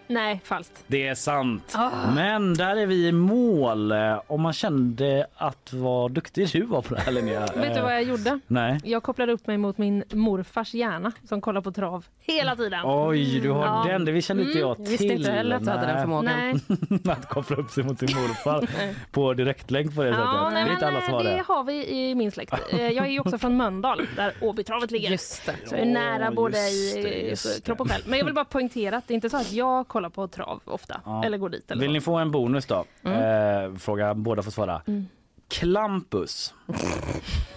Nej, 0.09 0.41
falskt. 0.45 0.85
Det 0.87 1.07
är 1.09 1.15
sant. 1.15 1.73
Ah. 1.77 1.91
Men 2.15 2.55
där 2.55 2.77
är 2.77 2.87
vi 2.87 3.07
i 3.09 3.13
mål. 3.13 3.93
Eh, 3.93 4.21
Om 4.27 4.41
man 4.43 4.53
kände 4.53 5.27
att 5.37 5.73
vad 5.73 6.13
duktig 6.13 6.49
du 6.53 6.63
var 6.63 6.83
på 6.83 6.95
det 6.95 7.01
här 7.01 7.13
Linnea. 7.13 7.41
Vet 7.57 7.75
du 7.75 7.81
vad 7.81 7.95
jag 7.95 8.03
gjorde? 8.03 8.41
Nej. 8.47 8.81
Jag 8.85 9.03
kopplade 9.03 9.33
upp 9.33 9.47
mig 9.47 9.59
mot 9.59 9.79
min 9.79 10.05
morfars 10.13 10.75
hjärna 10.75 11.13
som 11.29 11.41
kollar 11.41 11.61
på 11.61 11.73
trav 11.73 12.05
hela 12.21 12.57
tiden. 12.57 12.81
Oj, 12.85 13.41
du 13.41 13.51
har 13.51 13.65
Ja. 13.67 13.85
den. 13.93 14.05
Det 14.05 14.23
kände 14.23 14.43
inte 14.43 14.59
jag 14.59 14.77
till. 14.77 14.85
Mm. 14.87 14.91
Visste 14.91 15.07
inte 15.07 15.31
heller 15.31 15.57
att 15.57 15.65
du 15.65 15.71
hade 15.71 15.87
den 15.87 16.01
förmågan. 16.01 16.35
Nej. 16.89 17.13
att 17.13 17.29
koppla 17.29 17.57
upp 17.57 17.71
sig 17.71 17.85
mot 17.85 17.99
sin 17.99 18.09
morfar 18.15 18.69
på 19.11 19.35
direktlänk 19.35 19.95
på 19.95 20.03
det 20.03 20.11
sättet. 20.13 20.25
Ja, 20.27 20.45
det 20.45 20.51
nej, 20.55 20.69
är 20.69 20.73
inte 20.73 20.87
alla 20.87 21.01
som 21.01 21.15
har 21.15 21.25
det 21.25 21.31
det. 21.31 21.43
har 21.49 21.65
vi 21.65 21.87
i 21.89 22.15
min 22.15 22.31
släkt. 22.33 22.55
Eh, 22.73 22.89
Jag 22.91 23.07
är 23.07 23.11
ju 23.11 23.21
också 23.21 23.39
från 23.39 23.57
Mölndal 23.57 24.07
där 24.17 24.33
Åbytravet 24.41 24.91
ligger. 24.91 25.11
Just 25.11 25.47
det. 25.47 25.53
Så 25.69 25.75
jag 25.75 25.81
är 25.83 25.87
nära 25.87 26.31
både 26.31 26.59
just 26.71 26.97
i 26.97 27.03
det, 27.03 27.29
just 27.29 27.65
kropp 27.65 27.81
och 27.81 27.91
själ. 27.91 28.03
Men 28.07 28.19
jag 28.19 28.25
vill 28.27 28.35
bara 28.35 28.45
poängtera 28.45 28.97
att 28.97 29.09
det 29.09 29.13
är 29.13 29.17
inte 29.17 29.31
så 29.31 29.37
att 29.37 29.53
jag 29.53 29.89
kollar 29.97 30.11
på 30.11 30.29
trav 30.29 30.61
ofta. 30.65 31.01
Ja. 31.05 31.25
Eller 31.25 31.39
går 31.39 31.49
dit. 31.49 31.71
Eller 31.71 31.81
Vill 31.81 31.91
så. 31.91 31.93
ni 31.93 32.01
få 32.01 32.17
en 32.17 32.31
bonus 32.31 32.67
då? 32.67 32.85
Mm. 33.05 33.73
Eh, 33.73 33.79
fråga 33.79 34.15
båda 34.15 34.43
får 34.43 34.51
svara. 34.51 34.83
Mm. 34.87 35.07
Klampus. 35.49 36.55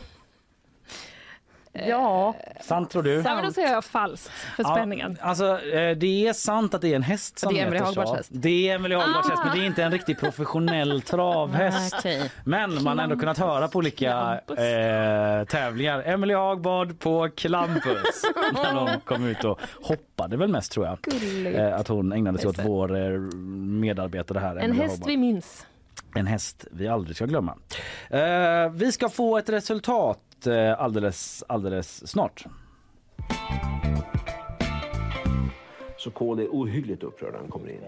Ja. 1.88 2.36
Sant 2.62 2.90
tror 2.90 3.04
du? 3.04 3.14
Ja, 3.14 3.36
men 3.36 3.46
då 3.46 3.52
säger 3.52 3.72
jag 3.72 3.86
falskt 3.86 4.30
för 4.56 4.64
spänningen. 4.64 5.18
Ja, 5.22 5.26
alltså, 5.28 5.46
eh, 5.62 5.98
det 5.98 6.28
är 6.28 6.34
sant 6.34 6.74
att 6.74 6.82
det 6.82 6.92
är 6.92 6.96
en 6.96 7.04
häst 7.04 7.40
som 7.40 7.54
Det 7.54 7.60
är 7.60 7.66
Emelie. 7.68 7.84
Hagbergs 7.84 8.12
häst. 8.12 8.30
Det 8.34 8.70
är 8.70 8.76
Emelie 8.76 8.98
Hagbergs 8.98 9.26
Ah. 9.28 9.30
häst, 9.30 9.42
men 9.46 9.58
det 9.58 9.64
är 9.64 9.66
inte 9.68 9.84
en 9.84 9.92
riktigt 9.92 10.20
professionell 10.20 11.02
travhäst. 11.06 11.96
Okej. 12.00 12.32
Men 12.44 12.84
man 12.84 12.98
har 12.98 13.04
ändå 13.04 13.16
kunnat 13.18 13.38
höra 13.38 13.68
på 13.68 13.78
olika 13.78 14.40
eh, 14.48 15.46
tävlingar. 15.48 16.04
Emelie 16.06 16.38
Hagbard 16.38 17.00
på 17.00 17.30
Klampus. 17.36 18.24
När 18.54 18.74
hon 18.74 18.90
kom 19.06 19.26
ut 19.28 19.44
och 19.44 19.60
hoppade 19.84 20.38
väl 20.38 20.50
mest 20.50 20.72
tror 20.72 20.86
jag. 20.86 20.98
Gulligt. 21.02 21.58
Eh, 21.60 21.76
att 21.76 21.88
hon 21.88 22.12
ägnade 22.14 22.38
sig 22.38 22.50
åt 22.50 22.60
vår 22.66 22.96
eh, 22.98 23.10
medarbetare 23.82 24.40
här. 24.40 24.56
En 24.56 24.64
Emelie 24.64 24.82
häst 24.82 24.92
Hagbard. 24.94 25.08
vi 25.10 25.18
minns. 25.18 25.66
En 26.16 26.28
häst 26.28 26.68
vi 26.72 26.88
aldrig 26.88 27.16
ska 27.16 27.26
glömma. 27.26 27.56
Eh, 28.10 28.70
vi 28.74 28.92
ska 28.92 29.10
få 29.10 29.38
ett 29.38 29.50
resultat 29.50 30.20
eh, 30.48 30.82
alldeles, 30.82 31.44
alldeles 31.48 32.08
snart. 32.08 32.46
Så 35.98 36.12
Kohl 36.12 36.40
är 36.40 36.48
ohyggligt 36.48 37.04
upprörd 37.04 37.32
när 37.32 37.40
han 37.40 37.50
kommer 37.50 37.70
in. 37.70 37.82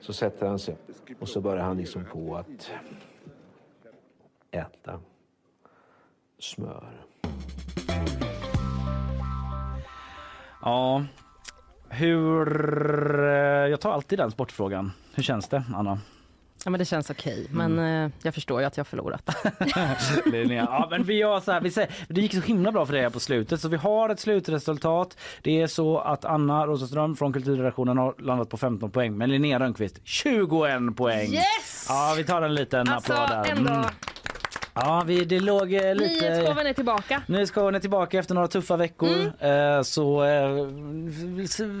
Så 0.00 0.12
sätter 0.12 0.46
han 0.46 0.58
sig 0.58 0.76
och 1.20 1.28
så 1.28 1.40
börjar 1.40 1.64
han 1.64 1.76
liksom 1.76 2.04
på 2.12 2.36
att 2.36 2.70
äta 4.50 5.00
smör. 6.38 7.02
Ja, 10.62 11.04
hur... 11.88 13.20
eh, 13.24 13.26
Jag 13.70 13.80
tar 13.80 13.92
alltid 13.92 14.18
den 14.18 14.30
sportfrågan. 14.30 14.92
Hur 15.14 15.22
känns 15.22 15.48
det, 15.48 15.64
Anna? 15.74 15.98
Ja, 16.66 16.70
men 16.70 16.78
det 16.78 16.84
känns 16.84 17.10
okej, 17.10 17.46
men 17.50 17.78
eh, 17.78 18.10
jag 18.22 18.34
förstår 18.34 18.60
ju 18.60 18.66
att 18.66 18.76
jag 18.76 18.84
har 18.84 18.86
förlorat. 18.86 19.36
Ja, 20.50 20.88
men 20.90 21.02
vi 21.02 21.14
gör 21.14 21.40
så 21.40 21.52
här, 21.52 21.60
vi 21.60 21.70
säger, 21.70 21.90
det 22.08 22.20
gick 22.20 22.34
så 22.34 22.40
himla 22.40 22.72
bra 22.72 22.86
för 22.86 22.92
dig 22.92 23.02
här 23.02 23.10
på 23.10 23.20
slutet 23.20 23.60
så 23.60 23.68
vi 23.68 23.76
har 23.76 24.08
ett 24.08 24.20
slutresultat. 24.20 25.18
Det 25.42 25.62
är 25.62 25.66
så 25.66 25.98
att 25.98 26.24
Anna 26.24 26.66
Rosenström 26.66 27.16
från 27.16 27.32
kulturredaktionen 27.32 27.98
har 27.98 28.14
landat 28.18 28.50
på 28.50 28.56
15 28.56 28.90
poäng 28.90 29.16
men 29.16 29.30
Linnea 29.30 29.58
Rönnqvist 29.58 30.00
21 30.04 30.96
poäng. 30.96 31.28
Yes! 31.32 31.86
Ja, 31.88 32.14
vi 32.16 32.24
tar 32.24 32.42
en 32.42 32.54
liten 32.54 32.88
Alltså 32.88 33.12
applåd 33.12 33.28
där. 33.28 33.50
ändå. 33.50 33.72
Mm. 33.72 33.84
Ja, 34.78 35.02
vi, 35.06 35.24
det 35.24 35.40
låg 35.40 35.74
eh, 35.74 35.94
lite... 35.94 36.14
Nyhetsshowen 36.14 36.66
är 36.66 36.72
tillbaka. 36.72 37.22
Nyhetsshowen 37.26 37.74
är 37.74 37.80
tillbaka 37.80 38.18
efter 38.18 38.34
några 38.34 38.48
tuffa 38.48 38.76
veckor. 38.76 39.32
Mm. 39.40 39.76
Eh, 39.76 39.82
så 39.82 40.24
eh, 40.24 40.50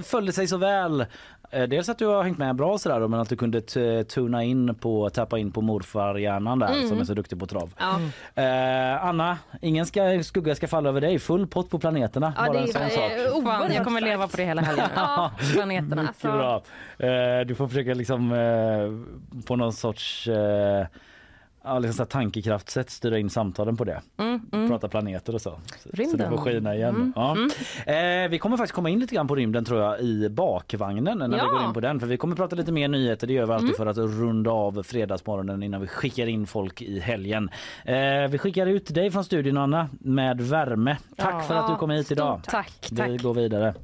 följde 0.04 0.32
sig 0.32 0.46
så 0.48 0.56
väl. 0.56 1.06
Eh, 1.50 1.62
dels 1.68 1.88
att 1.88 1.98
du 1.98 2.06
har 2.06 2.22
hängt 2.22 2.38
med 2.38 2.56
bra 2.56 2.78
sådär 2.78 3.08
men 3.08 3.20
att 3.20 3.28
du 3.28 3.36
kunde 3.36 3.60
tuna 4.04 4.44
in 4.44 4.74
på, 4.74 5.10
tappa 5.10 5.38
in 5.38 5.52
på 5.52 5.60
morfarhjärnan 5.60 6.58
där 6.58 6.72
Mm. 6.74 6.88
som 6.88 7.00
är 7.00 7.04
så 7.04 7.14
duktig 7.14 7.38
på 7.40 7.46
trav. 7.46 7.72
Ja. 7.78 8.00
Eh, 8.42 9.04
Anna, 9.04 9.38
ingen 9.60 9.86
ska, 9.86 10.22
skugga 10.22 10.54
ska 10.54 10.68
falla 10.68 10.88
över 10.88 11.00
dig. 11.00 11.18
Full 11.18 11.46
pott 11.46 11.70
på 11.70 11.78
planeterna. 11.78 12.32
Ja, 12.36 12.42
bara 12.46 12.52
det 12.52 12.58
en 12.58 12.68
sån 12.68 12.90
sak. 12.90 13.44
Fan, 13.44 13.72
jag 13.74 13.84
kommer 13.84 14.00
leva 14.00 14.28
på 14.28 14.36
det 14.36 14.44
hela 14.44 14.62
helgen. 14.62 14.86
Ja. 14.96 15.30
Planeterna. 15.52 16.02
Mycket 16.02 16.24
alltså- 16.24 16.62
bra. 16.98 17.08
Eh, 17.08 17.46
du 17.46 17.54
får 17.54 17.68
försöka 17.68 17.94
liksom 17.94 18.32
eh, 18.32 19.42
på 19.46 19.56
någon 19.56 19.72
sorts 19.72 20.28
eh, 20.28 20.86
ja, 21.66 21.78
liksom 21.78 22.06
tankekraftsätt 22.06 22.90
styra 22.90 23.18
in 23.18 23.30
samtalen 23.30 23.76
på 23.76 23.84
det. 23.84 24.02
Mm, 24.16 24.40
mm. 24.52 24.68
Prata 24.68 24.88
planeter 24.88 25.34
och 25.34 25.40
så. 25.40 25.50
Så, 25.50 25.58
så 25.82 25.88
det 25.92 26.02
Rymden. 26.02 26.30
får 26.30 26.36
skina 26.38 26.74
igen. 26.74 26.94
Mm, 26.94 27.12
Ja. 27.16 27.36
mm. 27.36 28.24
Eh, 28.24 28.30
vi 28.30 28.38
kommer 28.38 28.56
faktiskt 28.56 28.74
komma 28.74 28.88
in 28.90 28.98
lite 29.00 29.14
grann 29.14 29.28
på 29.28 29.34
rymden 29.34 29.64
tror 29.64 29.80
jag 29.80 30.00
i 30.00 30.28
bakvagnen 30.28 31.18
när 31.18 31.28
vi 31.28 31.36
Ja. 31.36 31.44
går 31.46 31.62
in 31.62 31.72
på 31.72 31.80
den. 31.80 32.00
För 32.00 32.06
vi 32.06 32.16
kommer 32.16 32.36
prata 32.36 32.56
lite 32.56 32.72
mer 32.72 32.88
nyheter. 32.88 33.26
Det 33.26 33.32
gör 33.32 33.46
vi 33.46 33.52
alltid 33.52 33.68
Mm. 33.68 33.76
för 33.76 33.86
att 33.86 33.96
runda 33.98 34.50
av 34.50 34.82
fredagsmorgonen 34.82 35.62
innan 35.62 35.80
vi 35.80 35.86
skickar 35.86 36.26
in 36.26 36.46
folk 36.46 36.82
i 36.82 37.00
helgen. 37.00 37.50
Eh, 37.84 37.94
vi 38.30 38.38
skickar 38.38 38.66
ut 38.66 38.94
dig 38.94 39.10
från 39.10 39.24
studion 39.24 39.56
Anna 39.56 39.88
med 40.00 40.40
värme. 40.40 40.96
Tack 41.16 41.34
Ja. 41.34 41.40
för 41.40 41.54
att 41.54 41.68
du 41.68 41.74
kom 41.76 41.90
hit 41.90 42.10
idag. 42.12 42.40
Tack, 42.44 42.88
Vi 42.90 42.96
tack. 42.96 43.22
går 43.22 43.34
vidare. 43.34 43.74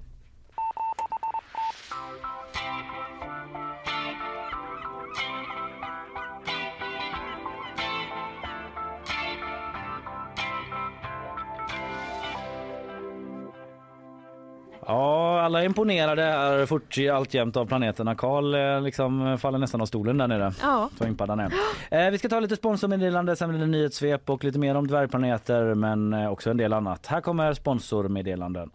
Ja, 14.93 15.41
alla 15.41 15.61
är 15.61 15.65
imponerade 15.67 16.23
är 16.23 16.67
fort 16.67 16.99
alltjämt 17.13 17.57
av 17.57 17.67
planeterna. 17.67 18.15
Karl 18.15 18.55
eh, 18.55 18.83
liksom 18.83 19.39
faller 19.39 19.59
nästan 19.59 19.81
av 19.81 19.87
stolen 19.87 20.19
där 20.19 20.29
nere. 20.29 20.53
Ja. 20.63 20.89
Så 20.99 21.07
impad 21.07 21.29
han 21.29 21.41
är. 21.41 21.53
Eh, 21.91 22.11
vi 22.11 22.19
ska 22.19 22.29
ta 22.29 22.41
lite 22.41 22.57
sponsormeddelande, 22.57 23.37
sen 23.37 23.49
blir 23.49 23.61
det 23.61 23.67
nyhetssvep 23.67 24.31
och 24.31 24.45
lite 24.45 24.59
mer 24.59 24.75
om 24.75 24.87
dvärgplaneter 24.87 25.75
men 25.75 26.13
eh, 26.13 26.33
också 26.33 26.51
en 26.51 26.57
del 26.57 26.73
annat. 26.73 27.07
Här 27.07 27.21
kommer 27.21 27.55
sponsormeddelanden. 27.55 28.71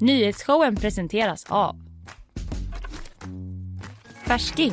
Nyhetsshowen 0.00 0.76
presenteras 0.76 1.46
av 1.48 1.76
Färsking, 4.26 4.72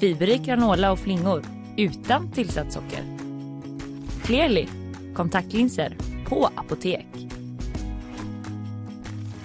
fiberrik 0.00 0.42
granola 0.42 0.92
och 0.92 0.98
flingor 0.98 1.42
utan 1.76 2.32
tillsatt 2.32 2.72
socker. 2.72 3.04
Clearly, 4.24 4.66
kontaktlinser 5.14 5.96
på 6.28 6.48
apotek. 6.56 7.31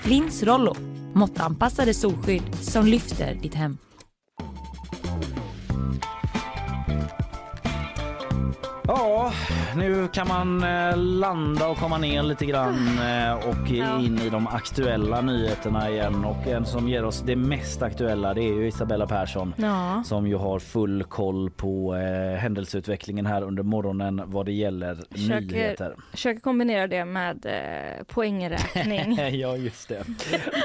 Lins 0.08 0.44
Rollo, 0.44 0.76
måttanpassade 1.14 1.94
solskydd 1.94 2.56
som 2.62 2.86
lyfter 2.86 3.40
ditt 3.42 3.54
hem. 3.54 3.78
Ja, 8.90 9.32
nu 9.76 10.08
kan 10.08 10.28
man 10.28 10.64
eh, 10.64 10.98
landa 10.98 11.68
och 11.68 11.78
komma 11.78 11.98
ner 11.98 12.24
lite 12.24 12.46
grann 12.46 13.00
eh, 13.00 13.34
och 13.50 13.70
in 14.02 14.20
i 14.26 14.30
de 14.30 14.48
aktuella 14.48 15.22
nyheterna 15.22 15.90
igen. 15.90 16.26
Och 16.26 16.48
en 16.48 16.66
som 16.66 16.90
ger 16.90 17.06
oss 17.06 17.22
det 17.26 17.36
mest 17.36 17.82
aktuella 17.82 18.34
det 18.34 18.42
är 18.42 18.54
ju 18.54 18.68
Isabella 18.68 19.08
Persson 19.08 19.54
Ja. 19.58 20.04
som 20.06 20.28
ju 20.28 20.36
har 20.36 20.60
full 20.60 21.04
koll 21.04 21.50
på 21.50 21.96
eh, 21.96 22.38
händelseutvecklingen 22.40 23.26
här 23.26 23.42
under 23.42 23.64
morgonen 23.64 24.22
vad 24.26 24.46
det 24.46 24.52
gäller 24.52 24.98
Försöker- 25.12 25.42
nyheter. 25.42 25.96
Försöker 26.12 26.40
kombinera 26.40 26.88
det 26.88 27.06
med 27.06 27.46
eh, 27.46 28.04
poängräkning. 28.06 29.18
ja, 29.40 29.56
just 29.58 29.90
det. 29.90 30.04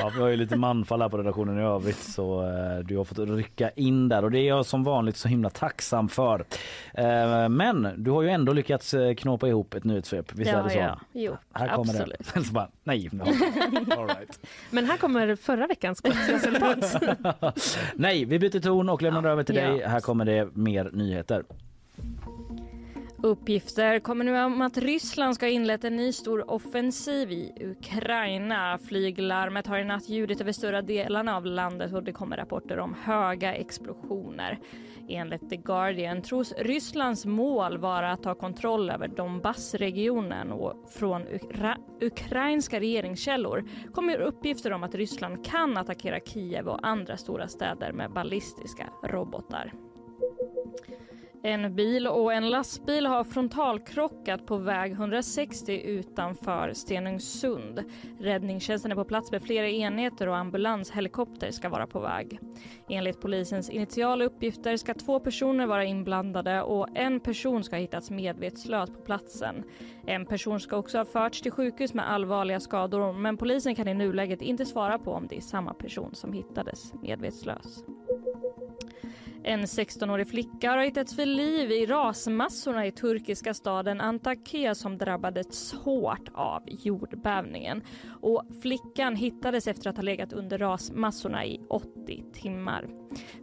Ja, 0.00 0.10
vi 0.14 0.20
har 0.20 0.28
ju 0.28 0.36
lite 0.36 0.56
manfall 0.56 1.02
här 1.02 1.08
på 1.08 1.18
redaktionen 1.18 1.58
i 1.58 1.62
övrigt 1.62 1.98
så 2.02 2.42
eh, 2.42 2.78
du 2.84 2.96
har 2.96 3.04
fått 3.04 3.18
rycka 3.18 3.70
in 3.70 4.08
där 4.08 4.24
och 4.24 4.30
det 4.30 4.38
är 4.38 4.48
jag 4.48 4.66
som 4.66 4.84
vanligt 4.84 5.16
så 5.16 5.28
himla 5.28 5.50
tacksam 5.50 6.08
för. 6.08 6.44
Eh, 6.94 7.48
men 7.48 7.88
du 7.96 8.11
har 8.12 8.22
ju 8.22 8.28
ändå 8.28 8.52
lyckats 8.52 8.94
eh, 8.94 9.14
knåpa 9.14 9.48
ihop 9.48 9.74
ett 9.74 9.84
nyhetssvep, 9.84 10.32
visst 10.34 10.50
är 10.52 10.62
det 10.62 10.70
så? 10.70 10.78
ja. 10.78 11.00
Jo, 11.12 11.36
Här 11.52 11.68
kommer 11.68 11.92
absolut. 11.94 12.34
det. 12.34 12.44
Så 12.44 12.52
bara, 12.52 12.68
nej. 12.84 13.08
no. 13.12 13.22
All 13.22 14.06
right. 14.06 14.40
Men 14.70 14.84
här 14.84 14.96
kommer 14.96 15.36
förra 15.36 15.66
veckans 15.66 16.00
quizresultat. 16.00 17.02
nej, 17.94 18.24
vi 18.24 18.38
byter 18.38 18.60
ton 18.60 18.88
och 18.88 19.02
lämnar 19.02 19.24
över 19.24 19.42
till 19.42 19.56
Ja. 19.56 19.68
dig. 19.70 19.82
Här 19.86 20.00
kommer 20.00 20.24
det 20.24 20.48
mer 20.54 20.90
nyheter. 20.92 21.44
Uppgifter 23.24 23.98
kommer 23.98 24.24
nu 24.24 24.42
om 24.44 24.62
att 24.62 24.76
Ryssland 24.78 25.34
ska 25.34 25.46
ha 25.46 25.50
inlett 25.50 25.84
en 25.84 25.96
ny 25.96 26.12
stor 26.12 26.50
offensiv 26.50 27.32
i 27.32 27.52
Ukraina. 27.60 28.78
Flyglarmet 28.88 29.66
har 29.66 29.78
i 29.78 29.84
natt 29.84 30.08
ljudit 30.08 30.40
över 30.40 30.52
större 30.52 30.82
delarna 30.82 31.36
av 31.36 31.46
landet 31.46 31.92
och 31.94 32.02
det 32.02 32.12
kommer 32.12 32.36
rapporter 32.36 32.78
om 32.78 32.96
höga 33.02 33.54
explosioner. 33.54 34.58
Enligt 35.08 35.50
The 35.50 35.56
Guardian 35.56 36.22
tros 36.22 36.52
Rysslands 36.58 37.26
mål 37.26 37.78
vara 37.78 38.12
att 38.12 38.22
ta 38.22 38.34
kontroll 38.34 38.90
över 38.90 39.08
Donbassregionen 39.08 40.52
och 40.52 40.90
från 40.90 41.26
ukra 41.26 41.76
ukrainska 42.00 42.80
regeringskällor 42.80 43.64
kommer 43.92 44.20
uppgifter 44.20 44.72
om 44.72 44.82
att 44.82 44.94
Ryssland 44.94 45.44
kan 45.44 45.76
attackera 45.76 46.20
Kiev 46.20 46.68
och 46.68 46.86
andra 46.86 47.16
stora 47.16 47.48
städer 47.48 47.92
med 47.92 48.12
ballistiska 48.12 48.88
robotar. 49.02 49.72
En 51.44 51.74
bil 51.74 52.06
och 52.06 52.32
en 52.32 52.50
lastbil 52.50 53.06
har 53.06 53.24
frontalkrockat 53.24 54.46
på 54.46 54.56
väg 54.56 54.92
160 54.92 55.82
utanför 55.84 56.72
Stenungsund. 56.72 57.84
Räddningstjänsten 58.20 58.92
är 58.92 58.96
på 58.96 59.04
plats 59.04 59.32
med 59.32 59.42
flera 59.42 59.68
enheter 59.68 60.28
och 60.28 60.36
ambulanshelikopter 60.36 61.50
ska 61.50 61.68
vara 61.68 61.86
på 61.86 62.00
väg. 62.00 62.38
Enligt 62.88 63.20
polisens 63.20 63.70
initiala 63.70 64.24
uppgifter 64.24 64.76
ska 64.76 64.94
två 64.94 65.20
personer 65.20 65.66
vara 65.66 65.84
inblandade 65.84 66.62
och 66.62 66.88
en 66.94 67.20
person 67.20 67.64
ska 67.64 67.76
ha 67.76 67.80
hittats 67.80 68.10
medvetslös 68.10 68.90
på 68.90 69.00
platsen. 69.00 69.64
En 70.06 70.26
person 70.26 70.60
ska 70.60 70.76
också 70.76 70.98
ha 70.98 71.04
förts 71.04 71.40
till 71.40 71.52
sjukhus 71.52 71.94
med 71.94 72.10
allvarliga 72.10 72.60
skador 72.60 73.12
men 73.12 73.36
polisen 73.36 73.74
kan 73.74 73.88
i 73.88 73.94
nuläget 73.94 74.42
inte 74.42 74.66
svara 74.66 74.98
på 74.98 75.12
om 75.12 75.26
det 75.26 75.36
är 75.36 75.40
samma 75.40 75.74
person 75.74 76.14
som 76.14 76.32
hittades 76.32 76.92
medvetslös. 77.02 77.84
En 79.44 79.60
16-årig 79.60 80.28
flicka 80.28 80.70
har 80.70 80.78
hittats 80.78 81.16
för 81.16 81.26
liv 81.26 81.70
i 81.70 81.86
rasmassorna 81.86 82.86
i 82.86 82.92
turkiska 82.92 83.54
staden 83.54 84.00
Antakya 84.00 84.74
som 84.74 84.98
drabbades 84.98 85.72
hårt 85.72 86.28
av 86.34 86.62
jordbävningen. 86.66 87.82
Och 88.20 88.42
flickan 88.62 89.16
hittades 89.16 89.66
efter 89.66 89.90
att 89.90 89.96
ha 89.96 90.02
legat 90.02 90.32
under 90.32 90.58
rasmassorna 90.58 91.44
i 91.46 91.60
80 91.68 92.24
timmar. 92.32 92.88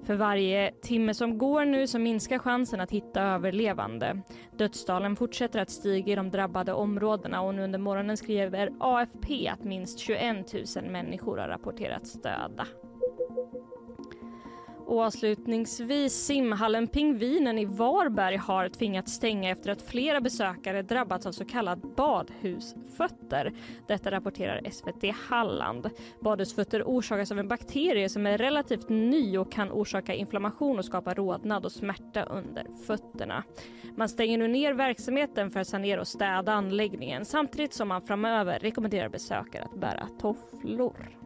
För 0.03 0.15
varje 0.15 0.71
timme 0.71 1.13
som 1.13 1.37
går 1.37 1.65
nu 1.65 1.87
så 1.87 1.99
minskar 1.99 2.39
chansen 2.39 2.81
att 2.81 2.91
hitta 2.91 3.21
överlevande. 3.21 4.21
Dödstalen 4.57 5.15
fortsätter 5.15 5.59
att 5.59 5.69
stiga 5.69 6.13
i 6.13 6.15
de 6.15 6.29
drabbade 6.29 6.73
områdena 6.73 7.41
och 7.41 7.55
nu 7.55 7.63
under 7.63 7.79
morgonen 7.79 8.17
skriver 8.17 8.71
AFP 8.79 9.47
att 9.47 9.63
minst 9.63 9.99
21 9.99 10.53
000 10.75 10.91
människor 10.91 11.37
har 11.37 11.47
rapporterats 11.47 12.21
döda. 12.21 12.67
Och 14.89 15.01
avslutningsvis, 15.01 16.13
simhallen 16.13 16.87
Pingvinen 16.87 17.57
i 17.57 17.65
Varberg 17.65 18.37
har 18.37 18.69
tvingats 18.69 19.13
stänga 19.13 19.49
efter 19.49 19.71
att 19.71 19.81
flera 19.81 20.21
besökare 20.21 20.81
drabbats 20.81 21.25
av 21.25 21.31
så 21.31 21.45
kallad 21.45 21.93
badhusfötter. 21.97 23.53
Detta 23.87 24.11
rapporterar 24.11 24.69
SVT 24.71 25.15
Halland. 25.29 25.89
Badhusfötter 26.21 26.83
orsakas 26.83 27.31
av 27.31 27.39
en 27.39 27.47
bakterie 27.47 28.09
som 28.09 28.25
är 28.25 28.37
relativt 28.37 28.89
ny 28.89 29.37
och 29.37 29.51
kan 29.51 29.71
orsaka 29.71 30.13
inflammation 30.13 30.79
och 30.79 30.85
skapa 30.85 31.13
rodnad 31.13 31.65
och 31.65 31.71
smärta 31.71 32.23
under 32.23 32.65
fötterna. 32.87 33.43
Man 33.95 34.09
stänger 34.09 34.37
nu 34.37 34.47
ner 34.47 34.73
verksamheten 34.73 35.51
för 35.51 35.59
att 35.59 35.67
sanera 35.67 36.01
och 36.01 36.07
städa 36.07 36.53
anläggningen 36.53 37.25
samtidigt 37.25 37.73
som 37.73 37.87
man 37.87 38.01
framöver 38.01 38.59
rekommenderar 38.59 39.09
besökare 39.09 39.63
att 39.63 39.79
bära 39.79 40.07
tofflor. 40.21 41.18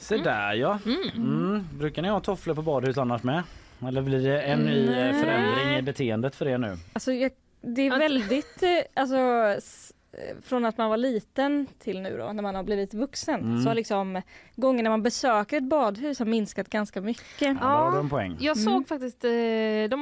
Se 0.00 0.16
där 0.16 0.52
ja. 0.54 0.78
Mm. 1.16 1.64
Brukar 1.78 2.02
ni 2.02 2.08
ha 2.08 2.20
tofflor 2.20 2.54
på 2.54 2.62
badhus 2.62 2.98
annars 2.98 3.22
med? 3.22 3.42
Eller 3.88 4.02
blir 4.02 4.20
det 4.22 4.42
en 4.42 4.58
ny 4.60 4.84
eh, 4.84 4.90
Nej. 4.90 5.14
förändring 5.14 5.78
i 5.78 5.82
beteendet 5.82 6.36
för 6.36 6.48
er 6.48 6.58
nu? 6.58 6.76
Alltså, 6.92 7.12
jag, 7.12 7.30
det 7.60 7.86
är 7.86 7.98
väldigt, 7.98 8.62
eh, 8.62 8.70
alltså 9.02 9.16
s- 9.58 9.92
eh, 10.12 10.36
från 10.42 10.64
att 10.64 10.78
man 10.78 10.90
var 10.90 10.96
liten 10.96 11.66
till 11.78 12.00
nu 12.02 12.16
då, 12.18 12.32
när 12.32 12.42
man 12.42 12.54
har 12.54 12.62
blivit 12.62 12.94
vuxen, 12.94 13.40
Mm. 13.40 13.62
så 13.62 13.68
har 13.68 13.74
liksom 13.74 14.22
gången 14.56 14.82
när 14.84 14.90
man 14.90 15.02
besöker 15.02 15.56
ett 15.56 15.62
badhus 15.68 16.18
har 16.18 16.26
minskat 16.26 16.68
ganska 16.70 17.00
mycket. 17.00 17.24
Ja, 17.40 17.54
där 17.54 17.60
har 17.66 17.92
du 17.92 17.98
en 17.98 18.08
poäng. 18.10 18.36
Jag 18.40 18.56
Mm. 18.56 18.72
såg 18.72 18.88
faktiskt, 18.88 19.24
eh, 19.24 19.30
de, 19.30 19.32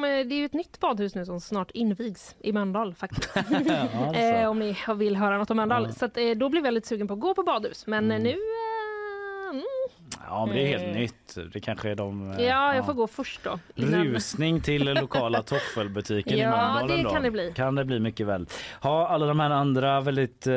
är- 0.04 0.24
det 0.24 0.34
är 0.34 0.38
ju 0.38 0.44
ett 0.44 0.52
nytt 0.52 0.80
badhus 0.80 1.14
nu 1.14 1.24
som 1.24 1.40
snart 1.40 1.70
invigs 1.70 2.36
i 2.40 2.52
Mölndal 2.52 2.94
faktiskt. 2.94 3.30
Ja, 3.66 4.12
så. 4.14 4.18
eh, 4.18 4.48
om 4.50 4.58
ni 4.58 4.76
vill 4.96 5.16
höra 5.16 5.38
något 5.38 5.50
om 5.50 5.56
Mölndal. 5.56 5.92
Så 5.92 6.04
att, 6.04 6.16
eh, 6.16 6.30
då 6.30 6.48
blev 6.48 6.64
jag 6.64 6.74
lite 6.74 6.88
sugen 6.88 7.08
på 7.08 7.14
att 7.14 7.20
gå 7.20 7.34
på 7.34 7.42
badhus. 7.42 7.86
Men 7.86 8.10
eh, 8.10 8.20
nu... 8.20 8.34
Eh, 10.30 10.32
mm, 10.32 10.38
Ja 10.40 10.46
men 10.46 10.54
det 10.56 10.62
är 10.62 10.68
helt 10.68 10.82
Mm. 10.82 10.96
nytt. 10.96 11.52
Det 11.52 11.60
kanske 11.60 11.90
är 11.90 11.94
de... 11.94 12.30
eh, 12.32 12.44
ja, 12.44 12.74
jag 12.74 12.86
får 12.86 12.94
gå 12.94 13.06
först 13.06 13.40
då. 13.44 13.58
innan- 13.74 14.04
Rusning 14.04 14.60
till 14.60 14.84
lokala 15.00 15.42
toffelbutiken 15.42 16.38
i 16.38 16.40
Ja, 16.40 16.50
Mölndal 16.50 16.88
det 16.88 16.94
ändå. 16.94 17.10
kan 17.10 17.22
det 17.22 17.30
bli. 17.30 17.52
Kan 17.56 17.74
det 17.74 17.84
bli 17.84 18.00
mycket 18.00 18.26
väl. 18.26 18.46
Ha 18.82 19.08
alla 19.08 19.26
de 19.26 19.40
här 19.40 19.50
andra 19.50 20.00
väldigt 20.00 20.46
eh, 20.46 20.54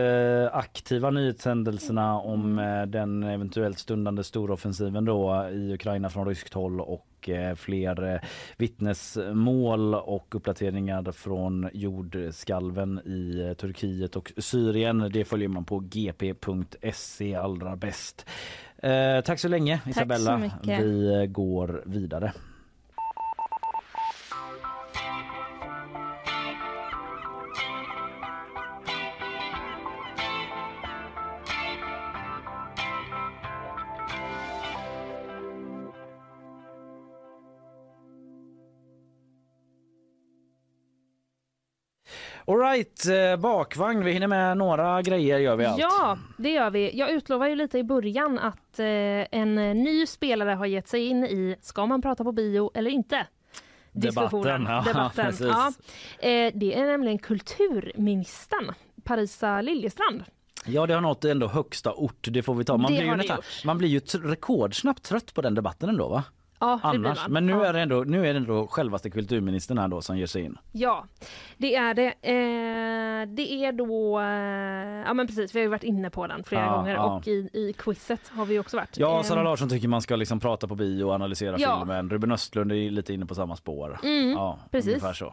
aktiva 0.52 1.10
nyhetshändelserna 1.10 2.16
om 2.20 2.60
eh, 2.60 2.82
den 2.86 3.24
eventuellt 3.24 3.80
stundande 3.80 4.24
storoffensiven 4.24 5.06
då 5.06 5.50
i 5.54 5.74
Ukraina 5.74 6.10
från 6.10 6.28
ryskt 6.28 6.54
håll 6.54 6.82
och 6.82 7.30
eh, 7.30 7.56
fler 7.56 8.14
eh, 8.14 8.20
vittnesmål 8.58 9.96
och 9.96 10.36
uppdateringar 10.36 11.12
från 11.12 11.70
jordskalven 11.74 13.02
i 13.06 13.42
eh, 13.48 13.54
Turkiet 13.54 14.16
och 14.16 14.32
Syrien. 14.38 15.10
Det 15.14 15.26
följer 15.26 15.48
man 15.48 15.66
på 15.66 15.80
gp.se 15.80 17.36
allra 17.36 17.76
bäst. 17.76 18.26
Eh, 18.82 19.22
tack 19.22 19.40
så 19.40 19.48
länge 19.48 19.80
så 19.84 19.90
Isabella. 19.90 20.38
mycket. 20.38 20.80
Vi 20.80 21.22
eh, 21.22 21.26
går 21.26 21.84
vidare. 21.86 22.34
Alright, 42.72 43.06
eh, 43.06 43.42
bakvagn. 43.42 44.04
Vi 44.04 44.12
hinner 44.12 44.28
med 44.28 44.58
några 44.58 45.02
grejer 45.02 45.40
gör 45.40 45.56
vi 45.56 45.66
allt. 45.66 45.80
Ja, 45.80 46.18
det 46.38 46.50
gör 46.50 46.70
vi. 46.70 46.98
Jag 46.98 47.12
utlovar 47.12 47.48
ju 47.48 47.56
lite 47.56 47.78
i 47.78 47.84
början 47.84 48.40
att 48.40 48.80
eh, 48.80 48.86
en 48.86 49.58
eh, 49.58 49.76
ny 49.76 50.06
spelare 50.06 50.50
har 50.50 50.66
gett 50.66 50.88
sig 50.88 51.08
in 51.08 51.26
i 51.26 51.56
Ska 51.62 51.86
man 51.86 52.02
prata 52.02 52.24
på 52.24 52.32
bio 52.32 52.72
eller 52.74 52.92
inte? 52.92 53.28
Debatten, 53.92 54.66
ja, 54.68 54.84
Debatten. 54.88 55.34
Ja. 55.40 55.72
Det 56.54 56.74
är 56.76 56.86
nämligen 56.86 57.20
kulturministern 57.20 58.72
Parisa 59.04 59.62
Liljestrand. 59.62 60.24
Ja, 60.66 60.88
det 60.88 60.94
har 60.94 61.02
nått 61.02 61.26
ändå 61.26 61.48
högsta 61.48 61.94
ort. 61.94 62.28
Det 62.30 62.44
får 62.44 62.56
vi 62.56 62.64
ta. 62.64 62.78
Man 62.78 62.92
Det 62.92 62.98
blir 62.98 63.12
ju, 63.12 63.16
nästan, 63.16 63.42
man 63.66 63.78
blir 63.78 63.90
ju 63.90 64.00
rekordsnabbt 64.00 65.04
trött 65.04 65.34
på 65.34 65.42
den 65.42 65.56
debatten 65.56 65.90
ändå 65.90 66.08
va? 66.08 66.24
Ja, 66.62 66.80
Annars. 66.84 67.28
Men 67.28 67.46
nu 67.46 67.64
är, 67.66 67.74
det 67.74 67.80
ändå, 67.82 68.04
nu 68.08 68.28
är 68.28 68.34
det 68.34 68.40
ändå 68.40 68.68
självaste 68.68 69.10
kulturministern 69.10 69.78
här 69.78 69.88
då 69.88 70.02
som 70.02 70.18
ger 70.18 70.26
sig 70.26 70.44
in. 70.44 70.58
Ja, 70.72 71.06
det 71.58 71.76
är 71.76 71.94
det. 71.94 72.08
Eh, 72.08 73.28
det 73.36 73.52
är 73.66 73.72
då... 73.72 74.20
Eh, 74.20 74.26
ja 75.08 75.14
men 75.14 75.28
precis, 75.28 75.56
vi 75.56 75.60
har 75.60 75.64
ju 75.64 75.70
varit 75.70 75.84
inne 75.84 76.10
på 76.10 76.28
den 76.28 76.44
flera 76.44 76.62
Ja, 76.66 76.76
gånger 76.76 76.94
ja. 76.96 77.16
och 77.18 77.28
i, 77.28 77.50
i 77.54 77.74
quizet 77.78 78.28
har 78.28 78.46
vi 78.46 78.60
också 78.60 78.78
varit. 78.78 78.98
Ja, 78.98 79.18
Eh, 79.18 79.24
Sara 79.24 79.44
Larsson 79.44 79.70
tycker 79.70 79.88
man 79.88 80.02
ska 80.02 80.16
liksom 80.16 80.40
prata 80.40 80.68
på 80.68 80.76
bio 80.76 81.04
och 81.04 81.14
analysera 81.14 81.56
Ja. 81.60 81.80
filmen. 81.80 82.10
Ruben 82.10 82.32
Östlund 82.32 82.72
är 82.72 82.90
lite 82.90 83.14
inne 83.14 83.26
på 83.26 83.36
samma 83.36 83.56
spår. 83.56 84.00
Mm, 84.04 84.32
ja, 84.32 84.60
precis. 84.72 85.04
Eh, 85.04 85.24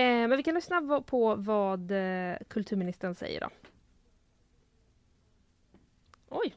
men 0.00 0.30
vi 0.36 0.42
kan 0.42 0.54
lyssna 0.54 1.02
på 1.06 1.34
vad 1.34 1.90
eh, 1.90 2.36
kulturministern 2.48 3.14
säger 3.14 3.40
då. 3.40 3.48
Oj, 6.30 6.54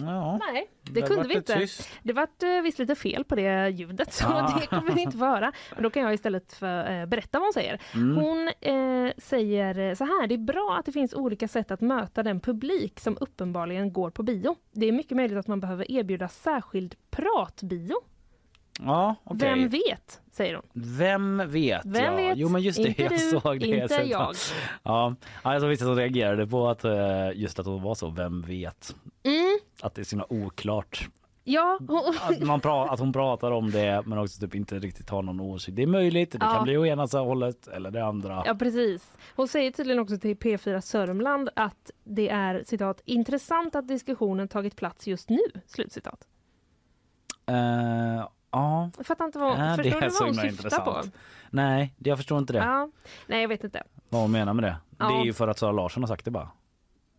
Ja. 0.00 0.38
nej, 0.52 0.70
det, 0.82 0.92
Det 1.00 1.02
kunde 1.06 1.28
vi 1.28 1.34
inte. 1.34 1.54
tyst. 1.58 1.88
Det 2.02 2.12
var 2.12 2.22
eh, 2.22 2.62
visst 2.62 2.78
lite 2.78 2.94
fel 2.94 3.24
på 3.24 3.34
det 3.36 3.68
ljudet 3.70 4.12
så 4.12 4.24
Ja. 4.28 4.58
det 4.60 4.66
kommer 4.66 4.92
vi 4.94 5.00
inte 5.00 5.18
få 5.18 5.24
höra. 5.24 5.52
Men 5.74 5.82
då 5.82 5.90
kan 5.90 6.02
jag 6.02 6.14
istället 6.14 6.52
för, 6.52 7.00
eh, 7.00 7.06
berätta 7.06 7.38
vad 7.38 7.46
hon 7.46 7.52
säger. 7.52 7.80
Mm. 7.94 8.16
Hon 8.16 8.48
eh, 8.60 9.12
säger 9.18 9.94
så 9.94 10.04
här, 10.04 10.26
det 10.26 10.34
är 10.34 10.38
bra 10.38 10.76
att 10.80 10.86
det 10.86 10.92
finns 10.92 11.14
olika 11.14 11.48
sätt 11.48 11.70
att 11.70 11.80
möta 11.80 12.22
den 12.22 12.40
publik 12.40 13.00
som 13.00 13.18
uppenbarligen 13.20 13.92
går 13.92 14.10
på 14.10 14.22
bio. 14.22 14.56
Det 14.72 14.86
är 14.86 14.92
mycket 14.92 15.16
möjligt 15.16 15.38
att 15.38 15.46
man 15.46 15.60
behöver 15.60 15.90
erbjuda 15.90 16.28
särskild 16.28 16.94
pratbio. 17.10 17.94
Ja, 18.84 19.14
okej. 19.24 19.38
Vem 19.48 19.68
vet, 19.68 20.20
säger 20.32 20.54
hon. 20.54 20.64
Vem 20.72 21.42
vet? 21.50 21.82
Vem 21.86 22.04
ja. 22.04 22.16
vet? 22.16 22.38
Jo 22.38 22.48
men 22.48 22.62
just 22.62 22.82
det, 22.82 22.88
Inte 22.88 23.02
jag 23.02 23.12
du, 23.12 23.18
såg 23.18 23.60
det. 23.60 23.66
inte 23.66 23.94
jag. 23.94 24.34
Ja, 24.82 25.14
såg 25.60 25.68
vissa 25.68 25.84
som 25.84 25.96
reagerade 25.96 26.46
på 26.46 26.68
att 26.68 26.84
eh, 26.84 27.30
just 27.34 27.58
att 27.58 27.66
hon 27.66 27.82
var 27.82 27.94
så, 27.94 28.08
vem 28.10 28.42
vet? 28.42 28.94
Mm. 29.22 29.58
Att 29.82 29.94
det 29.94 30.02
är 30.02 30.04
så 30.04 30.10
himla 30.16 30.32
oklart. 30.32 31.08
Ja, 31.44 31.78
Att, 32.30 32.40
man 32.40 32.60
pra- 32.60 32.88
att 32.88 33.00
hon 33.00 33.12
pratar 33.12 33.50
om 33.50 33.70
det 33.70 34.02
men 34.06 34.18
också 34.18 34.40
typ 34.40 34.54
inte 34.54 34.78
riktigt 34.78 35.10
har 35.10 35.22
någon 35.22 35.40
åsikt. 35.40 35.76
Det 35.76 35.82
är 35.82 35.86
möjligt, 35.86 36.32
det 36.32 36.38
Ja. 36.40 36.54
kan 36.54 36.64
bli 36.64 36.76
å 36.76 36.86
ena 36.86 37.06
hållet 37.18 37.68
eller 37.68 37.90
det 37.90 38.04
andra. 38.04 38.42
Ja 38.46 38.54
precis. 38.54 39.16
Hon 39.36 39.48
säger 39.48 39.70
tydligen 39.70 40.00
också 40.02 40.18
till 40.18 40.36
P4 40.36 40.80
Sörmland 40.80 41.48
att 41.56 41.90
det 42.04 42.28
är 42.28 42.62
citat 42.66 43.00
intressant 43.04 43.74
att 43.74 43.88
diskussionen 43.88 44.48
tagit 44.48 44.76
plats 44.76 45.06
just 45.06 45.28
nu. 45.30 45.38
Slutcitat. 45.66 46.26
Eh, 47.46 48.28
Ja. 48.50 48.90
Jag 48.96 49.06
fattar 49.06 49.24
inte 49.24 49.38
vad, 49.38 49.50
Ja, 49.50 49.76
förstår 49.76 49.82
det 49.82 49.88
är 49.88 50.00
du 50.00 50.08
vad 50.08 50.22
hon 50.26 50.34
syftar 50.34 50.80
på? 50.80 50.90
intressant. 50.90 51.14
Nej, 51.50 51.94
det, 51.98 52.10
jag 52.10 52.18
förstår 52.18 52.38
inte 52.38 52.52
det. 52.52 52.58
Ja. 52.58 52.90
Nej, 53.26 53.40
jag 53.40 53.48
vet 53.48 53.64
inte. 53.64 53.82
Vad 54.08 54.22
hon 54.22 54.30
menar 54.32 54.54
med 54.54 54.64
det. 54.64 54.76
Det 54.90 54.96
Ja. 54.98 55.20
är 55.20 55.24
ju 55.24 55.32
för 55.32 55.48
att 55.48 55.58
Sara 55.58 55.72
Larsson 55.72 56.02
har 56.02 56.08
sagt 56.08 56.24
det 56.24 56.30
bara. 56.30 56.48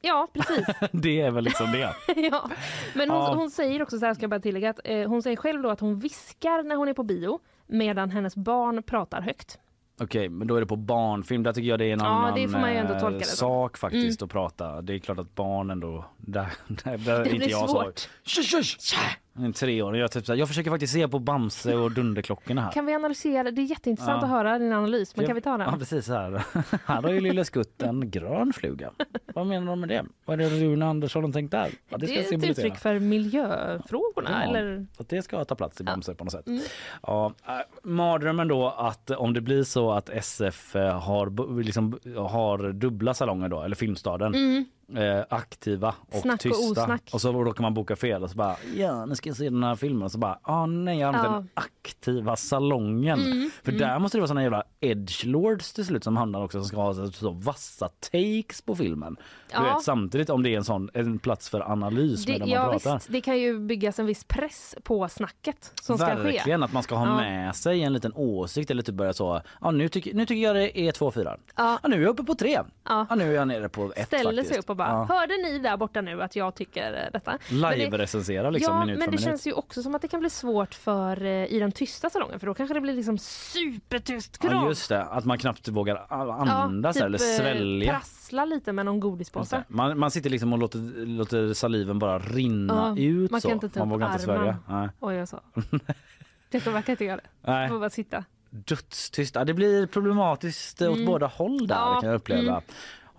Ja, 0.02 0.28
precis. 0.34 0.66
det 0.92 1.22
är 1.22 1.32
väl 1.32 1.44
liksom 1.44 1.72
det. 1.72 1.94
ja. 2.32 2.50
Men 2.94 3.10
hon, 3.10 3.20
Ja. 3.20 3.34
hon 3.36 3.52
säger 3.52 3.82
också 3.82 4.00
så 4.00 4.06
här, 4.06 4.14
ska 4.14 4.24
jag 4.24 4.30
bara 4.30 4.40
tillägga, 4.40 4.70
att 4.70 4.80
eh, 4.84 5.08
hon 5.10 5.22
säger 5.24 5.38
själv 5.38 5.62
då 5.62 5.70
att 5.70 5.80
hon 5.80 6.00
viskar 6.00 6.64
när 6.64 6.76
hon 6.76 6.88
är 6.88 6.94
på 6.94 7.04
bio 7.04 7.40
medan 7.68 8.10
hennes 8.10 8.36
barn 8.36 8.84
pratar 8.84 9.22
högt. 9.22 9.60
Okej, 10.02 10.30
men 10.30 10.48
då 10.48 10.56
är 10.56 10.60
det 10.60 10.66
på 10.68 10.76
barnfilm. 10.76 11.44
Där 11.44 11.54
tycker 11.54 11.70
jag 11.70 11.80
det 11.80 11.86
är 11.86 11.94
en 11.94 12.00
Ja, 12.00 12.06
annan 12.06 12.34
det 12.34 12.44
eh, 12.44 13.10
det 13.20 13.26
sak 13.26 13.78
faktiskt 13.78 14.22
Mm. 14.22 14.26
att 14.28 14.32
prata. 14.32 14.82
Det 14.82 14.94
är 14.94 15.00
klart 15.00 15.20
att 15.20 15.36
barn 15.36 15.70
ändå... 15.72 16.06
Där, 16.18 16.48
där, 16.68 16.98
där 16.98 17.20
är 17.20 17.24
Det 17.24 17.30
inte 17.32 17.46
jag 17.50 17.70
svårt. 17.70 18.00
så... 18.00 18.42
Shush, 18.42 18.56
shush! 18.58 18.98
En 19.36 19.54
treåring. 19.54 20.02
Jag, 20.02 20.12
typ, 20.12 20.26
så 20.26 20.32
här, 20.32 20.40
jag 20.40 20.48
försöker 20.48 20.70
faktiskt 20.72 20.94
se 20.94 21.08
på 21.08 21.20
Bamse 21.20 21.76
och 21.76 21.92
Dunderklockorna 21.92 22.62
här. 22.62 22.72
Kan 22.72 22.86
vi 22.86 22.94
analysera? 22.96 23.52
Det 23.52 23.62
är 23.62 23.64
jätteintressant 23.64 24.18
Ja. 24.22 24.26
att 24.26 24.30
höra 24.30 24.60
din 24.60 24.74
analys, 24.74 25.16
men 25.16 25.26
kan 25.26 25.36
vi 25.36 25.42
ta 25.42 25.50
Ja, 25.50 25.58
den? 25.58 25.80
precis 25.80 26.06
så 26.06 26.14
här. 26.14 26.44
Här 26.86 27.02
har 27.02 27.10
ju 27.10 27.22
Lille 27.22 27.46
Skutt 27.46 27.82
en 27.82 28.12
grön 28.12 28.54
fluga. 28.54 28.92
Vad 29.36 29.48
menar 29.48 29.68
de 29.68 29.80
med 29.80 29.90
det? 29.90 30.06
Vad 30.26 30.42
är 30.42 30.50
det 30.50 30.66
Rune 30.66 30.86
Andersson 30.86 31.24
har 31.24 31.32
tänkt 31.32 31.52
där? 31.52 31.70
Ja, 31.90 31.98
det 31.98 32.08
ska 32.08 32.16
är 32.16 32.20
ett 32.20 32.28
symbolisera. 32.30 32.68
uttryck 32.68 32.80
för 32.82 33.00
miljöfrågorna, 33.00 34.30
Ja, 34.46 34.50
eller? 34.50 34.86
Så 34.98 35.02
att 35.04 35.10
det 35.10 35.22
ska 35.22 35.46
ta 35.46 35.56
plats 35.56 35.82
i 35.82 35.84
Bamse 35.84 36.16
på 36.16 36.24
något 36.24 36.34
sätt. 36.34 36.48
Mm. 36.48 36.62
Ja, 37.04 37.34
äh, 37.48 37.54
mardrömmen 37.84 38.48
då 38.48 38.68
att 38.78 39.12
om 39.12 39.34
det 39.34 39.42
blir 39.42 39.64
så 39.64 39.92
att 39.92 40.10
SF 40.10 40.76
eh, 40.76 41.00
har, 41.00 41.28
bu- 41.28 41.64
liksom, 41.64 42.00
har 42.30 42.72
dubbla 42.72 43.14
salonger 43.14 43.50
då, 43.50 43.62
eller 43.62 43.76
Filmstaden, 43.76 44.36
Mm. 44.36 44.66
Eh, 44.98 45.24
aktiva 45.30 45.96
och 46.12 46.16
Snack 46.22 46.34
och 46.36 46.40
tysta. 46.40 46.82
osnack. 46.84 47.10
Och 47.14 47.22
så 47.22 47.32
råkar 47.44 47.62
man 47.62 47.74
boka 47.74 47.96
fel 47.96 48.24
och 48.24 48.30
så 48.30 48.36
bara 48.38 48.56
ja, 48.76 49.06
nu 49.06 49.16
ska 49.16 49.30
jag 49.30 49.38
se 49.38 49.44
den 49.50 49.64
här 49.64 49.76
filmen 49.76 50.04
och 50.04 50.12
så 50.12 50.18
bara 50.18 50.40
ah, 50.44 50.66
nej, 50.66 51.00
jag 51.00 51.14
har 51.14 51.26
Ja. 51.26 51.32
den 51.32 51.50
aktiva 51.54 52.36
salongen. 52.36 53.20
Mm, 53.20 53.50
För 53.64 53.72
mm. 53.72 53.80
där 53.82 54.00
måste 54.00 54.18
det 54.18 54.20
vara 54.22 54.28
såna 54.28 54.44
jävla 54.44 54.64
edgelords 54.80 55.74
till 55.74 55.86
slut 55.86 56.04
som 56.04 56.18
handlar 56.18 56.44
också 56.44 56.60
som 56.60 56.68
ska 56.68 56.78
ha 56.78 56.94
så, 56.94 57.12
så 57.12 57.30
vassa 57.32 57.90
takes 58.12 58.62
på 58.62 58.76
filmen. 58.76 59.16
Du 59.16 59.54
Ja. 59.54 59.74
vet, 59.74 59.84
samtidigt 59.84 60.30
om 60.30 60.44
det 60.44 60.50
är 60.54 60.58
en 60.58 60.64
sån 60.64 60.90
en 60.94 61.20
plats 61.20 61.50
för 61.50 61.72
analys 61.72 62.26
Det, 62.26 62.32
medan 62.32 62.50
man 62.50 62.58
ja, 62.58 62.72
pratar. 62.72 62.94
visst, 62.94 63.12
det 63.12 63.22
kan 63.22 63.40
ju 63.40 63.60
byggas 63.60 64.00
en 64.00 64.06
viss 64.06 64.24
press 64.24 64.76
på 64.84 65.08
snacket 65.10 65.72
som 65.82 65.98
ska 65.98 66.08
ske. 66.16 66.22
Verkligen 66.24 66.64
att 66.64 66.74
man 66.74 66.84
ska 66.84 66.96
ha 66.96 67.06
Ja. 67.08 67.16
med 67.16 67.56
sig 67.56 67.84
en 67.84 67.94
liten 67.94 68.12
åsikt 68.16 68.72
eller 68.72 68.84
typ 68.84 68.96
börja 68.96 69.14
så. 69.14 69.42
Ja, 69.62 69.72
nu, 69.72 69.90
tycker, 69.90 70.14
nu 70.14 70.26
tycker 70.26 70.42
jag 70.44 70.56
det 70.56 70.80
är 70.80 70.92
två 70.92 71.12
fyra. 71.12 71.38
Ja. 71.56 71.80
Ja, 71.84 71.88
nu 71.90 71.96
är 71.96 72.02
jag 72.02 72.10
uppe 72.10 72.24
på 72.24 72.36
tre. 72.36 72.60
Ja. 72.90 73.06
Ja, 73.10 73.16
nu 73.16 73.30
är 73.32 73.36
jag 73.36 73.48
nere 73.48 73.70
på 73.70 73.92
ett 73.96 74.06
Ställer 74.08 74.24
faktiskt. 74.24 74.50
sig 74.50 74.60
upp 74.60 74.70
och 74.70 74.76
bara, 74.80 74.90
Ja. 74.90 75.16
hörde 75.16 75.34
ni 75.44 75.60
där 75.60 75.78
borta 75.78 76.02
nu 76.02 76.22
att 76.22 76.36
jag 76.36 76.56
tycker 76.56 76.94
eh, 76.94 77.12
detta? 77.14 77.38
Live-recensera 77.50 78.52
liksom 78.52 78.74
ja, 78.74 78.80
minut 78.80 79.00
men 79.00 79.06
det 79.06 79.12
minut. 79.12 79.24
känns 79.26 79.48
ju 79.48 79.54
också 79.54 79.84
som 79.84 79.96
att 79.96 80.02
det 80.02 80.08
kan 80.08 80.20
bli 80.20 80.30
svårt 80.30 80.74
för 80.74 81.26
eh, 81.26 81.46
i 81.46 81.60
den 81.60 81.72
tysta 81.72 82.10
salongen 82.10 82.40
för 82.40 82.48
då 82.48 82.54
kanske 82.54 82.74
det 82.74 82.82
blir 82.82 82.94
liksom 82.94 83.18
supertyst 83.18 84.38
kram. 84.38 84.54
Ja 84.54 84.68
just 84.68 84.90
det, 84.90 85.04
att 85.04 85.26
man 85.26 85.38
knappt 85.38 85.68
vågar 85.68 86.06
andas 86.10 86.96
typ, 86.96 87.06
eller 87.06 87.18
eh, 87.20 87.38
svälja. 87.38 87.92
prassla 87.94 88.46
lite 88.46 88.74
med 88.74 88.86
någon 88.86 89.00
godispåse. 89.00 89.64
Man, 89.68 90.00
man 90.00 90.12
sitter 90.12 90.30
liksom 90.30 90.54
och 90.54 90.60
låter, 90.60 91.06
låter 91.06 91.54
saliven 91.54 92.00
bara 92.00 92.20
rinna 92.20 92.94
Ja, 92.98 93.04
ut 93.04 93.32
man 93.32 93.42
så. 93.42 93.48
kan 93.48 93.56
inte 93.56 93.70
ta 93.70 93.80
man 93.80 93.88
upp 93.88 93.94
vågar 93.94 94.12
inte 94.12 94.20
svälja. 94.24 94.58
Nej. 94.68 94.90
Oj, 95.00 95.16
jag 95.16 95.28
sa. 95.28 95.42
Det 96.52 96.68
verkar 96.68 96.94
inte 96.94 97.06
göra 97.06 97.18
det. 97.18 97.52
Nej. 97.52 97.70
Får 97.70 97.80
bara 97.80 97.90
sitta. 97.90 98.24
Dödstyst. 98.50 99.36
Ja, 99.36 99.44
det 99.46 99.54
blir 99.54 99.88
problematiskt 99.88 100.82
åt 100.82 100.96
Mm. 100.96 101.06
båda 101.06 101.28
håll 101.28 101.68
där 101.68 101.76
Ja, 101.76 102.00
kan 102.02 102.10
jag 102.10 102.16
uppleva. 102.16 102.42
mm. 102.52 102.64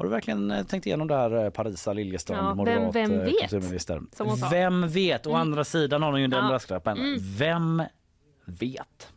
Har 0.01 0.05
du 0.05 0.11
verkligen 0.11 0.51
eh, 0.51 0.67
tänkt 0.67 0.87
igenom 0.87 1.09
där 1.09 1.45
eh, 1.45 1.51
Parisa 1.51 1.93
Liljestrand, 1.93 2.47
Ja, 2.49 2.55
moderat 2.55 2.95
vem- 2.95 3.11
vem 3.11 3.21
eh, 3.21 3.25
vet? 3.25 3.41
kulturminister? 3.41 4.03
Som 4.13 4.27
hon 4.29 4.37
sa. 4.37 4.49
Vem 4.51 4.89
vet? 4.89 5.27
Å 5.27 5.31
Mm. 5.31 5.41
andra 5.41 5.65
sidan 5.65 6.03
har 6.03 6.11
hon 6.13 6.21
ju 6.21 6.27
den 6.27 6.45
Ja. 6.45 6.49
brasklappen. 6.51 6.99
Mm. 6.99 7.17
Vem 7.39 7.83
vet? 8.45 9.13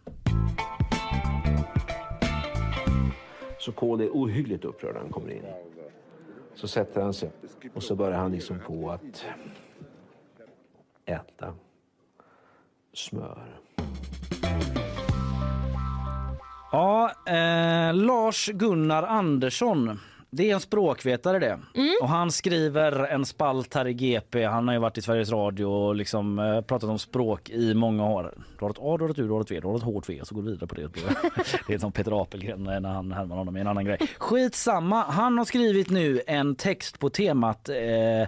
Så 3.60 3.72
Kohl 3.72 4.01
är 4.01 4.10
ohyggligt 4.10 4.65
upprörd 4.65 4.93
när 4.93 5.01
han 5.01 5.10
kommer 5.10 5.31
in. 5.31 5.43
Så 6.55 6.68
sätter 6.68 7.01
han 7.01 7.14
sig 7.14 7.31
och 7.73 7.84
så 7.84 7.95
börjar 7.95 8.18
han 8.18 8.31
liksom 8.31 8.60
på 8.68 8.91
att 8.91 9.26
äta 11.05 11.53
smör. 12.93 13.60
Ja, 16.72 17.11
eh, 17.27 17.93
Lars 17.95 18.47
Gunnar 18.53 19.03
Andersson. 19.03 19.99
Det 20.35 20.49
är 20.49 20.53
en 20.53 20.60
språkvetare 20.60 21.39
det. 21.39 21.60
Mm. 21.76 21.93
Och 22.01 22.10
han 22.10 22.31
skriver 22.31 22.91
en 22.91 23.26
spalt 23.26 23.73
här 23.73 23.88
i 23.88 23.93
GP. 23.93 24.45
Han 24.45 24.68
har 24.68 24.76
ju 24.76 24.80
varit 24.80 24.97
i 24.97 25.01
Sveriges 25.01 25.31
Radio 25.31 25.65
och 25.65 25.95
liksom 25.95 26.39
eh, 26.39 26.61
pratat 26.61 26.89
om 26.89 26.99
språk 26.99 27.49
i 27.49 27.73
många 27.73 28.10
år. 28.10 28.34
Du 28.60 28.65
har 28.65 28.69
ett 28.69 28.77
A, 28.80 28.97
du 28.97 29.03
har 29.03 29.10
ett 29.10 29.19
U, 29.19 29.27
du 29.27 29.34
har 29.34 29.41
ett 29.41 29.51
V, 29.51 29.60
du 29.60 29.68
har 29.68 29.77
ett 29.77 29.84
hårt 29.84 30.10
V 30.10 30.22
så 30.23 30.35
går 30.35 30.41
du 30.41 30.51
vidare 30.51 30.68
på 30.68 30.76
det. 30.76 30.88
det 31.68 31.73
är 31.73 31.77
som 31.77 31.91
Peter 31.91 32.22
Apelgren 32.22 32.64
när 32.64 32.89
han 32.89 33.11
härmar 33.11 33.35
honom 33.35 33.57
i 33.57 33.60
en 33.60 33.68
annan 33.68 33.85
grej. 33.85 33.97
Skitsamma. 34.18 35.03
Han 35.03 35.38
har 35.38 35.45
skrivit 35.45 35.89
nu 35.89 36.22
en 36.27 36.55
text 36.55 36.99
på 36.99 37.10
temat 37.10 37.69
eh, 37.69 37.76
eh, 37.77 38.27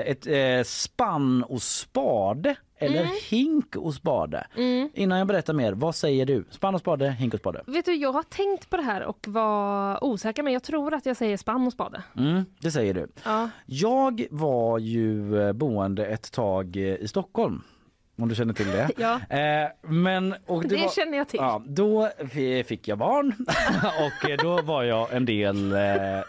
ett 0.00 0.26
eh, 0.26 0.62
spann 0.64 1.42
och 1.42 1.62
spade 1.62 2.54
eller 2.78 3.00
Mm. 3.00 3.12
hink 3.30 3.76
och 3.76 3.94
spade. 3.94 4.46
Mm. 4.56 4.90
Innan 4.94 5.18
jag 5.18 5.26
berättar 5.26 5.52
mer, 5.54 5.72
vad 5.72 5.94
säger 5.94 6.26
du? 6.26 6.44
Spann 6.50 6.74
och 6.74 6.80
spade, 6.80 7.10
hink 7.10 7.34
och 7.34 7.40
spade? 7.40 7.62
Vet 7.66 7.84
du, 7.84 7.94
jag 7.94 8.12
har 8.12 8.22
tänkt 8.22 8.70
på 8.70 8.76
det 8.76 8.82
här 8.82 9.02
och 9.04 9.24
var 9.28 10.04
osäker 10.04 10.42
men 10.42 10.52
jag 10.52 10.62
tror 10.62 10.94
att 10.94 11.06
jag 11.06 11.16
säger 11.16 11.36
spann 11.36 11.66
och 11.66 11.72
spade. 11.72 12.02
Mm, 12.16 12.44
det 12.60 12.70
säger 12.70 12.94
du. 12.94 13.06
Ja. 13.24 13.50
Jag 13.66 14.26
var 14.30 14.78
ju 14.78 15.40
eh, 15.42 15.52
boende 15.52 16.06
ett 16.06 16.32
tag 16.32 16.76
eh, 16.76 16.82
i 16.82 17.08
Stockholm. 17.08 17.62
Om 18.18 18.28
du 18.28 18.34
känner 18.34 18.54
till 18.54 18.66
det. 18.66 18.90
Ja. 18.96 19.20
Eh, 19.36 19.70
men, 19.82 20.34
och 20.46 20.62
Det 20.68 20.76
var, 20.76 20.88
känner 20.88 21.18
jag 21.18 21.28
till. 21.28 21.40
Ja, 21.40 21.62
då 21.66 22.10
fick 22.66 22.88
jag 22.88 22.98
barn 22.98 23.34
och 23.98 24.30
eh, 24.30 24.36
då 24.42 24.62
var 24.62 24.82
jag 24.82 25.12
en 25.12 25.24
del 25.24 25.72
eh, 25.72 25.80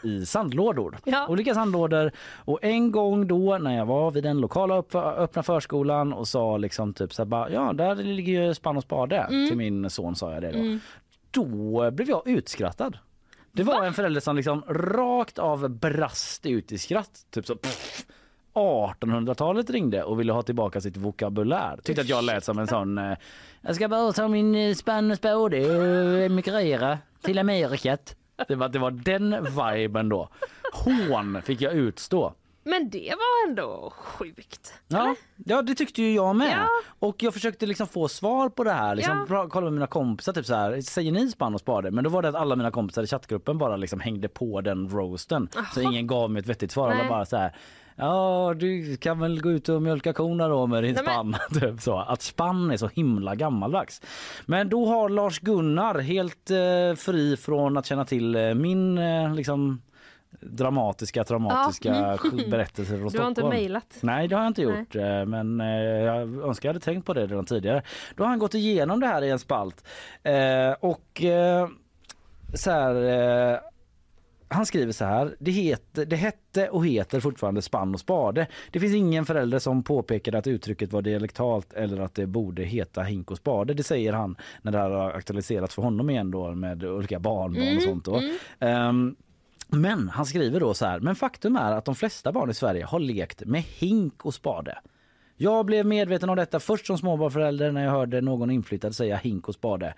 i 0.04 0.26
sandlådor. 0.26 0.98
Ja. 1.04 1.28
Olika 1.28 1.54
sandlådor. 1.54 2.12
Och 2.36 2.60
en 2.62 2.92
gång 2.92 3.28
då 3.28 3.58
när 3.58 3.78
jag 3.78 3.86
var 3.86 4.12
vid 4.12 4.24
den 4.24 4.38
lokala 4.42 4.84
öppna 5.18 5.44
förskolan 5.44 6.14
och 6.14 6.28
sa 6.28 6.58
liksom 6.58 6.94
typ 6.94 7.14
så 7.14 7.22
här, 7.22 7.28
bara, 7.28 7.52
ja 7.52 7.74
där 7.74 7.96
ligger 7.96 8.44
ju 8.44 8.54
spann 8.54 8.78
och 8.78 8.84
spade. 8.84 9.18
Mm. 9.18 9.48
Till 9.48 9.58
min 9.58 9.90
son 9.90 10.16
sa 10.16 10.34
jag 10.34 10.42
det 10.42 10.52
då. 10.52 10.60
Mm. 10.60 10.80
Då 11.32 11.92
blev 11.92 12.10
jag 12.10 12.28
utskrattad. 12.28 12.98
Det 13.52 13.64
var 13.64 13.84
en 13.86 13.94
förälder 13.94 14.22
som 14.22 14.36
liksom 14.36 14.64
rakt 14.68 15.40
av 15.40 15.70
brast 15.70 16.46
ut 16.46 16.72
i 16.72 16.78
skratt. 16.78 17.12
Typ 17.32 17.46
så 17.46 17.56
pff, 17.56 18.06
1800-talet 18.58 19.70
ringde 19.70 20.04
och 20.04 20.20
ville 20.20 20.34
ha 20.34 20.42
tillbaka 20.42 20.82
sitt 20.82 20.98
vokabulär. 20.98 21.80
Tyckte 21.84 22.02
att 22.02 22.10
jag 22.10 22.24
lät 22.24 22.44
som 22.44 22.60
en 22.60 22.68
sån 22.68 22.98
eh, 22.98 23.18
jag 23.62 23.76
ska 23.76 23.88
bara 23.88 24.12
ta 24.12 24.28
min 24.28 24.56
eh, 24.56 24.74
spann 24.76 25.12
och 25.12 25.18
spade 25.18 25.38
och 25.38 25.54
emigrera 26.26 26.98
till 27.22 27.40
Amerikat. 27.40 28.16
Det 28.48 28.56
var, 28.56 28.70
det 28.70 28.80
var 28.80 28.92
den 28.92 29.48
viben 29.78 30.10
då. 30.10 30.30
Hån 30.74 31.42
fick 31.42 31.62
jag 31.62 31.74
utstå. 31.74 32.34
Men 32.64 32.90
det 32.90 33.10
var 33.10 33.50
ändå 33.50 33.94
sjukt. 33.96 34.74
Ja, 34.88 35.16
ja 35.46 35.62
det 35.62 35.76
tyckte 35.76 36.02
ju 36.02 36.14
jag 36.16 36.36
med. 36.36 36.52
Ja. 36.58 36.68
Och 37.00 37.24
jag 37.24 37.34
försökte 37.34 37.66
liksom 37.66 37.88
få 37.88 38.08
svar 38.08 38.50
på 38.50 38.64
det 38.64 38.72
här. 38.72 38.96
Liksom, 38.96 39.26
Ja. 39.30 39.48
kolla 39.50 39.64
med 39.66 39.74
mina 39.74 39.88
kompisar, 39.88 40.34
typ 40.34 40.46
så 40.46 40.56
här, 40.56 40.82
säger 40.82 41.12
ni 41.12 41.30
spann 41.32 41.54
och 41.54 41.60
spade? 41.60 41.92
Men 41.92 42.04
då 42.04 42.10
var 42.10 42.22
det 42.22 42.30
att 42.30 42.36
alla 42.36 42.56
mina 42.56 42.72
kompisar 42.72 43.04
i 43.04 43.08
chattgruppen 43.08 43.58
bara 43.58 43.78
liksom 43.78 44.00
hängde 44.00 44.28
på 44.28 44.62
den 44.62 44.90
roasten. 44.90 45.50
Så 45.74 45.82
Jaha. 45.82 45.92
ingen 45.92 46.08
gav 46.08 46.32
mig 46.32 46.40
ett 46.40 46.48
vettigt 46.48 46.72
svar. 46.72 46.86
Alla 46.90 47.00
Nej. 47.00 47.10
bara 47.10 47.26
så 47.26 47.38
här, 47.38 47.56
ja 47.98 48.54
du 48.58 48.98
kan 48.98 49.20
väl 49.20 49.42
gå 49.42 49.52
ut 49.52 49.70
och 49.70 49.82
mjölka 49.82 50.14
korna 50.14 50.48
då 50.48 50.68
med 50.68 50.84
din 50.84 50.94
Nej, 50.96 51.04
spann. 51.04 51.36
typ 51.62 51.82
så. 51.82 51.98
Att 52.00 52.22
spann 52.22 52.72
är 52.72 52.78
så 52.78 52.88
himla 52.88 53.36
gammaldags. 53.36 54.02
Men 54.46 54.70
då 54.70 54.86
har 54.86 55.10
Lars 55.10 55.40
Gunnar 55.40 56.00
helt 56.00 56.52
eh, 56.52 56.96
fri 56.98 57.38
från 57.38 57.78
att 57.78 57.86
känna 57.86 58.06
till 58.06 58.36
eh, 58.36 58.54
min 58.54 58.98
eh, 58.98 59.34
liksom 59.34 59.82
dramatiska, 60.40 61.24
traumatiska 61.24 61.90
Ja. 61.90 62.16
sk- 62.18 62.50
berättelse 62.52 62.90
från 62.90 62.98
Du 62.98 63.04
har 63.04 63.10
Stockholm. 63.10 63.30
inte 63.30 63.44
mejlat? 63.44 63.98
Nej, 64.02 64.28
det 64.28 64.36
har 64.36 64.44
jag 64.44 64.50
inte 64.50 64.66
Nej. 64.66 64.80
gjort. 64.80 64.96
eh, 64.96 65.26
Men 65.26 65.62
eh, 65.62 65.68
jag 65.68 66.18
önskar 66.48 66.70
jag 66.70 66.74
hade 66.74 66.86
tänkt 66.86 67.06
på 67.06 67.14
det 67.14 67.28
redan 67.28 67.46
tidigare. 67.46 67.82
Då 68.16 68.24
har 68.24 68.30
han 68.30 68.40
gått 68.40 68.54
igenom 68.54 69.00
det 69.00 69.08
här 69.08 69.22
i 69.24 69.30
en 69.30 69.40
spalt. 69.40 69.86
Eh, 70.24 70.72
och 70.80 71.22
så 72.54 72.72
här... 72.72 73.60
Han 74.50 74.66
skriver 74.66 74.92
så 74.92 75.06
här. 75.06 75.36
Det, 75.40 75.52
heter, 75.52 76.06
det 76.06 76.16
hette 76.16 76.70
och 76.70 76.86
heter 76.88 77.20
fortfarande 77.20 77.62
spann 77.62 77.94
och 77.94 78.00
spade. 78.00 78.48
Det 78.72 78.80
finns 78.80 78.96
ingen 78.96 79.26
förälder 79.26 79.60
som 79.60 79.84
påpekade 79.84 80.38
att 80.38 80.48
uttrycket 80.48 80.94
var 80.94 81.02
dialektalt 81.02 81.74
eller 81.74 82.00
att 82.02 82.16
det 82.16 82.28
borde 82.28 82.64
heta 82.64 83.02
hink 83.04 83.32
och 83.32 83.38
spade. 83.38 83.74
Det 83.74 83.84
säger 83.84 84.14
han 84.14 84.36
när 84.62 84.72
det 84.72 84.78
här 84.78 84.90
har 84.90 85.12
aktualiserats 85.12 85.76
för 85.76 85.82
honom 85.82 86.10
igen 86.10 86.32
då 86.32 86.56
med 86.56 86.84
olika 86.84 87.20
barnbarn 87.20 87.62
och 87.62 87.68
Mm, 87.72 87.82
sånt. 87.82 88.06
Då. 88.06 88.16
mm. 88.16 88.38
Ehm, 88.60 89.16
men 89.70 90.10
han 90.10 90.26
skriver 90.26 90.60
då 90.60 90.74
så 90.74 90.86
här. 90.86 91.00
Men 91.00 91.16
faktum 91.16 91.56
är 91.56 91.72
att 91.72 91.86
de 91.86 91.96
flesta 91.96 92.32
barn 92.32 92.50
i 92.50 92.54
Sverige 92.54 92.86
har 92.86 93.00
lekt 93.00 93.46
med 93.46 93.62
hink 93.62 94.26
och 94.26 94.34
spade. 94.34 94.78
Jag 95.40 95.66
blev 95.66 95.86
medveten 95.86 96.30
om 96.30 96.36
detta 96.36 96.60
först 96.60 96.86
som 96.86 96.98
småbarnsförälder 96.98 97.72
när 97.72 97.84
jag 97.84 97.92
hörde 97.92 98.22
någon 98.22 98.52
inflyttad 98.52 98.96
säga 98.96 99.16
hink 99.16 99.48
och 99.48 99.54
spade. 99.54 99.94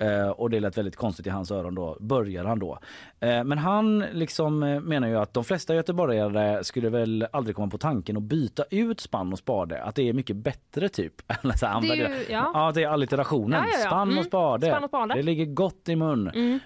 Eh, 0.00 0.28
och 0.28 0.50
det 0.50 0.60
lät 0.60 0.78
väldigt 0.78 0.96
konstigt 0.96 1.26
i 1.26 1.30
hans 1.30 1.50
öron 1.50 1.74
då, 1.74 1.96
börjar 2.00 2.44
han 2.44 2.58
då. 2.58 2.78
Eh, 3.20 3.44
men 3.44 3.58
han 3.58 3.98
liksom 3.98 4.62
eh, 4.62 4.80
menar 4.80 5.08
ju 5.08 5.16
att 5.18 5.34
de 5.34 5.44
flesta 5.44 5.74
göteborgare 5.74 6.64
skulle 6.64 6.88
väl 6.88 7.26
aldrig 7.32 7.56
komma 7.56 7.70
på 7.70 7.78
tanken 7.78 8.16
att 8.16 8.22
byta 8.22 8.64
ut 8.70 9.00
spann 9.00 9.32
och 9.32 9.38
spade. 9.38 9.82
Att 9.82 9.94
det 9.94 10.08
är 10.08 10.12
mycket 10.12 10.36
bättre 10.36 10.88
typ. 10.88 11.14
Det 11.42 11.64
är 11.66 11.96
ju- 11.96 12.24
ja. 12.32 12.50
ja, 12.54 12.72
det 12.74 12.82
är 12.82 12.88
allitterationen. 12.88 13.64
Ja, 13.72 13.78
ja. 13.78 13.86
Spann 13.86 14.08
Mm. 14.08 14.18
och 14.18 14.24
spade. 14.24 14.66
Spann 14.66 14.84
och 14.84 14.90
spade. 14.90 15.14
Det 15.14 15.22
ligger 15.22 15.44
gott 15.46 15.88
i 15.88 15.96
mun. 15.96 16.28
Mm. 16.34 16.58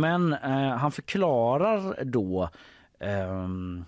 Men 0.00 0.32
han 0.78 0.92
förklarar 0.92 2.04
då 2.04 2.48
ehm, 3.00 3.84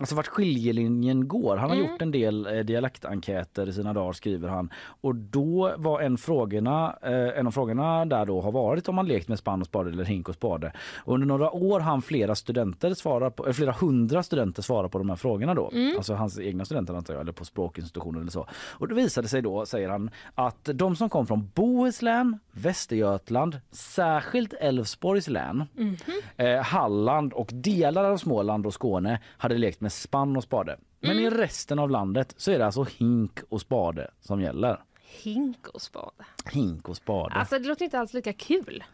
Alltså 0.00 0.14
vart 0.14 0.26
skiljelinjen 0.26 1.28
går. 1.28 1.56
Han 1.56 1.70
har 1.70 1.76
Mm. 1.76 1.90
gjort 1.90 2.02
en 2.02 2.10
del 2.10 2.46
eh, 2.46 2.52
dialektenkäter 2.64 3.68
i 3.68 3.72
sina 3.72 3.92
dagar 3.92 4.12
skriver 4.12 4.48
han. 4.48 4.70
Och 5.00 5.14
då 5.14 5.72
var 5.76 6.00
en, 6.00 6.18
frågorna, 6.18 6.96
eh, 7.02 7.38
en 7.38 7.46
av 7.46 7.50
frågorna 7.50 8.04
där 8.04 8.26
då 8.26 8.40
har 8.40 8.52
varit 8.52 8.88
om 8.88 8.94
man 8.94 9.06
lekt 9.08 9.28
med 9.28 9.38
spann 9.38 9.60
och 9.60 9.66
spade 9.66 9.90
eller 9.90 10.04
hink 10.04 10.28
och 10.28 10.34
spade. 10.34 10.72
Och 10.96 11.14
under 11.14 11.26
några 11.26 11.50
år 11.50 11.80
han 11.80 12.02
flera 12.02 12.34
studenter 12.34 12.94
svara 12.94 13.30
på, 13.30 13.46
eh, 13.46 13.52
flera 13.52 13.72
hundra 13.72 14.22
studenter 14.22 14.62
svara 14.62 14.88
på 14.88 14.98
de 14.98 15.08
här 15.08 15.16
frågorna 15.16 15.54
då. 15.54 15.70
Mm. 15.72 15.96
Alltså 15.96 16.14
hans 16.14 16.38
egna 16.40 16.64
studenter 16.64 16.94
antar 16.94 17.14
jag, 17.14 17.20
eller 17.20 17.32
på 17.32 17.44
språkinstitutioner 17.44 18.20
eller 18.20 18.30
så. 18.30 18.46
Och 18.70 18.88
det 18.88 18.94
visade 18.94 19.28
sig 19.28 19.42
då, 19.42 19.66
säger 19.66 19.88
han, 19.88 20.10
att 20.34 20.68
de 20.74 20.96
som 20.96 21.08
kom 21.08 21.26
från 21.26 21.50
Bohuslän, 21.54 22.38
Västergötland, 22.52 23.60
särskilt 23.70 24.52
Älvsborgs 24.60 25.28
län, 25.28 25.64
Mhm. 25.74 25.96
eh, 26.36 26.62
Halland 26.62 27.32
och 27.32 27.50
delar 27.52 28.04
av 28.04 28.16
Småland 28.16 28.66
och 28.66 28.74
Skåne 28.74 29.20
hade 29.38 29.58
lekt 29.58 29.80
med 29.82 29.92
spann 29.92 30.36
och 30.36 30.42
spade. 30.42 30.78
Men 31.00 31.18
i 31.18 31.30
resten 31.30 31.78
av 31.78 31.90
landet 31.90 32.34
så 32.36 32.50
är 32.50 32.58
det 32.58 32.66
alltså 32.66 32.86
hink 32.98 33.40
och 33.48 33.60
spade 33.60 34.10
som 34.20 34.40
gäller. 34.40 34.80
Hink 35.22 35.68
och 35.68 35.82
spade. 35.82 36.24
Hink 36.52 36.88
och 36.88 36.96
spade. 36.96 37.34
Alltså 37.34 37.58
det 37.58 37.68
låter 37.68 37.84
inte 37.84 37.98
alls 37.98 38.14
lika 38.14 38.32
kul 38.32 38.84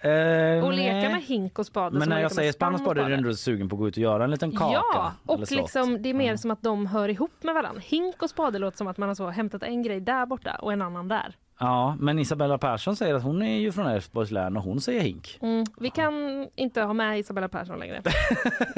Eh, 0.00 0.64
att 0.64 0.74
leka 0.74 1.08
med 1.08 1.22
hink 1.22 1.58
och 1.58 1.66
spade 1.66 1.98
Men 1.98 2.08
när 2.08 2.20
jag 2.20 2.32
säger 2.32 2.52
spann 2.52 2.74
och 2.74 2.80
spade 2.80 3.02
är 3.02 3.08
du 3.08 3.14
ändå 3.14 3.34
sugen 3.34 3.68
på 3.68 3.76
att 3.76 3.80
gå 3.80 3.88
ut 3.88 3.96
och 3.96 4.02
göra 4.02 4.24
en 4.24 4.30
liten 4.30 4.52
kaka? 4.52 4.72
Ja, 4.72 5.12
och 5.26 5.50
liksom, 5.50 6.02
det 6.02 6.08
är 6.08 6.14
mer 6.14 6.36
som 6.36 6.50
att 6.50 6.62
de 6.62 6.86
hör 6.86 7.08
ihop 7.08 7.42
med 7.42 7.54
varandra. 7.54 7.82
Hink 7.84 8.22
och 8.22 8.30
spade 8.30 8.58
låter 8.58 8.76
som 8.76 8.86
att 8.86 8.98
man 8.98 9.08
har 9.08 9.14
så 9.14 9.28
hämtat 9.28 9.62
en 9.62 9.82
grej 9.82 10.00
där 10.00 10.26
borta 10.26 10.58
och 10.62 10.72
en 10.72 10.82
annan 10.82 11.08
där. 11.08 11.36
Ja, 11.60 11.96
men 12.00 12.18
Isabella 12.18 12.58
Persson 12.58 12.96
säger 12.96 13.14
att 13.14 13.22
hon 13.22 13.42
är 13.42 13.58
ju 13.58 13.72
från 13.72 13.86
Älvsborgs 13.86 14.30
län 14.30 14.56
och 14.56 14.62
hon 14.62 14.80
säger 14.80 15.00
hink. 15.00 15.38
Mm. 15.42 15.64
Vi 15.78 15.90
kan 15.90 16.48
inte 16.54 16.82
ha 16.82 16.92
med 16.92 17.18
Isabella 17.18 17.48
Persson 17.48 17.78
längre. 17.78 18.02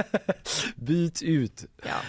Byt 0.77 1.23
ut. 1.23 1.65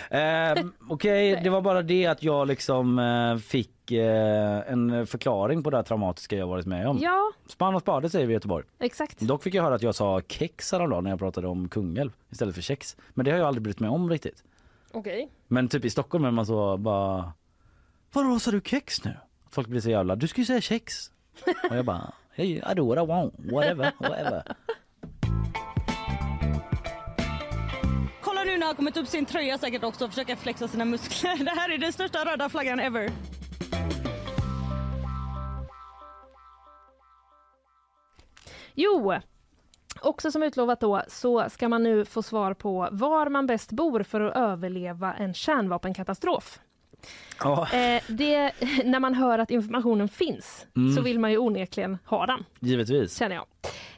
Eh, 0.10 0.65
Okej, 0.89 1.39
det 1.43 1.49
var 1.49 1.61
bara 1.61 1.81
det 1.81 2.06
att 2.06 2.23
jag 2.23 2.48
liksom 2.48 2.99
eh, 2.99 3.38
fick 3.38 3.91
eh, 3.91 4.72
en 4.72 5.07
förklaring 5.07 5.64
på 5.64 5.69
det 5.69 5.84
traumatiska 5.84 6.35
jag 6.35 6.48
varit 6.48 6.65
med 6.65 6.88
om. 6.88 6.99
Ja, 7.02 7.31
Spann 7.48 7.76
och 7.76 7.81
spade 7.81 8.10
säger 8.10 8.26
vi 8.26 8.31
i 8.31 8.35
Göteborg. 8.35 8.65
exakt. 8.80 9.19
Dock 9.19 9.43
fick 9.43 9.53
jag 9.53 9.64
höra 9.64 9.76
att 9.76 9.81
jag 9.81 9.95
sa 9.95 10.22
kex 10.27 10.72
häromdagen 10.72 11.03
när 11.03 11.11
jag 11.11 11.19
pratade 11.19 11.48
om 11.48 11.69
Kungälv 11.69 12.11
istället 12.30 12.56
för 12.56 12.61
kex. 12.61 12.98
Men 13.10 13.26
det 13.26 13.31
har 13.31 13.38
jag 13.38 13.48
aldrig 13.48 13.64
brytt 13.64 13.80
mig 13.80 13.89
om 13.89 14.10
riktigt. 14.10 14.43
Okej. 14.91 15.30
Men 15.48 15.68
typ 15.68 15.85
i 15.85 15.89
Stockholm 15.89 16.26
är 16.26 16.31
man 16.31 16.45
så 16.45 16.77
bara 16.77 17.34
Vadå 18.14 18.39
sa 18.39 18.52
du 18.52 18.61
kex 18.65 19.06
nu? 19.06 19.14
Folk 19.51 19.67
blir 19.67 19.81
så 19.81 19.89
jävla, 19.89 20.15
du 20.15 20.27
ska 20.27 20.41
ju 20.41 20.45
säga 20.45 20.61
kex. 20.61 21.11
Och 21.69 21.75
jag 21.75 21.85
bara, 21.85 22.13
hey, 22.35 22.47
I 22.71 22.73
do 22.75 22.87
what 22.87 23.03
I 23.03 23.07
want, 23.07 23.33
whatever, 23.37 23.91
whatever. 23.99 24.43
Kolla 28.21 28.43
nu 28.43 28.57
när 28.57 28.65
han 28.65 28.75
kommit 28.75 28.97
upp 28.97 29.07
sin 29.07 29.25
tröja 29.25 29.57
säkert 29.57 29.83
också 29.83 30.05
och 30.05 30.11
försöker 30.11 30.35
flexa 30.35 30.67
sina 30.67 30.85
muskler. 30.85 31.37
Det 31.45 31.51
här 31.51 31.69
är 31.69 31.77
den 31.77 31.93
största 31.93 32.25
röda 32.25 32.49
flaggan 32.49 32.79
ever. 32.79 33.11
Jo, 38.73 39.13
också 40.01 40.31
som 40.31 40.43
utlovat 40.43 40.79
då 40.79 41.01
så 41.07 41.49
ska 41.49 41.69
man 41.69 41.83
nu 41.83 42.05
få 42.05 42.23
svar 42.23 42.53
på 42.53 42.89
var 42.91 43.29
man 43.29 43.47
bäst 43.47 43.71
bor 43.71 44.03
för 44.03 44.21
att 44.21 44.35
överleva 44.35 45.13
en 45.13 45.33
kärnvapenkatastrof. 45.33 46.59
Ja, 47.43 47.67
Eh, 47.73 48.01
det, 48.07 48.51
när 48.85 48.99
man 48.99 49.13
hör 49.13 49.39
att 49.39 49.51
informationen 49.51 50.09
finns 50.09 50.67
Mm. 50.75 50.95
så 50.95 51.01
vill 51.01 51.19
man 51.19 51.31
ju 51.31 51.37
onekligen 51.37 51.97
ha 52.05 52.25
den. 52.25 52.45
givetvis. 52.59 53.17
känner 53.19 53.35
jag. 53.35 53.45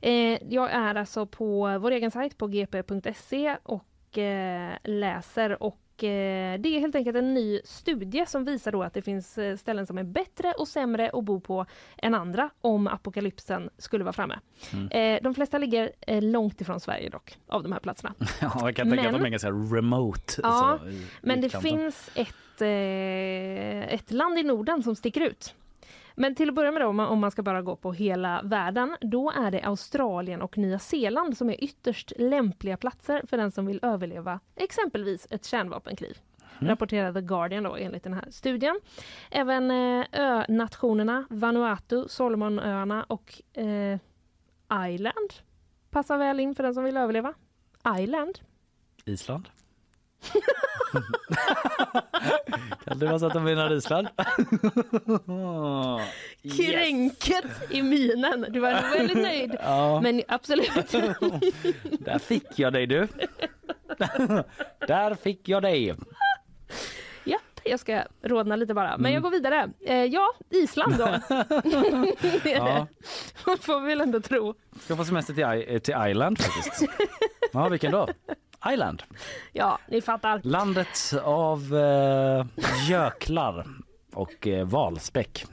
Eh, 0.02 0.38
jag 0.50 0.72
är 0.72 0.96
alltså 0.96 1.26
på 1.26 1.78
vår 1.82 1.92
egen 1.92 2.12
sajt 2.12 2.38
på 2.38 2.48
gp.se 2.48 3.58
och 3.64 4.18
eh, 4.18 4.74
läser 4.84 5.64
och 5.64 5.78
det 5.98 6.76
är 6.76 6.80
helt 6.80 6.96
enkelt 6.96 7.18
en 7.18 7.34
ny 7.34 7.62
studie 7.66 8.26
som 8.28 8.46
visar 8.46 8.72
då 8.72 8.84
att 8.84 8.94
det 8.94 9.02
finns 9.02 9.38
eh, 9.38 9.58
ställen 9.58 9.88
som 9.88 9.98
är 9.98 10.04
bättre 10.04 10.52
och 10.58 10.68
sämre 10.68 11.10
att 11.14 11.24
bo 11.24 11.40
på 11.40 11.66
än 11.98 12.16
andra 12.16 12.50
om 12.62 12.88
apokalypsen 12.88 13.70
skulle 13.78 14.04
vara 14.04 14.14
framme. 14.14 14.40
Mm. 14.74 14.88
Eh, 14.92 15.24
de 15.24 15.36
flesta 15.36 15.58
ligger 15.58 15.92
eh, 16.02 16.22
långt 16.22 16.62
ifrån 16.62 16.80
Sverige 16.80 17.10
dock, 17.10 17.38
av 17.48 17.64
de 17.64 17.72
här 17.72 17.80
platserna. 17.80 18.14
Ja, 18.42 18.52
jag 18.62 18.76
kan 18.76 18.90
tänka 18.90 19.06
att 19.08 19.12
Men- 19.12 19.22
de 19.22 19.26
är 19.28 19.30
ganska 19.32 19.52
remote. 19.52 20.34
Ja, 20.44 20.80
i 20.90 21.06
Men 21.22 21.42
det 21.42 21.48
utkanten. 21.48 21.72
finns 21.72 22.10
ett, 22.16 22.62
eh, 22.62 23.94
ett 23.94 24.12
land 24.12 24.38
i 24.40 24.44
Norden 24.44 24.84
som 24.84 24.96
sticker 24.96 25.22
ut. 25.22 25.56
Men 26.16 26.36
till 26.36 26.50
att 26.50 26.56
börja 26.56 26.72
med 26.72 26.82
då, 26.82 26.88
om 26.88 27.20
man, 27.20 27.32
ska 27.32 27.44
bara 27.44 27.62
gå 27.62 27.76
på 27.76 27.94
hela 27.94 28.42
världen, 28.44 28.98
då 29.02 29.32
är 29.32 29.52
det 29.52 29.62
Australien 29.62 30.42
och 30.42 30.58
Nya 30.58 30.80
Zeeland 30.80 31.38
som 31.38 31.50
är 31.50 31.64
ytterst 31.64 32.14
lämpliga 32.18 32.78
platser 32.78 33.22
för 33.28 33.38
den 33.38 33.52
som 33.52 33.66
vill 33.66 33.80
överleva 33.82 34.40
exempelvis 34.56 35.28
ett 35.30 35.46
kärnvapenkrig. 35.46 36.18
Rapporterar 36.60 37.14
The 37.14 37.22
Guardian 37.22 37.64
då 37.64 37.76
enligt 37.76 38.04
den 38.04 38.14
här 38.14 38.26
studien. 38.30 38.80
Även 39.32 39.72
eh, 39.72 40.06
önationerna 40.14 41.26
Vanuatu, 41.30 42.08
Solomonöarna 42.08 43.04
och 43.04 43.42
eh, 43.54 44.00
Island 44.90 45.34
passar 45.90 46.18
väl 46.18 46.40
in 46.40 46.56
för 46.56 46.64
den 46.64 46.74
som 46.74 46.84
vill 46.84 46.98
överleva. 46.98 47.34
Island. 48.00 48.40
Island? 49.06 49.50
kan 52.86 53.00
det 53.00 53.06
vara 53.06 53.20
så 53.20 53.26
att 53.26 53.34
de 53.34 53.44
menar 53.44 53.74
Island? 53.74 54.08
Kränket 56.58 57.46
i 57.70 57.82
minen. 57.82 58.46
Du 58.50 58.60
var 58.60 58.72
väldigt 58.98 59.18
nöjd. 59.24 59.56
Ja. 59.64 60.02
Men 60.02 60.22
absolut. 60.28 60.92
Där 62.00 62.20
fick 62.20 62.60
jag 62.60 62.74
dig 62.74 62.88
du. 62.88 63.08
Där 64.88 65.16
fick 65.16 65.50
jag 65.50 65.62
dig. 65.64 65.96
Jag 67.66 67.80
ska 67.80 68.04
rodna 68.22 68.56
lite 68.56 68.74
bara. 68.74 68.88
Men 68.90 69.00
Mm. 69.00 69.14
jag 69.14 69.24
går 69.24 69.30
vidare. 69.32 69.70
Eh, 69.86 70.04
ja, 70.06 70.34
Island 70.50 70.98
då. 70.98 71.06
Det 72.44 72.54
är 72.54 72.58
Ja. 72.58 72.88
det. 73.46 73.58
får 73.62 73.80
vi 73.82 73.88
väl 73.88 74.02
ändå 74.02 74.22
tro. 74.22 74.54
Ska 74.80 74.96
få 74.96 75.06
semester 75.06 75.34
till, 75.34 75.44
I- 75.44 75.76
eh, 75.76 75.80
till 75.80 75.96
Island 76.10 76.42
faktiskt. 76.42 76.92
Ja, 77.54 77.70
vilken 77.70 77.92
då? 77.92 78.08
Island. 78.74 79.04
Ja, 79.52 79.80
ni 79.88 80.02
fattar. 80.02 80.42
Landet 80.44 81.14
av 81.24 81.76
eh, 81.76 82.46
göklar 82.90 83.66
och 84.14 84.48
eh, 84.48 84.66
valspäck 84.66 85.46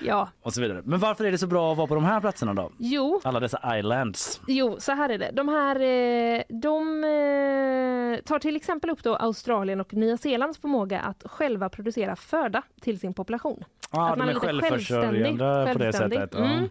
Ja, 0.00 0.28
och 0.42 0.52
så 0.52 0.60
vidare. 0.60 0.82
Men 0.84 0.98
varför 0.98 1.24
är 1.24 1.32
det 1.32 1.38
så 1.38 1.46
bra 1.46 1.72
att 1.72 1.78
vara 1.78 1.86
på 1.86 1.94
de 1.94 2.04
här 2.04 2.20
platserna 2.20 2.54
då? 2.54 2.72
jo. 2.78 3.20
Alla 3.24 3.40
dessa 3.40 3.78
islands. 3.78 4.40
Jo, 4.46 4.76
så 4.78 4.92
här 4.92 5.08
är 5.08 5.18
det. 5.18 5.30
De 5.32 5.48
här 5.48 5.76
eh, 5.80 6.42
de 6.48 7.04
eh, 7.04 8.24
tar 8.24 8.38
till 8.38 8.56
exempel 8.56 8.90
upp 8.90 9.02
då 9.02 9.16
Australien 9.16 9.80
och 9.80 9.94
Nya 9.94 10.16
Zeelands 10.16 10.58
förmåga 10.58 11.00
att 11.00 11.22
själva 11.26 11.68
producera 11.68 12.16
föda 12.16 12.62
till 12.80 13.00
sin 13.00 13.14
population. 13.14 13.64
Ja, 13.92 14.10
att 14.10 14.18
de 14.18 14.22
är 14.22 14.26
lite 14.26 14.40
självförsörjande 14.40 15.72
på 15.72 15.78
det 15.78 15.84
självständig. 15.84 16.18
sättet. 16.18 16.38
Ja. 16.38 16.44
Mm. 16.44 16.68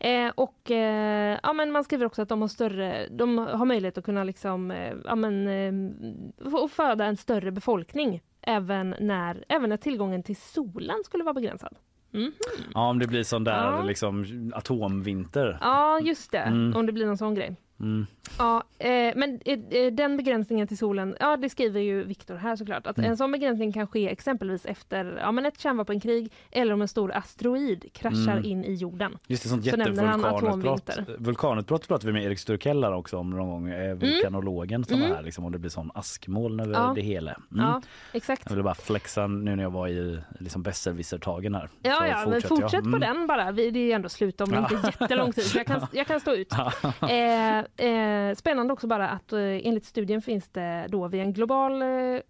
Eh, 0.00 0.32
och 0.34 0.70
eh, 0.70 1.38
ja, 1.42 1.52
men 1.52 1.72
man 1.72 1.84
skriver 1.84 2.06
också 2.06 2.22
att 2.22 2.28
de 2.28 2.40
har 2.40 2.48
större, 2.48 3.08
de 3.10 3.38
har 3.38 3.64
möjlighet 3.64 3.98
att 3.98 4.04
kunna 4.04 4.24
liksom, 4.24 4.70
eh, 4.70 4.94
ja, 5.04 5.14
men, 5.14 5.48
eh, 5.48 6.68
föda 6.68 7.04
en 7.04 7.16
större 7.16 7.50
befolkning 7.50 8.22
även 8.42 8.94
när, 9.00 9.44
även 9.48 9.70
när 9.70 9.76
tillgången 9.76 10.22
till 10.22 10.36
solen 10.36 10.96
skulle 11.04 11.24
vara 11.24 11.34
begränsad. 11.34 11.76
Mhm. 12.16 12.32
ja, 12.74 12.88
om 12.88 12.98
det 12.98 13.06
blir 13.06 13.22
sån 13.22 13.44
där 13.44 13.64
Ja. 13.72 13.82
liksom 13.82 14.24
atomvinter. 14.54 15.58
Ja, 15.60 16.00
just 16.00 16.32
det. 16.32 16.38
Mm. 16.38 16.76
Om 16.76 16.86
det 16.86 16.92
blir 16.92 17.06
någon 17.06 17.16
sån 17.18 17.34
grej. 17.34 17.56
Mm. 17.80 18.06
Ja, 18.38 18.62
eh, 18.78 19.12
men 19.16 19.40
eh, 19.44 19.58
eh, 19.70 19.92
den 19.92 20.16
begränsningen 20.16 20.66
till 20.68 20.78
solen, 20.78 21.16
ja 21.20 21.36
det 21.36 21.48
skriver 21.50 21.80
ju 21.80 22.04
Viktor 22.04 22.34
här 22.34 22.56
såklart, 22.56 22.86
att 22.86 22.98
Mm. 22.98 23.10
en 23.10 23.16
sån 23.16 23.32
begränsning 23.32 23.72
kan 23.72 23.86
ske 23.86 24.08
exempelvis 24.08 24.66
efter 24.66 25.18
ja, 25.20 25.32
men 25.32 25.46
ett 25.46 25.60
kärnvapenkrig 25.60 26.32
eller 26.50 26.72
om 26.74 26.82
en 26.82 26.88
stor 26.88 27.12
asteroid 27.12 27.84
kraschar 27.92 28.32
Mm. 28.32 28.44
in 28.44 28.64
i 28.64 28.74
jorden. 28.74 29.18
Just 29.26 29.42
det, 29.42 29.48
sånt 29.48 29.64
Så 29.64 29.70
jättevulkanutbrott. 29.70 30.90
Vulkanutbrott 31.18 31.88
pratade 31.88 32.06
vi 32.06 32.12
med 32.12 32.24
Erik 32.24 32.38
Sturkell 32.38 32.84
också 32.84 33.18
om 33.18 33.30
någon 33.30 33.48
gång. 33.48 33.68
Eh, 33.70 33.94
vulkanologen 33.94 34.84
som 34.84 34.96
Mm. 34.96 35.08
var 35.10 35.16
här, 35.16 35.22
liksom, 35.24 35.44
om 35.44 35.52
det 35.52 35.58
blir 35.58 35.70
sån 35.70 35.90
askmoln 35.94 36.60
över 36.60 36.72
Ja. 36.74 36.92
det 36.94 37.00
hela. 37.02 37.30
Mm. 37.52 37.64
Ja, 37.66 37.82
exakt. 38.12 38.42
Jag 38.44 38.50
ville 38.50 38.62
bara 38.62 38.74
flexa 38.74 39.26
nu 39.26 39.56
när 39.56 39.62
jag 39.62 39.70
var 39.70 39.88
i 39.88 40.18
liksom 40.40 40.62
besserwisser-tagen 40.62 41.54
här. 41.54 41.68
Ja, 41.82 41.94
Så 42.00 42.06
ja, 42.06 42.16
men 42.16 42.24
fortsätter 42.24 42.54
jag. 42.54 42.60
fortsätt 42.62 42.82
på 42.82 42.88
Mm. 42.88 43.00
den 43.00 43.26
bara. 43.26 43.50
Vi- 43.52 43.70
Det 43.70 43.78
är 43.78 43.84
ju 43.84 43.92
ändå 43.92 44.08
slut 44.08 44.40
om 44.40 44.54
inte 44.54 44.74
jättelång 45.00 45.32
tid. 45.32 45.44
Jag, 45.54 45.66
kan, 45.66 45.86
jag 45.92 46.06
kan 46.06 46.20
stå 46.20 46.34
ut. 46.34 46.52
Eh, 46.52 47.65
eh, 47.76 48.34
spännande 48.34 48.72
också 48.72 48.86
bara 48.86 49.08
att 49.08 49.32
eh, 49.32 49.40
enligt 49.40 49.84
studien 49.84 50.22
finns 50.22 50.48
det 50.48 50.86
då 50.88 51.08
vid 51.08 51.20
en 51.20 51.32
global 51.32 51.82
eh, 51.82 52.20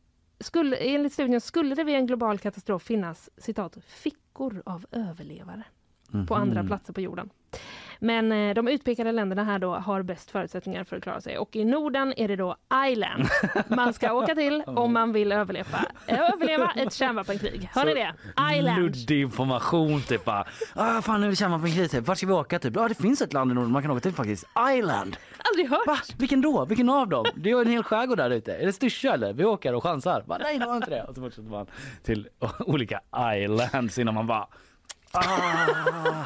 skulle, 0.40 0.76
enligt 0.76 1.12
studien 1.12 1.40
skulle 1.40 1.74
det 1.74 1.84
vid 1.84 1.94
en 1.94 2.06
global 2.06 2.38
katastrof 2.38 2.82
finnas 2.82 3.30
citat 3.36 3.76
fickor 3.86 4.62
av 4.66 4.86
överlevare 4.90 5.62
på 6.28 6.34
andra 6.34 6.60
Mhm. 6.62 6.66
platser 6.68 6.92
på 6.92 7.00
jorden. 7.00 7.30
Men 7.98 8.32
eh, 8.32 8.54
de 8.54 8.68
utpekade 8.68 9.12
länderna 9.12 9.44
här 9.44 9.58
då 9.58 9.74
har 9.74 10.02
bäst 10.02 10.30
förutsättningar 10.30 10.84
för 10.84 10.96
att 10.96 11.02
klara 11.02 11.20
sig 11.20 11.38
och 11.38 11.56
i 11.56 11.64
Norden 11.64 12.14
är 12.16 12.28
det 12.28 12.36
då 12.36 12.56
Island 12.90 13.28
man 13.68 13.92
ska 13.92 14.12
åka 14.12 14.34
till 14.34 14.62
om 14.66 14.92
man 14.92 15.12
vill 15.12 15.32
överleva, 15.32 15.78
överleva 16.06 16.72
ett 16.76 16.92
kärnvapenkrig. 16.92 17.68
Hör 17.72 17.84
ni 17.84 17.94
det? 17.94 18.14
Island! 18.56 18.82
Luddig 18.82 19.20
information 19.20 20.02
typ 20.02 20.24
bara. 20.24 20.44
Ah, 20.74 21.02
fan 21.02 21.20
nu 21.20 21.26
är 21.26 21.30
det 21.30 21.36
kärnvapenkrig 21.36 21.90
typ. 21.90 22.06
Vart 22.06 22.18
ska 22.18 22.26
vi 22.26 22.32
åka 22.32 22.58
typ? 22.58 22.76
Ja 22.76 22.88
det 22.88 22.94
finns 22.94 23.22
ett 23.22 23.32
land 23.32 23.50
i 23.50 23.54
Norden 23.54 23.72
man 23.72 23.82
kan 23.82 23.90
åka 23.90 24.00
till 24.00 24.12
faktiskt. 24.12 24.44
Island. 24.76 25.16
Aldrig 25.50 25.70
hört. 25.70 25.86
Va? 25.86 25.98
Vilken 26.18 26.40
då? 26.40 26.64
Vilken 26.64 26.88
av 26.88 27.08
dem? 27.08 27.26
Det 27.34 27.50
är 27.50 27.60
en 27.60 27.66
hel 27.66 27.82
skärgård 27.82 28.18
där 28.18 28.30
ute. 28.30 28.54
Är 28.54 28.66
det 28.66 28.72
Styrsö 28.72 29.12
eller? 29.12 29.32
Vi 29.32 29.44
åker 29.44 29.74
och 29.74 29.82
chansar. 29.82 30.24
Bara, 30.26 30.38
nej 30.38 30.58
det 30.58 30.66
var 30.66 30.76
inte 30.76 30.90
det. 30.90 31.02
Och 31.02 31.14
så 31.14 31.20
fortsätter 31.20 31.50
man 31.50 31.66
till 32.02 32.28
olika 32.66 33.00
islands 33.36 33.98
innan 33.98 34.14
man 34.14 34.26
bara 34.26 34.46
ah, 35.12 36.24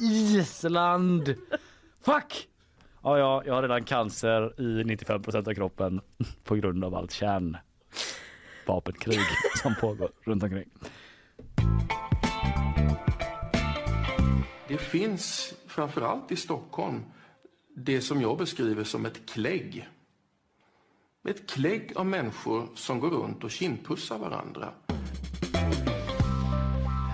Island. 0.00 1.34
Fuck! 2.00 2.48
Ja, 3.02 3.18
ja, 3.18 3.42
jag 3.46 3.54
har 3.54 3.62
redan 3.62 3.84
cancer 3.84 4.60
i 4.60 4.82
95% 4.82 5.48
av 5.48 5.54
kroppen 5.54 6.00
på 6.44 6.54
grund 6.54 6.84
av 6.84 6.94
allt 6.94 7.12
kärnvapenkrig 7.12 9.20
som 9.62 9.74
pågår 9.80 10.10
runt 10.20 10.42
omkring. 10.42 10.70
Det 14.68 14.78
finns 14.78 15.54
framförallt 15.66 16.32
i 16.32 16.36
Stockholm 16.36 17.02
det 17.76 18.00
som 18.00 18.20
jag 18.20 18.38
beskriver 18.38 18.84
som 18.84 19.06
ett 19.06 19.30
klägg. 19.30 19.88
Ett 21.28 21.50
klägg 21.50 21.92
av 21.96 22.06
människor 22.06 22.68
som 22.74 23.00
går 23.00 23.10
runt 23.10 23.44
och 23.44 23.50
kindpussar 23.50 24.18
varandra. 24.18 24.72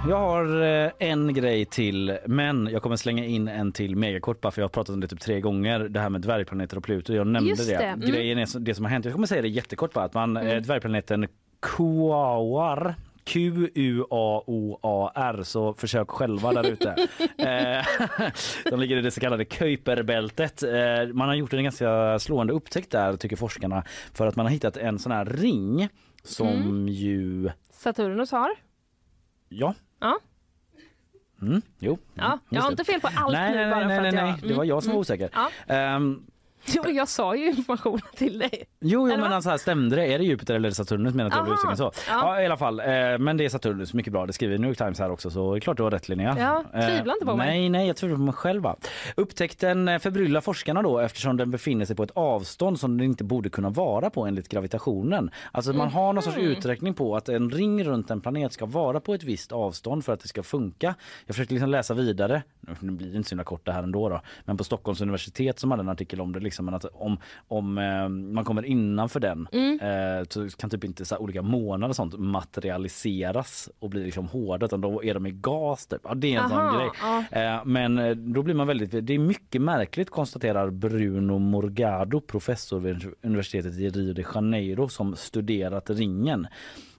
Jag 0.09 0.17
har 0.17 0.63
eh, 0.63 0.91
en 0.99 1.35
grej 1.35 1.65
till, 1.65 2.19
men 2.27 2.67
jag 2.73 2.83
kommer 2.83 2.97
slänga 2.97 3.25
in 3.25 3.49
en 3.49 3.73
till 3.73 3.97
megakort 3.97 4.41
bara 4.41 4.51
för 4.51 4.63
jag 4.63 4.65
har 4.65 4.71
pratat 4.71 4.95
om 4.95 5.01
det 5.01 5.09
typ 5.09 5.21
tre 5.21 5.41
gånger. 5.41 5.81
Det 5.81 6.01
här 6.01 6.09
med 6.11 6.21
dvärgplaneter 6.21 6.77
och 6.77 6.85
Pluto. 6.85 7.13
Jag 7.13 7.27
nämnde 7.27 7.51
Just 7.51 7.69
det. 7.69 7.77
det, 7.79 7.85
mm. 7.85 8.01
Grejen 8.11 8.39
är 8.39 8.59
det 8.61 8.75
som 8.75 8.85
har 8.85 8.91
hänt. 8.93 9.05
Jag 9.05 9.15
kommer 9.15 9.27
säga 9.27 9.43
det 9.43 9.49
jättekort 9.49 9.93
bara 9.93 10.05
att 10.05 10.15
man 10.15 10.37
Mm. 10.37 10.57
eh, 10.57 10.63
dvärgplaneten 10.63 11.27
Quaoar 11.63 12.95
Q-U-A-O-A-R 14.11 15.43
så 15.43 15.75
försök 15.75 16.09
själva 16.11 16.53
där 16.53 16.67
ute. 16.71 16.95
Eh, 17.39 17.85
De 18.71 18.81
ligger 18.81 18.97
i 18.97 19.01
det 19.03 19.11
så 19.11 19.21
kallade 19.21 19.45
Kuiperbältet. 19.45 20.63
Man 21.13 21.29
har 21.29 21.35
gjort 21.35 21.53
en 21.53 21.65
ganska 21.65 22.19
slående 22.19 22.53
upptäckt 22.53 22.91
där 22.91 23.17
tycker 23.17 23.37
forskarna 23.37 23.85
för 24.15 24.27
att 24.27 24.37
man 24.37 24.47
har 24.47 24.51
hittat 24.53 24.77
en 24.77 24.99
sån 24.99 25.13
här 25.13 25.25
ring 25.25 25.89
som 26.25 26.49
Mm. 26.49 26.89
ju 26.89 27.51
Saturnus 27.73 28.33
har. 28.33 28.51
Ja. 29.49 29.75
Ja. 30.01 30.19
Mm, 31.43 31.63
jo. 31.79 31.99
Ja, 32.15 32.25
Mm, 32.27 32.39
jag 32.49 32.63
har 32.63 32.71
inte 32.71 32.85
fel 32.85 33.01
på 33.01 33.09
allt 33.17 33.33
nej, 33.33 33.51
nu 33.51 33.57
nej, 33.57 33.71
bara 33.71 33.87
nej, 33.87 33.97
för 33.97 34.03
nej, 34.03 34.09
att 34.09 34.15
jag... 34.15 34.25
nej. 34.25 34.49
Det 34.49 34.55
var 34.55 34.65
jag 34.65 34.83
som 34.83 34.89
var 34.91 34.95
Mm. 34.95 35.01
osäker. 35.01 35.31
Ja. 35.33 35.75
Ehm, 35.75 36.27
Jo, 36.75 36.83
jag 36.91 37.09
sa 37.09 37.35
ju 37.37 37.47
informationen 37.51 38.01
till 38.17 38.39
dig. 38.39 38.65
jo, 38.81 39.09
jo 39.11 39.17
men 39.17 39.33
alltså 39.33 39.51
här, 39.51 39.57
stämde 39.59 39.97
det? 39.97 40.07
Är 40.07 40.19
det 40.19 40.25
Jupiter 40.25 40.55
eller 40.55 40.71
Saturnus 40.71 41.15
menar 41.15 41.31
jag 41.37 41.45
blev 41.45 41.77
så. 41.77 41.83
ja. 41.85 41.93
Ja. 42.09 42.43
i 42.43 42.47
alla 42.47 42.57
fall. 42.57 42.81
Eh, 42.81 42.87
men 43.19 43.37
det 43.37 43.45
är 43.45 43.49
Saturnus, 43.49 43.95
mycket 43.95 44.13
bra. 44.13 44.27
Det 44.27 44.33
skriver 44.33 44.59
New 44.59 44.69
York 44.69 44.79
Times 44.79 44.99
här 44.99 45.11
också 45.11 45.31
så 45.31 45.53
det 45.53 45.59
är 45.59 45.61
klart 45.61 45.77
du 45.77 45.83
har 45.83 45.91
rätt 45.91 46.09
Linnea. 46.09 46.37
Ja, 46.39 46.65
Eh, 46.81 46.87
tvivla 46.89 47.13
inte 47.13 47.27
på 47.27 47.37
mig. 47.37 47.47
Nej, 47.47 47.69
nej, 47.69 47.87
jag 47.87 47.97
tvivlar 47.97 48.17
på 48.17 48.23
mig 48.23 48.35
själv. 48.35 48.63
va. 48.63 48.77
Upptäckten 49.17 49.89
eh, 49.89 49.99
förbryllar 49.99 50.41
forskarna 50.41 50.83
då 50.83 50.99
eftersom 50.99 51.37
den 51.37 51.51
befinner 51.51 51.85
sig 51.85 51.97
på 51.97 52.03
ett 52.03 52.11
avstånd 52.15 52.81
som 52.81 52.99
den 52.99 53.05
inte 53.07 53.25
borde 53.25 53.49
kunna 53.51 53.69
vara 53.71 54.11
på 54.11 54.27
enligt 54.27 54.49
gravitationen. 54.49 55.31
Alltså 55.53 55.73
man 55.73 55.89
har 55.89 56.13
någon 56.13 56.23
sorts 56.23 56.37
Mhm. 56.37 56.47
uträkning 56.47 56.95
på 56.95 57.17
att 57.17 57.29
en 57.29 57.51
ring 57.51 57.85
runt 57.85 58.11
en 58.11 58.21
planet 58.21 58.53
ska 58.53 58.67
vara 58.67 59.01
på 59.01 59.15
ett 59.15 59.23
visst 59.23 59.53
avstånd 59.53 60.05
för 60.05 60.13
att 60.13 60.21
det 60.21 60.29
ska 60.29 60.43
funka. 60.43 60.95
Jag 61.27 61.35
försökte 61.37 61.55
liksom 61.55 61.71
läsa 61.71 61.95
vidare. 61.95 62.43
Nu 62.81 62.91
blir 62.91 63.09
det 63.11 63.17
inte 63.17 63.29
så 63.29 63.33
himla 63.33 63.45
kort 63.45 63.67
det 63.67 63.73
här 63.73 63.83
ändå 63.83 64.09
då. 64.09 64.21
Men 64.45 64.57
på 64.57 64.65
Stockholms 64.65 65.01
universitet 65.01 65.59
som 65.59 65.71
hade 65.71 65.81
en 65.81 65.89
artikel 65.89 66.21
om 66.21 66.33
det 66.33 66.41
liksom 66.51 66.65
men 66.65 66.75
att 66.75 66.85
om, 66.85 67.19
om 67.49 67.79
eh, 67.79 68.09
man 68.09 68.45
kommer 68.45 68.65
innanför 68.65 69.21
den 69.21 69.49
Mm. 69.53 69.81
eh, 69.81 70.25
så 70.31 70.49
kan 70.51 70.71
typ 70.71 70.85
inte 70.85 71.05
så 71.05 71.17
olika 71.17 71.43
månader 71.43 71.89
och 71.89 71.97
sånt 71.97 72.19
materialiseras 72.19 73.69
och 73.79 73.91
bli 73.91 74.05
liksom 74.05 74.27
hårda 74.29 74.67
utan 74.67 74.81
då 74.81 75.05
är 75.05 75.15
de 75.15 75.27
i 75.27 75.31
gas 75.31 75.87
typ. 75.87 76.01
Ja, 76.05 76.15
det 76.15 76.35
är 76.35 76.39
en 76.39 76.53
Aha, 76.53 76.71
sån 76.71 76.79
grej. 76.79 76.91
ja. 77.03 77.57
Eh, 77.57 77.65
men 77.65 78.33
då 78.33 78.43
blir 78.43 78.55
man 78.55 78.67
väldigt, 78.67 79.07
det 79.07 79.15
är 79.15 79.19
mycket 79.19 79.63
märkligt 79.63 80.11
konstaterar 80.11 80.71
Bruno 80.71 81.39
Morgado, 81.39 82.21
professor 82.21 82.81
vid 82.81 83.07
universitetet 83.23 83.79
i 83.79 83.89
Rio 83.89 84.13
de 84.13 84.25
Janeiro 84.35 84.89
som 84.89 85.17
studerat 85.17 85.91
ringen. 85.91 86.47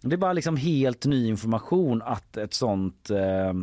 Det 0.02 0.16
är 0.16 0.18
bara 0.18 0.34
liksom 0.34 0.58
helt 0.58 1.06
ny 1.06 1.28
information 1.28 2.02
att 2.02 2.38
ett 2.38 2.54
sånt 2.54 3.10
eh, 3.10 3.54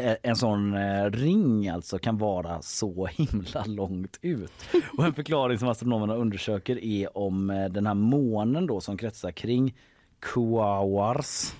Eh, 0.00 0.16
en 0.22 0.36
sån 0.36 0.74
eh, 0.74 1.10
ring 1.10 1.68
alltså 1.68 1.98
kan 1.98 2.18
vara 2.18 2.62
så 2.62 3.06
himla 3.12 3.64
långt 3.64 4.18
ut. 4.22 4.52
Och 4.96 5.04
en 5.04 5.14
förklaring 5.14 5.58
som 5.58 5.68
astronomerna 5.68 6.14
undersöker 6.14 6.84
är 6.84 7.18
om 7.18 7.50
eh, 7.50 7.68
den 7.68 7.86
här 7.86 7.94
månen 7.94 8.66
då 8.66 8.80
som 8.80 8.96
kretsar 8.96 9.30
kring 9.30 9.74
Kuawars 10.20 11.52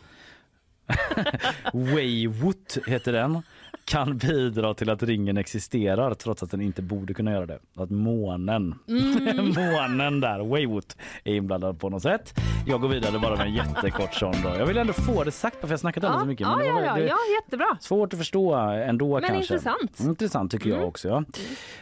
Waywood 1.73 2.57
heter 2.87 3.13
den 3.13 3.43
kan 3.85 4.17
bidra 4.19 4.75
till 4.75 4.91
att 4.91 5.03
ringen 5.03 5.37
existerar 5.37 6.15
trots 6.15 6.43
att 6.43 6.51
den 6.51 6.61
inte 6.61 6.83
borde 6.83 7.15
kunna 7.15 7.33
göra 7.33 7.47
det. 7.47 7.59
Att 7.77 7.91
månen, 7.91 8.75
Mm. 8.89 9.47
månen 9.57 10.21
där, 10.21 10.45
Waywood, 10.49 10.85
är 11.25 11.35
inblandad 11.35 11.81
på 11.81 11.89
något 11.91 12.03
sätt. 12.03 12.35
Jag 12.67 12.81
går 12.81 12.89
vidare 12.89 13.19
bara 13.19 13.37
med 13.37 13.47
en 13.47 13.55
jättekort 13.55 14.15
sån 14.15 14.35
då. 14.43 14.49
Jag 14.49 14.67
vill 14.67 14.77
ändå 14.77 14.93
få 14.93 15.25
det 15.25 15.31
sagt 15.31 15.57
för 15.61 15.67
jag 15.67 15.73
har 15.73 15.77
snackat 15.77 16.03
det 16.03 16.21
så 16.21 16.27
mycket. 16.27 16.47
ja, 16.47 16.57
det 16.63 16.73
var- 16.73 16.81
ja, 16.81 16.87
ja, 16.87 16.95
det- 16.95 17.07
ja, 17.07 17.17
jättebra. 17.43 17.77
Svårt 17.81 18.13
att 18.13 18.19
förstå 18.19 18.55
ändå 18.55 19.13
Men 19.21 19.23
kanske. 19.23 19.55
intressant. 19.55 20.01
Intressant 20.01 20.51
tycker 20.51 20.69
jag 20.71 20.77
Mm. 20.77 20.89
också. 20.89 21.25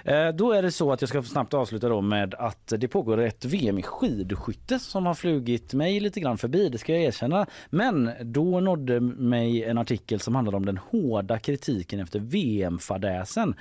Ja. 0.04 0.12
Eh, 0.12 0.34
då 0.34 0.52
är 0.52 0.62
det 0.62 0.70
så 0.70 0.92
att 0.92 1.02
jag 1.02 1.08
ska 1.08 1.22
snabbt 1.22 1.54
avsluta 1.54 1.88
då 1.88 2.00
med 2.00 2.34
att 2.34 2.72
det 2.78 2.88
pågår 2.88 3.20
ett 3.20 3.44
VM 3.44 3.78
i 3.78 3.82
skidskytte 3.82 4.78
som 4.78 5.06
har 5.06 5.14
flugit 5.14 5.74
mig 5.74 6.00
lite 6.00 6.20
grann 6.20 6.38
förbi, 6.38 6.68
det 6.68 6.78
ska 6.78 6.92
jag 6.92 7.02
erkänna. 7.02 7.46
Men 7.70 8.10
då 8.22 8.60
nådde 8.60 9.00
mig 9.00 9.64
en 9.64 9.78
artikel 9.78 10.20
som 10.20 10.34
handlade 10.34 10.56
om 10.56 10.66
den 10.66 10.78
hårda 10.90 11.38
kritiken 11.38 11.91
efter 12.00 12.18
VM-fadäsen. 12.18 13.54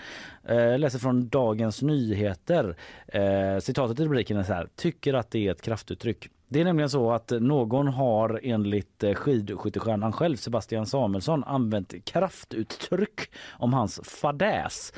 Eh, 0.43 0.79
läser 0.79 0.99
från 0.99 1.29
Dagens 1.29 1.81
Nyheter. 1.81 2.75
Eh, 3.07 3.59
citatet 3.59 3.99
i 3.99 4.03
rubriken 4.03 4.37
är 4.37 4.43
så 4.43 4.53
här. 4.53 4.67
Tycker 4.75 5.13
att 5.13 5.31
det 5.31 5.47
är 5.47 5.51
ett 5.51 5.61
kraftuttryck. 5.61 6.29
Det 6.47 6.61
är 6.61 6.65
nämligen 6.65 6.89
så 6.89 7.11
att 7.11 7.31
någon 7.31 7.87
har 7.87 8.39
enligt 8.43 9.03
eh, 9.03 9.13
skidskyttestjärnan 9.13 10.11
själv, 10.13 10.35
Sebastian 10.35 10.85
Samuelsson, 10.85 11.43
använt 11.43 12.05
kraftuttryck 12.05 13.21
om 13.51 13.73
hans 13.73 13.99
fadäs. 14.03 14.93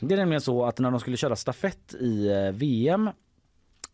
Det 0.00 0.14
är 0.14 0.16
nämligen 0.16 0.40
så 0.40 0.64
att 0.64 0.78
när 0.78 0.90
de 0.90 1.00
skulle 1.00 1.16
köra 1.16 1.36
stafett 1.36 1.94
i 2.00 2.28
eh, 2.28 2.52
VM 2.52 3.10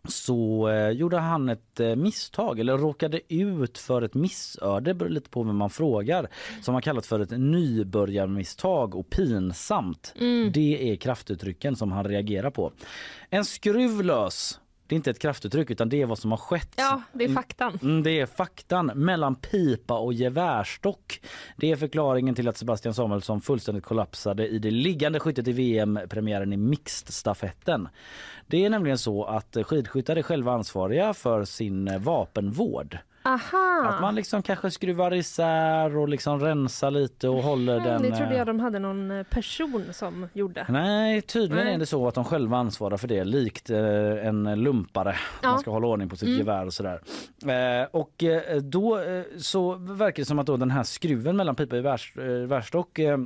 så 0.09 0.69
eh, 0.69 0.91
gjorde 0.91 1.19
han 1.19 1.49
ett 1.49 1.81
eh, 1.81 1.97
misstag 1.97 2.61
eller 2.61 2.79
råkade 2.79 3.21
ut 3.35 3.79
för 3.79 4.03
ett 4.03 4.15
missöde, 4.15 4.95
beror 4.95 5.11
lite 5.11 5.31
på 5.31 5.43
vem 5.43 5.57
man 5.57 5.71
frågar, 5.71 6.29
som 6.63 6.75
har 6.75 6.81
kallat 6.81 7.07
för 7.07 7.21
ett 7.21 7.31
nybörjarmisstag 7.31 8.95
och 8.95 9.11
pinsamt. 9.11 10.15
Mm. 10.21 10.53
Det 10.53 10.93
är 10.93 10.97
kraftuttrycken 10.97 11.77
som 11.77 11.93
han 11.93 12.05
reagerar 12.05 12.51
på. 12.51 12.73
En 13.31 13.45
skruv 13.45 14.03
lös, 14.03 14.61
det 14.87 14.95
är 14.95 14.97
inte 14.97 15.11
ett 15.11 15.19
kraftuttryck 15.19 15.71
utan 15.71 15.89
det 15.89 16.03
är 16.03 16.07
vad 16.07 16.19
som 16.19 16.31
har 16.31 16.39
skett. 16.39 16.75
Ja, 16.77 17.03
det 17.13 17.25
är 17.25 17.35
faktan. 17.35 17.79
Mm, 17.83 18.03
det 18.03 18.21
är 18.21 18.27
faktan 18.27 18.87
mellan 18.87 19.35
pipa 19.35 19.99
och 19.99 20.13
gevärstock. 20.13 21.21
Det 21.57 21.73
är 21.73 21.77
förklaringen 21.77 22.35
till 22.35 22.49
att 22.49 22.57
Sebastian 22.57 22.95
Samuelsson 22.95 23.41
fullständigt 23.41 23.85
kollapsade 23.85 24.49
i 24.49 24.59
det 24.59 24.71
liggande 24.71 25.21
skyttet 25.21 25.49
i 25.49 25.53
VM-premiären 25.53 26.53
i 26.53 26.57
mixed-stafetten. 26.57 27.89
Det 28.47 28.65
är 28.65 28.71
nämligen 28.71 28.99
så 28.99 29.25
att 29.25 29.57
skidskyttar 29.63 30.17
är 30.17 30.23
själva 30.23 30.53
ansvariga 30.53 31.15
för 31.15 31.45
sin 31.45 32.03
vapenvård. 32.03 32.99
Aha. 33.27 33.87
Att 33.89 34.01
man 34.01 34.15
liksom 34.15 34.43
kanske 34.43 34.71
skruvar 34.71 35.15
isär 35.15 35.97
och 35.97 36.09
liksom 36.09 36.41
rensar 36.41 36.91
lite 36.91 37.29
och 37.29 37.43
håller 37.43 37.77
Mm, 37.77 37.85
den... 37.89 38.03
det 38.03 38.17
trodde 38.17 38.33
eh, 38.33 38.39
jag 38.39 38.47
de 38.47 38.61
hade 38.61 38.79
någon 38.79 39.11
eh, 39.11 39.23
person 39.23 39.85
som 39.93 40.29
gjorde. 40.33 40.67
Nej, 40.69 41.23
tydligen 41.23 41.65
Nej. 41.65 41.75
är 41.75 41.79
det 41.79 41.87
så 41.87 42.09
att 42.09 42.15
de 42.15 42.25
själva 42.25 42.57
ansvarar 42.57 42.97
för 42.97 43.09
det 43.09 43.25
likt 43.25 43.71
eh, 43.71 44.27
en 44.27 44.63
lumpare. 44.63 45.17
Ja. 45.43 45.51
Man 45.51 45.59
ska 45.61 45.71
hålla 45.71 45.87
ordning 45.87 46.09
på 46.09 46.17
sitt 46.17 46.29
Mm. 46.29 46.39
gevär 46.39 46.67
och 46.67 46.75
sådär. 46.75 47.01
Och 47.91 48.25
då 48.63 49.01
så 49.39 49.75
verkar 49.75 50.23
det 50.23 50.27
som 50.27 50.39
att 50.39 50.47
då 50.47 50.57
den 50.57 50.71
här 50.71 50.83
skruven 50.83 51.37
mellan 51.37 51.55
pipa 51.55 51.71
och 51.77 51.77
gevärs, 51.77 52.13
gevärsstock 52.17 52.99
eh, 52.99 53.19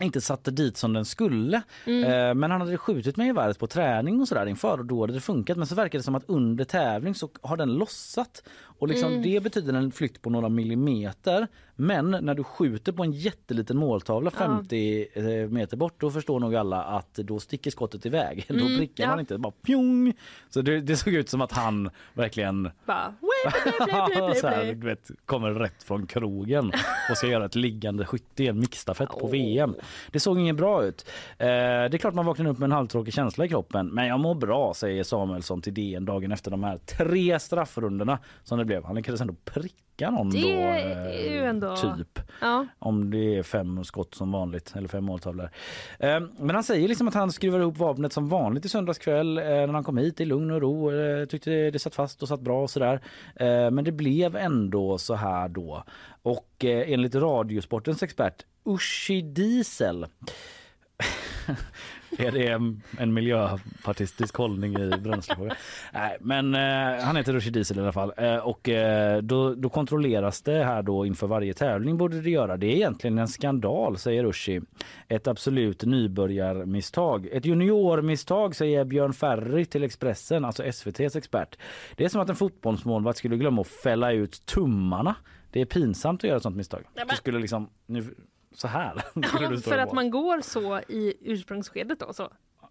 inte 0.00 0.20
satte 0.20 0.50
dit 0.50 0.76
som 0.76 0.92
den 0.92 1.04
skulle. 1.04 1.62
Mm. 1.86 2.38
Men 2.38 2.50
han 2.50 2.60
hade 2.60 2.76
skjutit 2.78 3.16
med 3.16 3.26
geväret 3.26 3.58
på 3.58 3.66
träning 3.66 4.20
och 4.20 4.28
sådär 4.28 4.46
inför 4.46 4.78
och 4.78 4.84
då 4.84 5.00
hade 5.00 5.12
det 5.12 5.20
funkat. 5.20 5.56
Men 5.56 5.66
så 5.66 5.74
verkar 5.74 5.98
det 5.98 6.02
som 6.02 6.14
att 6.14 6.24
under 6.26 6.64
tävling 6.64 7.14
så 7.14 7.28
har 7.42 7.56
den 7.56 7.74
lossat. 7.74 8.42
Och 8.82 8.88
liksom 8.88 9.08
Mm. 9.10 9.22
det 9.22 9.42
betyder 9.42 9.72
en 9.74 9.92
flykt 9.92 10.22
på 10.22 10.30
några 10.30 10.48
millimeter. 10.48 11.48
Men 11.82 12.10
när 12.10 12.34
du 12.34 12.44
skjuter 12.44 12.92
på 12.92 13.02
en 13.02 13.12
jätteliten 13.12 13.76
måltavla 13.76 14.30
Ja. 14.34 14.38
50 14.46 15.06
eh, 15.14 15.24
meter 15.48 15.76
bort 15.76 16.00
då 16.00 16.10
förstår 16.10 16.40
nog 16.40 16.56
alla 16.56 16.82
att 16.82 17.14
då 17.14 17.38
sticker 17.40 17.70
skottet 17.70 18.06
iväg. 18.06 18.44
Då 18.48 18.54
Mm, 18.54 18.78
prickar 18.78 19.04
ja. 19.04 19.10
man 19.10 19.20
inte, 19.20 19.38
bara 19.38 19.52
pjong. 19.62 20.12
Så 20.50 20.62
det, 20.62 20.80
det 20.80 20.96
såg 20.96 21.14
ut 21.14 21.28
som 21.28 21.40
att 21.40 21.52
han 21.52 21.90
verkligen 22.14 22.70
Bara, 22.86 23.14
här, 23.90 24.74
du 24.74 24.86
vet, 24.86 25.10
kommer 25.26 25.50
rätt 25.50 25.82
från 25.82 26.06
krogen 26.06 26.72
och 27.10 27.16
ska 27.16 27.26
göra 27.26 27.44
ett 27.44 27.54
liggande 27.54 28.04
skytte 28.06 28.44
i 28.44 28.48
en 28.48 28.58
mixstafett 28.60 29.08
på 29.08 29.26
VM. 29.26 29.74
Det 30.10 30.20
såg 30.20 30.38
inget 30.38 30.56
bra 30.56 30.84
ut. 30.84 31.06
Eh, 31.38 31.46
det 31.46 31.94
är 31.94 31.98
klart 31.98 32.14
man 32.14 32.26
vaknar 32.26 32.46
upp 32.50 32.58
med 32.58 32.66
en 32.66 32.72
halvtråkig 32.72 33.14
känsla 33.14 33.44
i 33.44 33.48
kroppen 33.48 33.86
men 33.88 34.06
jag 34.06 34.20
mår 34.20 34.34
bra 34.34 34.74
säger 34.74 35.04
Samuelsson 35.04 35.62
till 35.62 35.74
DN 35.74 36.04
dagen 36.04 36.32
efter 36.32 36.50
de 36.50 36.64
här 36.64 36.78
tre 36.78 37.38
straffrundorna 37.40 38.18
som 38.44 38.58
det 38.58 38.64
blev. 38.64 38.84
Han 38.84 38.96
lyckades 38.96 39.20
ändå 39.20 39.34
pricka 39.44 40.10
någon 40.10 40.30
Det 40.30 40.40
då. 40.42 40.48
är 40.48 41.30
ju 41.30 41.38
eh, 41.42 41.48
ändå- 41.48 41.71
Typ. 41.76 42.18
Ja. 42.40 42.66
Om 42.78 43.10
det 43.10 43.36
är 43.38 43.42
fem 43.42 43.84
skott 43.84 44.14
som 44.14 44.32
vanligt 44.32 44.72
eller 44.76 44.88
fem 44.88 45.04
måltavlor. 45.04 45.50
Eh, 45.98 46.20
men 46.38 46.54
han 46.54 46.64
säger 46.64 46.88
liksom 46.88 47.08
att 47.08 47.14
han 47.14 47.32
skruvar 47.32 47.60
ihop 47.60 47.78
vapnet 47.78 48.12
som 48.12 48.28
vanligt 48.28 48.64
i 48.64 48.68
söndags 48.68 48.98
kväll 48.98 49.38
eh, 49.38 49.44
när 49.44 49.72
han 49.72 49.84
kom 49.84 49.98
hit 49.98 50.20
i 50.20 50.24
lugn 50.24 50.50
och 50.50 50.60
ro. 50.60 50.92
Eh, 50.92 51.24
tyckte 51.26 51.70
det 51.70 51.78
satt 51.78 51.94
fast 51.94 52.22
och 52.22 52.28
satt 52.28 52.40
bra 52.40 52.62
och 52.62 52.70
sådär. 52.70 53.00
Eh, 53.36 53.70
men 53.70 53.84
det 53.84 53.92
blev 53.92 54.36
ändå 54.36 54.98
så 54.98 55.14
här 55.14 55.48
då. 55.48 55.84
Och 56.22 56.64
eh, 56.64 56.92
enligt 56.92 57.14
Radiosportens 57.14 58.02
expert 58.02 58.44
Ushi 58.64 59.22
Diesel 59.22 60.06
är 62.18 62.32
det 62.32 62.46
en, 62.48 62.82
en 62.98 63.14
miljöpartistisk 63.14 64.36
hållning 64.36 64.78
i 64.78 64.90
bränslefrågan? 64.98 65.56
Nej, 65.92 66.16
men 66.20 66.54
eh, 66.54 67.04
han 67.04 67.16
heter 67.16 67.32
Rushdie 67.32 67.50
Diesel 67.50 67.78
i 67.78 67.80
alla 67.80 67.92
fall. 67.92 68.12
Eh, 68.16 68.36
och 68.36 68.68
eh, 68.68 69.22
då, 69.22 69.54
då 69.54 69.68
kontrolleras 69.68 70.42
det 70.42 70.64
här 70.64 70.82
då 70.82 71.06
inför 71.06 71.26
varje 71.26 71.54
tävling 71.54 71.96
borde 71.96 72.20
det 72.20 72.30
göra. 72.30 72.56
Det 72.56 72.66
är 72.66 72.76
egentligen 72.76 73.18
en 73.18 73.28
skandal 73.28 73.98
säger 73.98 74.22
Rushdie. 74.24 74.62
Ett 75.08 75.26
absolut 75.26 75.82
nybörjarmisstag. 75.82 77.26
Ett 77.32 77.44
juniormisstag 77.44 78.56
säger 78.56 78.84
Björn 78.84 79.12
Ferry 79.12 79.64
till 79.64 79.84
Expressen, 79.84 80.44
alltså 80.44 80.64
SVTs 80.64 81.16
expert. 81.16 81.58
Det 81.96 82.04
är 82.04 82.08
som 82.08 82.20
att 82.20 82.28
en 82.28 82.36
fotbollsmålvakt 82.36 83.18
skulle 83.18 83.36
glömma 83.36 83.60
att 83.60 83.68
fälla 83.68 84.12
ut 84.12 84.46
tummarna. 84.46 85.14
Det 85.50 85.60
är 85.60 85.64
pinsamt 85.64 86.20
att 86.20 86.24
göra 86.24 86.36
ett 86.36 86.42
sånt 86.42 86.56
misstag. 86.56 86.84
Du 87.10 87.16
skulle 87.16 87.38
liksom, 87.38 87.70
nu, 87.86 88.14
så 88.54 88.68
här. 88.68 89.02
stå 89.56 89.70
För 89.70 89.78
att 89.78 89.92
man 89.92 90.10
går 90.10 90.40
så 90.40 90.78
i 90.78 91.14
ursprungsskedet 91.20 92.00
då 92.00 92.12
så. 92.12 92.22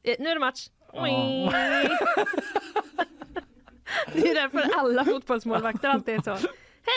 Eh, 0.04 0.16
Nu 0.20 0.30
är 0.30 0.34
det 0.34 0.40
match. 0.40 0.68
Ja. 0.94 1.04
Det 4.14 4.30
är 4.30 4.36
därför 4.36 4.80
alla 4.80 5.06
fotbollsmålvakter 5.06 5.90
alltid 5.90 6.16
är 6.16 6.22
så. 6.22 6.48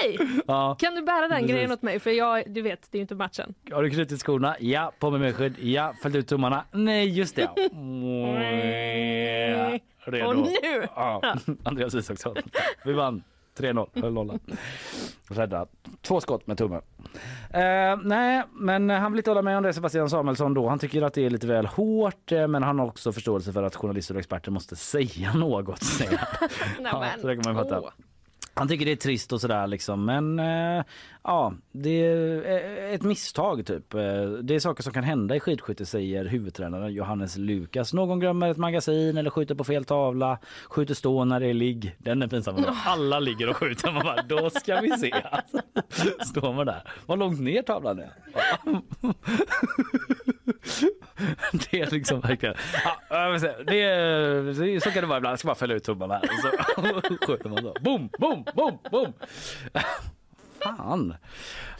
Hej! 0.02 0.18
Ja. 0.46 0.76
Kan 0.78 0.94
du 0.94 1.02
bära 1.02 1.20
den 1.20 1.30
Precis. 1.30 1.50
grejen 1.50 1.72
åt 1.72 1.82
mig? 1.82 2.00
För 2.00 2.10
jag, 2.10 2.52
du 2.54 2.62
vet, 2.62 2.88
det 2.90 2.96
är 2.96 2.98
ju 2.98 3.02
inte 3.02 3.14
matchen. 3.14 3.54
Har 3.72 3.82
du 3.82 3.90
knutit 3.90 4.20
skorna? 4.20 4.56
Ja. 4.60 4.92
På 4.98 5.10
med 5.10 5.20
munskydd? 5.20 5.54
Ja. 5.58 5.94
Fällt 6.02 6.14
ut 6.14 6.28
tummarna? 6.28 6.64
Nej, 6.72 7.08
just 7.18 7.36
det. 7.36 7.42
Ja. 9.54 9.78
Redo. 10.12 10.26
Och 10.26 10.36
nu! 10.36 10.86
Ja. 10.96 11.34
Andreas 11.64 11.94
Isaksson. 11.94 12.36
Vi 12.84 12.92
vann 12.92 13.22
3-0. 13.58 14.02
Höll 14.02 14.12
nollan. 14.12 14.38
Rädda. 15.28 15.66
Två 16.02 16.20
skott 16.20 16.46
med 16.46 16.58
tummen. 16.58 16.80
Eh, 17.50 17.96
nej, 18.04 18.42
men 18.52 18.90
han 18.90 19.12
vill 19.12 19.18
inte 19.18 19.30
hålla 19.30 19.42
med 19.42 19.56
om 19.56 19.62
det 19.62 19.72
Sebastian 19.72 20.10
Samuelsson 20.10 20.54
då. 20.54 20.68
Han 20.68 20.78
tycker 20.78 21.02
att 21.02 21.14
det 21.14 21.26
är 21.26 21.30
lite 21.30 21.46
väl 21.46 21.66
hårt 21.66 22.32
eh, 22.32 22.48
men 22.48 22.62
han 22.62 22.78
har 22.78 22.86
också 22.86 23.12
förståelse 23.12 23.52
för 23.52 23.62
att 23.62 23.76
journalister 23.76 24.14
och 24.14 24.18
experter 24.18 24.50
måste 24.50 24.76
säga 24.76 25.32
något. 25.34 25.82
Säger 25.82 26.18
han. 26.18 26.48
ja, 26.84 27.06
så 27.20 27.26
det 27.26 27.36
kan 27.42 27.54
man 27.54 27.64
fatta. 27.64 27.82
Han 28.54 28.68
tycker 28.68 28.84
det 28.86 28.92
är 28.92 28.96
trist 28.96 29.32
och 29.32 29.40
sådär 29.40 29.66
liksom 29.66 30.04
men 30.04 30.38
eh, 30.38 30.84
ja 31.24 31.54
det 31.72 32.06
är 32.06 32.88
eh, 32.88 32.94
ett 32.94 33.02
misstag 33.02 33.66
typ. 33.66 33.94
Eh, 33.94 34.00
Det 34.42 34.54
är 34.54 34.58
saker 34.58 34.82
som 34.82 34.92
kan 34.92 35.04
hända 35.04 35.36
i 35.36 35.40
skidskytte 35.40 35.86
säger 35.86 36.24
huvudtränaren 36.24 36.92
Johannes 36.92 37.36
Lukas. 37.36 37.92
Någon 37.92 38.20
glömmer 38.20 38.50
ett 38.50 38.56
magasin 38.56 39.18
eller 39.18 39.30
skjuter 39.30 39.54
på 39.54 39.64
fel 39.64 39.84
tavla, 39.84 40.38
skjuter 40.68 40.94
stå 40.94 41.24
när 41.24 41.40
det 41.40 41.46
är 41.46 41.54
ligg. 41.54 41.96
Den 41.98 42.22
är 42.22 42.28
pinsam. 42.28 42.56
Alla 42.86 43.20
ligger 43.20 43.48
och 43.48 43.56
skjuter. 43.56 43.92
Man 43.92 44.02
bara, 44.02 44.22
då 44.22 44.50
ska 44.50 44.80
vi 44.80 44.90
se. 44.98 45.14
Står 46.24 46.52
man 46.52 46.66
där. 46.66 46.82
Vad 47.06 47.18
långt 47.18 47.40
ner 47.40 47.62
tavlan 47.62 47.98
är. 47.98 48.10
Det 51.70 51.80
är 51.80 51.90
liksom 51.90 52.20
verkligen... 52.20 52.54
Ja, 53.08 53.38
det 53.66 53.82
är, 53.82 54.80
så 54.80 54.90
kan 54.90 55.00
det 55.02 55.06
vara 55.06 55.18
ibland. 55.18 55.32
Jag 55.32 55.38
ska 55.38 55.46
bara 55.46 55.54
fälla 55.54 55.74
ut 55.74 55.84
tummarna 55.84 56.20
så 56.20 57.16
skjuter 57.26 57.48
man 57.48 57.62
så. 57.62 57.74
Boom, 57.80 58.08
boom, 58.18 58.44
boom, 58.56 58.78
boom. 58.90 59.12
Fan. 60.64 61.14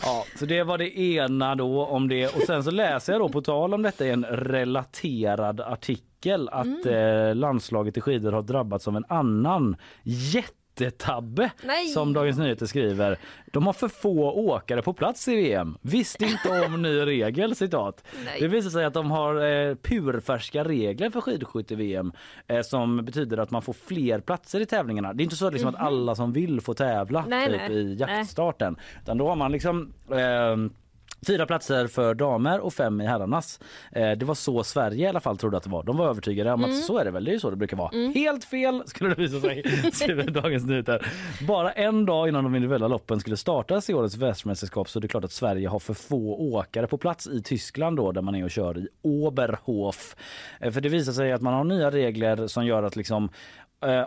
Ja, 0.03 0.25
så 0.39 0.47
det 0.47 0.63
var 0.63 0.79
det 0.79 1.01
ena 1.01 1.55
då 1.55 1.85
om 1.87 2.09
det. 2.09 2.27
Och 2.27 2.43
sen 2.43 2.65
så 2.65 2.71
läser 2.71 3.13
jag 3.13 3.23
då 3.23 3.29
på 3.29 3.43
tal 3.43 3.75
om 3.75 3.83
detta 3.83 4.07
i 4.07 4.11
en 4.11 4.25
relaterad 4.25 5.61
artikel 5.61 6.49
att 6.49 6.87
eh, 6.87 7.35
landslaget 7.35 7.97
i 7.97 8.01
skidor 8.01 8.33
har 8.33 8.43
drabbats 8.43 8.89
av 8.89 8.97
en 8.97 9.05
annan 9.09 9.77
jättetabbe 10.81 11.51
Nej. 11.63 11.87
som 11.87 12.13
Dagens 12.13 12.39
Nyheter 12.39 12.67
skriver. 12.67 13.19
De 13.47 13.67
har 13.67 13.73
för 13.73 13.89
få 13.89 14.33
åkare 14.33 14.83
på 14.83 14.93
plats 14.93 15.29
i 15.29 15.37
VM. 15.37 15.79
Visste 15.83 16.25
inte 16.25 16.67
om 16.67 16.83
ny 16.83 17.01
regel 17.07 17.57
citat. 17.57 18.05
Nej. 18.25 18.41
Det 18.41 18.49
visar 18.49 18.71
sig 18.71 18.85
att 18.85 18.95
de 18.95 19.11
har 19.11 19.35
eh, 19.45 19.75
purfärska 19.75 20.65
regler 20.65 21.11
för 21.11 21.21
skidskytte-VM 21.21 22.13
eh, 22.47 22.61
som 22.63 23.05
betyder 23.05 23.39
att 23.39 23.51
man 23.51 23.63
får 23.63 23.73
fler 23.73 24.21
platser 24.21 24.61
i 24.61 24.67
tävlingarna. 24.67 25.13
Det 25.13 25.23
är 25.23 25.25
inte 25.25 25.37
så 25.37 25.51
liksom 25.51 25.69
att 25.69 25.81
alla 25.81 26.15
som 26.15 26.33
vill 26.33 26.61
får 26.61 26.75
tävla 26.75 27.21
Mhm. 27.21 27.31
Nej, 27.31 27.59
typ, 27.59 27.71
i 27.71 27.95
jaktstarten. 27.95 28.77
Utan 29.03 29.19
då 29.19 29.29
har 29.29 29.37
man 29.37 29.53
liksom 29.53 29.93
eh, 30.11 30.57
Fyra 31.27 31.47
platser 31.47 31.87
för 31.87 32.15
damer 32.15 32.61
och 32.61 32.75
fem 32.75 33.01
i 33.01 33.07
herrarnas. 33.07 33.61
Eh, 33.93 34.11
det 34.13 34.25
var 34.25 34.35
så 34.35 34.65
Sverige 34.65 35.05
i 35.05 35.09
alla 35.09 35.21
fall 35.21 35.37
trodde 35.39 35.57
att 35.57 35.63
det 35.63 35.71
var. 35.71 35.83
De 35.83 35.97
var 35.97 36.09
övertygade 36.09 36.53
om 36.53 36.65
Mm. 36.65 36.71
att 36.77 36.85
så 36.85 36.99
är 36.99 37.05
det 37.05 37.11
väl. 37.11 37.25
Det 37.25 37.31
är 37.31 37.33
ju 37.33 37.41
så 37.41 37.51
det 37.51 37.57
brukar 37.57 37.77
vara. 37.77 37.91
Helt 38.15 38.45
fel 38.45 38.83
skulle 38.87 39.11
det 39.15 39.23
visa 39.23 39.41
sig, 39.41 39.63
skriver 39.93 40.31
Dagens 40.31 40.65
Nyheter. 40.65 41.07
Bara 41.49 41.73
en 41.73 42.07
dag 42.07 42.29
innan 42.29 42.45
de 42.45 42.55
individuella 42.55 42.89
loppen 42.89 43.21
skulle 43.21 43.37
startas 43.37 43.91
i 43.91 43.95
årets 43.95 44.17
världsmästerskap 44.17 44.89
så 44.89 44.99
är 44.99 45.01
det 45.01 45.09
klart 45.09 45.25
att 45.25 45.33
Sverige 45.33 45.69
har 45.69 45.79
för 45.79 45.95
få 45.95 46.37
åkare 46.39 46.87
på 46.87 46.99
plats 46.99 47.27
i 47.27 47.43
Tyskland 47.43 47.97
då 47.97 48.13
där 48.13 48.23
man 48.23 48.35
är 48.35 48.45
och 48.45 48.51
kör 48.51 48.79
i 48.79 48.89
Oberhof. 49.03 50.17
Eh, 50.61 50.71
för 50.73 50.81
det 50.81 50.89
visar 50.89 51.13
sig 51.13 51.33
att 51.33 51.43
man 51.43 51.55
har 51.55 51.65
nya 51.65 51.91
regler 51.91 52.47
som 52.47 52.67
gör 52.67 52.83
att 52.83 52.97
liksom 52.97 53.29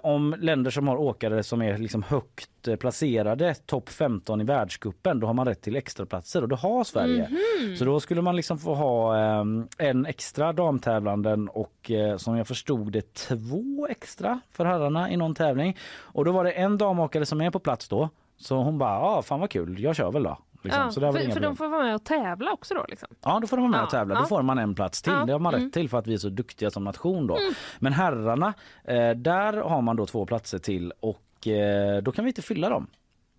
om 0.03 0.35
länder 0.39 0.71
som 0.71 0.87
har 0.87 0.97
åkare 0.97 1.43
som 1.43 1.61
är 1.61 1.77
liksom 1.77 2.03
högt 2.03 2.67
eh, 2.67 2.75
placerade, 2.75 3.55
topp 3.55 3.89
15 3.89 4.41
i 4.41 4.43
världskuppen, 4.43 5.19
då 5.19 5.27
har 5.27 5.33
man 5.33 5.47
rätt 5.47 5.61
till 5.61 5.75
extraplatser 5.75 6.41
och 6.41 6.49
det 6.49 6.55
har 6.55 6.83
Sverige. 6.83 7.29
Så 7.77 7.85
då 7.85 7.99
skulle 7.99 8.21
man 8.21 8.35
liksom 8.35 8.57
få 8.57 8.75
ha 8.75 9.17
eh, 9.17 9.45
en 9.77 10.05
extra 10.05 10.53
damtävlanden 10.53 11.47
och 11.49 11.91
eh, 11.91 12.17
som 12.17 12.37
jag 12.37 12.47
förstod 12.47 12.91
det 12.91 13.13
två 13.13 13.87
extra 13.89 14.39
för 14.51 14.65
herrarna 14.65 15.11
i 15.11 15.17
någon 15.17 15.35
tävling. 15.35 15.77
Och 15.99 16.25
då 16.25 16.31
var 16.31 16.43
det 16.43 16.51
en 16.51 16.77
damåkare 16.77 17.25
som 17.25 17.41
är 17.41 17.51
på 17.51 17.59
plats 17.59 17.87
då. 17.87 18.09
Så 18.39 18.55
hon 18.55 18.77
bara, 18.77 18.89
ja 18.89 19.17
ah, 19.17 19.21
fan 19.21 19.39
vad 19.39 19.49
kul, 19.49 19.79
jag 19.79 19.95
kör 19.95 20.11
väl 20.11 20.23
då. 20.23 20.37
Liksom. 20.67 20.83
Ja, 20.83 20.91
så 20.91 20.99
var 21.01 21.13
för, 21.13 21.31
för 21.31 21.39
de 21.39 21.55
får 21.55 21.67
vara 21.67 21.83
med 21.83 21.95
och 21.95 22.03
tävla 22.03 22.51
också 22.51 22.73
då 22.73 22.85
liksom. 22.89 23.07
Ja, 23.23 23.39
då 23.39 23.47
får 23.47 23.57
de 23.57 23.61
vara 23.61 23.71
med 23.71 23.79
Ja, 23.79 23.83
och 23.83 23.89
tävla. 23.89 24.15
ja. 24.15 24.19
Då 24.21 24.25
får 24.27 24.41
man 24.41 24.57
en 24.57 24.75
plats 24.75 25.01
till. 25.01 25.13
Ja, 25.13 25.25
Det 25.25 25.31
har 25.31 25.39
man 25.39 25.53
mm. 25.53 25.65
rätt 25.65 25.73
till 25.73 25.89
för 25.89 25.97
att 25.97 26.07
vi 26.07 26.13
är 26.13 26.17
så 26.17 26.29
duktiga 26.29 26.71
som 26.71 26.83
nation 26.83 27.27
då. 27.27 27.37
Mm. 27.37 27.53
Men 27.79 27.93
herrarna, 27.93 28.53
eh, 28.83 29.09
där 29.09 29.53
har 29.53 29.81
man 29.81 29.95
då 29.95 30.05
två 30.05 30.25
platser 30.25 30.59
till 30.59 30.93
och 30.99 31.47
eh, 31.47 32.01
då 32.03 32.11
kan 32.11 32.25
vi 32.25 32.29
inte 32.29 32.41
fylla 32.41 32.69
dem. 32.69 32.87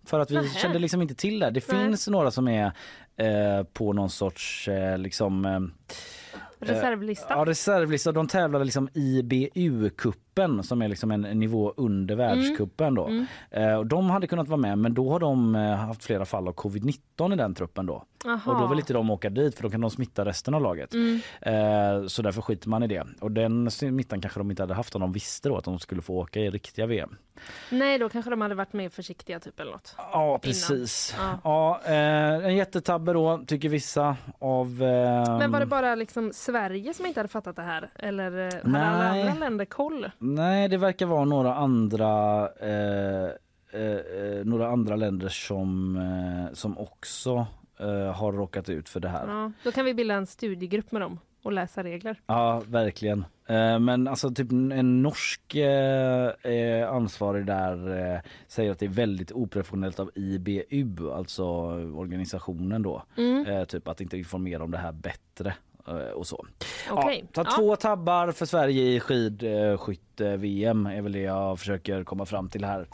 För 0.05 0.19
att 0.19 0.31
vi 0.31 0.35
Nähä. 0.35 0.47
kände 0.49 0.79
liksom 0.79 1.01
inte 1.01 1.15
till 1.15 1.39
det. 1.39 1.49
Det 1.49 1.71
Nej. 1.71 1.79
finns 1.85 2.07
några 2.07 2.31
som 2.31 2.47
är 2.47 2.71
eh, 3.19 3.63
på 3.73 3.93
någon 3.93 4.09
sorts 4.09 4.67
eh, 4.67 4.97
liksom 4.97 5.45
eh, 5.45 5.59
Reservlista. 6.61 7.33
Ja, 7.33 7.45
reservlista. 7.45 8.11
De 8.11 8.27
tävlade 8.27 8.65
liksom 8.65 8.89
IBU-kuppen 8.93 10.63
som 10.63 10.81
är 10.81 10.87
liksom 10.87 11.11
en 11.11 11.21
nivå 11.21 11.73
under 11.77 12.15
världskuppen 12.15 12.95
då. 12.95 13.07
Mm. 13.07 13.25
Eh, 13.51 13.81
de 13.81 14.09
hade 14.09 14.27
kunnat 14.27 14.47
vara 14.47 14.57
med 14.57 14.77
men 14.77 14.93
då 14.93 15.11
har 15.11 15.19
de 15.19 15.55
eh, 15.55 15.61
haft 15.61 16.03
flera 16.03 16.25
fall 16.25 16.47
av 16.47 16.55
covid-19 16.55 17.33
i 17.33 17.35
den 17.35 17.55
truppen 17.55 17.85
då. 17.85 18.03
Aha. 18.25 18.51
Och 18.51 18.59
då 18.59 18.67
vill 18.67 18.79
inte 18.79 18.93
de 18.93 19.09
åka 19.09 19.29
dit 19.29 19.55
för 19.55 19.63
då 19.63 19.69
kan 19.69 19.81
de 19.81 19.89
smitta 19.89 20.25
resten 20.25 20.53
av 20.53 20.61
laget. 20.61 20.93
Mm. 20.93 21.19
Eh, 21.41 22.07
så 22.07 22.21
därför 22.21 22.41
skiter 22.41 22.69
man 22.69 22.83
i 22.83 22.87
det. 22.87 23.05
Och 23.19 23.31
den 23.31 23.71
smittan 23.71 24.21
kanske 24.21 24.39
de 24.39 24.49
inte 24.49 24.63
hade 24.63 24.73
haft 24.73 24.95
om 24.95 25.01
de 25.01 25.11
visste 25.11 25.49
då 25.49 25.57
att 25.57 25.63
de 25.63 25.79
skulle 25.79 26.01
få 26.01 26.13
åka 26.13 26.39
i 26.39 26.49
riktiga 26.49 26.85
VM. 26.85 27.15
Nej, 27.69 27.97
då 27.97 28.09
kanske 28.09 28.29
de 28.29 28.41
hade 28.41 28.55
varit 28.55 28.73
mer 28.73 28.89
försiktiga 28.89 29.39
typ 29.39 29.59
eller 29.59 29.71
något. 29.71 29.95
Ja, 29.97 30.39
precis. 30.41 31.15
Ja. 31.17 31.39
Ja. 31.43 31.81
eh, 31.85 32.45
en 32.45 32.55
jättetabbe 33.09 33.39
då, 33.39 33.45
tycker 33.45 33.69
vissa 33.69 34.17
av... 34.39 34.83
Eh, 34.83 35.37
Men 35.37 35.51
var 35.51 35.59
det 35.59 35.65
bara 35.65 35.95
liksom 35.95 36.31
Sverige 36.33 36.93
som 36.93 37.05
inte 37.05 37.19
hade 37.19 37.29
fattat 37.29 37.55
det 37.55 37.61
här? 37.61 37.89
Eller 37.95 38.37
eh, 38.37 38.43
hade 38.45 38.69
Nej. 38.69 38.81
alla 38.81 39.09
andra 39.09 39.33
länder 39.33 39.65
koll? 39.65 40.11
Nej, 40.17 40.69
det 40.69 40.77
verkar 40.77 41.05
vara 41.05 41.25
några 41.25 41.55
andra 41.55 42.41
eh, 42.61 43.29
eh, 43.73 43.81
eh, 43.81 44.45
några 44.45 44.67
andra 44.67 44.95
länder 44.95 45.29
som, 45.29 45.95
eh, 45.97 46.53
som 46.53 46.77
också 46.77 47.47
har 48.15 48.31
råkat 48.31 48.69
ut 48.69 48.89
för 48.89 48.99
det 48.99 49.09
här. 49.09 49.27
Ja, 49.27 49.51
då 49.63 49.71
kan 49.71 49.85
vi 49.85 49.93
bilda 49.93 50.15
en 50.15 50.27
studiegrupp 50.27 50.91
med 50.91 51.01
dem 51.01 51.19
och 51.43 51.51
läsa 51.51 51.83
regler. 51.83 52.21
Ja, 52.27 52.61
verkligen. 52.67 53.25
Eh, 53.47 53.79
Men 53.79 54.07
alltså 54.07 54.29
typ 54.31 54.51
en 54.51 55.01
norsk 55.01 55.55
eh, 55.55 56.27
eh, 56.53 56.89
ansvarig 56.89 57.45
där 57.45 58.21
säger 58.47 58.71
att 58.71 58.79
det 58.79 58.85
är 58.85 58.89
väldigt 58.89 59.31
oprofessionellt 59.31 59.99
av 59.99 60.11
IBU, 60.15 61.11
alltså 61.11 61.45
organisationen 61.95 62.81
då. 62.81 63.03
Mm. 63.17 63.65
Typ 63.65 63.87
att 63.87 64.01
inte 64.01 64.17
informera 64.17 64.63
om 64.63 64.71
det 64.71 64.77
här 64.77 64.91
bättre 64.91 65.53
och 66.15 66.27
så. 66.27 66.45
Okej. 66.89 67.19
Ja, 67.33 67.43
ta 67.43 67.49
Ja. 67.51 67.55
två 67.57 67.75
tabbar 67.75 68.31
för 68.31 68.45
Sverige 68.45 68.83
i 68.83 68.99
skidskytte-VM 70.19 70.85
är 70.85 71.01
väl 71.01 71.11
det 71.11 71.19
jag 71.21 71.59
försöker 71.59 72.03
komma 72.03 72.25
fram 72.25 72.49
till 72.49 72.65
här. 72.65 72.87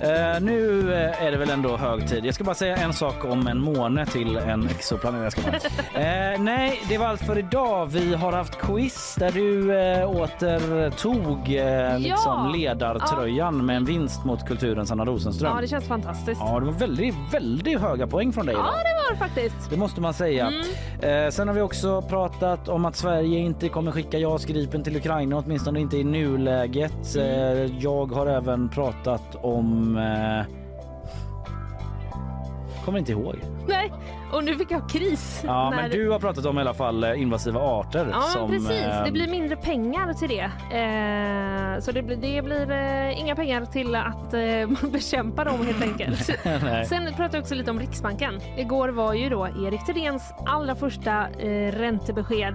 Eh, 0.00 0.40
nu 0.40 0.92
eh, 0.94 1.26
är 1.26 1.30
det 1.30 1.36
väl 1.36 1.50
ändå 1.50 1.76
hög 1.76 2.08
tid. 2.08 2.26
Jag 2.26 2.34
ska 2.34 2.44
bara 2.44 2.54
säga 2.54 2.76
en 2.76 2.92
sak 2.92 3.24
om 3.24 3.46
en 3.46 3.60
måne 3.60 4.06
till 4.06 4.36
en 4.36 4.68
exoplanet. 4.68 5.36
Eh, 5.94 6.40
nej, 6.40 6.82
det 6.88 6.98
var 6.98 7.06
allt 7.06 7.20
för 7.22 7.38
idag. 7.38 7.86
Vi 7.86 8.14
har 8.14 8.32
haft 8.32 8.58
quiz 8.58 9.16
där 9.18 9.30
du 9.30 9.78
eh, 9.78 10.10
återtog 10.10 11.54
eh, 11.54 11.98
liksom 11.98 12.52
ledartröjan 12.56 13.66
med 13.66 13.76
en 13.76 13.84
vinst 13.84 14.24
mot 14.24 14.46
kulturens 14.46 14.90
Anna 14.90 15.04
Rosenström. 15.04 15.52
Ja, 15.54 15.60
det 15.60 15.68
känns 15.68 15.88
fantastiskt. 15.88 16.40
Ja, 16.44 16.60
det 16.60 16.66
var 16.66 16.72
väldigt, 16.72 17.14
väldigt 17.32 17.80
höga 17.80 18.06
poäng 18.06 18.32
från 18.32 18.46
dig 18.46 18.54
Ja, 18.54 18.62
det 18.62 18.66
var 18.66 19.12
det 19.12 19.18
faktiskt. 19.18 19.70
Det 19.70 19.76
måste 19.76 20.00
man 20.00 20.14
säga. 20.14 20.52
Eh, 21.02 21.30
sen 21.30 21.48
har 21.48 21.54
vi 21.54 21.60
också 21.60 22.02
pratat 22.02 22.68
om 22.68 22.84
att 22.84 22.96
Sverige 22.96 23.38
inte 23.38 23.68
kommer 23.68 23.92
skicka 23.92 24.18
JAS 24.18 24.44
Gripen 24.44 24.82
till 24.82 24.96
Ukraina, 24.96 25.36
åtminstone 25.36 25.80
inte 25.80 25.96
i 25.96 26.04
nuläget. 26.04 26.65
Eh, 27.16 27.24
jag 27.78 28.06
har 28.12 28.26
även 28.26 28.68
pratat 28.68 29.36
om... 29.44 29.96
Eh, 29.96 30.52
kommer 32.84 32.98
inte 32.98 33.12
ihåg. 33.12 33.36
Nej, 33.68 33.92
och 34.32 34.44
nu 34.44 34.54
fick 34.56 34.70
jag 34.70 34.88
kris. 34.88 35.42
Ja, 35.46 35.70
när- 35.70 35.76
men 35.82 35.90
du 35.90 36.10
har 36.10 36.18
pratat 36.18 36.46
om 36.46 36.58
i 36.58 36.60
alla 36.60 36.74
fall 36.74 37.04
eh, 37.04 37.20
invasiva 37.22 37.60
arter. 37.60 38.08
Ja, 38.12 38.20
som, 38.20 38.50
precis. 38.50 38.86
Det 39.04 39.10
blir 39.12 39.30
mindre 39.30 39.56
pengar 39.56 40.12
till 40.12 40.28
det. 40.28 40.42
Eh, 40.76 41.80
så 41.80 41.92
det 41.92 42.02
blir, 42.02 42.16
det 42.16 42.42
blir 42.42 42.70
eh, 42.70 43.20
inga 43.20 43.36
pengar 43.36 43.64
till 43.64 43.94
att 43.94 44.34
eh, 44.34 44.90
bekämpa 44.92 45.44
dem 45.44 45.66
helt 45.66 45.82
enkelt. 45.82 46.24
Sen 46.88 47.04
pratade 47.16 47.36
jag 47.36 47.42
också 47.42 47.54
lite 47.54 47.70
om 47.70 47.80
Riksbanken. 47.80 48.40
Igår 48.56 48.88
var 48.88 49.14
ju 49.14 49.28
då 49.28 49.46
Erik 49.46 49.86
Thedéens 49.86 50.34
allra 50.46 50.74
första 50.74 51.28
eh, 51.28 51.72
räntebesked 51.72 52.54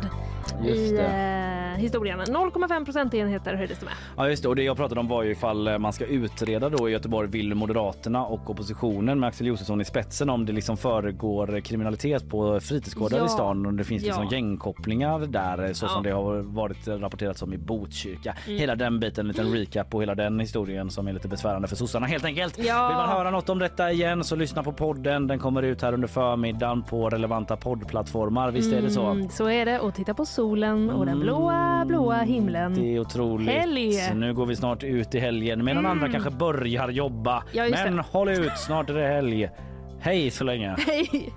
i 0.65 0.95
eh, 0.99 1.80
historien. 1.81 2.19
0,5 2.22 2.85
procentenheter 2.85 3.55
höjdes 3.55 3.80
det 3.80 3.85
med. 3.85 3.93
Ja 4.18 4.30
just 4.30 4.43
det 4.43 4.49
och 4.49 4.55
det 4.55 4.63
jag 4.63 4.77
pratade 4.77 4.99
om 4.99 5.07
var 5.07 5.23
ju 5.23 5.31
ifall 5.31 5.68
eh, 5.68 5.77
man 5.77 5.93
ska 5.93 6.05
utreda 6.05 6.69
då 6.69 6.89
i 6.89 6.91
Göteborg 6.91 7.27
vill 7.30 7.55
Moderaterna 7.55 8.26
och 8.26 8.49
oppositionen 8.49 9.19
med 9.19 9.27
Axel 9.27 9.47
Josefsson 9.47 9.81
i 9.81 9.85
spetsen 9.85 10.30
om 10.30 10.45
det 10.45 10.53
liksom 10.53 10.77
föregår 10.77 11.61
kriminalitet 11.61 12.30
på 12.30 12.59
fritidsgårdar 12.59 13.18
Ja. 13.18 13.26
i 13.26 13.30
stan 13.30 13.65
och 13.65 13.73
det 13.73 13.84
finns 13.84 14.03
liksom 14.03 14.23
Ja. 14.23 14.31
gängkopplingar 14.31 15.19
där 15.19 15.63
eh, 15.63 15.72
så 15.72 15.88
som 15.88 16.03
Ja. 16.05 16.09
det 16.09 16.15
har 16.15 16.35
varit 16.41 16.88
rapporterats 16.88 17.41
om 17.41 17.53
i 17.53 17.57
Botkyrka. 17.57 18.35
Mm. 18.47 18.59
Hela 18.59 18.76
den 18.76 18.99
biten, 18.99 19.26
en 19.26 19.27
liten 19.27 19.51
recap 19.51 19.89
på 19.89 19.99
hela 19.99 20.15
den 20.15 20.39
historien 20.39 20.89
som 20.89 21.07
är 21.07 21.13
lite 21.13 21.27
besvärande 21.27 21.68
för 21.68 21.76
sossarna 21.76 22.05
helt 22.07 22.26
enkelt. 22.26 22.57
Ja. 22.57 22.88
Vill 22.88 22.97
man 22.97 23.09
höra 23.09 23.31
något 23.31 23.49
om 23.49 23.59
detta 23.59 23.91
igen 23.91 24.23
så 24.23 24.35
lyssna 24.35 24.63
på 24.63 24.72
podden. 24.73 25.27
Den 25.27 25.39
kommer 25.39 25.63
ut 25.63 25.81
här 25.81 25.93
under 25.93 26.07
förmiddagen 26.07 26.84
på 26.84 27.09
relevanta 27.09 27.57
poddplattformar. 27.57 28.51
Visst 28.51 28.73
är 28.73 28.81
det 28.81 28.89
så? 28.89 29.05
Mm, 29.05 29.30
så 29.30 29.49
är 29.49 29.65
det. 29.65 29.80
Och 29.80 29.93
titta 29.95 30.13
på 30.13 30.26
solen 30.32 30.90
och 30.90 31.06
den 31.06 31.20
blåa, 31.20 31.86
blåa 31.88 32.18
himlen. 32.18 32.74
Det 32.74 32.95
är 32.95 32.99
otroligt. 32.99 33.49
Helg. 33.49 34.14
Nu 34.16 34.34
går 34.34 34.45
vi 34.45 34.56
snart 34.56 34.84
ut 34.84 35.16
i 35.16 35.20
helgen 35.20 35.66
medan 35.66 35.86
Mm. 35.86 35.91
andra 35.91 36.10
kanske 36.10 36.30
börjar 36.30 36.90
jobba. 36.90 37.44
Ja, 37.52 37.64
Men 37.72 37.95
det. 37.95 38.03
håll 38.12 38.30
ut, 38.30 38.58
snart 38.58 38.90
är 38.90 38.94
det 38.94 39.08
helg. 39.08 39.49
Hej 39.99 40.32
så 40.32 40.44
länge. 40.44 40.76
Hej! 40.88 41.34